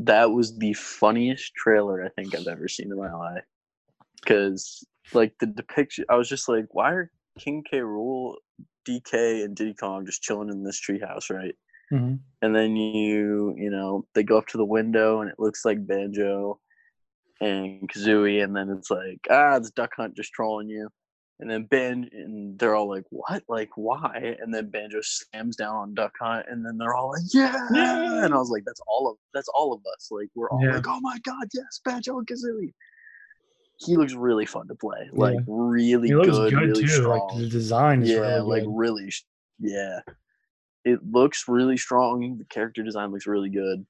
That 0.00 0.32
was 0.32 0.58
the 0.58 0.72
funniest 0.72 1.54
trailer 1.54 2.04
I 2.04 2.08
think 2.08 2.34
I've 2.34 2.48
ever 2.48 2.66
seen 2.66 2.90
in 2.90 2.98
my 2.98 3.12
life. 3.14 3.44
Because 4.20 4.84
like 5.12 5.34
the 5.38 5.46
depiction, 5.46 6.04
I 6.08 6.16
was 6.16 6.28
just 6.28 6.48
like, 6.48 6.66
why 6.72 6.90
are 6.90 7.12
King 7.38 7.62
K. 7.68 7.78
Rool, 7.78 8.34
DK, 8.88 9.44
and 9.44 9.54
Diddy 9.54 9.74
Kong 9.74 10.04
just 10.04 10.22
chilling 10.22 10.48
in 10.48 10.64
this 10.64 10.80
treehouse, 10.80 11.30
right? 11.30 11.54
Mm-hmm. 11.92 12.14
And 12.42 12.54
then 12.54 12.76
you, 12.76 13.54
you 13.56 13.70
know, 13.70 14.06
they 14.14 14.22
go 14.22 14.38
up 14.38 14.46
to 14.48 14.56
the 14.56 14.64
window 14.64 15.20
and 15.20 15.30
it 15.30 15.38
looks 15.38 15.64
like 15.64 15.86
Banjo 15.86 16.58
and 17.40 17.88
Kazooie, 17.88 18.42
and 18.42 18.54
then 18.54 18.70
it's 18.70 18.90
like, 18.90 19.20
ah, 19.30 19.56
it's 19.56 19.70
Duck 19.70 19.92
Hunt 19.96 20.16
just 20.16 20.32
trolling 20.32 20.68
you. 20.68 20.88
And 21.40 21.50
then 21.50 21.64
Ben 21.64 22.08
and 22.12 22.56
they're 22.58 22.76
all 22.76 22.88
like, 22.88 23.04
"What? 23.10 23.42
Like 23.48 23.70
why?" 23.74 24.36
And 24.40 24.54
then 24.54 24.70
Banjo 24.70 25.00
slams 25.02 25.56
down 25.56 25.74
on 25.74 25.94
Duck 25.94 26.12
Hunt, 26.20 26.46
and 26.48 26.64
then 26.64 26.78
they're 26.78 26.94
all 26.94 27.10
like, 27.10 27.24
"Yeah!" 27.34 27.68
yeah! 27.74 28.24
And 28.24 28.32
I 28.32 28.36
was 28.36 28.50
like, 28.50 28.62
"That's 28.64 28.80
all 28.86 29.10
of 29.10 29.16
that's 29.34 29.48
all 29.48 29.72
of 29.72 29.80
us. 29.96 30.08
Like 30.12 30.28
we're 30.36 30.48
all 30.48 30.62
yeah. 30.62 30.76
like, 30.76 30.86
oh 30.86 31.00
my 31.00 31.18
god, 31.24 31.48
yes, 31.52 31.80
Banjo 31.84 32.18
and 32.18 32.26
Kazooie." 32.26 32.72
He 33.78 33.96
looks 33.96 34.14
really 34.14 34.46
fun 34.46 34.68
to 34.68 34.76
play. 34.76 35.10
Like 35.12 35.34
yeah. 35.34 35.42
really 35.48 36.08
he 36.08 36.14
good, 36.14 36.26
good, 36.30 36.52
really 36.52 36.82
too. 36.82 36.88
strong. 36.88 37.28
Like 37.28 37.38
the 37.38 37.48
design 37.48 38.02
is 38.04 38.10
yeah, 38.10 38.18
really 38.18 38.60
like 38.60 38.64
really, 38.68 39.10
yeah. 39.58 40.00
It 40.84 41.00
looks 41.10 41.44
really 41.48 41.76
strong. 41.76 42.36
The 42.38 42.44
character 42.44 42.82
design 42.82 43.10
looks 43.10 43.26
really 43.26 43.48
good. 43.48 43.86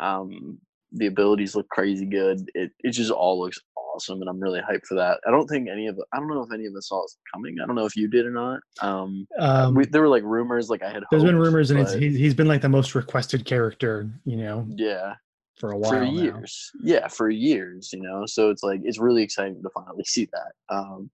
Um, 0.00 0.58
the 0.92 1.06
abilities 1.06 1.54
look 1.54 1.68
crazy 1.68 2.06
good. 2.06 2.50
It 2.54 2.70
it 2.80 2.92
just 2.92 3.10
all 3.10 3.40
looks 3.40 3.58
awesome, 3.76 4.20
and 4.20 4.28
I'm 4.28 4.40
really 4.40 4.60
hyped 4.60 4.86
for 4.86 4.94
that. 4.94 5.20
I 5.26 5.30
don't 5.30 5.46
think 5.46 5.68
any 5.68 5.86
of 5.86 6.00
I 6.12 6.18
don't 6.18 6.28
know 6.28 6.42
if 6.42 6.52
any 6.52 6.66
of 6.66 6.74
us 6.76 6.88
saw 6.88 7.02
it 7.02 7.10
coming. 7.34 7.56
I 7.62 7.66
don't 7.66 7.76
know 7.76 7.86
if 7.86 7.96
you 7.96 8.08
did 8.08 8.26
or 8.26 8.30
not. 8.30 8.60
Um, 8.80 9.26
um 9.38 9.74
we, 9.74 9.86
there 9.86 10.02
were 10.02 10.08
like 10.08 10.22
rumors, 10.22 10.70
like 10.70 10.82
I 10.82 10.90
had. 10.90 11.02
There's 11.10 11.22
hoped, 11.22 11.32
been 11.32 11.38
rumors, 11.38 11.70
and 11.70 11.80
it's, 11.80 11.92
he's 11.92 12.16
he's 12.16 12.34
been 12.34 12.48
like 12.48 12.62
the 12.62 12.68
most 12.68 12.94
requested 12.94 13.44
character, 13.44 14.10
you 14.24 14.36
know. 14.36 14.66
Yeah. 14.76 15.14
For 15.58 15.72
a 15.72 15.76
while. 15.76 15.90
For 15.90 16.04
years, 16.04 16.70
now. 16.76 16.94
yeah, 16.94 17.08
for 17.08 17.28
years, 17.30 17.90
you 17.92 18.00
know. 18.00 18.24
So 18.26 18.50
it's 18.50 18.62
like 18.62 18.80
it's 18.84 18.98
really 18.98 19.24
exciting 19.24 19.60
to 19.60 19.70
finally 19.74 20.04
see 20.04 20.28
that. 20.32 20.74
Um, 20.74 21.10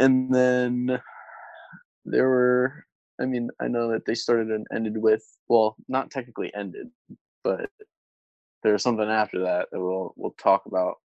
and 0.00 0.34
then 0.34 1.00
there 2.04 2.28
were 2.28 2.84
I 3.20 3.26
mean, 3.26 3.50
I 3.60 3.68
know 3.68 3.90
that 3.92 4.06
they 4.06 4.14
started 4.14 4.48
and 4.48 4.66
ended 4.74 4.96
with 4.96 5.24
well, 5.48 5.76
not 5.88 6.10
technically 6.10 6.52
ended, 6.54 6.88
but 7.44 7.68
there's 8.62 8.82
something 8.82 9.08
after 9.08 9.40
that 9.42 9.68
that 9.72 9.80
we'll 9.80 10.14
we'll 10.16 10.34
talk 10.38 10.66
about. 10.66 10.96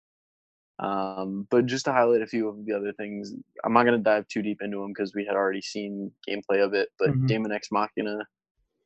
Um, 0.78 1.46
but 1.50 1.66
just 1.66 1.84
to 1.84 1.92
highlight 1.92 2.22
a 2.22 2.26
few 2.26 2.48
of 2.48 2.64
the 2.66 2.72
other 2.72 2.92
things, 2.92 3.32
I'm 3.64 3.72
not 3.72 3.84
going 3.84 3.96
to 3.96 4.02
dive 4.02 4.26
too 4.28 4.42
deep 4.42 4.58
into 4.60 4.78
them 4.78 4.92
because 4.92 5.14
we 5.14 5.24
had 5.24 5.36
already 5.36 5.62
seen 5.62 6.10
gameplay 6.28 6.64
of 6.64 6.74
it. 6.74 6.88
But 6.98 7.10
mm-hmm. 7.10 7.26
Daemon 7.26 7.52
X 7.52 7.68
Machina 7.70 8.18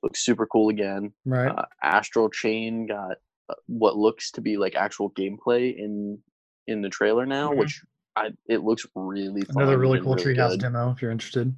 looks 0.03 0.25
super 0.25 0.47
cool 0.47 0.69
again. 0.69 1.13
Right. 1.25 1.49
Uh, 1.49 1.65
Astral 1.83 2.29
Chain 2.29 2.87
got 2.87 3.17
uh, 3.49 3.55
what 3.67 3.97
looks 3.97 4.31
to 4.33 4.41
be 4.41 4.57
like 4.57 4.75
actual 4.75 5.11
gameplay 5.11 5.77
in 5.77 6.19
in 6.67 6.83
the 6.83 6.91
trailer 6.91 7.25
now, 7.25 7.51
mm-hmm. 7.51 7.61
which 7.61 7.83
I 8.17 8.31
it 8.47 8.63
looks 8.63 8.87
really 8.95 9.43
another 9.49 9.79
really 9.79 10.01
cool 10.01 10.15
really 10.15 10.35
Treehouse 10.35 10.59
demo 10.59 10.91
if 10.91 11.01
you're 11.01 11.11
interested. 11.11 11.55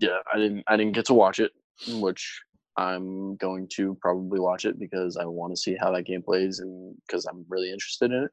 Yeah, 0.00 0.18
I 0.32 0.38
didn't 0.38 0.64
I 0.66 0.76
didn't 0.76 0.92
get 0.94 1.06
to 1.06 1.14
watch 1.14 1.38
it, 1.38 1.52
which 1.88 2.42
I'm 2.76 3.36
going 3.36 3.68
to 3.76 3.96
probably 4.00 4.38
watch 4.38 4.64
it 4.64 4.78
because 4.78 5.16
I 5.16 5.24
want 5.24 5.54
to 5.54 5.60
see 5.60 5.76
how 5.80 5.92
that 5.92 6.02
game 6.02 6.22
plays 6.22 6.58
and 6.58 6.94
because 7.06 7.24
I'm 7.24 7.44
really 7.48 7.70
interested 7.70 8.12
in 8.12 8.24
it. 8.24 8.30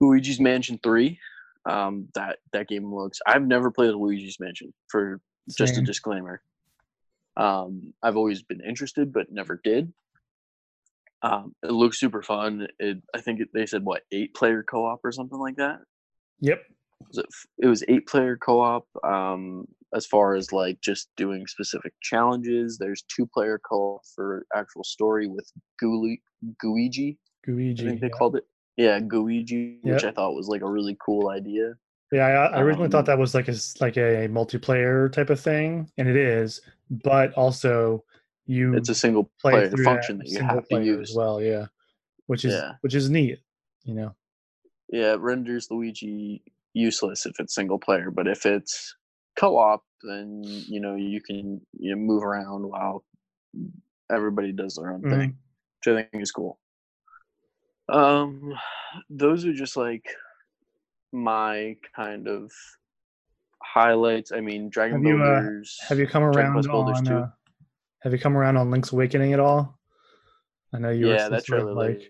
Luigi's 0.00 0.40
Mansion 0.40 0.78
3. 0.82 1.18
Um, 1.64 2.08
that 2.14 2.38
that 2.52 2.68
game 2.68 2.92
looks. 2.92 3.20
I've 3.26 3.46
never 3.46 3.70
played 3.70 3.94
Luigi's 3.94 4.38
Mansion. 4.40 4.74
For 4.88 5.20
just 5.56 5.78
a 5.78 5.82
disclaimer, 5.82 6.42
um, 7.36 7.94
I've 8.02 8.16
always 8.16 8.42
been 8.42 8.60
interested 8.60 9.12
but 9.12 9.30
never 9.30 9.60
did. 9.62 9.92
Um, 11.22 11.54
it 11.62 11.70
looks 11.70 12.00
super 12.00 12.20
fun. 12.20 12.66
It, 12.80 12.98
I 13.14 13.20
think 13.20 13.40
it, 13.40 13.48
they 13.54 13.66
said 13.66 13.84
what 13.84 14.02
eight 14.10 14.34
player 14.34 14.64
co 14.64 14.86
op 14.86 15.04
or 15.04 15.12
something 15.12 15.38
like 15.38 15.56
that. 15.56 15.78
Yep. 16.40 16.62
It, 17.12 17.26
it 17.58 17.66
was 17.66 17.84
eight 17.88 18.06
player 18.06 18.36
co 18.36 18.60
op. 18.60 18.86
Um, 19.04 19.66
as 19.94 20.06
far 20.06 20.34
as 20.34 20.52
like 20.52 20.80
just 20.80 21.08
doing 21.16 21.46
specific 21.46 21.92
challenges. 22.00 22.78
There's 22.78 23.04
two 23.14 23.26
player 23.26 23.60
co-op 23.68 24.02
for 24.14 24.46
actual 24.54 24.84
story 24.84 25.28
with 25.28 25.50
Gooigi. 25.82 26.22
Gooigi, 27.46 27.80
I 27.80 27.84
think 27.84 28.00
they 28.00 28.06
yeah. 28.06 28.10
called 28.10 28.36
it. 28.36 28.44
Yeah, 28.76 29.00
Gooigi, 29.00 29.78
yep. 29.84 29.94
which 29.94 30.04
I 30.04 30.12
thought 30.12 30.34
was 30.34 30.48
like 30.48 30.62
a 30.62 30.70
really 30.70 30.96
cool 31.04 31.28
idea. 31.28 31.74
Yeah, 32.10 32.26
I, 32.26 32.58
I 32.58 32.60
originally 32.60 32.86
um, 32.86 32.90
thought 32.90 33.06
that 33.06 33.18
was 33.18 33.34
like 33.34 33.48
a 33.48 33.54
like 33.80 33.96
a 33.96 34.28
multiplayer 34.28 35.10
type 35.12 35.30
of 35.30 35.40
thing, 35.40 35.90
and 35.98 36.08
it 36.08 36.16
is. 36.16 36.60
But 36.90 37.32
also, 37.34 38.04
you 38.46 38.74
it's 38.74 38.90
a 38.90 38.94
single 38.94 39.30
player 39.40 39.70
function 39.78 40.18
that 40.18 40.28
you 40.28 40.40
have 40.40 40.68
to 40.68 40.82
use 40.82 41.10
as 41.10 41.16
well. 41.16 41.40
Yeah, 41.40 41.66
which 42.26 42.44
is 42.44 42.54
yeah. 42.54 42.72
which 42.82 42.94
is 42.94 43.08
neat. 43.08 43.40
You 43.84 43.94
know. 43.94 44.14
yeah, 44.90 45.14
it 45.14 45.20
renders 45.20 45.68
Luigi 45.70 46.42
useless 46.74 47.26
if 47.26 47.34
it's 47.38 47.54
single 47.54 47.78
player, 47.78 48.10
but 48.10 48.26
if 48.26 48.46
it's 48.46 48.94
co-op, 49.38 49.82
then 50.02 50.42
you 50.44 50.80
know 50.80 50.94
you 50.94 51.20
can 51.20 51.60
you 51.78 51.94
know, 51.94 52.00
move 52.00 52.22
around 52.22 52.62
while 52.62 53.04
everybody 54.10 54.52
does 54.52 54.76
their 54.76 54.92
own 54.92 55.02
mm-hmm. 55.02 55.18
thing, 55.18 55.36
which 55.84 55.96
I 55.96 56.08
think 56.10 56.22
is 56.22 56.32
cool. 56.32 56.58
Um, 57.88 58.54
those 59.10 59.44
are 59.44 59.52
just 59.52 59.76
like 59.76 60.04
my 61.12 61.76
kind 61.94 62.28
of 62.28 62.50
highlights. 63.62 64.32
I 64.32 64.40
mean, 64.40 64.70
Dragon 64.70 65.04
have 65.04 65.14
you, 65.14 65.22
uh, 65.22 65.42
have 65.88 65.98
you 65.98 66.06
come 66.06 66.22
around 66.22 66.66
on? 66.66 67.08
Uh, 67.08 67.30
have 68.00 68.12
you 68.12 68.18
come 68.18 68.36
around 68.36 68.56
on 68.56 68.70
Link's 68.70 68.92
Awakening 68.92 69.32
at 69.32 69.40
all? 69.40 69.78
I 70.74 70.78
know 70.78 70.90
you. 70.90 71.10
Yeah, 71.10 71.28
that 71.28 71.44
trailer 71.44 71.74
like 71.74 72.00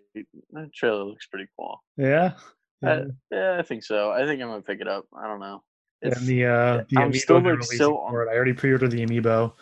that 0.52 0.72
trailer 0.72 1.04
looks 1.04 1.26
pretty 1.26 1.48
cool. 1.58 1.82
Yeah. 1.96 2.34
Yeah. 2.82 2.90
I, 2.90 3.02
yeah, 3.30 3.56
I 3.58 3.62
think 3.62 3.84
so. 3.84 4.10
I 4.10 4.26
think 4.26 4.42
I'm 4.42 4.48
gonna 4.48 4.62
pick 4.62 4.80
it 4.80 4.88
up. 4.88 5.06
I 5.16 5.26
don't 5.26 5.40
know. 5.40 5.62
It's, 6.00 6.18
and 6.18 6.26
the 6.26 6.46
uh, 6.46 6.84
the 6.88 6.98
I'm 6.98 7.12
still 7.12 7.40
like 7.40 7.62
so 7.62 7.98
on... 7.98 8.14
I 8.28 8.34
already 8.34 8.52
pre-ordered 8.52 8.90
the 8.90 9.06
amiibo, 9.06 9.52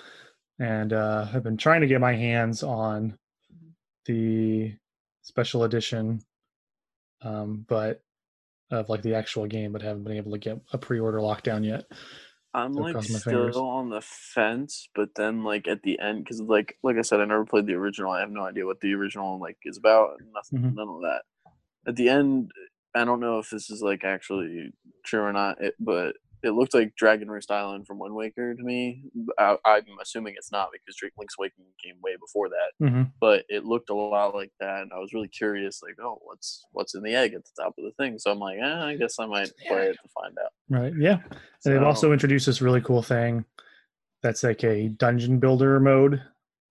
and 0.59 0.93
uh, 0.93 1.27
I've 1.33 1.43
been 1.43 1.59
trying 1.59 1.83
to 1.83 1.87
get 1.87 2.01
my 2.01 2.15
hands 2.15 2.63
on 2.63 3.19
the 4.07 4.75
special 5.23 5.65
edition, 5.65 6.21
um, 7.23 7.65
but 7.69 8.01
of 8.71 8.89
like 8.89 9.03
the 9.03 9.15
actual 9.15 9.47
game, 9.47 9.73
but 9.73 9.83
haven't 9.83 10.05
been 10.05 10.17
able 10.17 10.33
to 10.33 10.39
get 10.39 10.61
a 10.73 10.79
pre-order 10.79 11.19
lockdown 11.19 11.65
yet. 11.65 11.85
I'm 12.53 12.75
so 12.75 12.81
like 12.81 13.03
still 13.03 13.69
on 13.69 13.91
the 13.91 14.01
fence, 14.01 14.89
but 14.95 15.11
then 15.15 15.45
like 15.45 15.69
at 15.69 15.83
the 15.83 16.01
end, 16.01 16.25
because 16.25 16.41
like 16.41 16.77
like 16.83 16.97
I 16.97 17.03
said, 17.03 17.21
I 17.21 17.25
never 17.25 17.45
played 17.45 17.67
the 17.67 17.75
original. 17.75 18.11
I 18.11 18.21
have 18.21 18.31
no 18.31 18.45
idea 18.45 18.67
what 18.67 18.81
the 18.81 18.95
original 18.95 19.39
like 19.39 19.59
is 19.65 19.77
about. 19.77 20.11
Nothing, 20.35 20.67
mm-hmm. 20.67 20.75
none 20.75 20.89
of 20.89 21.03
that. 21.03 21.23
At 21.87 21.97
the 21.97 22.09
end, 22.09 22.51
I 22.95 23.05
don't 23.05 23.21
know 23.21 23.39
if 23.39 23.51
this 23.51 23.71
is 23.71 23.83
like 23.83 24.05
actually 24.05 24.73
true 25.05 25.21
or 25.21 25.33
not, 25.33 25.61
it, 25.61 25.75
but 25.79 26.15
it 26.43 26.51
looked 26.51 26.75
like 26.75 26.97
Dragon 26.97 27.31
Roost 27.31 27.51
Island 27.51 27.87
from 27.87 27.99
Wind 27.99 28.15
Waker 28.15 28.55
to 28.55 28.62
me. 28.62 29.03
I, 29.39 29.57
am 29.67 29.85
assuming 30.01 30.35
it's 30.37 30.51
not 30.51 30.71
because 30.73 30.97
Drake 30.97 31.12
Link's 31.19 31.35
Awakening 31.39 31.69
came 31.85 31.97
way 32.03 32.17
before 32.19 32.49
that, 32.49 32.85
mm-hmm. 32.85 33.03
but 33.21 33.45
it 33.49 33.65
looked 33.65 33.91
a 33.91 33.95
lot 33.95 34.35
like 34.35 34.53
that, 34.59 34.83
and 34.83 34.93
I 34.93 34.99
was 34.99 35.12
really 35.12 35.29
curious, 35.29 35.83
like, 35.83 35.97
oh, 36.03 36.19
what's 36.25 36.65
what's 36.73 36.95
in 36.95 37.03
the 37.03 37.15
egg 37.15 37.35
at 37.35 37.45
the 37.45 37.62
top 37.62 37.75
of 37.79 37.85
the 37.85 37.93
thing? 38.03 38.19
So 38.19 38.31
I'm 38.31 38.39
like, 38.39 38.59
eh, 38.59 38.85
I 38.85 38.97
guess 38.97 39.19
I 39.19 39.27
might 39.27 39.53
play 39.69 39.89
it 39.89 39.99
to 40.03 40.09
find 40.15 40.37
out. 40.39 40.53
Right? 40.69 40.93
Yeah. 40.99 41.19
So, 41.61 41.71
and 41.71 41.77
they've 41.77 41.87
also 41.87 42.12
introduced 42.12 42.47
this 42.47 42.62
really 42.62 42.81
cool 42.81 43.03
thing 43.03 43.45
that's 44.23 44.43
like 44.43 44.65
a 44.65 44.89
dungeon 44.89 45.39
builder 45.39 45.79
mode. 45.81 46.23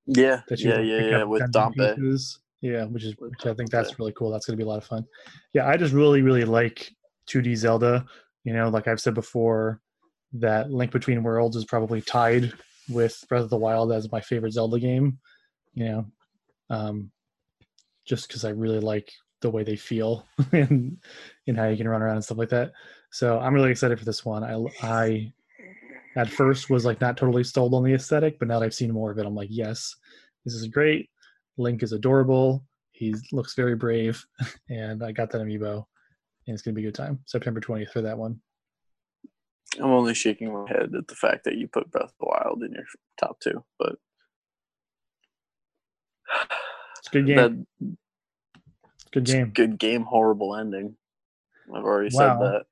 Yeah. 0.08 0.42
That 0.48 0.60
you 0.60 0.72
yeah, 0.72 0.80
yeah, 0.80 1.10
yeah, 1.10 1.24
with 1.24 1.44
Dampé. 1.52 1.96
Pieces. 1.96 2.40
Yeah, 2.62 2.86
which 2.86 3.04
is 3.04 3.16
which 3.18 3.46
I 3.46 3.54
think 3.54 3.70
that's 3.70 3.98
really 4.00 4.14
cool. 4.14 4.32
That's 4.32 4.46
going 4.46 4.58
to 4.58 4.64
be 4.64 4.66
a 4.66 4.70
lot 4.70 4.80
of 4.80 4.86
fun. 4.86 5.06
Yeah, 5.54 5.68
I 5.68 5.78
just 5.78 5.94
really 5.94 6.22
really 6.22 6.44
like 6.46 6.92
2D 7.28 7.56
Zelda. 7.56 8.06
You 8.44 8.54
know, 8.54 8.70
like 8.70 8.88
I've 8.88 9.00
said 9.00 9.14
before, 9.14 9.82
that 10.34 10.72
Link 10.72 10.92
Between 10.92 11.24
Worlds 11.24 11.56
is 11.56 11.66
probably 11.66 12.02
tied 12.02 12.52
with 12.90 13.24
Breath 13.30 13.44
of 13.44 13.50
the 13.50 13.58
Wild 13.58 13.92
as 13.92 14.12
my 14.12 14.22
favorite 14.22 14.54
Zelda 14.54 14.80
game. 14.80 15.20
You 15.74 15.86
know, 15.86 16.06
um, 16.70 17.12
just 18.06 18.28
because 18.28 18.44
I 18.44 18.50
really 18.50 18.80
like 18.80 19.12
the 19.42 19.50
way 19.50 19.64
they 19.64 19.76
feel 19.76 20.28
and 20.52 20.98
and 21.48 21.58
how 21.58 21.68
you 21.68 21.78
can 21.78 21.88
run 21.88 22.02
around 22.02 22.16
and 22.16 22.26
stuff 22.26 22.38
like 22.38 22.50
that. 22.50 22.72
So 23.12 23.40
I'm 23.40 23.54
really 23.54 23.72
excited 23.72 23.98
for 23.98 24.06
this 24.06 24.26
one. 24.26 24.44
I 24.44 24.66
I 24.86 25.34
at 26.16 26.30
first 26.30 26.70
was 26.70 26.86
like 26.86 27.00
not 27.00 27.18
totally 27.18 27.44
sold 27.44 27.74
on 27.74 27.84
the 27.84 27.94
aesthetic, 27.94 28.38
but 28.40 28.48
now 28.48 28.60
that 28.60 28.66
I've 28.66 28.74
seen 28.74 28.92
more 28.92 29.12
of 29.12 29.18
it, 29.18 29.26
I'm 29.26 29.36
like, 29.36 29.50
yes, 29.52 29.96
this 30.44 30.54
is 30.54 30.68
great. 30.68 31.10
Link 31.60 31.84
is 31.84 31.92
adorable. 31.92 32.64
He 32.92 33.14
looks 33.32 33.54
very 33.54 33.76
brave, 33.76 34.26
and 34.70 35.04
I 35.04 35.12
got 35.12 35.30
that 35.32 35.42
amiibo, 35.42 35.86
and 36.48 36.54
it's 36.54 36.62
gonna 36.62 36.74
be 36.74 36.82
a 36.82 36.86
good 36.86 36.96
time. 36.96 37.20
September 37.26 37.60
20th 37.60 37.92
for 37.92 38.02
that 38.02 38.18
one. 38.18 38.40
I'm 39.78 39.92
only 39.92 40.16
shaking 40.16 40.52
my 40.52 40.68
head 40.68 40.94
at 40.98 41.08
the 41.08 41.16
fact 41.16 41.44
that 41.44 41.58
you 41.58 41.68
put 41.68 41.92
Breath 41.92 42.06
of 42.06 42.14
the 42.20 42.26
Wild 42.26 42.64
in 42.64 42.74
your 42.74 42.86
top 43.20 43.40
two, 43.40 43.64
but 43.78 43.96
it's 46.98 47.08
a 47.08 47.12
good 47.12 47.28
game. 47.28 47.36
That, 47.36 47.98
good 49.12 49.26
game. 49.26 49.52
Good 49.54 49.78
game. 49.78 50.04
Horrible 50.04 50.56
ending. 50.56 50.96
I've 51.74 51.84
already 51.84 52.10
wow. 52.16 52.40
said 52.40 52.48
that. 52.48 52.66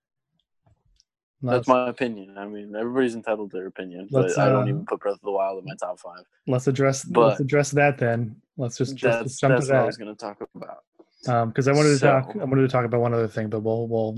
That's 1.43 1.67
my 1.67 1.87
opinion. 1.87 2.35
I 2.37 2.47
mean, 2.47 2.75
everybody's 2.75 3.13
entitled 3.13 3.51
to 3.51 3.57
their 3.57 3.67
opinion, 3.67 4.07
but 4.09 4.35
I 4.39 4.49
don't 4.49 4.63
uh, 4.63 4.69
even 4.69 4.85
put 4.85 5.01
Breath 5.01 5.15
of 5.15 5.21
the 5.21 5.31
Wild 5.31 5.59
in 5.59 5.65
my 5.65 5.75
top 5.79 5.99
five. 5.99 6.23
Let's 6.47 6.65
address. 6.65 7.03
But 7.03 7.27
let's 7.27 7.39
address 7.39 7.71
that 7.71 7.99
then. 7.99 8.41
Let's 8.57 8.77
just, 8.77 8.95
just, 8.95 9.23
just 9.23 9.41
jump 9.41 9.53
that's 9.53 9.67
to 9.67 9.71
that. 9.71 9.77
what 9.77 9.83
I 9.83 9.85
was 9.85 9.97
going 9.97 10.15
to 10.15 10.19
talk 10.19 10.37
about. 10.55 10.83
Because 11.21 11.67
um, 11.67 11.73
I 11.73 11.77
wanted 11.77 11.89
to 11.89 11.97
so, 11.97 12.07
talk. 12.07 12.35
I 12.39 12.43
wanted 12.43 12.61
to 12.61 12.67
talk 12.67 12.85
about 12.85 13.01
one 13.01 13.13
other 13.13 13.27
thing, 13.27 13.49
but 13.49 13.61
we'll 13.61 13.87
we'll 13.87 14.15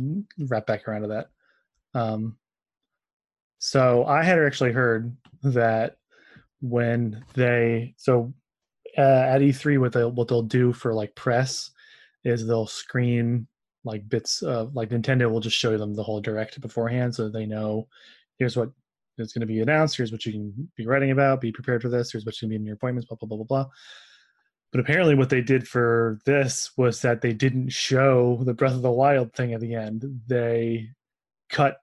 wrap 0.47 0.65
back 0.65 0.87
around 0.87 1.01
to 1.03 1.07
that. 1.09 1.29
Um, 1.93 2.37
so 3.59 4.05
I 4.05 4.23
had 4.23 4.39
actually 4.39 4.71
heard 4.71 5.15
that 5.43 5.97
when 6.61 7.23
they 7.33 7.95
so 7.97 8.33
uh, 8.97 9.01
at 9.01 9.41
E3 9.41 9.79
what 9.79 9.93
they 9.93 10.03
what 10.03 10.27
they'll 10.27 10.41
do 10.41 10.73
for 10.73 10.93
like 10.93 11.15
press 11.15 11.71
is 12.23 12.45
they'll 12.45 12.67
screen 12.67 13.47
like 13.85 14.07
bits 14.09 14.41
of 14.41 14.75
like 14.75 14.89
Nintendo 14.89 15.31
will 15.31 15.39
just 15.39 15.57
show 15.57 15.77
them 15.77 15.93
the 15.93 16.03
whole 16.03 16.19
direct 16.19 16.59
beforehand 16.59 17.15
so 17.15 17.29
they 17.29 17.45
know 17.45 17.87
here's 18.37 18.57
what 18.57 18.71
is 19.19 19.33
going 19.33 19.41
to 19.41 19.47
be 19.47 19.59
announced, 19.59 19.97
here's 19.97 20.11
what 20.11 20.25
you 20.25 20.31
can 20.31 20.71
be 20.75 20.87
writing 20.87 21.11
about, 21.11 21.41
be 21.41 21.51
prepared 21.51 21.81
for 21.81 21.89
this, 21.89 22.11
here's 22.11 22.25
what's 22.25 22.39
going 22.39 22.49
to 22.49 22.51
be 22.51 22.55
in 22.55 22.65
your 22.65 22.75
appointments, 22.75 23.07
blah 23.07 23.17
blah 23.17 23.27
blah 23.27 23.37
blah 23.37 23.45
blah. 23.63 23.69
But 24.71 24.81
apparently, 24.81 25.15
what 25.15 25.29
they 25.29 25.41
did 25.41 25.67
for 25.67 26.19
this 26.25 26.71
was 26.77 27.01
that 27.01 27.21
they 27.21 27.33
didn't 27.33 27.69
show 27.69 28.39
the 28.43 28.53
Breath 28.53 28.75
of 28.75 28.83
the 28.83 28.91
Wild 28.91 29.33
thing 29.33 29.53
at 29.53 29.61
the 29.61 29.73
end. 29.73 30.21
They 30.27 30.89
cut 31.49 31.77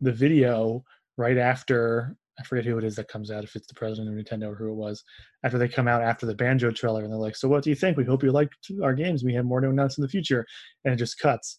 the 0.00 0.12
video 0.12 0.84
right 1.16 1.38
after 1.38 2.16
I 2.38 2.42
forget 2.42 2.66
who 2.66 2.76
it 2.76 2.84
is 2.84 2.96
that 2.96 3.08
comes 3.08 3.30
out, 3.30 3.44
if 3.44 3.56
it's 3.56 3.66
the 3.66 3.74
president 3.74 4.08
of 4.08 4.22
Nintendo 4.22 4.52
or 4.52 4.54
who 4.54 4.70
it 4.70 4.74
was, 4.74 5.02
after 5.42 5.56
they 5.56 5.68
come 5.68 5.88
out 5.88 6.02
after 6.02 6.26
the 6.26 6.34
Banjo 6.34 6.70
trailer, 6.70 7.02
and 7.02 7.10
they're 7.10 7.18
like, 7.18 7.36
"So 7.36 7.48
what 7.48 7.64
do 7.64 7.70
you 7.70 7.76
think? 7.76 7.96
We 7.96 8.04
hope 8.04 8.22
you 8.22 8.30
liked 8.32 8.70
our 8.82 8.92
games. 8.92 9.24
We 9.24 9.34
have 9.34 9.46
more 9.46 9.60
to 9.60 9.70
announce 9.70 9.96
in 9.96 10.02
the 10.02 10.08
future," 10.08 10.46
and 10.84 10.92
it 10.92 10.98
just 10.98 11.18
cuts. 11.18 11.58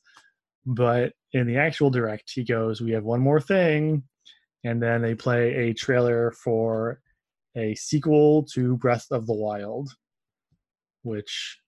But 0.65 1.13
in 1.33 1.47
the 1.47 1.57
actual 1.57 1.89
direct, 1.89 2.31
he 2.31 2.43
goes, 2.43 2.81
"We 2.81 2.91
have 2.91 3.03
one 3.03 3.21
more 3.21 3.41
thing," 3.41 4.03
and 4.63 4.81
then 4.81 5.01
they 5.01 5.15
play 5.15 5.69
a 5.69 5.73
trailer 5.73 6.31
for 6.31 7.01
a 7.55 7.73
sequel 7.73 8.43
to 8.53 8.77
Breath 8.77 9.07
of 9.09 9.25
the 9.25 9.33
Wild, 9.33 9.89
which 11.07 11.59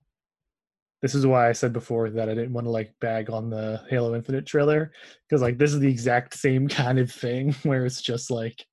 this 1.01 1.15
is 1.15 1.25
why 1.25 1.47
I 1.47 1.53
said 1.53 1.71
before 1.71 2.09
that 2.09 2.29
I 2.29 2.33
didn't 2.33 2.53
want 2.53 2.65
to 2.65 2.71
like 2.71 2.93
bag 2.99 3.29
on 3.29 3.49
the 3.49 3.81
Halo 3.89 4.15
Infinite 4.15 4.45
trailer 4.45 4.91
because 5.27 5.41
like 5.41 5.57
this 5.57 5.73
is 5.73 5.79
the 5.79 5.89
exact 5.89 6.33
same 6.35 6.67
kind 6.67 6.99
of 6.99 7.11
thing 7.11 7.55
where 7.63 7.85
it's 7.85 8.01
just 8.01 8.29
like, 8.29 8.65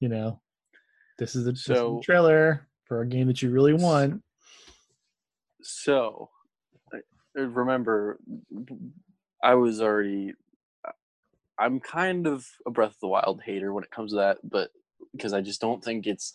you 0.00 0.08
know, 0.08 0.40
this 1.18 1.36
is 1.36 1.44
the, 1.44 1.54
so, 1.54 2.00
trailer 2.02 2.66
for 2.84 3.02
a 3.02 3.06
game 3.06 3.26
that 3.28 3.42
you 3.42 3.50
really 3.50 3.74
want. 3.74 4.22
So, 5.62 6.30
remember, 7.34 8.18
I 9.42 9.54
was 9.54 9.80
already. 9.80 10.32
I'm 11.58 11.78
kind 11.78 12.26
of 12.26 12.48
a 12.66 12.70
Breath 12.70 12.94
of 12.94 13.00
the 13.00 13.08
Wild 13.08 13.42
hater 13.44 13.74
when 13.74 13.84
it 13.84 13.90
comes 13.90 14.12
to 14.12 14.16
that, 14.16 14.38
but 14.42 14.70
because 15.12 15.34
I 15.34 15.42
just 15.42 15.60
don't 15.60 15.84
think 15.84 16.06
it's 16.06 16.32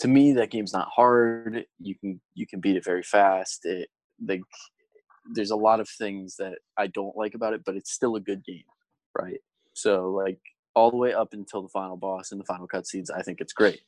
to 0.00 0.08
me 0.08 0.32
that 0.32 0.50
game's 0.50 0.72
not 0.72 0.88
hard. 0.94 1.64
You 1.78 1.94
can 1.94 2.20
you 2.34 2.46
can 2.46 2.60
beat 2.60 2.76
it 2.76 2.84
very 2.84 3.02
fast. 3.02 3.64
It 3.64 3.88
like 4.26 4.42
there's 5.32 5.50
a 5.50 5.56
lot 5.56 5.80
of 5.80 5.88
things 5.88 6.36
that 6.36 6.58
I 6.76 6.88
don't 6.88 7.16
like 7.16 7.34
about 7.34 7.52
it, 7.52 7.62
but 7.64 7.76
it's 7.76 7.92
still 7.92 8.16
a 8.16 8.20
good 8.20 8.44
game, 8.44 8.64
right? 9.18 9.40
So 9.74 10.10
like 10.10 10.40
all 10.74 10.90
the 10.90 10.96
way 10.96 11.12
up 11.12 11.32
until 11.32 11.62
the 11.62 11.68
final 11.68 11.96
boss 11.96 12.32
and 12.32 12.40
the 12.40 12.44
final 12.44 12.66
cutscenes, 12.66 13.10
I 13.14 13.22
think 13.22 13.40
it's 13.40 13.52
great. 13.52 13.80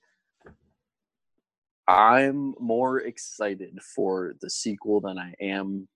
I'm 1.88 2.54
more 2.60 3.00
excited 3.00 3.78
for 3.94 4.34
the 4.40 4.50
sequel 4.50 5.00
than 5.00 5.18
I 5.18 5.34
am 5.40 5.88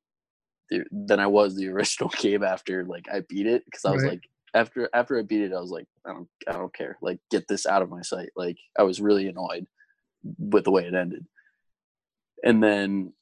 than 0.91 1.21
I 1.21 1.27
was 1.27 1.55
the 1.55 1.69
original 1.73 2.11
game 2.19 2.43
after 2.43 2.85
like 2.85 3.07
I 3.13 3.21
beat 3.29 3.47
it 3.47 3.65
because 3.67 3.85
I 3.85 3.93
was 3.93 4.03
right. 4.03 4.13
like 4.13 4.23
after 4.55 4.89
after 4.95 5.19
I 5.19 5.23
beat 5.23 5.43
it 5.43 5.53
I 5.53 5.61
was 5.61 5.71
like 5.71 5.87
I 6.05 6.13
don't 6.13 6.29
I 6.49 6.53
don't 6.53 6.75
care 6.75 6.97
like 7.03 7.21
get 7.31 7.47
this 7.47 7.67
out 7.67 7.83
of 7.83 7.91
my 7.91 8.03
sight 8.03 8.31
like 8.37 8.57
I 8.79 8.83
was 8.83 9.01
really 9.01 9.29
annoyed 9.29 9.67
with 10.39 10.65
the 10.65 10.71
way 10.71 10.85
it 10.85 10.95
ended 10.95 11.25
and 12.43 12.63
then 12.63 13.13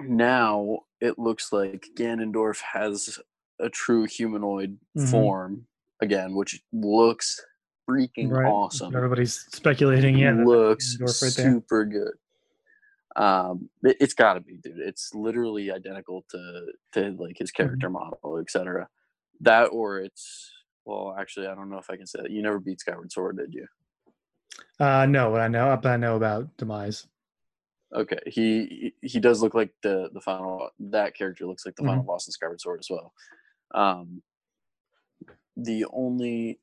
now 0.00 0.80
it 1.00 1.18
looks 1.18 1.52
like 1.52 1.86
Ganondorf 1.96 2.60
has 2.60 3.18
a 3.60 3.68
true 3.68 4.04
humanoid 4.04 4.78
mm-hmm. 4.96 5.06
form 5.06 5.66
again, 6.00 6.34
which 6.34 6.60
looks 6.72 7.40
freaking 7.88 8.30
right. 8.30 8.46
awesome. 8.46 8.94
Everybody's 8.94 9.46
speculating, 9.52 10.16
yeah, 10.16 10.32
looks 10.32 10.98
right 11.00 11.10
super 11.10 11.84
good. 11.84 12.12
Um, 13.16 13.68
it, 13.82 13.96
has 14.00 14.14
got 14.14 14.34
to 14.34 14.40
be, 14.40 14.58
dude. 14.58 14.78
It's 14.78 15.12
literally 15.14 15.72
identical 15.72 16.24
to 16.30 16.66
to 16.92 17.16
like 17.18 17.38
his 17.38 17.50
mm-hmm. 17.50 17.62
character 17.62 17.88
mm-hmm. 17.88 18.04
model, 18.22 18.38
etc. 18.38 18.88
That 19.40 19.66
or 19.66 19.98
it's 19.98 20.50
well, 20.84 21.14
actually, 21.18 21.48
I 21.48 21.54
don't 21.54 21.70
know 21.70 21.78
if 21.78 21.90
I 21.90 21.96
can 21.96 22.06
say 22.06 22.20
that. 22.22 22.30
You 22.30 22.42
never 22.42 22.60
beat 22.60 22.80
Skyward 22.80 23.12
Sword, 23.12 23.38
did 23.38 23.52
you? 23.52 23.66
Uh, 24.80 25.06
no, 25.06 25.30
but 25.30 25.40
I 25.40 25.48
know, 25.48 25.78
but 25.82 25.90
I 25.90 25.96
know 25.96 26.16
about 26.16 26.56
Demise. 26.56 27.06
Okay, 27.94 28.18
he 28.26 28.94
he 29.02 29.18
does 29.18 29.42
look 29.42 29.54
like 29.54 29.72
the 29.82 30.10
the 30.12 30.20
final. 30.20 30.70
That 30.78 31.16
character 31.16 31.46
looks 31.46 31.64
like 31.64 31.74
the 31.76 31.82
mm-hmm. 31.82 31.90
final 31.90 32.04
boss 32.04 32.26
in 32.26 32.32
Skyward 32.32 32.60
Sword 32.60 32.80
as 32.80 32.90
well. 32.90 33.12
Um, 33.74 34.22
the 35.56 35.86
only 35.92 36.60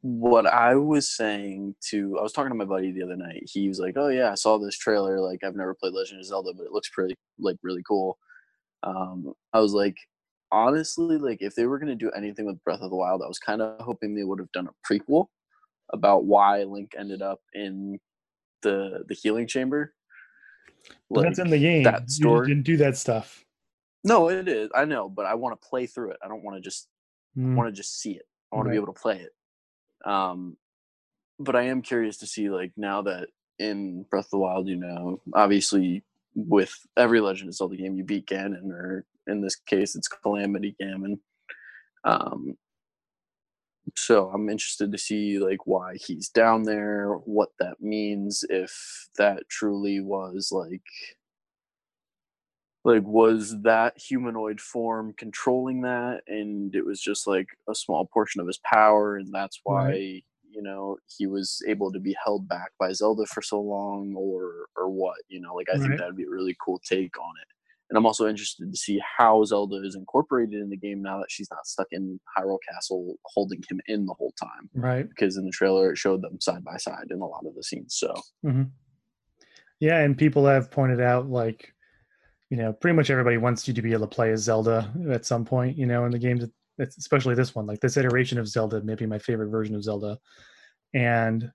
what 0.00 0.46
I 0.46 0.74
was 0.74 1.08
saying 1.08 1.76
to 1.90 2.18
I 2.18 2.22
was 2.22 2.32
talking 2.32 2.50
to 2.50 2.56
my 2.56 2.64
buddy 2.64 2.92
the 2.92 3.02
other 3.02 3.16
night. 3.16 3.42
He 3.52 3.68
was 3.68 3.80
like, 3.80 3.94
"Oh 3.96 4.08
yeah, 4.08 4.30
I 4.30 4.34
saw 4.34 4.58
this 4.58 4.76
trailer. 4.78 5.20
Like 5.20 5.44
I've 5.44 5.56
never 5.56 5.74
played 5.74 5.94
Legend 5.94 6.20
of 6.20 6.26
Zelda, 6.26 6.52
but 6.56 6.66
it 6.66 6.72
looks 6.72 6.90
pretty 6.90 7.14
like 7.38 7.56
really 7.62 7.82
cool." 7.86 8.18
Um, 8.84 9.34
I 9.52 9.60
was 9.60 9.72
like, 9.74 9.96
honestly, 10.52 11.18
like 11.18 11.38
if 11.40 11.54
they 11.54 11.66
were 11.66 11.78
gonna 11.78 11.96
do 11.96 12.10
anything 12.12 12.46
with 12.46 12.62
Breath 12.64 12.80
of 12.80 12.90
the 12.90 12.96
Wild, 12.96 13.22
I 13.22 13.28
was 13.28 13.38
kind 13.38 13.62
of 13.62 13.80
hoping 13.80 14.14
they 14.14 14.24
would 14.24 14.38
have 14.38 14.52
done 14.52 14.68
a 14.68 14.92
prequel 14.92 15.26
about 15.90 16.24
why 16.24 16.64
Link 16.64 16.94
ended 16.98 17.22
up 17.22 17.40
in 17.54 17.98
the 18.62 19.04
the 19.08 19.14
healing 19.14 19.46
chamber. 19.46 19.94
Like, 21.10 21.24
that's 21.24 21.38
in 21.38 21.50
the 21.50 21.58
game. 21.58 21.84
That 21.84 22.10
story 22.10 22.48
you 22.48 22.54
didn't 22.54 22.66
do 22.66 22.76
that 22.78 22.96
stuff. 22.96 23.44
No, 24.04 24.28
it 24.28 24.48
is. 24.48 24.70
I 24.74 24.84
know, 24.84 25.08
but 25.08 25.26
I 25.26 25.34
want 25.34 25.60
to 25.60 25.68
play 25.68 25.86
through 25.86 26.10
it. 26.10 26.18
I 26.24 26.28
don't 26.28 26.42
want 26.42 26.56
to 26.56 26.60
just 26.60 26.88
mm. 27.36 27.54
want 27.54 27.68
to 27.68 27.72
just 27.72 28.00
see 28.00 28.12
it. 28.12 28.26
I 28.52 28.56
want 28.56 28.66
right. 28.66 28.74
to 28.74 28.80
be 28.80 28.82
able 28.82 28.92
to 28.92 29.00
play 29.00 29.20
it. 29.20 30.08
Um, 30.10 30.56
but 31.38 31.56
I 31.56 31.62
am 31.62 31.82
curious 31.82 32.18
to 32.18 32.26
see 32.26 32.50
like 32.50 32.72
now 32.76 33.02
that 33.02 33.28
in 33.58 34.04
Breath 34.10 34.26
of 34.26 34.30
the 34.30 34.38
Wild, 34.38 34.68
you 34.68 34.76
know, 34.76 35.20
obviously 35.34 36.02
with 36.34 36.74
every 36.96 37.20
Legend 37.20 37.48
of 37.48 37.54
Zelda 37.54 37.76
game, 37.76 37.96
you 37.96 38.04
beat 38.04 38.26
Ganon, 38.26 38.70
or 38.70 39.04
in 39.26 39.40
this 39.40 39.56
case, 39.56 39.94
it's 39.94 40.08
Calamity 40.08 40.74
Ganon. 40.80 41.18
Um, 42.04 42.56
so 43.96 44.30
I'm 44.30 44.48
interested 44.48 44.92
to 44.92 44.98
see 44.98 45.38
like 45.38 45.66
why 45.66 45.96
he's 45.96 46.28
down 46.28 46.62
there, 46.62 47.14
what 47.24 47.50
that 47.58 47.80
means, 47.80 48.44
if 48.48 49.08
that 49.18 49.48
truly 49.48 50.00
was 50.00 50.50
like 50.52 50.82
like 52.84 53.02
was 53.04 53.60
that 53.62 53.96
humanoid 53.98 54.60
form 54.60 55.14
controlling 55.16 55.82
that 55.82 56.20
and 56.26 56.74
it 56.74 56.84
was 56.84 57.00
just 57.00 57.26
like 57.26 57.46
a 57.68 57.74
small 57.74 58.06
portion 58.06 58.40
of 58.40 58.46
his 58.46 58.58
power 58.58 59.16
and 59.16 59.32
that's 59.32 59.60
why 59.64 59.84
right. 59.86 60.24
you 60.50 60.62
know 60.62 60.96
he 61.16 61.26
was 61.26 61.62
able 61.68 61.92
to 61.92 62.00
be 62.00 62.16
held 62.24 62.48
back 62.48 62.72
by 62.78 62.92
zelda 62.92 63.24
for 63.26 63.42
so 63.42 63.60
long 63.60 64.14
or 64.16 64.66
or 64.76 64.88
what 64.88 65.16
you 65.28 65.40
know 65.40 65.54
like 65.54 65.68
i 65.68 65.76
right. 65.76 65.82
think 65.82 65.98
that'd 65.98 66.16
be 66.16 66.24
a 66.24 66.30
really 66.30 66.56
cool 66.64 66.80
take 66.84 67.16
on 67.18 67.34
it 67.40 67.48
and 67.92 67.98
i'm 67.98 68.06
also 68.06 68.26
interested 68.26 68.70
to 68.70 68.76
see 68.76 68.98
how 69.18 69.44
zelda 69.44 69.76
is 69.84 69.94
incorporated 69.94 70.60
in 70.60 70.70
the 70.70 70.76
game 70.76 71.02
now 71.02 71.18
that 71.18 71.30
she's 71.30 71.50
not 71.50 71.66
stuck 71.66 71.88
in 71.90 72.18
hyrule 72.36 72.58
castle 72.68 73.16
holding 73.26 73.62
him 73.70 73.80
in 73.86 74.06
the 74.06 74.14
whole 74.14 74.32
time. 74.40 74.70
Right. 74.74 75.06
Because 75.08 75.36
in 75.36 75.44
the 75.44 75.50
trailer 75.52 75.92
it 75.92 75.98
showed 75.98 76.22
them 76.22 76.40
side 76.40 76.64
by 76.64 76.78
side 76.78 77.08
in 77.10 77.20
a 77.20 77.26
lot 77.26 77.44
of 77.46 77.54
the 77.54 77.62
scenes 77.62 77.94
so. 77.96 78.14
Mm-hmm. 78.44 78.62
yeah 79.80 79.98
and 79.98 80.16
people 80.16 80.46
have 80.46 80.70
pointed 80.70 81.00
out 81.00 81.28
like 81.28 81.72
you 82.52 82.58
know, 82.58 82.70
pretty 82.70 82.94
much 82.94 83.08
everybody 83.08 83.38
wants 83.38 83.66
you 83.66 83.72
to 83.72 83.80
be 83.80 83.92
able 83.92 84.06
to 84.06 84.14
play 84.14 84.30
as 84.30 84.42
Zelda 84.42 84.92
at 85.10 85.24
some 85.24 85.42
point, 85.42 85.78
you 85.78 85.86
know, 85.86 86.04
in 86.04 86.10
the 86.10 86.18
games, 86.18 86.44
especially 86.78 87.34
this 87.34 87.54
one, 87.54 87.64
like 87.64 87.80
this 87.80 87.96
iteration 87.96 88.38
of 88.38 88.46
Zelda, 88.46 88.82
maybe 88.82 89.06
my 89.06 89.18
favorite 89.18 89.48
version 89.48 89.74
of 89.74 89.82
Zelda. 89.82 90.18
And 90.92 91.50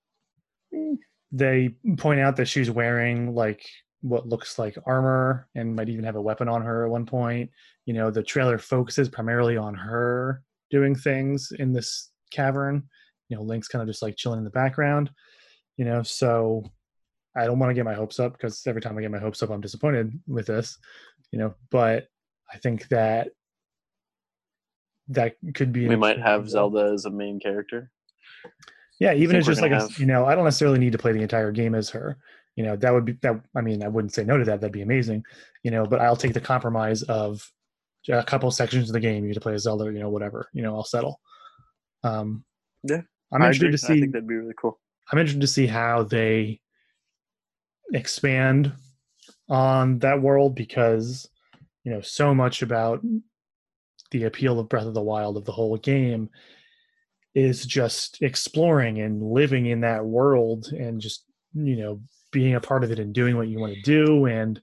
they 1.32 1.76
point 2.00 2.20
out 2.20 2.36
that 2.38 2.48
she's 2.48 2.72
wearing 2.72 3.36
like 3.36 3.64
what 4.02 4.28
looks 4.28 4.60
like 4.60 4.78
armor 4.86 5.48
and 5.56 5.76
might 5.76 5.90
even 5.90 6.06
have 6.06 6.16
a 6.16 6.22
weapon 6.22 6.48
on 6.48 6.62
her 6.62 6.86
at 6.86 6.92
one 6.92 7.06
point. 7.06 7.50
You 7.86 7.94
know, 7.94 8.12
the 8.12 8.24
trailer 8.24 8.58
focuses 8.58 9.10
primarily 9.10 9.58
on 9.58 9.74
her 9.74 10.44
doing 10.70 10.96
things 10.96 11.52
in 11.58 11.74
this 11.74 12.12
cavern. 12.32 12.84
You 13.30 13.38
know, 13.38 13.44
Link's 13.44 13.68
kind 13.68 13.82
of 13.82 13.88
just 13.88 14.02
like 14.02 14.16
chilling 14.16 14.40
in 14.40 14.44
the 14.44 14.52
background. 14.52 15.10
You 15.78 15.86
know, 15.86 16.04
so 16.04 16.64
I 17.36 17.46
don't 17.46 17.60
want 17.60 17.70
to 17.70 17.76
get 17.76 17.86
my 17.86 17.94
hopes 17.94 18.20
up 18.20 18.34
because 18.34 18.66
every 18.66 18.82
time 18.82 18.98
I 18.98 19.02
get 19.02 19.12
my 19.12 19.20
hopes 19.20 19.44
up, 19.44 19.50
I'm 19.50 19.62
disappointed 19.62 20.12
with 20.28 20.48
this, 20.48 20.78
you 21.32 21.40
know. 21.40 21.54
But 21.70 22.08
I 22.52 22.58
think 22.58 22.88
that 22.90 23.30
that 25.10 25.36
could 25.54 25.72
be. 25.72 25.88
We 25.88 25.96
might 25.96 26.20
have 26.20 26.50
Zelda 26.50 26.92
as 26.94 27.06
a 27.06 27.12
main 27.12 27.40
character. 27.40 27.92
Yeah, 29.00 29.14
even 29.14 29.36
as 29.36 29.46
just 29.46 29.62
like 29.62 29.72
a, 29.72 29.88
you 29.98 30.08
know, 30.08 30.26
I 30.26 30.34
don't 30.34 30.46
necessarily 30.46 30.80
need 30.80 30.94
to 30.94 30.98
play 30.98 31.12
the 31.12 31.22
entire 31.22 31.52
game 31.52 31.76
as 31.76 31.90
her. 31.92 32.18
You 32.58 32.64
know, 32.64 32.76
that 32.76 32.92
would 32.92 33.06
be 33.06 33.14
that. 33.22 33.40
I 33.56 33.62
mean, 33.62 33.84
I 33.84 33.88
wouldn't 33.88 34.16
say 34.16 34.24
no 34.24 34.36
to 34.36 34.44
that. 34.46 34.60
That'd 34.60 34.74
be 34.74 34.82
amazing. 34.82 35.24
You 35.62 35.70
know, 35.70 35.86
but 35.86 36.02
I'll 36.02 36.18
take 36.18 36.34
the 36.34 36.42
compromise 36.42 37.04
of 37.04 37.50
a 38.10 38.24
couple 38.24 38.50
sections 38.50 38.90
of 38.90 38.94
the 38.94 39.00
game 39.00 39.24
you 39.24 39.30
get 39.30 39.36
to 39.36 39.42
play 39.42 39.54
as 39.54 39.62
Zelda. 39.62 39.86
You 39.86 40.00
know, 40.00 40.10
whatever. 40.10 40.50
You 40.54 40.64
know, 40.64 40.76
I'll 40.76 40.84
settle. 40.84 41.22
Um, 42.04 42.44
yeah, 42.84 43.02
I'm 43.32 43.44
interested 43.44 43.72
to 43.72 43.78
see. 43.78 43.94
I 43.94 44.00
think 44.00 44.14
that'd 44.14 44.28
be 44.28 44.34
really 44.34 44.56
cool. 44.60 44.80
I'm 45.12 45.20
interested 45.20 45.42
to 45.42 45.48
see 45.48 45.68
how 45.68 46.02
they 46.02 46.60
expand 47.94 48.74
on 49.50 50.00
that 50.00 50.20
world 50.20 50.56
because 50.56 51.30
you 51.84 51.92
know 51.92 52.02
so 52.02 52.34
much 52.34 52.64
about 52.64 53.02
the 54.10 54.24
appeal 54.24 54.60
of 54.60 54.68
Breath 54.68 54.88
of 54.88 54.96
the 54.96 55.02
Wild 55.02 55.38
of 55.38 55.46
the 55.46 55.52
whole 55.52 55.78
game 55.78 56.28
is 57.36 57.68
just 57.68 58.24
exploring 58.24 59.00
and 59.00 59.22
living 59.22 59.68
in 59.68 59.82
that 59.82 60.04
world 60.04 60.70
and 60.72 61.00
just 61.00 61.24
you 61.54 61.76
know 61.76 62.02
being 62.32 62.56
a 62.56 62.62
part 62.62 62.84
of 62.84 62.92
it 62.92 63.00
and 63.00 63.14
doing 63.14 63.38
what 63.38 63.48
you 63.48 63.60
want 63.60 63.74
to 63.74 63.82
do 63.82 64.26
and 64.26 64.62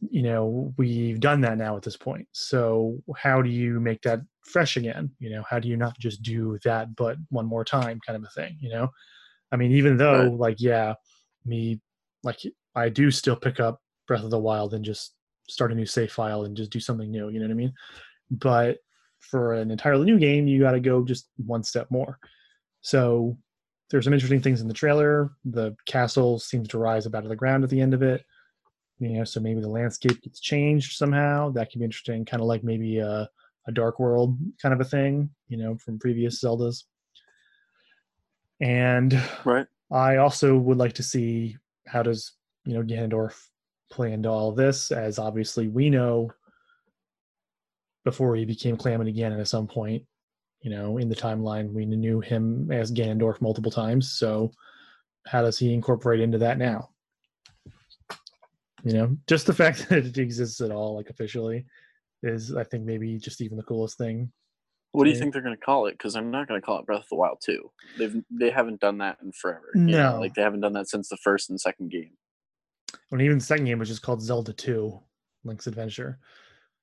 you 0.00 0.22
know 0.22 0.72
we've 0.76 1.20
done 1.20 1.40
that 1.40 1.58
now 1.58 1.76
at 1.76 1.82
this 1.82 1.96
point 1.96 2.26
so 2.32 2.98
how 3.16 3.40
do 3.40 3.48
you 3.48 3.80
make 3.80 4.00
that 4.02 4.20
fresh 4.44 4.76
again 4.76 5.10
you 5.18 5.30
know 5.30 5.44
how 5.48 5.58
do 5.58 5.68
you 5.68 5.76
not 5.76 5.96
just 5.98 6.22
do 6.22 6.58
that 6.64 6.94
but 6.96 7.16
one 7.28 7.46
more 7.46 7.64
time 7.64 8.00
kind 8.04 8.16
of 8.16 8.24
a 8.24 8.40
thing 8.40 8.56
you 8.60 8.70
know 8.70 8.88
i 9.52 9.56
mean 9.56 9.72
even 9.72 9.96
though 9.96 10.24
right. 10.24 10.32
like 10.32 10.56
yeah 10.58 10.94
me 11.44 11.80
like 12.22 12.40
I 12.74 12.88
do 12.88 13.10
still 13.10 13.36
pick 13.36 13.60
up 13.60 13.80
Breath 14.06 14.24
of 14.24 14.30
the 14.30 14.38
Wild 14.38 14.74
and 14.74 14.84
just 14.84 15.14
start 15.48 15.72
a 15.72 15.74
new 15.74 15.86
save 15.86 16.12
file 16.12 16.44
and 16.44 16.56
just 16.56 16.70
do 16.70 16.80
something 16.80 17.10
new. 17.10 17.28
You 17.28 17.40
know 17.40 17.46
what 17.46 17.52
I 17.52 17.56
mean? 17.56 17.74
But 18.30 18.78
for 19.18 19.54
an 19.54 19.70
entirely 19.70 20.04
new 20.04 20.18
game, 20.18 20.46
you 20.46 20.60
got 20.60 20.72
to 20.72 20.80
go 20.80 21.04
just 21.04 21.28
one 21.44 21.62
step 21.62 21.90
more. 21.90 22.18
So 22.80 23.36
there's 23.90 24.04
some 24.04 24.12
interesting 24.12 24.42
things 24.42 24.60
in 24.60 24.68
the 24.68 24.74
trailer. 24.74 25.30
The 25.44 25.76
castle 25.86 26.38
seems 26.38 26.68
to 26.68 26.78
rise 26.78 27.06
up 27.06 27.14
out 27.14 27.22
of 27.22 27.30
the 27.30 27.36
ground 27.36 27.64
at 27.64 27.70
the 27.70 27.80
end 27.80 27.94
of 27.94 28.02
it. 28.02 28.24
You 28.98 29.10
know, 29.10 29.24
so 29.24 29.40
maybe 29.40 29.60
the 29.60 29.68
landscape 29.68 30.20
gets 30.22 30.40
changed 30.40 30.96
somehow. 30.96 31.50
That 31.50 31.70
could 31.70 31.78
be 31.78 31.84
interesting, 31.84 32.24
kind 32.24 32.42
of 32.42 32.48
like 32.48 32.64
maybe 32.64 32.98
a, 32.98 33.28
a 33.66 33.72
dark 33.72 34.00
world 34.00 34.36
kind 34.60 34.74
of 34.74 34.80
a 34.80 34.84
thing. 34.84 35.30
You 35.48 35.56
know, 35.56 35.76
from 35.76 35.98
previous 35.98 36.42
Zeldas. 36.42 36.84
And 38.60 39.20
right. 39.44 39.66
I 39.90 40.16
also 40.16 40.56
would 40.56 40.78
like 40.78 40.94
to 40.94 41.02
see 41.02 41.56
how 41.86 42.02
does 42.02 42.32
you 42.64 42.74
know 42.74 42.82
Ganondorf 42.82 43.34
play 43.90 44.12
into 44.12 44.28
all 44.28 44.52
this? 44.52 44.90
As 44.90 45.18
obviously 45.18 45.68
we 45.68 45.90
know, 45.90 46.30
before 48.04 48.36
he 48.36 48.44
became 48.44 48.76
Calamity 48.76 49.12
Ganon 49.12 49.40
at 49.40 49.48
some 49.48 49.66
point, 49.66 50.04
you 50.68 50.76
know, 50.76 50.98
in 50.98 51.08
the 51.08 51.16
timeline, 51.16 51.72
we 51.72 51.86
knew 51.86 52.20
him 52.20 52.70
as 52.70 52.92
Ganondorf 52.92 53.40
multiple 53.40 53.70
times. 53.70 54.12
So, 54.12 54.50
how 55.26 55.40
does 55.40 55.58
he 55.58 55.72
incorporate 55.72 56.20
into 56.20 56.36
that 56.38 56.58
now? 56.58 56.90
You 58.84 58.92
know, 58.92 59.16
just 59.26 59.46
the 59.46 59.54
fact 59.62 59.88
that 59.88 60.04
it 60.04 60.18
exists 60.18 60.60
at 60.60 60.70
all, 60.70 60.94
like 60.94 61.08
officially, 61.08 61.64
is 62.22 62.54
I 62.54 62.64
think 62.64 62.84
maybe 62.84 63.18
just 63.18 63.40
even 63.40 63.56
the 63.56 63.62
coolest 63.62 63.96
thing 63.96 64.30
what 64.92 65.04
do 65.04 65.10
you 65.10 65.16
think 65.16 65.32
they're 65.32 65.42
going 65.42 65.56
to 65.56 65.64
call 65.64 65.86
it? 65.86 65.92
Because 65.92 66.16
I'm 66.16 66.30
not 66.30 66.48
going 66.48 66.60
to 66.60 66.64
call 66.64 66.78
it 66.78 66.86
Breath 66.86 67.02
of 67.02 67.08
the 67.10 67.16
Wild 67.16 67.38
2. 67.44 67.70
They've 67.98 68.22
they 68.30 68.50
haven't 68.50 68.80
done 68.80 68.98
that 68.98 69.18
in 69.22 69.32
forever. 69.32 69.70
No, 69.74 70.12
know? 70.14 70.20
like 70.20 70.34
they 70.34 70.42
haven't 70.42 70.60
done 70.60 70.72
that 70.72 70.88
since 70.88 71.08
the 71.08 71.18
first 71.18 71.50
and 71.50 71.60
second 71.60 71.90
game. 71.90 72.12
When 73.10 73.20
even 73.20 73.38
the 73.38 73.44
second 73.44 73.66
game 73.66 73.78
was 73.78 73.88
just 73.88 74.02
called 74.02 74.22
Zelda 74.22 74.52
2, 74.52 74.98
Link's 75.44 75.66
Adventure. 75.66 76.18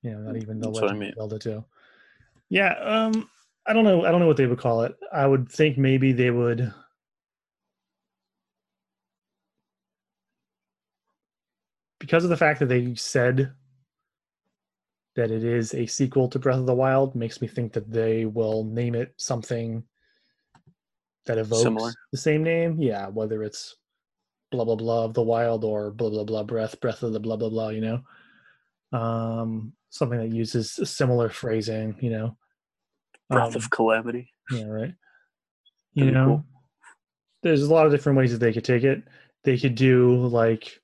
You 0.04 0.12
know, 0.12 0.20
not 0.20 0.38
even 0.38 0.60
the 0.60 0.70
Legend 0.70 0.92
I 0.92 0.94
mean. 0.94 1.14
Zelda 1.16 1.40
2. 1.40 1.66
Yeah, 2.50 2.74
um, 2.80 3.28
I 3.68 3.74
don't 3.74 3.84
know. 3.84 4.06
I 4.06 4.12
don't 4.12 4.20
know 4.20 4.28
what 4.28 4.38
they 4.38 4.46
would 4.46 4.60
call 4.60 4.84
it. 4.84 4.96
I 5.12 5.26
would 5.26 5.50
think 5.50 5.78
maybe 5.78 6.12
they 6.12 6.30
would. 6.30 6.72
Because 12.00 12.24
of 12.24 12.30
the 12.30 12.38
fact 12.38 12.60
that 12.60 12.68
they 12.68 12.94
said 12.96 13.54
that 15.16 15.32
it 15.32 15.44
is 15.44 15.74
a 15.74 15.86
sequel 15.88 16.28
to 16.30 16.40
Breath 16.40 16.60
of 16.60 16.66
the 16.66 16.76
Wild 16.76 17.16
makes 17.16 17.42
me 17.42 17.48
think 17.48 17.74
that 17.74 17.90
they 17.90 18.26
will 18.26 18.66
name 18.66 18.94
it 18.94 19.14
something 19.18 19.84
that 21.26 21.38
evokes 21.40 21.64
Similar. 21.64 21.94
the 22.12 22.18
same 22.18 22.44
name. 22.44 22.80
Yeah, 22.80 23.08
whether 23.08 23.42
it's 23.42 23.76
blah 24.52 24.66
blah 24.66 24.76
blah 24.76 25.06
of 25.06 25.14
the 25.16 25.24
wild 25.24 25.64
or 25.64 25.90
blah 25.90 26.10
blah 26.10 26.24
blah 26.24 26.44
breath, 26.44 26.80
breath 26.80 27.02
of 27.02 27.14
the 27.14 27.20
blah 27.20 27.36
blah 27.36 27.50
blah, 27.50 27.70
you 27.70 27.82
know. 27.82 28.98
Um 28.98 29.74
something 29.90 30.20
that 30.20 30.30
uses 30.30 30.74
similar 30.84 31.30
phrasing, 31.30 31.96
you 32.00 32.12
know. 32.12 32.38
Breath 33.30 33.56
um, 33.56 33.56
of 33.56 33.70
calamity. 33.70 34.32
Yeah, 34.52 34.66
right. 34.66 34.94
You 35.94 36.12
know, 36.12 36.26
cool. 36.26 36.46
there's 37.42 37.64
a 37.64 37.74
lot 37.74 37.86
of 37.86 37.92
different 37.92 38.18
ways 38.18 38.32
that 38.32 38.40
they 38.40 38.52
could 38.52 38.66
take 38.66 38.84
it. 38.84 39.04
They 39.44 39.58
could 39.58 39.76
do 39.76 40.28
like, 40.28 40.80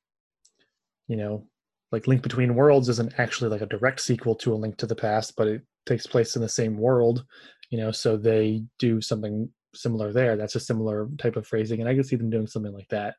you 1.07 1.17
know, 1.17 1.47
like 1.91 2.07
Link 2.07 2.23
Between 2.23 2.55
Worlds 2.55 2.87
isn't 2.89 3.19
actually 3.19 3.49
like 3.49 3.61
a 3.61 3.65
direct 3.65 3.99
sequel 3.99 4.35
to 4.35 4.53
A 4.53 4.55
Link 4.55 4.77
to 4.77 4.87
the 4.87 4.95
Past, 4.95 5.33
but 5.35 5.47
it 5.47 5.61
takes 5.85 6.07
place 6.07 6.35
in 6.35 6.41
the 6.41 6.49
same 6.49 6.77
world, 6.77 7.25
you 7.69 7.77
know, 7.77 7.91
so 7.91 8.15
they 8.15 8.63
do 8.79 9.01
something 9.01 9.49
similar 9.75 10.13
there. 10.13 10.37
That's 10.37 10.55
a 10.55 10.59
similar 10.59 11.09
type 11.17 11.35
of 11.35 11.45
phrasing, 11.45 11.81
and 11.81 11.89
I 11.89 11.95
could 11.95 12.05
see 12.05 12.15
them 12.15 12.29
doing 12.29 12.47
something 12.47 12.73
like 12.73 12.87
that, 12.89 13.15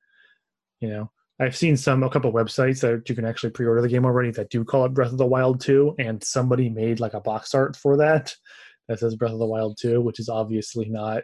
you 0.81 0.89
know. 0.89 1.11
I've 1.41 1.57
seen 1.57 1.77
some 1.77 2.03
a 2.03 2.11
couple 2.11 2.33
websites 2.33 2.81
that 2.83 3.09
you 3.09 3.15
can 3.17 3.25
actually 3.25 3.51
pre-order 3.51 3.83
the 3.83 3.89
game 3.89 4.05
already 4.05 4.31
that 4.33 4.51
do 4.51 4.65
call 4.65 4.85
it 4.85 4.95
Breath 4.95 5.13
of 5.13 5.19
the 5.19 5.27
Wild 5.27 5.61
2, 5.61 5.97
and 5.99 6.23
somebody 6.23 6.69
made 6.69 7.01
like 7.01 7.15
a 7.15 7.21
box 7.21 7.55
art 7.55 7.77
for 7.77 7.97
that 7.99 8.35
that 8.89 8.99
says 8.99 9.17
Breath 9.17 9.33
of 9.33 9.39
the 9.39 9.47
Wild 9.47 9.79
2, 9.81 10.01
which 10.01 10.21
is 10.21 10.29
obviously 10.29 10.89
not 10.89 11.23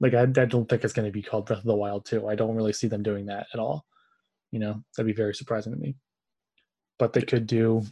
like 0.00 0.14
I, 0.14 0.22
I 0.22 0.44
don't 0.44 0.68
think 0.68 0.84
it's 0.84 0.92
going 0.92 1.06
to 1.06 1.12
be 1.12 1.22
called 1.22 1.46
Breath 1.46 1.60
of 1.60 1.64
the 1.64 1.74
Wild 1.74 2.04
2. 2.06 2.28
I 2.28 2.34
don't 2.34 2.54
really 2.54 2.72
see 2.72 2.88
them 2.88 3.02
doing 3.02 3.26
that 3.26 3.46
at 3.52 3.60
all. 3.60 3.84
You 4.50 4.60
know, 4.60 4.82
that'd 4.96 5.06
be 5.06 5.16
very 5.16 5.34
surprising 5.34 5.72
to 5.72 5.78
me. 5.78 5.96
But 6.98 7.12
they 7.12 7.22
could 7.22 7.46
do 7.46 7.82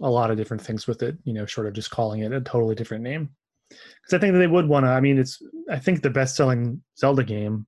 a 0.00 0.10
lot 0.10 0.30
of 0.30 0.36
different 0.36 0.62
things 0.62 0.86
with 0.86 1.02
it, 1.02 1.16
you 1.24 1.32
know, 1.32 1.46
short 1.46 1.66
of 1.66 1.74
just 1.74 1.90
calling 1.90 2.20
it 2.20 2.32
a 2.32 2.40
totally 2.40 2.74
different 2.74 3.04
name. 3.04 3.30
Because 3.68 4.14
I 4.14 4.18
think 4.18 4.32
that 4.32 4.38
they 4.38 4.46
would 4.46 4.68
want 4.68 4.84
to. 4.84 4.90
I 4.90 5.00
mean, 5.00 5.18
it's 5.18 5.42
I 5.70 5.78
think 5.78 6.02
the 6.02 6.10
best-selling 6.10 6.82
Zelda 6.98 7.24
game, 7.24 7.66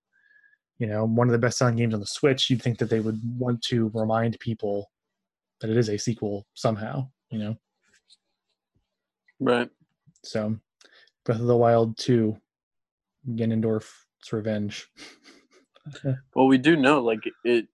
you 0.79 0.87
know, 0.87 1.05
one 1.05 1.29
of 1.29 1.33
the 1.33 1.39
best-selling 1.39 1.77
games 1.77 1.95
on 1.95 2.01
the 2.01 2.07
Switch. 2.07 2.49
You'd 2.49 2.63
think 2.63 2.79
that 2.79 2.91
they 2.91 3.01
would 3.01 3.21
want 3.39 3.63
to 3.63 3.91
remind 3.95 4.39
people 4.41 4.91
that 5.61 5.71
it 5.71 5.77
is 5.77 5.89
a 5.89 5.99
sequel 5.99 6.47
somehow, 6.55 7.09
you 7.31 7.39
know. 7.39 7.57
Right. 9.41 9.69
So, 10.25 10.59
Breath 11.25 11.41
of 11.41 11.47
the 11.47 11.57
Wild 11.57 11.97
Two, 11.97 12.37
Ganondorf's 13.29 14.33
Revenge. 14.33 14.89
well, 16.35 16.47
we 16.47 16.59
do 16.59 16.77
know 16.77 17.03
like 17.03 17.21
it. 17.45 17.67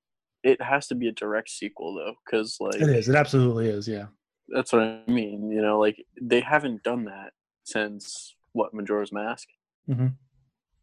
It 0.43 0.61
has 0.61 0.89
to 0.89 0.95
be 0.95 1.09
a 1.09 1.12
direct 1.12 1.49
sequel 1.49 1.95
though, 1.95 2.15
because 2.24 2.59
like 2.61 2.77
it 2.77 2.89
is. 2.89 3.09
It 3.09 3.15
absolutely 3.15 3.69
is. 3.69 3.89
Yeah. 3.89 4.07
That's 4.49 4.73
what 4.73 4.82
I 4.82 5.03
mean. 5.07 5.51
You 5.51 5.62
know, 5.62 5.78
like 5.78 6.05
they 6.20 6.41
haven't 6.41 6.82
done 6.82 7.07
that 7.07 7.32
since 7.65 8.36
what 8.53 8.74
Majora's 8.74 9.12
Mask. 9.12 9.49
Mm-hmm. 9.89 10.09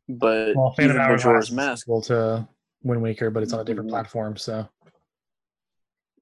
But 0.10 0.56
well, 0.56 0.76
even 0.80 0.98
Majora's 0.98 1.52
Mask 1.52 1.88
well 1.88 2.02
to 2.04 2.48
Wind 2.84 3.02
Waker, 3.02 3.30
but 3.30 3.44
it's 3.44 3.54
on 3.54 3.60
a 3.60 3.64
different 3.64 3.90
mm-hmm. 3.90 3.96
platform. 3.96 4.38
So 4.38 4.68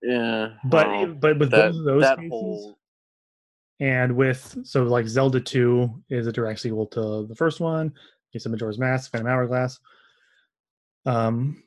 yeah, 0.02 0.50
but 0.66 0.88
well, 0.88 1.08
but 1.08 1.40
with 1.40 1.52
that, 1.52 1.72
both 1.72 1.80
of 1.80 1.84
those 1.84 2.06
cases, 2.06 2.30
whole... 2.30 2.79
and 3.80 4.16
with 4.16 4.58
so 4.64 4.84
like 4.84 5.08
Zelda 5.08 5.40
Two 5.40 6.04
is 6.10 6.28
a 6.28 6.32
direct 6.32 6.60
sequel 6.60 6.88
to 6.88 7.26
the 7.28 7.36
first 7.36 7.60
one. 7.60 7.94
You 8.32 8.40
said 8.40 8.52
Majora's 8.52 8.80
Mask, 8.80 9.12
Phantom 9.12 9.28
Hourglass. 9.28 9.80
Um, 11.06 11.64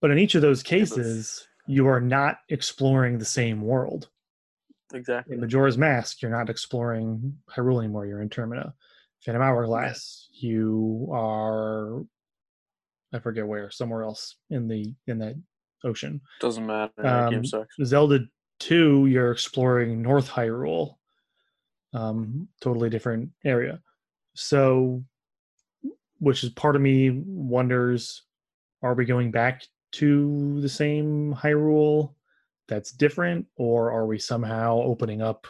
but 0.00 0.10
in 0.10 0.18
each 0.18 0.34
of 0.34 0.42
those 0.42 0.62
cases, 0.62 1.46
you 1.66 1.86
are 1.86 2.00
not 2.00 2.38
exploring 2.48 3.18
the 3.18 3.24
same 3.24 3.62
world. 3.62 4.08
Exactly. 4.92 5.34
In 5.34 5.40
Majora's 5.40 5.78
Mask, 5.78 6.20
you're 6.20 6.30
not 6.30 6.50
exploring 6.50 7.38
Hyrule 7.50 7.78
anymore. 7.78 8.04
You're 8.06 8.20
in 8.20 8.28
Termina. 8.28 8.72
Phantom 9.24 9.42
Hourglass, 9.42 10.28
you 10.32 11.08
are 11.12 12.02
I 13.12 13.18
forget 13.18 13.46
where, 13.46 13.70
somewhere 13.70 14.02
else 14.02 14.36
in 14.50 14.68
the 14.68 14.94
in 15.06 15.18
that 15.18 15.36
ocean. 15.84 16.20
Doesn't 16.40 16.66
matter. 16.66 17.06
Um, 17.06 17.44
Zelda 17.84 18.20
two, 18.58 19.06
you're 19.06 19.32
exploring 19.32 20.02
North 20.02 20.28
Hyrule. 20.28 20.96
Um, 21.94 22.48
totally 22.60 22.88
different 22.88 23.30
area. 23.44 23.80
So 24.34 25.04
which 26.18 26.44
is 26.44 26.50
part 26.50 26.76
of 26.76 26.82
me 26.82 27.10
wonders 27.26 28.22
are 28.82 28.94
we 28.94 29.04
going 29.04 29.30
back 29.30 29.62
to 29.92 30.60
the 30.60 30.68
same 30.68 31.34
Hyrule 31.34 32.14
that's 32.68 32.92
different, 32.92 33.46
or 33.56 33.92
are 33.92 34.06
we 34.06 34.18
somehow 34.18 34.80
opening 34.80 35.20
up 35.20 35.46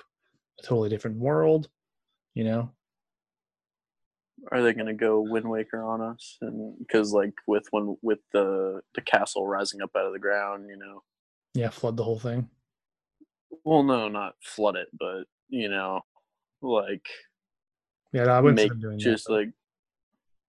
a 0.59 0.62
totally 0.62 0.89
different 0.89 1.19
world? 1.19 1.69
You 2.35 2.44
know, 2.44 2.70
are 4.51 4.62
they 4.62 4.73
going 4.73 4.86
to 4.86 4.94
go 4.94 5.20
Wind 5.20 5.48
Waker 5.48 5.82
on 5.82 6.01
us? 6.01 6.39
And 6.40 6.77
because 6.78 7.12
like 7.12 7.35
with 7.47 7.64
when 7.70 7.97
with 8.02 8.19
the 8.32 8.81
the 8.94 9.02
castle 9.02 9.47
rising 9.47 9.82
up 9.82 9.90
out 9.97 10.06
of 10.06 10.12
the 10.12 10.19
ground, 10.19 10.66
you 10.69 10.77
know, 10.77 11.02
yeah, 11.55 11.70
flood 11.70 11.97
the 11.97 12.05
whole 12.05 12.19
thing. 12.19 12.48
Well, 13.64 13.82
no, 13.82 14.09
not 14.09 14.35
flood 14.43 14.77
it, 14.77 14.89
but 14.98 15.24
you 15.48 15.69
know, 15.69 16.01
like 16.63 17.07
yeah, 18.13 18.25
I 18.25 18.41
would 18.41 18.55
make 18.55 18.73
just 18.99 19.27
that, 19.27 19.33
like 19.33 19.49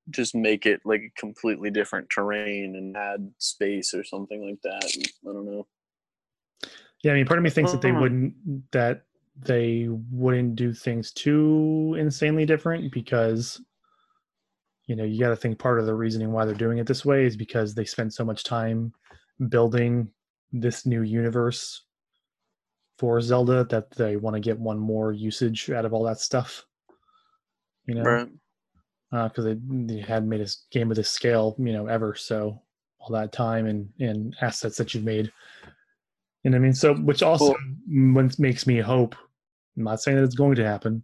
just 0.10 0.36
make 0.36 0.66
it 0.66 0.82
like 0.86 1.02
a 1.02 1.20
completely 1.20 1.70
different 1.70 2.10
terrain 2.10 2.76
and 2.76 2.96
add 2.98 3.32
space 3.38 3.94
or 3.94 4.04
something 4.04 4.46
like 4.46 4.62
that. 4.64 4.86
I 5.28 5.34
don't 5.34 5.46
know. 5.46 5.68
Yeah, 7.04 7.12
I 7.12 7.16
mean, 7.16 7.26
part 7.26 7.40
of 7.40 7.44
me 7.44 7.50
thinks 7.50 7.72
that 7.72 7.82
they 7.82 7.92
uh-huh. 7.92 8.02
wouldn't 8.02 8.72
that 8.72 9.04
they 9.42 9.88
wouldn't 10.12 10.56
do 10.56 10.74
things 10.74 11.12
too 11.12 11.96
insanely 11.98 12.46
different 12.46 12.92
because 12.92 13.62
you 14.86 14.96
know 14.96 15.04
you 15.04 15.20
got 15.20 15.30
to 15.30 15.36
think 15.36 15.58
part 15.58 15.80
of 15.80 15.86
the 15.86 15.94
reasoning 15.94 16.32
why 16.32 16.46
they're 16.46 16.54
doing 16.54 16.78
it 16.78 16.86
this 16.86 17.04
way 17.04 17.26
is 17.26 17.36
because 17.36 17.74
they 17.74 17.86
spent 17.86 18.14
so 18.14 18.24
much 18.24 18.44
time 18.44 18.94
building 19.50 20.08
this 20.52 20.86
new 20.86 21.02
universe 21.02 21.84
for 22.98 23.20
Zelda 23.22 23.64
that 23.66 23.92
they 23.92 24.16
want 24.16 24.36
to 24.36 24.40
get 24.40 24.60
one 24.60 24.80
more 24.80 25.12
usage 25.12 25.70
out 25.70 25.86
of 25.86 25.94
all 25.94 26.04
that 26.04 26.20
stuff. 26.20 26.66
You 27.86 27.96
know, 27.96 28.04
right? 28.04 28.28
Because 29.12 29.46
uh, 29.46 29.54
they, 29.54 29.96
they 29.96 30.02
had 30.02 30.26
made 30.28 30.42
a 30.42 30.48
game 30.72 30.90
of 30.90 30.98
this 30.98 31.10
scale, 31.10 31.56
you 31.60 31.74
know, 31.74 31.88
ever. 31.88 32.16
So 32.16 32.62
all 33.00 33.10
that 33.12 33.34
time 33.34 33.66
and 33.66 33.90
and 34.00 34.36
assets 34.42 34.78
that 34.78 34.94
you've 34.94 35.04
made 35.04 35.32
and 36.46 36.56
I 36.56 36.60
mean, 36.60 36.74
so 36.74 36.94
which 36.96 37.24
also 37.24 37.54
cool. 37.54 38.30
makes 38.38 38.68
me 38.68 38.80
hope. 38.80 39.16
I'm 39.78 39.84
not 39.84 40.02
saying 40.02 40.18
that 40.18 40.24
it's 40.24 40.36
going 40.36 40.56
to 40.56 40.66
happen, 40.66 41.04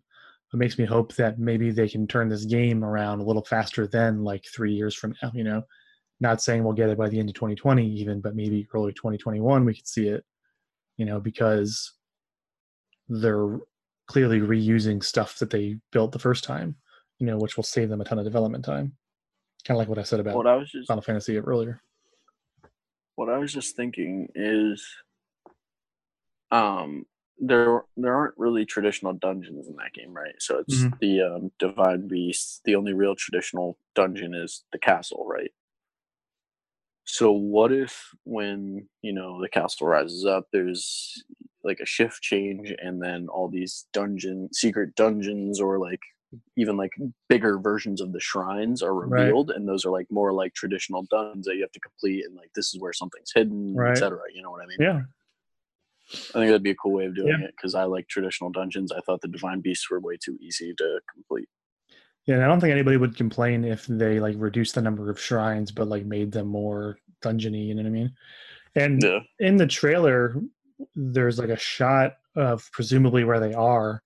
but 0.52 0.58
makes 0.58 0.78
me 0.78 0.86
hope 0.86 1.16
that 1.16 1.40
maybe 1.40 1.72
they 1.72 1.88
can 1.88 2.08
turn 2.08 2.30
this 2.30 2.46
game 2.46 2.84
around 2.84 3.20
a 3.20 3.24
little 3.24 3.46
faster 3.46 3.88
than 3.88 4.24
like 4.24 4.46
three 4.46 4.74
years 4.74 4.96
from 4.96 5.16
now. 5.24 5.32
You 5.34 5.46
know, 5.46 5.64
not 6.20 6.42
saying 6.42 6.64
we'll 6.64 6.74
get 6.74 6.90
it 6.90 6.98
by 6.98 7.10
the 7.10 7.20
end 7.20 7.30
of 7.30 7.36
2020 7.36 7.88
even, 7.88 8.20
but 8.20 8.36
maybe 8.36 8.68
early 8.74 8.92
2021 8.94 9.66
we 9.66 9.76
could 9.76 9.88
see 9.88 10.10
it. 10.10 10.26
You 11.00 11.06
know, 11.06 11.20
because 11.20 11.94
they're 13.08 13.58
clearly 14.08 14.40
reusing 14.40 15.04
stuff 15.04 15.40
that 15.40 15.50
they 15.50 15.78
built 15.92 16.12
the 16.12 16.20
first 16.20 16.44
time. 16.44 16.76
You 17.18 17.26
know, 17.26 17.38
which 17.38 17.58
will 17.58 17.64
save 17.64 17.90
them 17.90 18.02
a 18.02 18.06
ton 18.06 18.20
of 18.20 18.26
development 18.26 18.64
time. 18.64 18.96
Kind 19.66 19.76
of 19.76 19.80
like 19.80 19.90
what 19.90 19.98
I 19.98 20.04
said 20.04 20.20
about 20.20 20.36
what 20.36 20.48
I 20.48 20.56
was 20.56 20.70
just, 20.72 20.88
Final 20.88 21.02
Fantasy 21.02 21.38
earlier. 21.38 21.82
What 23.16 23.30
I 23.30 23.38
was 23.38 23.52
just 23.52 23.76
thinking 23.76 24.30
is 24.36 24.86
um 26.52 27.06
there 27.40 27.84
there 27.96 28.16
aren't 28.16 28.38
really 28.38 28.66
traditional 28.66 29.14
dungeons 29.14 29.68
in 29.68 29.76
that 29.78 29.94
game, 29.94 30.14
right? 30.14 30.36
So 30.40 30.60
it's 30.60 30.76
mm-hmm. 30.76 30.96
the 31.00 31.22
um, 31.22 31.52
divine 31.60 32.08
beast. 32.08 32.62
The 32.66 32.76
only 32.76 32.94
real 32.94 33.16
traditional 33.16 33.78
dungeon 33.96 34.34
is 34.34 34.64
the 34.72 34.80
castle, 34.80 35.26
right? 35.28 35.52
So 37.12 37.32
what 37.32 37.72
if 37.72 38.12
when 38.24 38.88
you 39.02 39.14
know 39.14 39.42
the 39.42 39.50
castle 39.50 39.88
rises 39.88 40.26
up, 40.26 40.46
there's 40.54 41.24
like 41.64 41.80
a 41.82 41.86
shift 41.86 42.22
change, 42.22 42.72
and 42.78 43.02
then 43.02 43.28
all 43.30 43.50
these 43.50 43.88
dungeon 43.94 44.48
secret 44.54 44.94
dungeons 44.94 45.60
or 45.60 45.80
like 45.80 46.00
even 46.56 46.78
like 46.78 46.92
bigger 47.28 47.58
versions 47.58 48.00
of 48.00 48.14
the 48.14 48.20
shrines 48.20 48.84
are 48.84 48.94
revealed, 48.94 49.50
right. 49.50 49.58
and 49.58 49.68
those 49.68 49.86
are 49.86 49.92
like 49.92 50.06
more 50.12 50.32
like 50.32 50.54
traditional 50.54 51.04
dungeons 51.10 51.48
that 51.48 51.56
you 51.56 51.62
have 51.62 51.72
to 51.72 51.80
complete, 51.80 52.26
and 52.26 52.36
like 52.36 52.52
this 52.54 52.76
is 52.76 52.80
where 52.80 52.94
something's 52.94 53.32
hidden, 53.34 53.74
right. 53.76 53.92
etc. 53.92 54.20
You 54.32 54.44
know 54.44 54.52
what 54.52 54.62
I 54.62 54.68
mean? 54.68 54.78
Yeah, 54.80 55.02
I 56.12 56.34
think 56.34 56.46
that'd 56.46 56.62
be 56.62 56.70
a 56.70 56.76
cool 56.76 56.94
way 56.94 57.06
of 57.08 57.16
doing 57.16 57.40
yeah. 57.40 57.48
it 57.48 57.56
because 57.58 57.74
I 57.74 57.86
like 57.86 58.08
traditional 58.08 58.52
dungeons. 58.52 58.92
I 58.92 59.00
thought 59.02 59.22
the 59.22 59.28
divine 59.28 59.62
beasts 59.62 59.90
were 59.90 60.00
way 60.00 60.18
too 60.24 60.38
easy 60.40 60.76
to 60.78 61.00
complete. 61.12 61.50
Yeah, 62.30 62.46
I 62.46 62.48
don't 62.48 62.60
think 62.60 62.72
anybody 62.72 62.98
would 62.98 63.18
complain 63.18 63.64
if 63.64 63.86
they 63.88 64.20
like 64.20 64.36
reduced 64.38 64.76
the 64.76 64.82
number 64.82 65.10
of 65.10 65.20
shrines, 65.20 65.72
but 65.72 65.88
like 65.88 66.06
made 66.06 66.32
them 66.32 66.48
more 66.48 66.98
dungeony. 67.24 67.68
You 67.68 67.76
know 67.76 67.82
what 67.82 67.90
I 67.90 67.92
mean? 67.92 68.14
And 68.76 69.02
yeah. 69.04 69.20
in 69.40 69.58
the 69.58 69.66
trailer, 69.66 70.36
there's 70.96 71.40
like 71.40 71.50
a 71.50 71.58
shot 71.58 72.18
of 72.36 72.70
presumably 72.72 73.24
where 73.24 73.40
they 73.40 73.54
are 73.54 74.04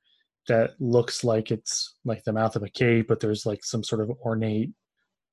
that 0.47 0.79
looks 0.79 1.23
like 1.23 1.51
it's 1.51 1.95
like 2.05 2.23
the 2.23 2.33
mouth 2.33 2.55
of 2.55 2.63
a 2.63 2.69
cave, 2.69 3.07
but 3.07 3.19
there's 3.19 3.45
like 3.45 3.63
some 3.63 3.83
sort 3.83 4.01
of 4.01 4.11
ornate 4.25 4.71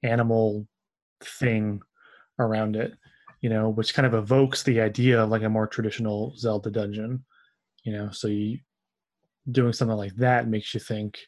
animal 0.02 0.66
thing 1.20 1.80
around 2.38 2.74
it 2.74 2.94
you 3.40 3.48
know, 3.48 3.70
which 3.70 3.94
kind 3.94 4.06
of 4.06 4.14
evokes 4.14 4.62
the 4.62 4.80
idea 4.80 5.22
of 5.22 5.30
like 5.30 5.42
a 5.42 5.48
more 5.48 5.66
traditional 5.66 6.34
Zelda 6.36 6.70
dungeon, 6.70 7.24
you 7.84 7.92
know. 7.92 8.10
So 8.10 8.28
you 8.28 8.58
doing 9.50 9.72
something 9.72 9.96
like 9.96 10.14
that 10.16 10.48
makes 10.48 10.74
you 10.74 10.80
think. 10.80 11.18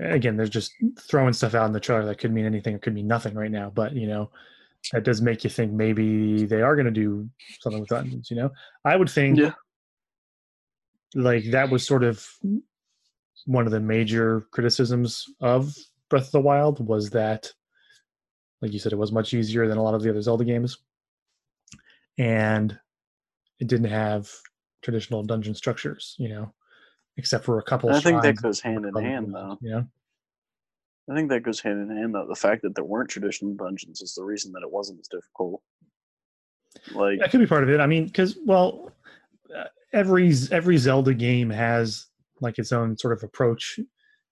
Again, 0.00 0.36
they're 0.36 0.46
just 0.46 0.72
throwing 0.98 1.32
stuff 1.32 1.54
out 1.54 1.66
in 1.66 1.72
the 1.72 1.80
trailer 1.80 2.06
that 2.06 2.18
could 2.18 2.32
mean 2.32 2.46
anything, 2.46 2.74
it 2.74 2.82
could 2.82 2.94
mean 2.94 3.06
nothing 3.06 3.34
right 3.34 3.50
now, 3.50 3.70
but 3.70 3.94
you 3.94 4.06
know, 4.06 4.30
that 4.92 5.04
does 5.04 5.20
make 5.20 5.44
you 5.44 5.50
think 5.50 5.72
maybe 5.72 6.46
they 6.46 6.62
are 6.62 6.74
going 6.74 6.86
to 6.86 6.90
do 6.90 7.28
something 7.60 7.80
with 7.80 7.90
dungeons. 7.90 8.30
You 8.30 8.36
know, 8.36 8.50
I 8.84 8.96
would 8.96 9.10
think, 9.10 9.38
yeah. 9.38 9.52
like 11.14 11.50
that 11.50 11.70
was 11.70 11.86
sort 11.86 12.02
of 12.02 12.26
one 13.46 13.66
of 13.66 13.72
the 13.72 13.80
major 13.80 14.46
criticisms 14.52 15.26
of 15.40 15.74
Breath 16.08 16.26
of 16.26 16.32
the 16.32 16.40
Wild 16.40 16.86
was 16.86 17.10
that 17.10 17.52
like 18.62 18.72
you 18.72 18.78
said, 18.78 18.92
it 18.92 18.96
was 18.96 19.12
much 19.12 19.34
easier 19.34 19.66
than 19.66 19.78
a 19.78 19.82
lot 19.82 19.94
of 19.94 20.02
the 20.02 20.10
other 20.10 20.22
Zelda 20.22 20.44
games. 20.44 20.78
And 22.18 22.78
it 23.58 23.66
didn't 23.66 23.90
have 23.90 24.30
traditional 24.82 25.22
dungeon 25.22 25.54
structures, 25.54 26.14
you 26.18 26.28
know, 26.28 26.52
except 27.16 27.44
for 27.44 27.58
a 27.58 27.62
couple. 27.62 27.90
I 27.90 28.00
think 28.00 28.22
that 28.22 28.36
goes 28.36 28.60
hand 28.60 28.86
in 28.86 28.94
hand, 28.94 29.34
though. 29.34 29.58
Yeah. 29.60 29.82
I 31.10 31.14
think 31.14 31.28
that 31.30 31.42
goes 31.42 31.60
hand 31.60 31.90
in 31.90 31.96
hand 31.96 32.14
though. 32.14 32.26
The 32.28 32.36
fact 32.36 32.62
that 32.62 32.74
there 32.74 32.84
weren't 32.84 33.10
traditional 33.10 33.54
dungeons 33.54 34.00
is 34.00 34.14
the 34.14 34.24
reason 34.24 34.52
that 34.52 34.62
it 34.62 34.70
wasn't 34.70 35.00
as 35.00 35.08
difficult. 35.08 35.60
Like 36.92 37.18
that 37.18 37.30
could 37.30 37.40
be 37.40 37.46
part 37.46 37.64
of 37.64 37.70
it. 37.70 37.80
I 37.80 37.86
mean, 37.86 38.06
because 38.06 38.38
well, 38.44 38.92
uh, 39.56 39.64
every 39.92 40.32
every 40.52 40.76
Zelda 40.76 41.12
game 41.14 41.50
has 41.50 42.06
like 42.40 42.58
its 42.58 42.70
own 42.72 42.96
sort 42.96 43.12
of 43.16 43.24
approach 43.24 43.80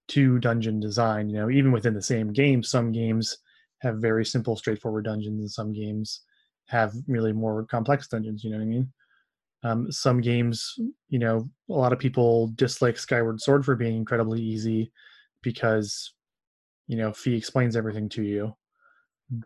to 0.09 0.38
dungeon 0.38 0.78
design. 0.78 1.28
You 1.28 1.36
know, 1.36 1.50
even 1.50 1.72
within 1.72 1.94
the 1.94 2.02
same 2.02 2.32
game, 2.32 2.62
some 2.62 2.92
games 2.92 3.38
have 3.78 3.96
very 3.96 4.24
simple, 4.24 4.56
straightforward 4.56 5.05
dungeons, 5.05 5.40
and 5.40 5.50
some 5.50 5.72
games 5.72 6.22
have 6.66 6.94
really 7.09 7.32
more 7.32 7.64
complex 7.64 8.06
dungeons. 8.06 8.44
You 8.44 8.50
know 8.50 8.59
what 8.59 8.64
I 8.64 8.66
mean? 8.66 8.92
Um, 9.64 9.90
some 9.90 10.20
games, 10.20 10.78
you 11.09 11.18
know, 11.18 11.48
a 11.68 11.72
lot 11.72 11.93
of 11.93 11.98
people 11.98 12.52
dislike 12.55 12.97
Skyward 12.97 13.40
Sword 13.40 13.64
for 13.64 13.74
being 13.74 13.97
incredibly 13.97 14.40
easy 14.40 14.93
because, 15.43 16.12
you 16.86 16.97
know, 16.97 17.12
Fi 17.12 17.35
explains 17.35 17.76
everything 17.76 18.09
to 18.10 18.22
you. 18.22 18.56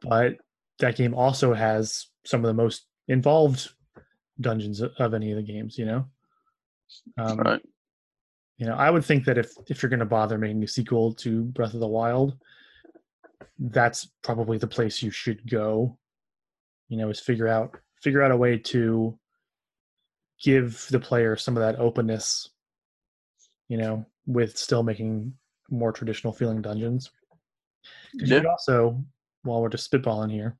But 0.02 0.36
that 0.78 0.96
game 0.96 1.14
also 1.14 1.54
has 1.54 2.08
some 2.24 2.40
of 2.40 2.46
the 2.46 2.62
most 2.62 2.86
involved 3.08 3.70
dungeons 4.40 4.80
of 4.80 5.14
any 5.14 5.30
of 5.30 5.36
the 5.36 5.42
games. 5.42 5.78
You 5.78 5.86
know, 5.86 6.06
um, 7.16 7.38
right? 7.38 7.62
You 8.58 8.66
know, 8.66 8.74
I 8.74 8.90
would 8.90 9.04
think 9.04 9.24
that 9.24 9.38
if 9.38 9.52
if 9.68 9.82
you're 9.82 9.90
going 9.90 10.00
to 10.00 10.06
bother 10.06 10.38
making 10.38 10.62
a 10.62 10.68
sequel 10.68 11.14
to 11.14 11.44
Breath 11.44 11.74
of 11.74 11.80
the 11.80 11.88
Wild, 11.88 12.36
that's 13.58 14.08
probably 14.22 14.58
the 14.58 14.66
place 14.66 15.02
you 15.02 15.10
should 15.10 15.50
go. 15.50 15.98
You 16.88 16.98
know, 16.98 17.08
is 17.08 17.18
figure 17.20 17.48
out 17.48 17.76
figure 18.02 18.22
out 18.22 18.30
a 18.30 18.36
way 18.36 18.58
to 18.58 19.18
give 20.42 20.86
the 20.90 21.00
player 21.00 21.36
some 21.36 21.56
of 21.56 21.62
that 21.62 21.78
openness. 21.78 22.48
You 23.68 23.78
know, 23.78 24.04
with 24.26 24.56
still 24.58 24.82
making 24.82 25.32
more 25.70 25.92
traditional 25.92 26.32
feeling 26.32 26.60
dungeons. 26.60 27.10
Yeah. 28.12 28.26
You 28.26 28.40
could 28.40 28.46
also, 28.46 29.02
while 29.42 29.62
we're 29.62 29.70
just 29.70 29.90
spitballing 29.90 30.30
here, 30.30 30.58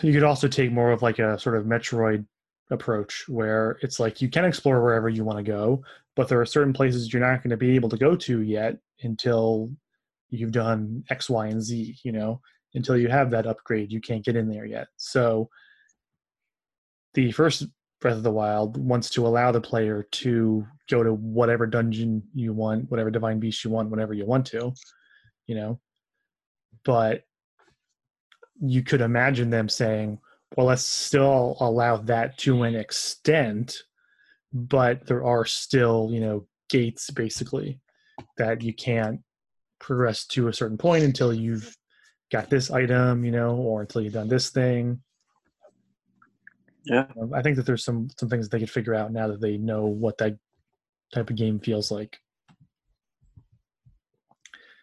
you 0.00 0.12
could 0.12 0.22
also 0.22 0.48
take 0.48 0.70
more 0.70 0.92
of 0.92 1.02
like 1.02 1.18
a 1.18 1.38
sort 1.38 1.56
of 1.56 1.64
Metroid 1.64 2.24
approach 2.70 3.24
where 3.28 3.78
it's 3.82 4.00
like 4.00 4.22
you 4.22 4.28
can 4.28 4.44
explore 4.44 4.80
wherever 4.80 5.08
you 5.08 5.24
want 5.24 5.38
to 5.38 5.42
go, 5.42 5.82
but 6.14 6.28
there 6.28 6.40
are 6.40 6.46
certain 6.46 6.72
places 6.72 7.12
you're 7.12 7.20
not 7.20 7.42
going 7.42 7.50
to 7.50 7.56
be 7.56 7.74
able 7.74 7.88
to 7.88 7.98
go 7.98 8.16
to 8.16 8.40
yet 8.42 8.78
until 9.02 9.70
you've 10.30 10.52
done 10.52 11.04
X, 11.10 11.28
Y, 11.28 11.46
and 11.48 11.60
Z, 11.62 11.98
you 12.02 12.12
know, 12.12 12.40
until 12.74 12.96
you 12.96 13.08
have 13.08 13.30
that 13.30 13.46
upgrade, 13.46 13.92
you 13.92 14.00
can't 14.00 14.24
get 14.24 14.36
in 14.36 14.48
there 14.48 14.64
yet. 14.64 14.86
So 14.96 15.50
the 17.14 17.32
first 17.32 17.66
Breath 18.04 18.18
of 18.18 18.22
the 18.22 18.30
Wild 18.30 18.76
wants 18.76 19.08
to 19.10 19.26
allow 19.26 19.50
the 19.50 19.62
player 19.62 20.02
to 20.02 20.66
go 20.90 21.02
to 21.02 21.14
whatever 21.14 21.66
dungeon 21.66 22.22
you 22.34 22.52
want, 22.52 22.90
whatever 22.90 23.10
divine 23.10 23.40
beast 23.40 23.64
you 23.64 23.70
want, 23.70 23.88
whenever 23.88 24.12
you 24.12 24.26
want 24.26 24.44
to, 24.48 24.74
you 25.46 25.54
know. 25.54 25.80
But 26.84 27.22
you 28.60 28.82
could 28.82 29.00
imagine 29.00 29.48
them 29.48 29.70
saying, 29.70 30.18
well, 30.54 30.66
let's 30.66 30.84
still 30.84 31.56
allow 31.60 31.96
that 31.96 32.36
to 32.40 32.64
an 32.64 32.74
extent, 32.74 33.74
but 34.52 35.06
there 35.06 35.24
are 35.24 35.46
still, 35.46 36.10
you 36.12 36.20
know, 36.20 36.46
gates 36.68 37.10
basically 37.10 37.80
that 38.36 38.60
you 38.60 38.74
can't 38.74 39.22
progress 39.78 40.26
to 40.26 40.48
a 40.48 40.52
certain 40.52 40.76
point 40.76 41.04
until 41.04 41.32
you've 41.32 41.74
got 42.30 42.50
this 42.50 42.70
item, 42.70 43.24
you 43.24 43.30
know, 43.30 43.56
or 43.56 43.80
until 43.80 44.02
you've 44.02 44.12
done 44.12 44.28
this 44.28 44.50
thing. 44.50 45.00
Yeah. 46.84 47.06
I 47.34 47.42
think 47.42 47.56
that 47.56 47.66
there's 47.66 47.84
some 47.84 48.08
some 48.18 48.28
things 48.28 48.46
that 48.46 48.56
they 48.56 48.60
could 48.60 48.70
figure 48.70 48.94
out 48.94 49.12
now 49.12 49.28
that 49.28 49.40
they 49.40 49.56
know 49.56 49.86
what 49.86 50.18
that 50.18 50.38
type 51.12 51.30
of 51.30 51.36
game 51.36 51.60
feels 51.60 51.90
like. 51.90 52.18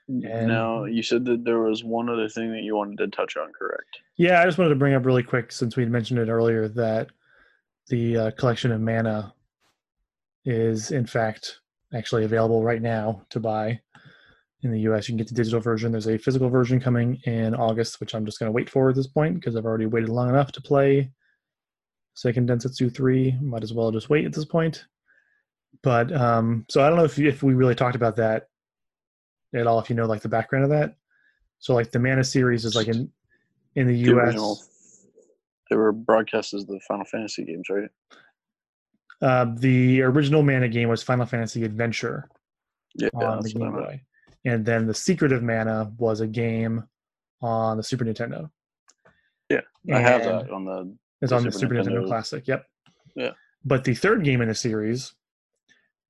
And 0.07 0.47
now, 0.47 0.83
you 0.85 1.03
said 1.03 1.23
that 1.25 1.45
there 1.45 1.59
was 1.59 1.85
one 1.85 2.09
other 2.09 2.27
thing 2.27 2.51
that 2.51 2.63
you 2.63 2.75
wanted 2.75 2.97
to 2.97 3.07
touch 3.07 3.37
on, 3.37 3.51
correct? 3.57 3.99
Yeah, 4.17 4.41
I 4.41 4.45
just 4.45 4.57
wanted 4.57 4.71
to 4.71 4.75
bring 4.75 4.93
up 4.93 5.05
really 5.05 5.23
quick 5.23 5.53
since 5.53 5.77
we 5.77 5.85
mentioned 5.85 6.19
it 6.19 6.27
earlier 6.27 6.67
that 6.69 7.09
the 7.87 8.17
uh, 8.17 8.31
collection 8.31 8.71
of 8.71 8.81
mana 8.81 9.33
is 10.43 10.91
in 10.91 11.05
fact 11.05 11.59
actually 11.93 12.25
available 12.25 12.63
right 12.63 12.81
now 12.81 13.21
to 13.29 13.39
buy 13.39 13.79
in 14.63 14.71
the 14.71 14.81
US. 14.81 15.07
You 15.07 15.13
can 15.13 15.17
get 15.17 15.27
the 15.27 15.35
digital 15.35 15.59
version. 15.59 15.91
There's 15.91 16.07
a 16.07 16.17
physical 16.17 16.49
version 16.49 16.79
coming 16.79 17.19
in 17.25 17.55
August, 17.55 17.99
which 17.99 18.13
I'm 18.13 18.25
just 18.25 18.39
going 18.39 18.47
to 18.47 18.53
wait 18.53 18.69
for 18.69 18.89
at 18.89 18.95
this 18.95 19.07
point 19.07 19.35
because 19.35 19.55
I've 19.55 19.65
already 19.65 19.85
waited 19.85 20.09
long 20.09 20.29
enough 20.29 20.51
to 20.53 20.61
play 20.61 21.11
Seiken 22.23 22.47
Densetsu 22.47 22.93
3. 22.93 23.37
Might 23.41 23.63
as 23.63 23.73
well 23.73 23.91
just 23.91 24.09
wait 24.09 24.25
at 24.25 24.33
this 24.33 24.45
point. 24.45 24.85
But 25.83 26.13
um, 26.13 26.65
so 26.69 26.83
I 26.83 26.89
don't 26.89 26.97
know 26.97 27.05
if 27.05 27.17
if 27.17 27.41
we 27.41 27.53
really 27.53 27.75
talked 27.75 27.95
about 27.95 28.15
that 28.17 28.47
at 29.55 29.67
all 29.67 29.79
if 29.79 29.89
you 29.89 29.95
know 29.95 30.05
like 30.05 30.21
the 30.21 30.29
background 30.29 30.65
of 30.65 30.69
that. 30.71 30.95
So 31.59 31.73
like 31.73 31.91
the 31.91 31.99
Mana 31.99 32.23
series 32.23 32.65
is 32.65 32.75
like 32.75 32.87
in 32.87 33.09
in 33.75 33.87
the, 33.87 34.03
the 34.03 34.11
US. 34.11 34.27
Original, 34.27 34.59
they 35.69 35.75
were 35.75 35.91
broadcast 35.91 36.53
as 36.53 36.65
the 36.65 36.79
Final 36.87 37.05
Fantasy 37.05 37.45
games, 37.45 37.67
right? 37.69 37.89
Uh, 39.21 39.45
the 39.57 40.01
original 40.01 40.43
Mana 40.43 40.67
game 40.67 40.89
was 40.89 41.03
Final 41.03 41.25
Fantasy 41.25 41.63
Adventure 41.63 42.29
yeah, 42.95 43.09
on 43.13 43.41
the 43.41 43.53
Game 43.53 43.71
Boy, 43.71 44.01
and 44.45 44.65
then 44.65 44.87
the 44.87 44.93
Secret 44.93 45.31
of 45.31 45.43
Mana 45.43 45.91
was 45.97 46.21
a 46.21 46.27
game 46.27 46.83
on 47.41 47.77
the 47.77 47.83
Super 47.83 48.05
Nintendo. 48.05 48.49
Yeah, 49.49 49.61
I 49.93 49.99
have 49.99 50.23
that 50.23 50.51
on 50.51 50.65
the. 50.65 50.95
It's 51.21 51.29
the 51.29 51.35
on 51.35 51.43
the 51.43 51.51
Super 51.51 51.75
Nintendo. 51.75 52.03
Nintendo 52.03 52.07
Classic. 52.07 52.47
Yep. 52.47 52.65
Yeah. 53.15 53.31
But 53.63 53.83
the 53.83 53.93
third 53.93 54.23
game 54.23 54.41
in 54.41 54.47
the 54.47 54.55
series 54.55 55.13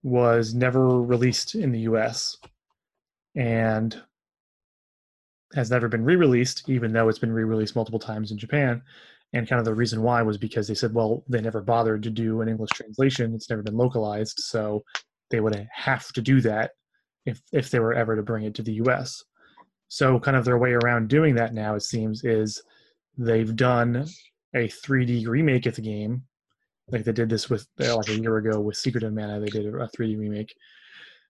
was 0.03 0.53
never 0.53 1.01
released 1.01 1.55
in 1.55 1.71
the 1.71 1.81
US 1.81 2.37
and 3.35 4.01
has 5.53 5.69
never 5.69 5.87
been 5.87 6.05
re-released, 6.05 6.69
even 6.69 6.93
though 6.93 7.09
it's 7.09 7.19
been 7.19 7.31
re-released 7.31 7.75
multiple 7.75 7.99
times 7.99 8.31
in 8.31 8.37
Japan. 8.37 8.81
And 9.33 9.47
kind 9.47 9.59
of 9.59 9.65
the 9.65 9.75
reason 9.75 10.01
why 10.01 10.21
was 10.21 10.37
because 10.37 10.67
they 10.67 10.73
said, 10.73 10.93
well, 10.93 11.23
they 11.27 11.39
never 11.39 11.61
bothered 11.61 12.03
to 12.03 12.09
do 12.09 12.41
an 12.41 12.49
English 12.49 12.71
translation; 12.73 13.33
it's 13.33 13.49
never 13.49 13.61
been 13.61 13.77
localized, 13.77 14.39
so 14.39 14.83
they 15.29 15.39
would 15.39 15.67
have 15.73 16.11
to 16.13 16.21
do 16.21 16.41
that 16.41 16.71
if 17.25 17.41
if 17.53 17.69
they 17.69 17.79
were 17.79 17.93
ever 17.93 18.17
to 18.17 18.23
bring 18.23 18.43
it 18.43 18.53
to 18.55 18.61
the 18.61 18.73
U.S. 18.73 19.23
So, 19.87 20.19
kind 20.19 20.35
of 20.35 20.43
their 20.43 20.57
way 20.57 20.71
around 20.71 21.07
doing 21.07 21.35
that 21.35 21.53
now, 21.53 21.75
it 21.75 21.83
seems, 21.83 22.25
is 22.25 22.61
they've 23.17 23.55
done 23.55 24.05
a 24.53 24.67
3D 24.67 25.27
remake 25.27 25.65
of 25.65 25.75
the 25.75 25.81
game, 25.81 26.23
like 26.89 27.03
they 27.03 27.11
did 27.11 27.29
this 27.29 27.49
with 27.49 27.67
uh, 27.81 27.95
like 27.95 28.09
a 28.09 28.19
year 28.19 28.37
ago 28.37 28.59
with 28.59 28.77
Secret 28.77 29.03
of 29.03 29.13
Mana. 29.13 29.39
They 29.39 29.47
did 29.47 29.65
a 29.65 29.71
3D 29.71 30.17
remake, 30.17 30.53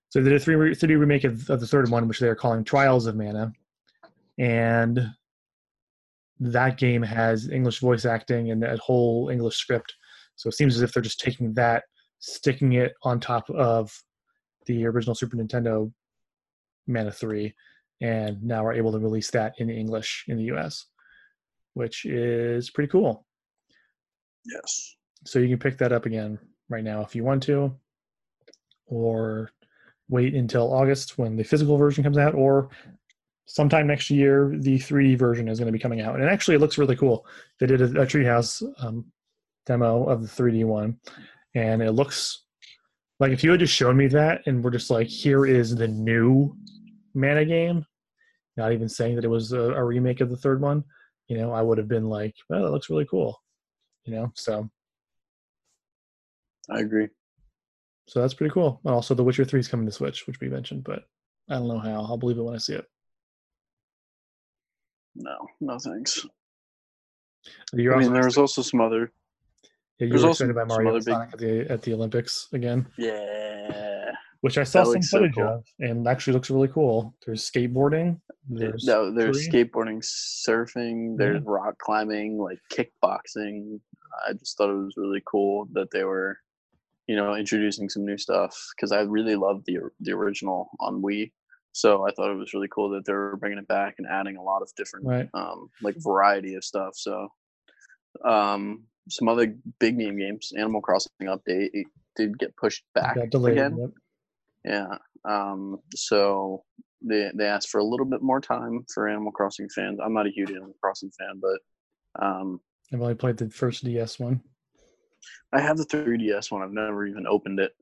so 0.10 0.22
they 0.22 0.30
did 0.30 0.42
a 0.42 0.44
3 0.44 0.56
3D 0.56 1.00
remake 1.00 1.24
of, 1.24 1.50
of 1.50 1.60
the 1.60 1.68
third 1.68 1.90
one, 1.90 2.08
which 2.08 2.20
they 2.20 2.28
are 2.28 2.36
calling 2.36 2.64
Trials 2.64 3.06
of 3.06 3.16
Mana, 3.16 3.52
and 4.38 5.12
that 6.40 6.78
game 6.78 7.04
has 7.04 7.50
English 7.50 7.80
voice 7.80 8.04
acting 8.04 8.50
and 8.50 8.62
that 8.64 8.80
whole 8.80 9.30
English 9.30 9.56
script. 9.56 9.94
So 10.36 10.50
it 10.50 10.54
seems 10.54 10.76
as 10.76 10.82
if 10.82 10.92
they're 10.92 11.04
just 11.04 11.20
taking 11.20 11.54
that, 11.54 11.84
sticking 12.20 12.74
it 12.74 12.94
on 13.04 13.20
top 13.20 13.48
of 13.52 13.96
the 14.66 14.86
original 14.88 15.14
Super 15.14 15.38
Nintendo 15.38 15.92
Mana 16.88 17.12
3, 17.12 17.54
and 18.02 18.44
now 18.44 18.66
are 18.66 18.74
able 18.74 18.92
to 18.92 18.98
release 18.98 19.30
that 19.32 19.54
in 19.60 19.70
English 19.70 20.26
in 20.28 20.38
the 20.38 20.46
US, 20.46 20.88
which 21.74 22.06
is 22.06 22.70
pretty 22.70 22.90
cool. 22.90 23.26
Yes. 24.46 24.96
So 25.26 25.40
you 25.40 25.48
can 25.48 25.60
pick 25.60 25.78
that 25.78 25.92
up 25.92 26.06
again 26.06 26.40
right 26.70 26.84
now 26.84 27.02
if 27.02 27.16
you 27.16 27.24
want 27.24 27.44
to, 27.44 27.76
or 28.88 29.52
wait 30.10 30.34
until 30.34 30.74
August 30.74 31.18
when 31.18 31.36
the 31.36 31.44
physical 31.44 31.78
version 31.78 32.04
comes 32.04 32.18
out, 32.18 32.36
or 32.36 32.70
sometime 33.46 33.88
next 33.88 34.10
year 34.10 34.54
the 34.60 34.78
3D 34.78 35.18
version 35.18 35.48
is 35.48 35.60
going 35.60 35.68
to 35.68 35.72
be 35.72 35.80
coming 35.80 36.02
out. 36.02 36.20
And 36.20 36.30
actually, 36.30 36.56
it 36.56 36.60
looks 36.60 36.78
really 36.78 36.96
cool. 36.96 37.26
They 37.60 37.68
did 37.68 37.82
a, 37.82 38.02
a 38.02 38.06
Treehouse 38.06 38.64
um, 38.84 39.06
demo 39.66 40.06
of 40.06 40.22
the 40.22 40.28
3D 40.28 40.66
one, 40.66 40.98
and 41.56 41.82
it 41.82 41.92
looks 41.92 42.44
like 43.20 43.32
if 43.32 43.44
you 43.44 43.52
had 43.52 43.60
just 43.60 43.74
shown 43.74 43.96
me 43.96 44.08
that 44.08 44.42
and 44.48 44.64
we're 44.64 44.72
just 44.72 44.90
like, 44.90 45.08
here 45.08 45.46
is 45.46 45.76
the 45.76 45.88
new 45.88 46.56
Mana 47.14 47.46
game, 47.46 47.86
not 48.58 48.72
even 48.72 48.90
saying 48.90 49.16
that 49.16 49.26
it 49.26 49.30
was 49.30 49.52
a, 49.52 49.60
a 49.60 49.84
remake 49.84 50.22
of 50.22 50.30
the 50.32 50.38
third 50.38 50.60
one, 50.60 50.84
you 51.32 51.38
know, 51.38 51.54
I 51.54 51.62
would 51.62 51.78
have 51.78 51.88
been 51.88 52.10
like, 52.10 52.36
well, 52.50 52.62
that 52.62 52.72
looks 52.72 52.90
really 52.90 53.08
cool, 53.10 53.42
you 54.04 54.14
know. 54.14 54.34
So 54.36 54.70
I 56.70 56.82
agree. 56.82 57.08
So 58.10 58.20
that's 58.20 58.34
pretty 58.34 58.52
cool. 58.52 58.82
Oh, 58.84 58.90
and 58.90 58.96
also, 58.96 59.16
The 59.16 59.24
Witcher 59.24 59.46
Three 59.46 59.62
is 59.62 59.70
coming 59.70 59.86
to 59.86 59.94
Switch, 59.94 60.28
which 60.28 60.42
we 60.42 60.50
mentioned, 60.50 60.84
but 60.84 61.04
I 61.50 61.54
don't 61.54 61.70
know 61.70 61.80
how. 61.80 62.02
I'll 62.02 62.18
believe 62.18 62.38
it 62.38 62.42
when 62.42 62.54
I 62.54 62.58
see 62.58 62.74
it. 62.74 62.86
No, 65.16 65.48
no 65.62 65.80
thanks. 65.80 66.28
You're 67.72 67.96
I 67.96 68.00
mean, 68.00 68.12
there 68.12 68.26
was 68.26 68.38
also 68.38 68.62
some 68.62 68.82
other. 68.82 69.14
Yeah, 70.00 70.08
you 70.08 70.22
were 70.22 70.32
excited 70.32 70.52
about 70.52 70.68
Mario 70.68 71.00
Sonic 71.00 71.32
big... 71.32 71.34
at 71.34 71.40
the 71.40 71.74
at 71.74 71.82
the 71.82 71.94
Olympics 71.94 72.50
again. 72.52 72.88
Yeah. 72.98 73.91
Which 74.42 74.58
I 74.58 74.64
saw 74.64 74.84
some 74.84 75.02
footage 75.04 75.36
so 75.36 75.42
cool. 75.42 75.54
of, 75.54 75.66
and 75.80 76.08
actually 76.08 76.34
looks 76.34 76.50
really 76.50 76.68
cool. 76.68 77.16
There's 77.26 77.50
skateboarding. 77.50 78.20
There's 78.50 78.86
no, 78.86 79.14
there's 79.14 79.48
skateboarding, 79.48 80.04
surfing. 80.04 81.16
There's 81.16 81.44
yeah. 81.44 81.52
rock 81.52 81.78
climbing, 81.78 82.40
like 82.40 82.58
kickboxing. 82.74 83.80
I 84.28 84.34
just 84.34 84.58
thought 84.58 84.72
it 84.72 84.84
was 84.84 84.96
really 84.98 85.22
cool 85.28 85.68
that 85.74 85.92
they 85.92 86.04
were 86.04 86.38
you 87.12 87.18
know, 87.18 87.36
introducing 87.36 87.90
some 87.90 88.06
new 88.06 88.18
stuff 88.18 88.58
because 88.74 88.94
I 88.94 89.02
really 89.02 89.36
loved 89.36 89.66
the 89.66 89.80
the 90.00 90.14
original 90.14 90.70
on 90.80 91.02
Wii. 91.02 91.34
So 91.74 92.08
I 92.08 92.12
thought 92.12 92.32
it 92.32 92.38
was 92.38 92.54
really 92.54 92.70
cool 92.70 92.90
that 92.92 93.06
they 93.06 93.12
were 93.12 93.36
bringing 93.36 93.60
it 93.60 93.68
back 93.68 93.96
and 93.98 94.08
adding 94.10 94.38
a 94.38 94.42
lot 94.42 94.62
of 94.62 94.72
different, 94.78 95.06
right. 95.06 95.30
um, 95.34 95.70
like 95.82 95.96
variety 95.98 96.56
of 96.56 96.64
stuff. 96.64 96.94
So, 96.96 97.28
um, 98.26 98.84
some 99.10 99.28
other 99.28 99.56
big 99.80 99.98
name 99.98 100.18
games, 100.18 100.54
Animal 100.58 100.80
Crossing 100.80 101.12
update 101.24 101.70
it 101.74 101.88
did 102.16 102.38
get 102.40 102.56
pushed 102.56 102.84
back 102.96 103.18
delayed, 103.30 103.58
again. 103.58 103.78
Yep. 103.78 103.90
Yeah. 104.64 104.98
Um, 105.26 105.80
so 105.96 106.64
they 107.02 107.32
they 107.34 107.46
asked 107.46 107.70
for 107.70 107.80
a 107.80 107.84
little 107.84 108.06
bit 108.06 108.22
more 108.22 108.42
time 108.42 108.86
for 108.94 109.08
Animal 109.08 109.32
Crossing 109.32 109.70
fans. 109.70 110.00
I'm 110.04 110.14
not 110.14 110.28
a 110.28 110.32
huge 110.32 110.52
Animal 110.52 110.76
Crossing 110.82 111.12
fan, 111.12 111.42
but 111.42 112.24
um, 112.24 112.60
I've 112.94 113.02
only 113.02 113.16
played 113.16 113.38
the 113.38 113.50
first 113.50 113.84
DS 113.84 114.20
one. 114.20 114.42
I 115.54 115.62
have 115.62 115.78
the 115.78 115.86
3DS 115.86 116.52
one. 116.52 116.62
I've 116.62 116.72
never 116.72 117.06
even 117.06 117.28
opened 117.28 117.60
it. 117.60 117.74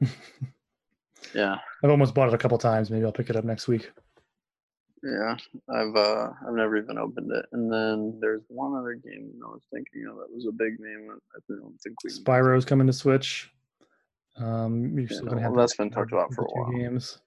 yeah. 1.34 1.56
I've 1.82 1.90
almost 1.90 2.14
bought 2.14 2.28
it 2.28 2.34
a 2.34 2.38
couple 2.38 2.58
times. 2.58 2.90
Maybe 2.90 3.04
I'll 3.04 3.12
pick 3.12 3.30
it 3.30 3.36
up 3.36 3.44
next 3.44 3.68
week. 3.68 3.90
Yeah, 5.02 5.36
I've 5.70 5.94
uh 5.94 6.30
I've 6.46 6.54
never 6.54 6.76
even 6.76 6.98
opened 6.98 7.30
it. 7.30 7.46
And 7.52 7.72
then 7.72 8.18
there's 8.20 8.42
one 8.48 8.74
other 8.74 8.94
game 8.94 9.30
I 9.44 9.50
was 9.50 9.62
thinking 9.72 10.06
of 10.08 10.16
that 10.16 10.34
was 10.34 10.46
a 10.46 10.52
big 10.52 10.80
name. 10.80 11.08
I 11.10 11.38
don't 11.48 11.78
think 11.80 11.96
we. 12.02 12.10
Spyro's 12.10 12.64
coming 12.64 12.86
to 12.86 12.92
Switch. 12.92 13.52
Um, 14.38 14.92
you're 14.92 15.02
yeah, 15.02 15.16
still 15.16 15.26
gonna 15.26 15.40
have 15.40 15.52
well, 15.52 15.60
that's 15.60 15.76
been 15.76 15.90
talked 15.90 16.12
about 16.12 16.32
for 16.34 16.42
a 16.42 16.48
while. 16.48 16.70
Games. 16.72 17.18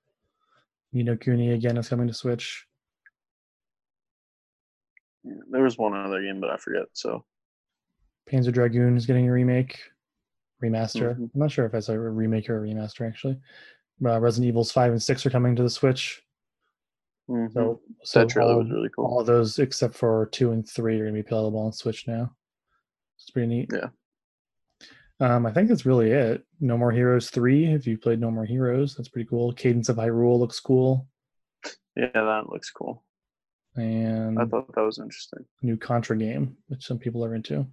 Ni 0.93 1.03
no 1.03 1.15
Kuni 1.15 1.51
again 1.51 1.77
is 1.77 1.89
coming 1.89 2.07
to 2.07 2.13
Switch. 2.13 2.65
Yeah, 5.23 5.33
there 5.49 5.63
was 5.63 5.77
one 5.77 5.93
other 5.93 6.21
game, 6.21 6.39
but 6.39 6.49
I 6.49 6.57
forget. 6.57 6.85
So 6.93 7.25
Panzer 8.31 8.53
Dragoon 8.53 8.95
is 8.95 9.05
getting 9.05 9.27
a 9.27 9.31
remake, 9.31 9.79
remaster. 10.63 11.13
Mm-hmm. 11.13 11.23
I'm 11.23 11.39
not 11.39 11.51
sure 11.51 11.65
if 11.65 11.73
it's 11.73 11.89
a 11.89 11.99
remake 11.99 12.49
or 12.49 12.63
a 12.63 12.67
remaster 12.67 13.07
actually. 13.07 13.37
Uh, 14.03 14.19
Resident 14.19 14.47
Evils 14.47 14.71
five 14.71 14.91
and 14.91 15.01
six 15.01 15.25
are 15.25 15.31
coming 15.31 15.55
to 15.55 15.63
the 15.63 15.69
Switch. 15.69 16.21
Mm-hmm. 17.29 17.53
So, 17.53 17.81
so 18.03 18.19
that 18.19 18.29
trailer 18.29 18.53
all, 18.53 18.59
was 18.59 18.71
really 18.71 18.89
cool. 18.95 19.05
All 19.05 19.23
those 19.23 19.59
except 19.59 19.95
for 19.95 20.29
two 20.31 20.51
and 20.51 20.67
three 20.67 20.99
are 20.99 21.05
gonna 21.05 21.13
be 21.13 21.23
playable 21.23 21.59
on 21.59 21.73
Switch 21.73 22.07
now. 22.07 22.35
It's 23.17 23.29
pretty 23.29 23.47
neat. 23.47 23.69
Yeah. 23.73 23.89
Um, 25.21 25.45
I 25.45 25.51
think 25.51 25.67
that's 25.67 25.85
really 25.85 26.11
it. 26.11 26.45
No 26.61 26.77
More 26.77 26.91
Heroes 26.91 27.29
three. 27.29 27.65
If 27.65 27.85
you 27.85 27.97
played 27.97 28.21
No 28.21 28.31
More 28.31 28.45
Heroes, 28.45 28.95
that's 28.95 29.09
pretty 29.09 29.27
cool. 29.27 29.51
Cadence 29.53 29.89
of 29.89 29.97
Hyrule 29.97 30.39
looks 30.39 30.59
cool. 30.59 31.07
Yeah, 31.95 32.07
that 32.13 32.49
looks 32.49 32.71
cool. 32.71 33.03
And 33.75 34.39
I 34.39 34.45
thought 34.45 34.73
that 34.73 34.81
was 34.81 34.99
interesting. 34.99 35.45
New 35.61 35.77
Contra 35.77 36.17
game, 36.17 36.55
which 36.67 36.85
some 36.85 36.97
people 36.97 37.23
are 37.25 37.35
into. 37.35 37.67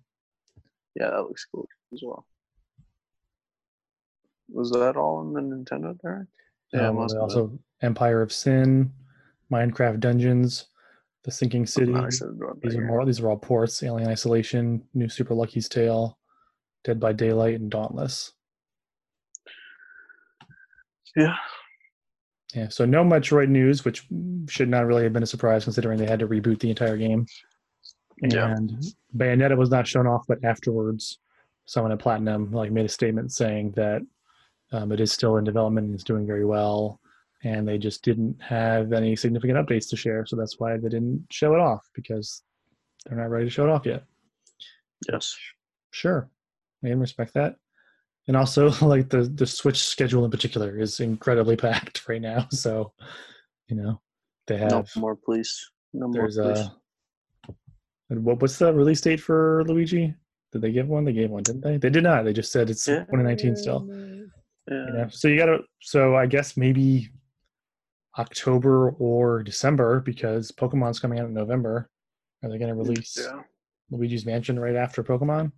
Yeah, 0.95 1.11
that 1.11 1.23
looks 1.23 1.47
cool 1.53 1.69
as 1.93 2.01
well. 2.05 2.27
Was 4.49 4.71
that 4.73 4.97
all 4.97 5.23
in 5.23 5.33
the 5.33 5.41
Nintendo 5.41 5.99
Direct? 6.01 6.29
Yeah, 6.73 6.89
um, 6.89 6.99
also 6.99 7.59
Empire 7.83 8.23
of 8.23 8.33
Sin, 8.33 8.93
Minecraft 9.53 10.01
Dungeons, 10.01 10.67
The 11.25 11.31
Sinking 11.31 11.67
City. 11.67 11.95
These 12.63 12.77
are 12.77 12.85
more. 12.85 13.05
These 13.05 13.21
are 13.21 13.29
all 13.29 13.37
ports. 13.37 13.83
Alien 13.83 14.09
Isolation, 14.09 14.83
New 14.95 15.09
Super 15.09 15.35
Lucky's 15.35 15.69
Tale, 15.69 16.19
Dead 16.87 17.01
by 17.01 17.13
Daylight, 17.13 17.57
and 17.57 17.69
Dauntless. 17.69 18.33
Yeah. 21.17 21.35
Yeah. 22.55 22.69
So 22.69 22.87
no 22.87 23.03
Metroid 23.03 23.49
news, 23.49 23.85
which 23.85 24.07
should 24.49 24.69
not 24.69 24.87
really 24.87 25.03
have 25.03 25.13
been 25.13 25.25
a 25.25 25.27
surprise 25.27 25.65
considering 25.65 25.99
they 25.99 26.07
had 26.07 26.21
to 26.21 26.29
reboot 26.29 26.61
the 26.61 26.71
entire 26.71 26.97
game. 26.97 27.27
And 28.23 28.33
yeah. 28.33 28.55
Bayonetta 29.17 29.57
was 29.57 29.69
not 29.69 29.89
shown 29.89 30.07
off, 30.07 30.25
but 30.29 30.45
afterwards, 30.45 31.19
someone 31.65 31.91
at 31.91 31.99
Platinum 31.99 32.53
like 32.53 32.71
made 32.71 32.87
a 32.87 32.89
statement 32.89 33.33
saying 33.33 33.73
that 33.73 34.01
um, 34.73 34.93
it 34.93 35.01
is 35.01 35.11
still 35.11 35.39
in 35.39 35.45
development 35.45 35.89
and 35.89 35.97
is 35.97 36.05
doing 36.05 36.25
very 36.25 36.45
well, 36.45 37.01
and 37.43 37.67
they 37.67 37.79
just 37.79 38.05
didn't 38.05 38.41
have 38.41 38.93
any 38.93 39.17
significant 39.17 39.59
updates 39.59 39.89
to 39.91 39.97
share. 39.97 40.25
So 40.25 40.37
that's 40.37 40.61
why 40.61 40.77
they 40.77 40.89
didn't 40.89 41.27
show 41.31 41.53
it 41.55 41.61
off 41.61 41.85
because 41.95 42.45
they're 43.05 43.19
not 43.19 43.31
ready 43.31 43.47
to 43.47 43.51
show 43.51 43.65
it 43.65 43.71
off 43.71 43.85
yet. 43.85 44.05
Yes. 45.11 45.37
Sure. 45.91 46.31
I 46.85 46.89
can 46.89 47.01
respect 47.01 47.35
that. 47.35 47.57
And 48.29 48.37
also, 48.37 48.71
like 48.87 49.09
the 49.09 49.23
the 49.23 49.47
Switch 49.47 49.85
schedule 49.85 50.25
in 50.25 50.31
particular 50.31 50.79
is 50.79 51.01
incredibly 51.01 51.57
packed 51.67 52.09
right 52.09 52.21
now. 52.21 52.47
So, 52.51 52.93
you 53.69 53.77
know, 53.77 54.01
they 54.47 54.59
have 54.59 54.71
no 54.71 54.85
more, 54.97 55.17
please. 55.17 55.71
No 55.93 56.09
more, 56.09 56.27
uh, 56.27 56.55
please. 56.55 56.69
A, 58.11 58.15
what 58.21 58.41
what's 58.41 58.59
the 58.59 58.73
release 58.73 59.01
date 59.01 59.21
for 59.21 59.65
Luigi? 59.67 60.15
Did 60.53 60.63
they 60.63 60.73
give 60.73 60.89
one? 60.89 61.05
They 61.05 61.13
gave 61.13 61.31
one, 61.31 61.43
didn't 61.43 61.63
they? 61.63 61.77
They 61.77 61.91
did 61.91 62.05
not. 62.05 62.25
They 62.25 62.33
just 62.33 62.53
said 62.53 62.71
it's 62.71 62.87
yeah. 62.87 63.01
2019 63.01 63.57
still. 63.57 63.87
Yeah. 63.89 63.95
You 64.69 64.93
know? 64.93 65.09
So 65.11 65.29
you 65.29 65.39
gotta. 65.39 65.59
So 65.81 66.17
I 66.17 66.27
guess 66.27 66.57
maybe 66.57 67.11
October 68.19 68.91
or 68.91 69.43
December 69.43 70.01
because 70.01 70.51
Pokemon's 70.51 71.01
coming 71.01 71.19
out 71.19 71.29
in 71.29 71.35
November. 71.35 71.91
Are 72.43 72.51
they 72.51 72.59
going 72.59 72.69
to 72.69 72.75
release 72.75 73.19
yeah. 73.21 73.41
Luigi's 73.91 74.27
Mansion 74.27 74.59
right 74.59 74.77
after 74.77 75.03
Pokemon? 75.03 75.53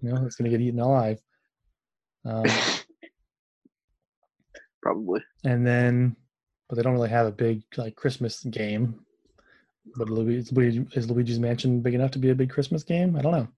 You 0.00 0.12
know, 0.12 0.24
it's 0.24 0.36
going 0.36 0.50
to 0.50 0.56
get 0.56 0.64
eaten 0.64 0.80
alive. 0.80 1.20
Um, 2.24 2.44
Probably. 4.82 5.22
And 5.44 5.66
then, 5.66 6.16
but 6.68 6.76
they 6.76 6.82
don't 6.82 6.94
really 6.94 7.08
have 7.08 7.26
a 7.26 7.32
big 7.32 7.62
like 7.76 7.96
Christmas 7.96 8.42
game. 8.44 9.00
But 9.96 10.10
Luigi, 10.10 10.86
is 10.92 11.10
Luigi's 11.10 11.38
Mansion 11.38 11.80
big 11.80 11.94
enough 11.94 12.10
to 12.12 12.18
be 12.18 12.30
a 12.30 12.34
big 12.34 12.50
Christmas 12.50 12.82
game? 12.82 13.16
I 13.16 13.22
don't 13.22 13.32
know. 13.32 13.48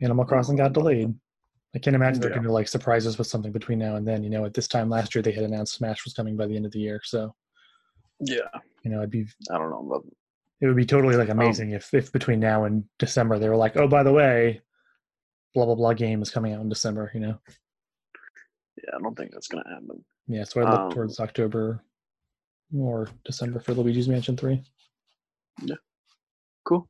Animal 0.00 0.24
Crossing 0.24 0.56
got 0.56 0.72
delayed. 0.72 1.14
I 1.74 1.78
can't 1.78 1.96
imagine 1.96 2.20
they're 2.20 2.30
going 2.30 2.44
to 2.44 2.52
like 2.52 2.68
surprise 2.68 3.06
us 3.06 3.18
with 3.18 3.26
something 3.26 3.50
between 3.50 3.80
now 3.80 3.96
and 3.96 4.06
then. 4.06 4.22
You 4.22 4.30
know, 4.30 4.44
at 4.44 4.54
this 4.54 4.68
time 4.68 4.88
last 4.88 5.14
year 5.14 5.22
they 5.22 5.32
had 5.32 5.44
announced 5.44 5.74
Smash 5.74 6.04
was 6.04 6.14
coming 6.14 6.36
by 6.36 6.46
the 6.46 6.56
end 6.56 6.66
of 6.66 6.72
the 6.72 6.78
year, 6.78 7.00
so 7.02 7.34
yeah, 8.20 8.48
you 8.84 8.90
know, 8.90 9.02
I'd 9.02 9.10
be. 9.10 9.26
I 9.50 9.58
don't 9.58 9.70
know. 9.70 9.82
But... 9.82 10.02
It 10.60 10.68
would 10.68 10.76
be 10.76 10.86
totally 10.86 11.16
like 11.16 11.30
amazing 11.30 11.70
um, 11.70 11.76
if 11.76 11.92
if 11.92 12.12
between 12.12 12.38
now 12.38 12.64
and 12.64 12.84
December 12.98 13.38
they 13.38 13.48
were 13.48 13.56
like, 13.56 13.76
oh, 13.76 13.88
by 13.88 14.04
the 14.04 14.12
way, 14.12 14.60
blah 15.54 15.64
blah 15.64 15.74
blah 15.74 15.92
game 15.92 16.22
is 16.22 16.30
coming 16.30 16.52
out 16.52 16.60
in 16.60 16.68
December. 16.68 17.10
You 17.14 17.20
know. 17.20 17.38
Yeah, 18.76 18.96
I 18.96 19.02
don't 19.02 19.16
think 19.16 19.32
that's 19.32 19.48
going 19.48 19.62
to 19.64 19.70
happen. 19.70 20.04
Yeah, 20.26 20.44
so 20.44 20.60
I 20.60 20.70
look 20.70 20.80
um, 20.80 20.90
towards 20.90 21.20
October 21.20 21.82
or 22.76 23.08
December 23.24 23.60
for 23.60 23.72
Luigi's 23.72 24.08
Mansion 24.08 24.36
Three. 24.36 24.62
Yeah. 25.62 25.76
Cool. 26.64 26.88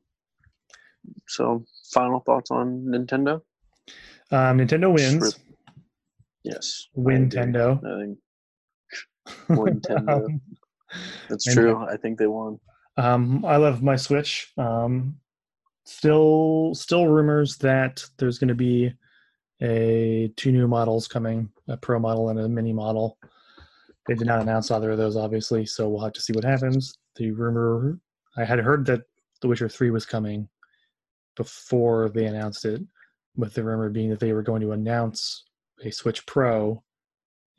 So, 1.27 1.63
final 1.93 2.21
thoughts 2.21 2.49
on 2.49 2.85
Nintendo? 2.87 3.41
Um, 4.31 4.57
Nintendo 4.57 4.91
wins. 4.91 5.37
Yes. 6.43 6.87
Win 6.95 7.29
Nintendo. 7.29 7.79
I, 7.85 8.01
think 8.01 9.79
Nintendo. 9.83 10.39
That's 11.29 11.45
true. 11.53 11.83
I 11.83 11.97
think 11.97 12.17
they 12.17 12.27
won. 12.27 12.59
Um, 12.97 13.43
I 13.45 13.57
love 13.57 13.83
my 13.83 13.95
Switch. 13.95 14.51
Um, 14.57 15.17
still, 15.85 16.73
still 16.73 17.07
rumors 17.07 17.57
that 17.57 18.03
there's 18.17 18.39
going 18.39 18.49
to 18.49 18.55
be 18.55 18.93
a 19.61 20.31
two 20.35 20.51
new 20.51 20.67
models 20.67 21.07
coming, 21.07 21.49
a 21.67 21.77
Pro 21.77 21.99
model 21.99 22.29
and 22.29 22.39
a 22.39 22.49
Mini 22.49 22.73
model. 22.73 23.17
They 24.07 24.15
did 24.15 24.27
not 24.27 24.41
announce 24.41 24.69
either 24.69 24.91
of 24.91 24.97
those, 24.97 25.15
obviously, 25.15 25.65
so 25.65 25.89
we'll 25.89 26.03
have 26.03 26.13
to 26.13 26.21
see 26.21 26.33
what 26.33 26.43
happens. 26.43 26.97
The 27.15 27.31
rumor 27.31 27.99
I 28.37 28.43
had 28.43 28.59
heard 28.59 28.85
that 28.87 29.01
The 29.41 29.47
Witcher 29.47 29.69
3 29.69 29.89
was 29.91 30.05
coming 30.05 30.49
before 31.35 32.09
they 32.09 32.25
announced 32.25 32.65
it, 32.65 32.81
with 33.35 33.53
the 33.53 33.63
rumor 33.63 33.89
being 33.89 34.09
that 34.09 34.19
they 34.19 34.33
were 34.33 34.43
going 34.43 34.61
to 34.61 34.73
announce 34.73 35.45
a 35.83 35.91
Switch 35.91 36.25
Pro 36.25 36.83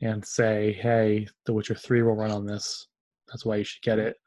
and 0.01 0.25
say, 0.25 0.73
hey, 0.73 1.27
The 1.45 1.53
Witcher 1.53 1.75
3 1.75 2.03
will 2.03 2.15
run 2.15 2.31
on 2.31 2.45
this. 2.45 2.87
That's 3.27 3.45
why 3.45 3.57
you 3.57 3.63
should 3.63 3.81
get 3.81 3.99
it. 3.99 4.17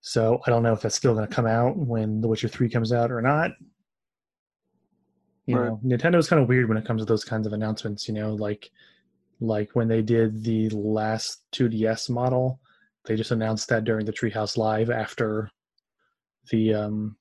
So 0.00 0.40
I 0.46 0.50
don't 0.50 0.62
know 0.62 0.72
if 0.72 0.80
that's 0.80 0.94
still 0.94 1.14
going 1.14 1.26
to 1.26 1.34
come 1.34 1.46
out 1.46 1.76
when 1.76 2.20
The 2.20 2.28
Witcher 2.28 2.48
3 2.48 2.68
comes 2.70 2.92
out 2.92 3.10
or 3.10 3.20
not. 3.20 3.52
You 5.46 5.58
right. 5.58 5.66
know, 5.68 5.80
Nintendo's 5.84 6.28
kind 6.28 6.42
of 6.42 6.48
weird 6.48 6.68
when 6.68 6.78
it 6.78 6.84
comes 6.84 7.02
to 7.02 7.06
those 7.06 7.24
kinds 7.24 7.46
of 7.46 7.52
announcements, 7.52 8.06
you 8.06 8.14
know, 8.14 8.34
like 8.34 8.70
like 9.40 9.70
when 9.72 9.88
they 9.88 10.02
did 10.02 10.42
the 10.44 10.68
last 10.70 11.42
2DS 11.52 12.10
model, 12.10 12.60
they 13.06 13.16
just 13.16 13.30
announced 13.30 13.68
that 13.68 13.84
during 13.84 14.04
the 14.04 14.12
Treehouse 14.12 14.56
Live 14.56 14.90
after 14.90 15.50
the 16.50 16.74
um 16.74 17.16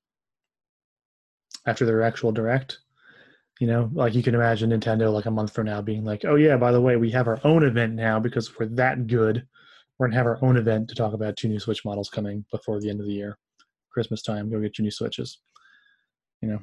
after 1.66 1.86
their 1.86 2.02
actual 2.02 2.32
direct. 2.32 2.80
You 3.60 3.68
know, 3.68 3.90
like 3.94 4.14
you 4.14 4.22
can 4.22 4.36
imagine 4.36 4.70
Nintendo 4.70 5.12
like 5.12 5.26
a 5.26 5.32
month 5.32 5.54
from 5.54 5.66
now 5.66 5.82
being 5.82 6.04
like, 6.04 6.26
"Oh 6.26 6.36
yeah, 6.36 6.58
by 6.58 6.72
the 6.72 6.82
way, 6.82 6.96
we 6.96 7.10
have 7.12 7.28
our 7.28 7.40
own 7.44 7.64
event 7.64 7.94
now 7.94 8.20
because 8.20 8.58
we're 8.58 8.68
that 8.68 9.08
good. 9.08 9.48
We're 9.98 10.08
gonna 10.08 10.18
have 10.18 10.28
our 10.28 10.44
own 10.44 10.58
event 10.58 10.90
to 10.90 10.96
talk 10.96 11.14
about 11.14 11.38
two 11.38 11.48
new 11.48 11.60
Switch 11.60 11.84
models 11.84 12.10
coming 12.10 12.46
before 12.52 12.80
the 12.80 12.90
end 12.90 13.00
of 13.00 13.06
the 13.06 13.14
year, 13.14 13.38
Christmas 13.90 14.22
time. 14.22 14.50
Go 14.50 14.60
get 14.60 14.78
your 14.78 14.84
new 14.84 14.92
Switches." 14.92 15.40
You 16.42 16.50
know, 16.50 16.60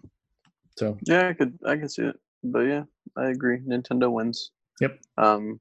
so 0.77 0.97
yeah, 1.02 1.28
I 1.28 1.32
could 1.32 1.59
I 1.66 1.77
could 1.77 1.90
see 1.90 2.02
it, 2.02 2.16
but 2.43 2.61
yeah, 2.61 2.85
I 3.16 3.27
agree. 3.27 3.61
Nintendo 3.61 4.11
wins. 4.11 4.52
Yep. 4.81 4.98
Um, 5.19 5.61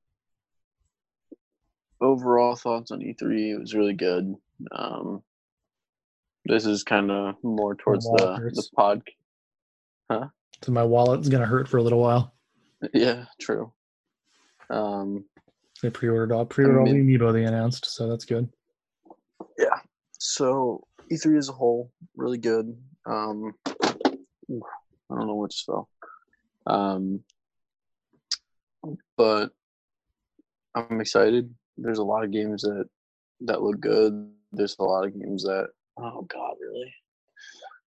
overall 2.02 2.56
thoughts 2.56 2.92
on 2.92 3.00
E3. 3.00 3.54
It 3.54 3.60
was 3.60 3.74
really 3.74 3.94
good. 3.94 4.36
Um, 4.72 5.24
this 6.46 6.66
is 6.66 6.84
kind 6.84 7.10
of 7.10 7.36
more 7.44 7.76
towards 7.76 8.06
the 8.06 8.52
the 8.54 8.68
pod. 8.76 9.02
Huh? 10.12 10.28
So 10.62 10.72
my 10.72 10.84
wallet's 10.84 11.30
gonna 11.30 11.46
hurt 11.46 11.68
for 11.68 11.78
a 11.78 11.84
little 11.84 12.00
while. 12.00 12.34
Yeah, 12.94 13.28
true. 13.40 13.72
Um, 14.70 15.24
They 15.84 15.90
pre-ordered 15.90 16.32
all 16.32 16.46
pre-ordered 16.46 16.80
all 16.80 16.86
the 16.86 16.94
amiibo 16.94 17.34
they 17.34 17.44
announced, 17.44 17.94
so 17.94 18.08
that's 18.08 18.24
good. 18.24 18.48
Yeah. 19.60 19.82
So 20.18 20.88
E3 21.12 21.38
as 21.38 21.50
a 21.50 21.52
whole, 21.52 21.92
really 22.16 22.38
good. 22.38 22.74
Um, 23.06 23.54
I 23.68 23.76
don't 25.10 25.28
know 25.28 25.36
what 25.36 25.52
just 25.52 25.66
fell. 25.66 25.90
Um, 26.68 27.20
but 29.18 29.50
I'm 30.74 31.02
excited. 31.02 31.54
There's 31.76 32.00
a 32.00 32.04
lot 32.04 32.24
of 32.24 32.32
games 32.32 32.62
that 32.62 32.86
that 33.42 33.62
look 33.62 33.82
good. 33.82 34.32
There's 34.54 34.78
a 34.80 34.84
lot 34.84 35.06
of 35.06 35.20
games 35.20 35.44
that 35.44 35.68
oh 35.98 36.22
god, 36.22 36.56
really. 36.62 36.96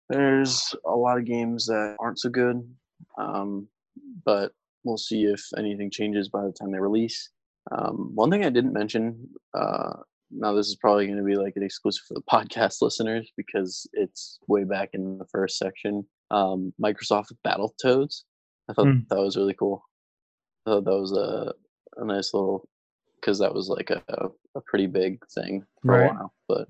There's 0.10 0.76
a 0.86 0.92
lot 0.92 1.18
of 1.18 1.24
games 1.24 1.68
that 1.68 1.96
aren't 2.02 2.20
so 2.20 2.28
good. 2.28 2.62
Um, 3.18 3.70
but 4.26 4.52
we'll 4.84 4.98
see 4.98 5.24
if 5.24 5.42
anything 5.58 5.90
changes 5.90 6.28
by 6.28 6.44
the 6.44 6.52
time 6.52 6.74
they 6.74 6.80
release. 6.80 7.30
Um, 7.72 8.12
one 8.14 8.30
thing 8.30 8.46
I 8.46 8.50
didn't 8.50 8.74
mention, 8.74 9.28
uh, 9.54 9.94
now 10.32 10.54
this 10.54 10.68
is 10.68 10.76
probably 10.76 11.08
going 11.08 11.18
to 11.18 11.24
be 11.24 11.36
like 11.36 11.54
an 11.56 11.64
exclusive 11.64 12.04
for 12.08 12.14
the 12.16 12.22
podcast 12.32 12.82
listeners 12.82 13.32
because 13.38 13.88
it's 13.94 14.40
way 14.48 14.64
back 14.64 14.90
in 14.94 15.18
the 15.18 15.26
first 15.26 15.58
section. 15.58 16.06
Um, 16.32 16.74
Microsoft 16.82 17.32
Battletoads. 17.46 18.24
I 18.70 18.74
thought 18.74 18.88
mm. 18.88 19.08
that 19.10 19.20
was 19.20 19.38
really 19.38 19.54
cool. 19.54 19.84
I 20.66 20.72
thought 20.72 20.86
that 20.86 21.00
was 21.00 21.12
a, 21.12 21.54
a 22.02 22.06
nice 22.06 22.34
little 22.34 22.68
because 23.20 23.40
that 23.40 23.54
was 23.54 23.70
like 23.70 23.90
a, 23.90 24.02
a 24.56 24.62
pretty 24.62 24.88
big 24.88 25.20
thing 25.34 25.66
for 25.82 25.92
right. 25.92 26.12
a 26.12 26.14
while. 26.14 26.34
But 26.48 26.68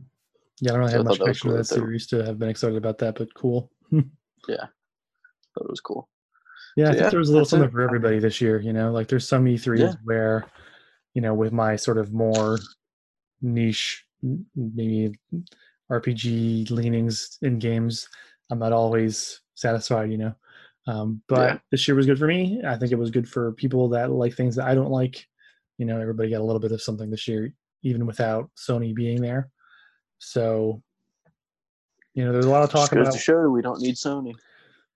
yeah, 0.61 0.71
I 0.71 0.73
don't 0.73 0.79
really 0.79 0.91
so 0.91 0.97
have 0.97 1.05
much 1.05 1.17
connection 1.19 1.49
cool 1.49 1.51
to 1.51 1.57
that 1.57 1.65
series 1.65 2.07
to 2.07 2.23
have 2.25 2.39
been 2.39 2.49
excited 2.49 2.77
about 2.77 2.97
that, 2.99 3.15
but 3.15 3.33
cool. 3.33 3.71
yeah, 3.91 4.65
that 5.55 5.69
was 5.69 5.81
cool. 5.81 6.09
Yeah, 6.75 6.85
so 6.85 6.89
I 6.89 6.93
think 6.93 7.03
yeah, 7.03 7.09
there 7.09 7.19
was 7.19 7.29
a 7.29 7.31
little 7.31 7.45
something 7.45 7.69
it. 7.69 7.71
for 7.71 7.81
everybody 7.81 8.19
this 8.19 8.41
year. 8.41 8.59
You 8.59 8.73
know, 8.73 8.91
like 8.91 9.07
there's 9.07 9.27
some 9.27 9.45
E3s 9.45 9.79
yeah. 9.79 9.93
where, 10.03 10.45
you 11.15 11.21
know, 11.21 11.33
with 11.33 11.51
my 11.51 11.75
sort 11.75 11.97
of 11.97 12.13
more 12.13 12.59
niche, 13.41 14.05
maybe 14.21 15.17
RPG 15.91 16.69
leanings 16.69 17.39
in 17.41 17.57
games, 17.57 18.07
I'm 18.51 18.59
not 18.59 18.73
always 18.73 19.41
satisfied. 19.55 20.11
You 20.11 20.17
know, 20.19 20.35
um, 20.87 21.21
but 21.27 21.53
yeah. 21.53 21.57
this 21.71 21.87
year 21.87 21.95
was 21.95 22.05
good 22.05 22.19
for 22.19 22.27
me. 22.27 22.61
I 22.67 22.77
think 22.77 22.91
it 22.91 22.99
was 22.99 23.09
good 23.09 23.27
for 23.27 23.53
people 23.53 23.89
that 23.89 24.11
like 24.11 24.35
things 24.35 24.55
that 24.57 24.67
I 24.67 24.75
don't 24.75 24.91
like. 24.91 25.25
You 25.77 25.85
know, 25.85 25.99
everybody 25.99 26.29
got 26.29 26.41
a 26.41 26.43
little 26.43 26.59
bit 26.59 26.71
of 26.71 26.81
something 26.81 27.09
this 27.09 27.27
year, 27.27 27.51
even 27.81 28.05
without 28.05 28.51
Sony 28.57 28.93
being 28.93 29.21
there. 29.21 29.49
So, 30.19 30.81
you 32.13 32.23
know, 32.23 32.31
there's 32.31 32.45
a 32.45 32.49
lot 32.49 32.63
of 32.63 32.69
talk 32.69 32.91
about. 32.91 33.11
to 33.11 33.17
show 33.17 33.49
we 33.49 33.61
don't 33.61 33.81
need 33.81 33.95
Sony. 33.95 34.35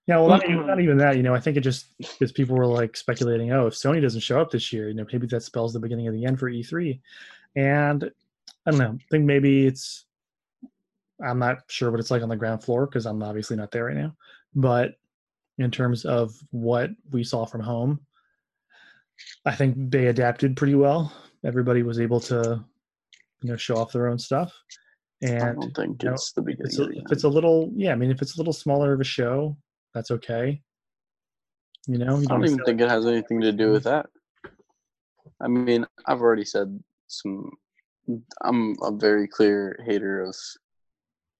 Yeah, 0.06 0.18
well, 0.18 0.28
not 0.28 0.44
even, 0.48 0.66
not 0.66 0.78
mm. 0.78 0.82
even 0.82 0.98
that. 0.98 1.16
You 1.16 1.22
know, 1.22 1.34
I 1.34 1.40
think 1.40 1.56
it 1.56 1.60
just 1.60 1.86
because 1.98 2.32
people 2.32 2.56
were 2.56 2.66
like 2.66 2.96
speculating, 2.96 3.52
oh, 3.52 3.66
if 3.66 3.74
Sony 3.74 4.00
doesn't 4.00 4.20
show 4.20 4.40
up 4.40 4.50
this 4.50 4.72
year, 4.72 4.88
you 4.88 4.94
know, 4.94 5.06
maybe 5.12 5.26
that 5.28 5.42
spells 5.42 5.72
the 5.72 5.80
beginning 5.80 6.08
of 6.08 6.14
the 6.14 6.24
end 6.24 6.38
for 6.38 6.50
E3. 6.50 6.98
And 7.56 8.10
I 8.66 8.70
don't 8.70 8.80
know. 8.80 8.98
I 9.00 9.04
think 9.10 9.24
maybe 9.24 9.66
it's. 9.66 10.04
I'm 11.22 11.38
not 11.38 11.58
sure 11.68 11.90
what 11.90 12.00
it's 12.00 12.10
like 12.10 12.22
on 12.22 12.30
the 12.30 12.36
ground 12.36 12.64
floor 12.64 12.86
because 12.86 13.04
I'm 13.04 13.22
obviously 13.22 13.56
not 13.56 13.70
there 13.70 13.84
right 13.84 13.96
now. 13.96 14.16
But 14.54 14.94
in 15.58 15.70
terms 15.70 16.06
of 16.06 16.34
what 16.50 16.90
we 17.10 17.22
saw 17.22 17.44
from 17.44 17.60
home, 17.60 18.00
I 19.44 19.54
think 19.54 19.76
they 19.90 20.06
adapted 20.06 20.56
pretty 20.56 20.74
well. 20.74 21.12
Everybody 21.44 21.82
was 21.82 22.00
able 22.00 22.20
to, 22.20 22.64
you 23.42 23.50
know, 23.50 23.56
show 23.56 23.76
off 23.76 23.92
their 23.92 24.08
own 24.08 24.18
stuff. 24.18 24.52
And 25.22 25.42
I 25.42 25.52
don't 25.52 25.76
think 25.76 26.02
you 26.02 26.08
know, 26.08 26.14
it's 26.14 26.32
the 26.32 26.40
beginning. 26.40 26.66
It's 26.66 26.78
a, 26.78 26.88
if 26.88 27.12
it's 27.12 27.24
a 27.24 27.28
little, 27.28 27.70
yeah, 27.76 27.92
I 27.92 27.96
mean, 27.96 28.10
if 28.10 28.22
it's 28.22 28.36
a 28.36 28.38
little 28.38 28.54
smaller 28.54 28.94
of 28.94 29.00
a 29.00 29.04
show, 29.04 29.56
that's 29.94 30.10
okay. 30.10 30.62
You 31.86 31.98
know, 31.98 32.18
you 32.18 32.26
I 32.28 32.32
don't, 32.32 32.40
don't 32.40 32.44
even 32.44 32.64
think 32.64 32.80
it 32.80 32.88
has 32.88 33.06
anything 33.06 33.40
to 33.40 33.52
do 33.52 33.72
with 33.72 33.84
that. 33.84 34.06
I 35.40 35.48
mean, 35.48 35.86
I've 36.06 36.20
already 36.20 36.44
said 36.44 36.78
some. 37.06 37.50
I'm 38.42 38.76
a 38.82 38.92
very 38.92 39.26
clear 39.26 39.78
hater 39.86 40.22
of 40.22 40.34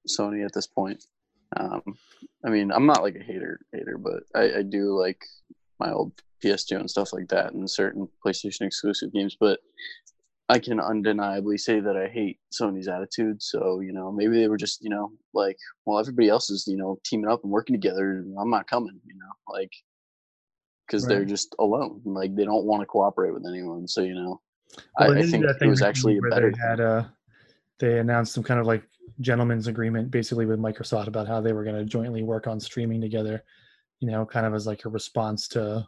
Sony 0.08 0.44
at 0.44 0.52
this 0.52 0.66
point. 0.66 1.04
Um, 1.56 1.82
I 2.44 2.50
mean, 2.50 2.70
I'm 2.70 2.86
not 2.86 3.02
like 3.02 3.16
a 3.16 3.22
hater 3.22 3.60
hater, 3.72 3.98
but 3.98 4.22
I, 4.34 4.58
I 4.58 4.62
do 4.62 4.98
like 4.98 5.22
my 5.78 5.92
old 5.92 6.12
PS2 6.42 6.80
and 6.80 6.90
stuff 6.90 7.12
like 7.12 7.28
that, 7.28 7.52
and 7.52 7.68
certain 7.68 8.08
PlayStation 8.24 8.62
exclusive 8.62 9.12
games. 9.12 9.36
But 9.38 9.60
I 10.50 10.58
can 10.58 10.80
undeniably 10.80 11.56
say 11.56 11.78
that 11.78 11.96
I 11.96 12.08
hate 12.08 12.40
Sony's 12.52 12.88
attitude. 12.88 13.40
So, 13.40 13.78
you 13.78 13.92
know, 13.92 14.10
maybe 14.10 14.36
they 14.36 14.48
were 14.48 14.56
just, 14.56 14.82
you 14.82 14.90
know, 14.90 15.12
like, 15.32 15.56
well, 15.86 16.00
everybody 16.00 16.28
else 16.28 16.50
is, 16.50 16.66
you 16.66 16.76
know, 16.76 16.98
teaming 17.04 17.30
up 17.30 17.44
and 17.44 17.52
working 17.52 17.74
together. 17.74 18.24
I'm 18.36 18.50
not 18.50 18.66
coming, 18.66 18.98
you 19.06 19.14
know, 19.14 19.30
like, 19.54 19.70
because 20.86 21.04
right. 21.04 21.10
they're 21.10 21.24
just 21.24 21.54
alone. 21.60 22.02
Like, 22.04 22.34
they 22.34 22.44
don't 22.44 22.64
want 22.64 22.82
to 22.82 22.86
cooperate 22.86 23.32
with 23.32 23.46
anyone. 23.46 23.86
So, 23.86 24.00
you 24.00 24.14
know, 24.14 24.40
well, 24.98 25.16
I, 25.16 25.20
I 25.20 25.22
think 25.22 25.44
it 25.44 25.66
was 25.68 25.82
actually 25.82 26.18
a 26.18 26.20
better. 26.20 26.50
They 26.50 26.58
had 26.58 26.80
a, 26.80 27.14
they 27.78 28.00
announced 28.00 28.32
some 28.32 28.42
kind 28.42 28.58
of 28.58 28.66
like 28.66 28.82
gentleman's 29.20 29.68
agreement 29.68 30.10
basically 30.10 30.46
with 30.46 30.58
Microsoft 30.58 31.06
about 31.06 31.28
how 31.28 31.40
they 31.40 31.52
were 31.52 31.62
going 31.62 31.76
to 31.76 31.84
jointly 31.84 32.24
work 32.24 32.48
on 32.48 32.58
streaming 32.58 33.00
together, 33.00 33.44
you 34.00 34.10
know, 34.10 34.26
kind 34.26 34.46
of 34.46 34.54
as 34.54 34.66
like 34.66 34.84
a 34.84 34.88
response 34.88 35.46
to 35.48 35.86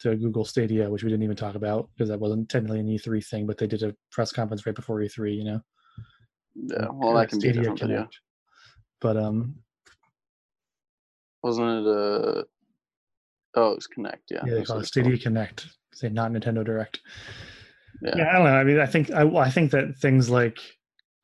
to 0.00 0.16
Google 0.16 0.44
Stadia, 0.44 0.88
which 0.88 1.02
we 1.02 1.10
didn't 1.10 1.22
even 1.22 1.36
talk 1.36 1.54
about 1.54 1.88
because 1.94 2.08
that 2.08 2.20
wasn't 2.20 2.48
technically 2.48 2.80
an 2.80 2.88
E3 2.88 3.24
thing, 3.26 3.46
but 3.46 3.58
they 3.58 3.66
did 3.66 3.82
a 3.82 3.94
press 4.10 4.32
conference 4.32 4.66
right 4.66 4.74
before 4.74 4.98
E3. 4.98 5.36
You 5.36 5.44
know. 5.44 5.60
Yeah, 6.54 6.86
well, 6.92 7.14
that 7.14 7.28
can 7.28 7.40
Stadia 7.40 7.52
be 7.52 7.58
different 7.60 7.80
video. 7.80 8.08
But 9.00 9.16
um, 9.16 9.56
wasn't 11.42 11.86
it 11.86 11.90
a? 11.90 12.44
Oh, 13.56 13.72
it's 13.72 13.86
Connect. 13.86 14.22
Yeah. 14.30 14.42
Yeah, 14.46 14.54
they 14.54 14.62
call 14.62 14.78
it 14.78 14.86
Stadia 14.86 15.12
cool. 15.12 15.22
Connect. 15.22 15.66
Say 15.92 16.08
not 16.08 16.30
Nintendo 16.30 16.64
Direct. 16.64 17.00
Yeah. 18.02 18.14
yeah, 18.16 18.28
I 18.30 18.32
don't 18.34 18.44
know. 18.44 18.54
I 18.54 18.64
mean, 18.64 18.80
I 18.80 18.86
think 18.86 19.10
I, 19.10 19.22
I 19.22 19.50
think 19.50 19.72
that 19.72 19.96
things 19.98 20.30
like 20.30 20.58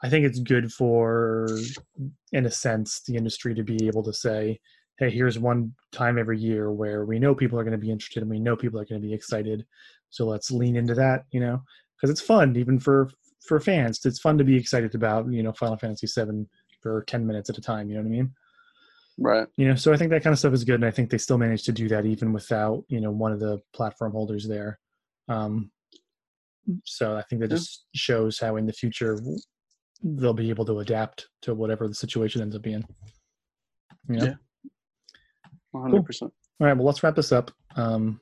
I 0.03 0.09
think 0.09 0.27
it's 0.27 0.39
good 0.39 0.73
for, 0.73 1.49
in 2.33 2.47
a 2.47 2.51
sense, 2.51 3.03
the 3.07 3.17
industry 3.17 3.55
to 3.55 3.65
be 3.65 3.87
able 3.87 4.03
to 4.05 4.13
say, 4.13 4.61
hey, 4.99 5.11
here's 5.11 5.39
one 5.39 5.75
time 5.93 6.19
every 6.19 6.39
year 6.39 6.73
where 6.73 7.05
we 7.05 7.19
know 7.19 7.35
people 7.35 7.59
are 7.59 7.65
going 7.65 7.73
to 7.73 7.79
be 7.79 7.91
interested 7.91 8.23
and 8.23 8.31
we 8.31 8.39
know 8.39 8.57
people 8.57 8.81
are 8.81 8.85
going 8.85 9.01
to 9.01 9.07
be 9.07 9.15
excited. 9.15 9.67
So 10.11 10.27
let's 10.27 10.51
lean 10.51 10.77
into 10.77 10.95
that, 10.95 11.25
you 11.31 11.41
know, 11.41 11.63
because 11.97 12.11
it's 12.11 12.21
fun 12.21 12.57
even 12.57 12.79
for 12.81 13.11
for 13.47 13.61
fans. 13.61 14.05
It's 14.05 14.19
fun 14.19 14.39
to 14.39 14.45
be 14.45 14.57
excited 14.57 14.95
about, 14.95 15.31
you 15.31 15.43
know, 15.43 15.53
Final 15.53 15.77
Fantasy 15.77 16.07
VII 16.07 16.47
for 16.81 17.05
10 17.05 17.27
minutes 17.27 17.51
at 17.51 17.59
a 17.59 17.61
time. 17.61 17.89
You 17.89 17.97
know 17.97 18.03
what 18.03 18.09
I 18.09 18.11
mean? 18.11 18.35
Right. 19.19 19.47
You 19.57 19.69
know, 19.69 19.75
so 19.77 19.93
I 19.93 19.97
think 19.97 20.11
that 20.11 20.23
kind 20.23 20.33
of 20.33 20.39
stuff 20.39 20.53
is 20.53 20.65
good, 20.65 20.75
and 20.77 20.85
I 20.85 20.91
think 20.91 21.11
they 21.11 21.19
still 21.19 21.39
managed 21.39 21.65
to 21.67 21.73
do 21.73 21.89
that 21.89 22.05
even 22.05 22.33
without 22.33 22.85
you 22.89 23.01
know 23.01 23.11
one 23.11 23.33
of 23.33 23.41
the 23.41 23.61
platform 23.73 24.13
holders 24.13 24.47
there. 24.47 24.79
Um, 25.29 25.71
so 26.85 27.17
I 27.17 27.23
think 27.23 27.41
that 27.41 27.49
just 27.49 27.87
shows 27.95 28.39
how 28.39 28.57
in 28.57 28.67
the 28.67 28.73
future 28.73 29.19
they'll 30.03 30.35
be 30.35 30.51
able 30.51 30.67
to 30.67 30.81
adapt 30.81 31.29
to 31.43 31.55
whatever 31.55 31.89
the 31.89 31.95
situation 31.95 32.43
ends 32.43 32.57
up 32.57 32.63
being. 32.63 32.85
You 34.09 34.17
know? 34.17 34.25
Yeah. 34.27 34.35
100%. 35.75 36.21
Cool. 36.21 36.33
All 36.61 36.67
right, 36.67 36.77
well, 36.77 36.87
let's 36.87 37.03
wrap 37.03 37.17
this 37.17 37.33
up. 37.33 37.51
Um, 37.77 38.21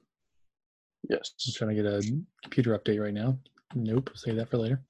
yes. 1.09 1.33
I'm 1.47 1.53
trying 1.55 1.77
to 1.77 1.83
get 1.83 1.87
a 1.87 2.03
computer 2.43 2.77
update 2.79 3.01
right 3.01 3.15
now. 3.15 3.39
Nope, 3.75 4.11
save 4.15 4.37
that 4.37 4.51
for 4.51 4.59
later. 4.59 4.83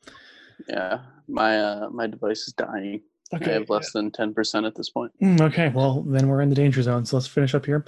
Yeah, 0.69 1.01
my 1.29 1.59
uh, 1.59 1.89
my 1.91 2.07
device 2.07 2.47
is 2.47 2.55
dying. 2.55 3.03
Okay. 3.35 3.51
I 3.51 3.55
have 3.55 3.71
less 3.71 3.91
than 3.93 4.11
10% 4.11 4.67
at 4.67 4.75
this 4.75 4.91
point. 4.91 5.11
Mm, 5.21 5.41
okay, 5.41 5.71
well, 5.71 6.03
then 6.03 6.29
we're 6.29 6.43
in 6.43 6.51
the 6.51 6.55
danger 6.55 6.83
zone. 6.83 7.05
So 7.05 7.17
let's 7.17 7.27
finish 7.27 7.55
up 7.55 7.67
here. 7.67 7.85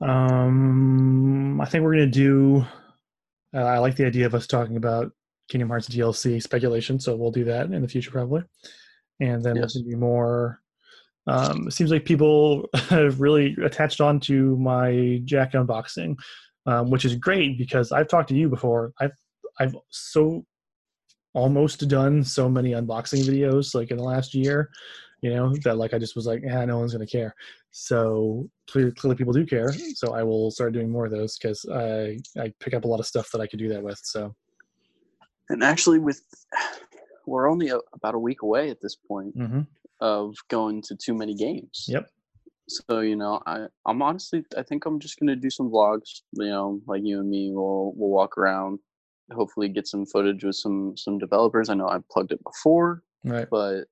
Um, 0.00 1.60
I 1.60 1.66
think 1.66 1.84
we're 1.84 1.96
going 1.96 2.10
to 2.10 2.18
do. 2.18 2.64
Uh, 3.54 3.64
I 3.64 3.78
like 3.78 3.96
the 3.96 4.06
idea 4.06 4.26
of 4.26 4.34
us 4.34 4.46
talking 4.46 4.76
about 4.76 5.12
Kingdom 5.48 5.68
Hearts 5.68 5.88
DLC 5.88 6.42
speculation, 6.42 6.98
so 6.98 7.14
we'll 7.16 7.30
do 7.30 7.44
that 7.44 7.70
in 7.70 7.82
the 7.82 7.88
future 7.88 8.10
probably. 8.10 8.42
And 9.20 9.42
then 9.42 9.56
yes. 9.56 9.62
there's 9.62 9.74
going 9.74 9.84
to 9.84 9.90
be 9.90 9.96
more 9.96 10.60
um, 11.26 11.68
it 11.68 11.72
seems 11.72 11.90
like 11.90 12.04
people 12.04 12.68
have 12.74 13.20
really 13.20 13.56
attached 13.64 14.00
on 14.00 14.20
to 14.20 14.56
my 14.56 15.20
Jak 15.24 15.52
unboxing, 15.52 16.16
um, 16.66 16.90
which 16.90 17.04
is 17.04 17.14
great 17.14 17.58
because 17.58 17.92
I've 17.92 18.08
talked 18.08 18.28
to 18.30 18.34
you 18.34 18.48
before. 18.48 18.92
I've 19.00 19.12
I've 19.58 19.76
so 19.90 20.44
almost 21.32 21.88
done 21.88 22.22
so 22.22 22.48
many 22.48 22.72
unboxing 22.72 23.24
videos 23.24 23.74
like 23.74 23.90
in 23.90 23.96
the 23.96 24.02
last 24.02 24.34
year, 24.34 24.70
you 25.20 25.34
know, 25.34 25.54
that 25.64 25.78
like 25.78 25.94
I 25.94 25.98
just 25.98 26.14
was 26.14 26.26
like, 26.26 26.42
yeah, 26.44 26.64
no 26.64 26.78
one's 26.78 26.92
gonna 26.92 27.06
care. 27.06 27.34
So 27.70 28.48
clearly, 28.68 28.92
clearly 28.92 29.16
people 29.16 29.32
do 29.32 29.46
care. 29.46 29.72
So 29.94 30.14
I 30.14 30.22
will 30.22 30.50
start 30.50 30.74
doing 30.74 30.90
more 30.90 31.06
of 31.06 31.12
those 31.12 31.38
because 31.38 31.64
I 31.72 32.18
I 32.38 32.52
pick 32.60 32.74
up 32.74 32.84
a 32.84 32.88
lot 32.88 33.00
of 33.00 33.06
stuff 33.06 33.30
that 33.32 33.40
I 33.40 33.46
could 33.46 33.58
do 33.58 33.68
that 33.70 33.82
with. 33.82 34.00
So. 34.02 34.34
And 35.50 35.62
actually, 35.62 35.98
with 35.98 36.22
we're 37.26 37.50
only 37.50 37.68
a, 37.68 37.78
about 37.94 38.14
a 38.14 38.18
week 38.18 38.42
away 38.42 38.68
at 38.68 38.82
this 38.82 38.96
point. 38.96 39.36
Mm-hmm 39.38 39.62
of 40.00 40.34
going 40.48 40.82
to 40.82 40.96
too 40.96 41.14
many 41.14 41.34
games. 41.34 41.86
Yep. 41.88 42.08
So 42.68 43.00
you 43.00 43.16
know, 43.16 43.40
I 43.46 43.66
I'm 43.86 44.02
honestly 44.02 44.44
I 44.56 44.62
think 44.62 44.86
I'm 44.86 44.98
just 44.98 45.18
gonna 45.18 45.36
do 45.36 45.50
some 45.50 45.70
vlogs. 45.70 46.22
You 46.32 46.46
know, 46.46 46.80
like 46.86 47.02
you 47.04 47.20
and 47.20 47.28
me, 47.28 47.50
we'll 47.52 47.92
we'll 47.94 48.10
walk 48.10 48.38
around, 48.38 48.78
hopefully 49.32 49.68
get 49.68 49.86
some 49.86 50.06
footage 50.06 50.44
with 50.44 50.56
some 50.56 50.96
some 50.96 51.18
developers. 51.18 51.68
I 51.68 51.74
know 51.74 51.88
I 51.88 51.98
plugged 52.10 52.32
it 52.32 52.42
before, 52.42 53.02
right? 53.24 53.48
But 53.50 53.84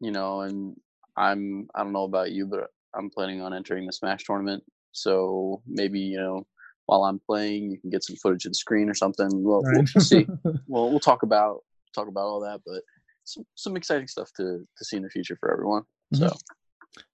you 0.00 0.10
know, 0.10 0.40
and 0.40 0.76
I'm 1.16 1.68
I 1.74 1.82
don't 1.82 1.92
know 1.92 2.04
about 2.04 2.32
you, 2.32 2.46
but 2.46 2.70
I'm 2.94 3.08
planning 3.08 3.40
on 3.40 3.54
entering 3.54 3.86
the 3.86 3.92
Smash 3.92 4.24
tournament. 4.24 4.64
So 4.90 5.62
maybe 5.66 6.00
you 6.00 6.18
know 6.18 6.46
while 6.86 7.04
I'm 7.04 7.20
playing. 7.20 7.70
You 7.70 7.78
can 7.78 7.90
get 7.90 8.04
some 8.04 8.16
footage 8.16 8.44
of 8.44 8.52
the 8.52 8.56
screen 8.56 8.88
or 8.88 8.94
something. 8.94 9.28
We'll, 9.32 9.62
right. 9.62 9.88
we'll 9.94 10.04
see. 10.04 10.26
we'll 10.68 10.90
we'll 10.90 11.00
talk 11.00 11.22
about 11.22 11.62
talk 11.94 12.08
about 12.08 12.24
all 12.24 12.40
that, 12.40 12.60
but 12.66 12.82
some 13.24 13.44
some 13.54 13.76
exciting 13.76 14.08
stuff 14.08 14.30
to 14.36 14.66
to 14.76 14.84
see 14.84 14.96
in 14.96 15.02
the 15.02 15.10
future 15.10 15.36
for 15.38 15.52
everyone. 15.52 15.82
Mm-hmm. 16.14 16.26
So 16.26 16.36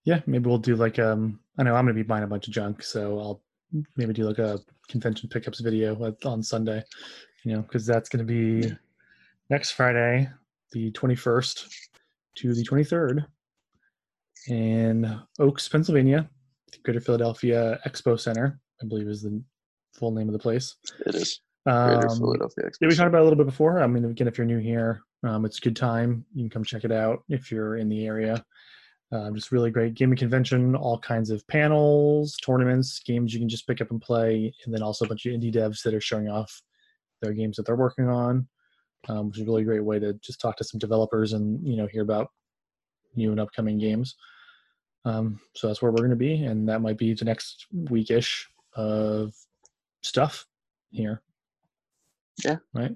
yeah, 0.05 0.21
maybe 0.27 0.49
we'll 0.49 0.59
do 0.59 0.77
like 0.77 0.99
um 0.99 1.41
I 1.59 1.63
know 1.63 1.75
I'm 1.75 1.85
gonna 1.85 1.95
be 1.95 2.03
buying 2.03 2.25
a 2.25 2.29
bunch 2.29 2.49
of 2.49 2.55
junk, 2.55 2.83
so 2.83 3.19
I'll 3.19 3.43
maybe 3.97 4.13
do 4.13 4.25
like 4.25 4.39
a 4.39 4.61
convention 4.89 5.29
pickups 5.29 5.61
video 5.61 6.15
on 6.25 6.43
Sunday, 6.43 6.83
you 7.45 7.55
know, 7.55 7.63
because 7.63 7.87
that's 7.87 8.09
gonna 8.09 8.25
be 8.25 8.73
next 9.51 9.73
Friday, 9.73 10.29
the 10.73 10.91
21st 10.93 11.69
to 12.37 12.55
the 12.55 12.65
23rd 12.65 13.27
in 14.49 15.21
Oaks, 15.39 15.69
Pennsylvania, 15.69 16.29
Greater 16.85 17.01
Philadelphia 17.01 17.79
Expo 17.87 18.19
Center, 18.19 18.59
I 18.83 18.87
believe 18.87 19.09
is 19.09 19.23
the 19.23 19.43
full 19.95 20.13
name 20.13 20.29
of 20.29 20.33
the 20.33 20.39
place. 20.39 20.77
It 21.07 21.15
is. 21.15 21.41
Greater 21.67 22.09
um, 22.09 22.19
Philadelphia 22.19 22.65
Expo. 22.65 22.77
Yeah, 22.81 22.89
we 22.89 22.95
talked 22.95 23.09
about 23.09 23.23
a 23.23 23.25
little 23.25 23.37
bit 23.37 23.47
before. 23.47 23.81
I 23.81 23.87
mean, 23.87 24.05
again, 24.05 24.29
if 24.29 24.39
you're 24.39 24.47
new 24.47 24.59
here, 24.59 25.03
um, 25.25 25.45
it's 25.45 25.59
a 25.59 25.63
good 25.63 25.77
time. 25.77 26.25
You 26.35 26.45
can 26.45 26.51
come 26.51 26.65
check 26.65 26.85
it 26.85 26.93
out 26.93 27.25
if 27.29 27.51
you're 27.51 27.77
in 27.77 27.89
the 27.89 28.07
area. 28.07 28.45
Um, 29.11 29.35
just 29.35 29.53
really 29.53 29.71
great 29.71 29.95
gaming 29.95 30.19
convention, 30.19 30.77
all 30.77 30.99
kinds 30.99 31.31
of 31.31 31.47
panels, 31.49 32.37
tournaments, 32.37 33.01
games 33.01 33.33
you 33.33 33.41
can 33.41 33.49
just 33.49 33.67
pick 33.67 33.81
up 33.81 33.91
and 33.91 34.03
play, 34.03 34.53
and 34.65 34.75
then 34.75 34.83
also 34.83 35.05
a 35.05 35.09
bunch 35.09 35.25
of 35.25 35.33
indie 35.33 35.55
devs 35.55 35.83
that 35.83 35.95
are 35.95 36.01
showing 36.01 36.29
off 36.29 36.61
their 37.23 37.33
games 37.33 37.57
that 37.57 37.65
they're 37.65 37.75
working 37.75 38.09
on, 38.09 38.47
um, 39.09 39.29
which 39.29 39.39
is 39.39 39.43
a 39.43 39.47
really 39.47 39.65
great 39.65 39.83
way 39.83 39.99
to 39.99 40.13
just 40.15 40.41
talk 40.41 40.57
to 40.57 40.65
some 40.65 40.79
developers 40.79 41.33
and 41.33 41.67
you 41.67 41.77
know 41.77 41.87
hear 41.87 42.03
about 42.03 42.29
new 43.17 43.31
and 43.31 43.41
upcoming 43.41 43.79
games. 43.79 44.15
Um, 45.07 45.41
so 45.55 45.69
that's 45.69 45.81
where 45.81 45.91
we're 45.91 45.99
going 45.99 46.11
to 46.11 46.17
be, 46.17 46.45
and 46.45 46.69
that 46.69 46.83
might 46.83 46.99
be 46.99 47.15
the 47.15 47.25
next 47.25 47.67
weekish 47.75 48.45
of 48.75 49.35
stuff 50.03 50.47
here. 50.91 51.23
Yeah. 52.45 52.57
Right. 52.75 52.95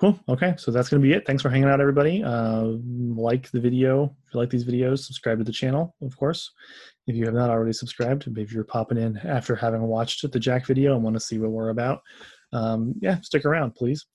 Cool. 0.00 0.18
Okay. 0.30 0.54
So 0.56 0.70
that's 0.70 0.88
going 0.88 1.02
to 1.02 1.06
be 1.06 1.12
it. 1.12 1.26
Thanks 1.26 1.42
for 1.42 1.50
hanging 1.50 1.68
out, 1.68 1.78
everybody. 1.78 2.24
Uh, 2.24 2.72
like 3.14 3.50
the 3.50 3.60
video 3.60 4.04
if 4.04 4.34
you 4.34 4.40
like 4.40 4.48
these 4.48 4.64
videos. 4.64 5.00
Subscribe 5.00 5.36
to 5.36 5.44
the 5.44 5.52
channel, 5.52 5.94
of 6.00 6.16
course. 6.16 6.52
If 7.06 7.16
you 7.16 7.26
have 7.26 7.34
not 7.34 7.50
already 7.50 7.74
subscribed, 7.74 8.26
if 8.38 8.50
you're 8.50 8.64
popping 8.64 8.96
in 8.96 9.18
after 9.18 9.54
having 9.54 9.82
watched 9.82 10.30
the 10.30 10.40
Jak 10.40 10.64
video 10.64 10.94
and 10.94 11.04
want 11.04 11.16
to 11.16 11.20
see 11.20 11.38
what 11.38 11.50
we're 11.50 11.68
about, 11.68 12.00
um, 12.54 12.94
yeah, 13.02 13.20
stick 13.20 13.44
around, 13.44 13.74
please. 13.74 14.06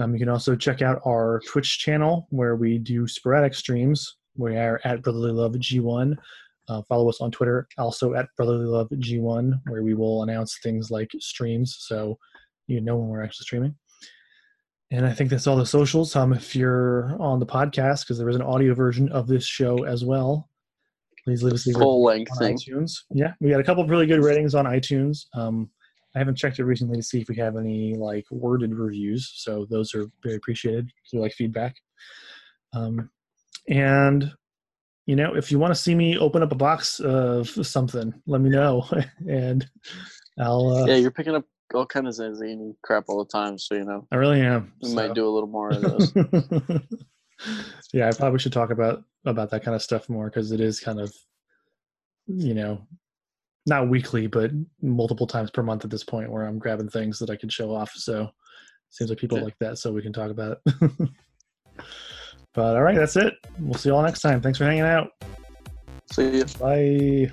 Um, 0.00 0.14
you 0.14 0.18
can 0.18 0.28
also 0.28 0.56
check 0.56 0.82
out 0.82 1.00
our 1.06 1.40
Twitch 1.46 1.78
channel 1.78 2.26
where 2.30 2.56
we 2.56 2.78
do 2.78 3.06
sporadic 3.06 3.54
streams. 3.54 4.16
We 4.36 4.56
are 4.56 4.80
at 4.82 5.02
Brotherly 5.02 5.30
Love 5.30 5.52
G1. 5.52 6.16
Uh, 6.68 6.82
follow 6.88 7.08
us 7.08 7.20
on 7.20 7.30
Twitter, 7.30 7.68
also 7.78 8.14
at 8.14 8.26
Brotherly 8.36 8.64
Love 8.64 8.88
G1, 8.88 9.60
where 9.68 9.84
we 9.84 9.94
will 9.94 10.24
announce 10.24 10.58
things 10.60 10.90
like 10.90 11.10
streams, 11.20 11.76
so 11.78 12.18
you 12.66 12.80
know 12.80 12.96
when 12.96 13.08
we're 13.08 13.22
actually 13.22 13.44
streaming. 13.44 13.76
And 14.92 15.06
I 15.06 15.12
think 15.12 15.30
that's 15.30 15.46
all 15.46 15.56
the 15.56 15.66
socials. 15.66 16.16
Um, 16.16 16.32
if 16.32 16.56
you're 16.56 17.16
on 17.20 17.38
the 17.38 17.46
podcast, 17.46 18.00
because 18.00 18.18
there 18.18 18.28
is 18.28 18.36
an 18.36 18.42
audio 18.42 18.74
version 18.74 19.08
of 19.10 19.28
this 19.28 19.46
show 19.46 19.84
as 19.84 20.04
well, 20.04 20.48
please 21.24 21.42
leave 21.42 21.54
us 21.54 21.68
a 21.68 21.72
full 21.72 22.02
length 22.02 22.36
thing. 22.38 22.56
iTunes. 22.56 22.92
Yeah, 23.10 23.32
we 23.40 23.50
got 23.50 23.60
a 23.60 23.64
couple 23.64 23.84
of 23.84 23.90
really 23.90 24.06
good 24.06 24.22
ratings 24.22 24.54
on 24.54 24.64
iTunes. 24.64 25.26
Um, 25.34 25.70
I 26.14 26.18
haven't 26.18 26.36
checked 26.36 26.58
it 26.58 26.64
recently 26.64 26.96
to 26.96 27.02
see 27.02 27.20
if 27.20 27.28
we 27.28 27.36
have 27.36 27.56
any 27.56 27.94
like 27.94 28.24
worded 28.32 28.74
reviews, 28.74 29.30
so 29.36 29.64
those 29.70 29.94
are 29.94 30.06
very 30.24 30.34
appreciated. 30.34 30.86
If 30.86 31.12
you 31.12 31.20
like 31.20 31.32
feedback, 31.34 31.76
um, 32.72 33.10
and 33.68 34.32
you 35.06 35.14
know, 35.14 35.34
if 35.36 35.52
you 35.52 35.60
want 35.60 35.72
to 35.72 35.80
see 35.80 35.94
me 35.94 36.18
open 36.18 36.42
up 36.42 36.50
a 36.50 36.56
box 36.56 36.98
of 36.98 37.48
something, 37.48 38.12
let 38.26 38.40
me 38.40 38.50
know, 38.50 38.88
and 39.28 39.68
I'll. 40.40 40.68
Uh, 40.68 40.86
yeah, 40.86 40.96
you're 40.96 41.12
picking 41.12 41.36
up 41.36 41.44
all 41.74 41.86
kind 41.86 42.08
of 42.08 42.14
zany 42.14 42.74
crap 42.82 43.04
all 43.08 43.24
the 43.24 43.30
time, 43.30 43.58
so 43.58 43.74
you 43.74 43.84
know. 43.84 44.06
I 44.10 44.16
really 44.16 44.40
am. 44.40 44.72
We 44.82 44.90
so. 44.90 44.94
might 44.94 45.14
do 45.14 45.26
a 45.26 45.30
little 45.30 45.48
more 45.48 45.70
of 45.70 45.82
those. 45.82 46.12
yeah, 47.92 48.08
I 48.08 48.12
probably 48.12 48.38
should 48.38 48.52
talk 48.52 48.70
about 48.70 49.02
about 49.26 49.50
that 49.50 49.62
kind 49.62 49.74
of 49.74 49.82
stuff 49.82 50.08
more 50.08 50.26
because 50.26 50.52
it 50.52 50.60
is 50.60 50.80
kind 50.80 51.00
of, 51.00 51.14
you 52.26 52.54
know, 52.54 52.80
not 53.66 53.88
weekly, 53.88 54.26
but 54.26 54.50
multiple 54.80 55.26
times 55.26 55.50
per 55.50 55.62
month 55.62 55.84
at 55.84 55.90
this 55.90 56.04
point 56.04 56.30
where 56.30 56.44
I'm 56.44 56.58
grabbing 56.58 56.88
things 56.88 57.18
that 57.18 57.30
I 57.30 57.36
can 57.36 57.48
show 57.48 57.74
off. 57.74 57.92
So 57.94 58.30
seems 58.90 59.10
like 59.10 59.18
people 59.18 59.38
yeah. 59.38 59.44
like 59.44 59.58
that, 59.60 59.78
so 59.78 59.92
we 59.92 60.02
can 60.02 60.12
talk 60.12 60.30
about 60.30 60.58
it. 60.66 60.90
but 62.54 62.76
all 62.76 62.82
right, 62.82 62.96
that's 62.96 63.16
it. 63.16 63.34
We'll 63.58 63.74
see 63.74 63.90
you 63.90 63.94
all 63.94 64.02
next 64.02 64.20
time. 64.20 64.40
Thanks 64.40 64.58
for 64.58 64.64
hanging 64.64 64.82
out. 64.82 65.10
See 66.12 66.38
you. 66.38 66.44
Bye. 66.58 67.32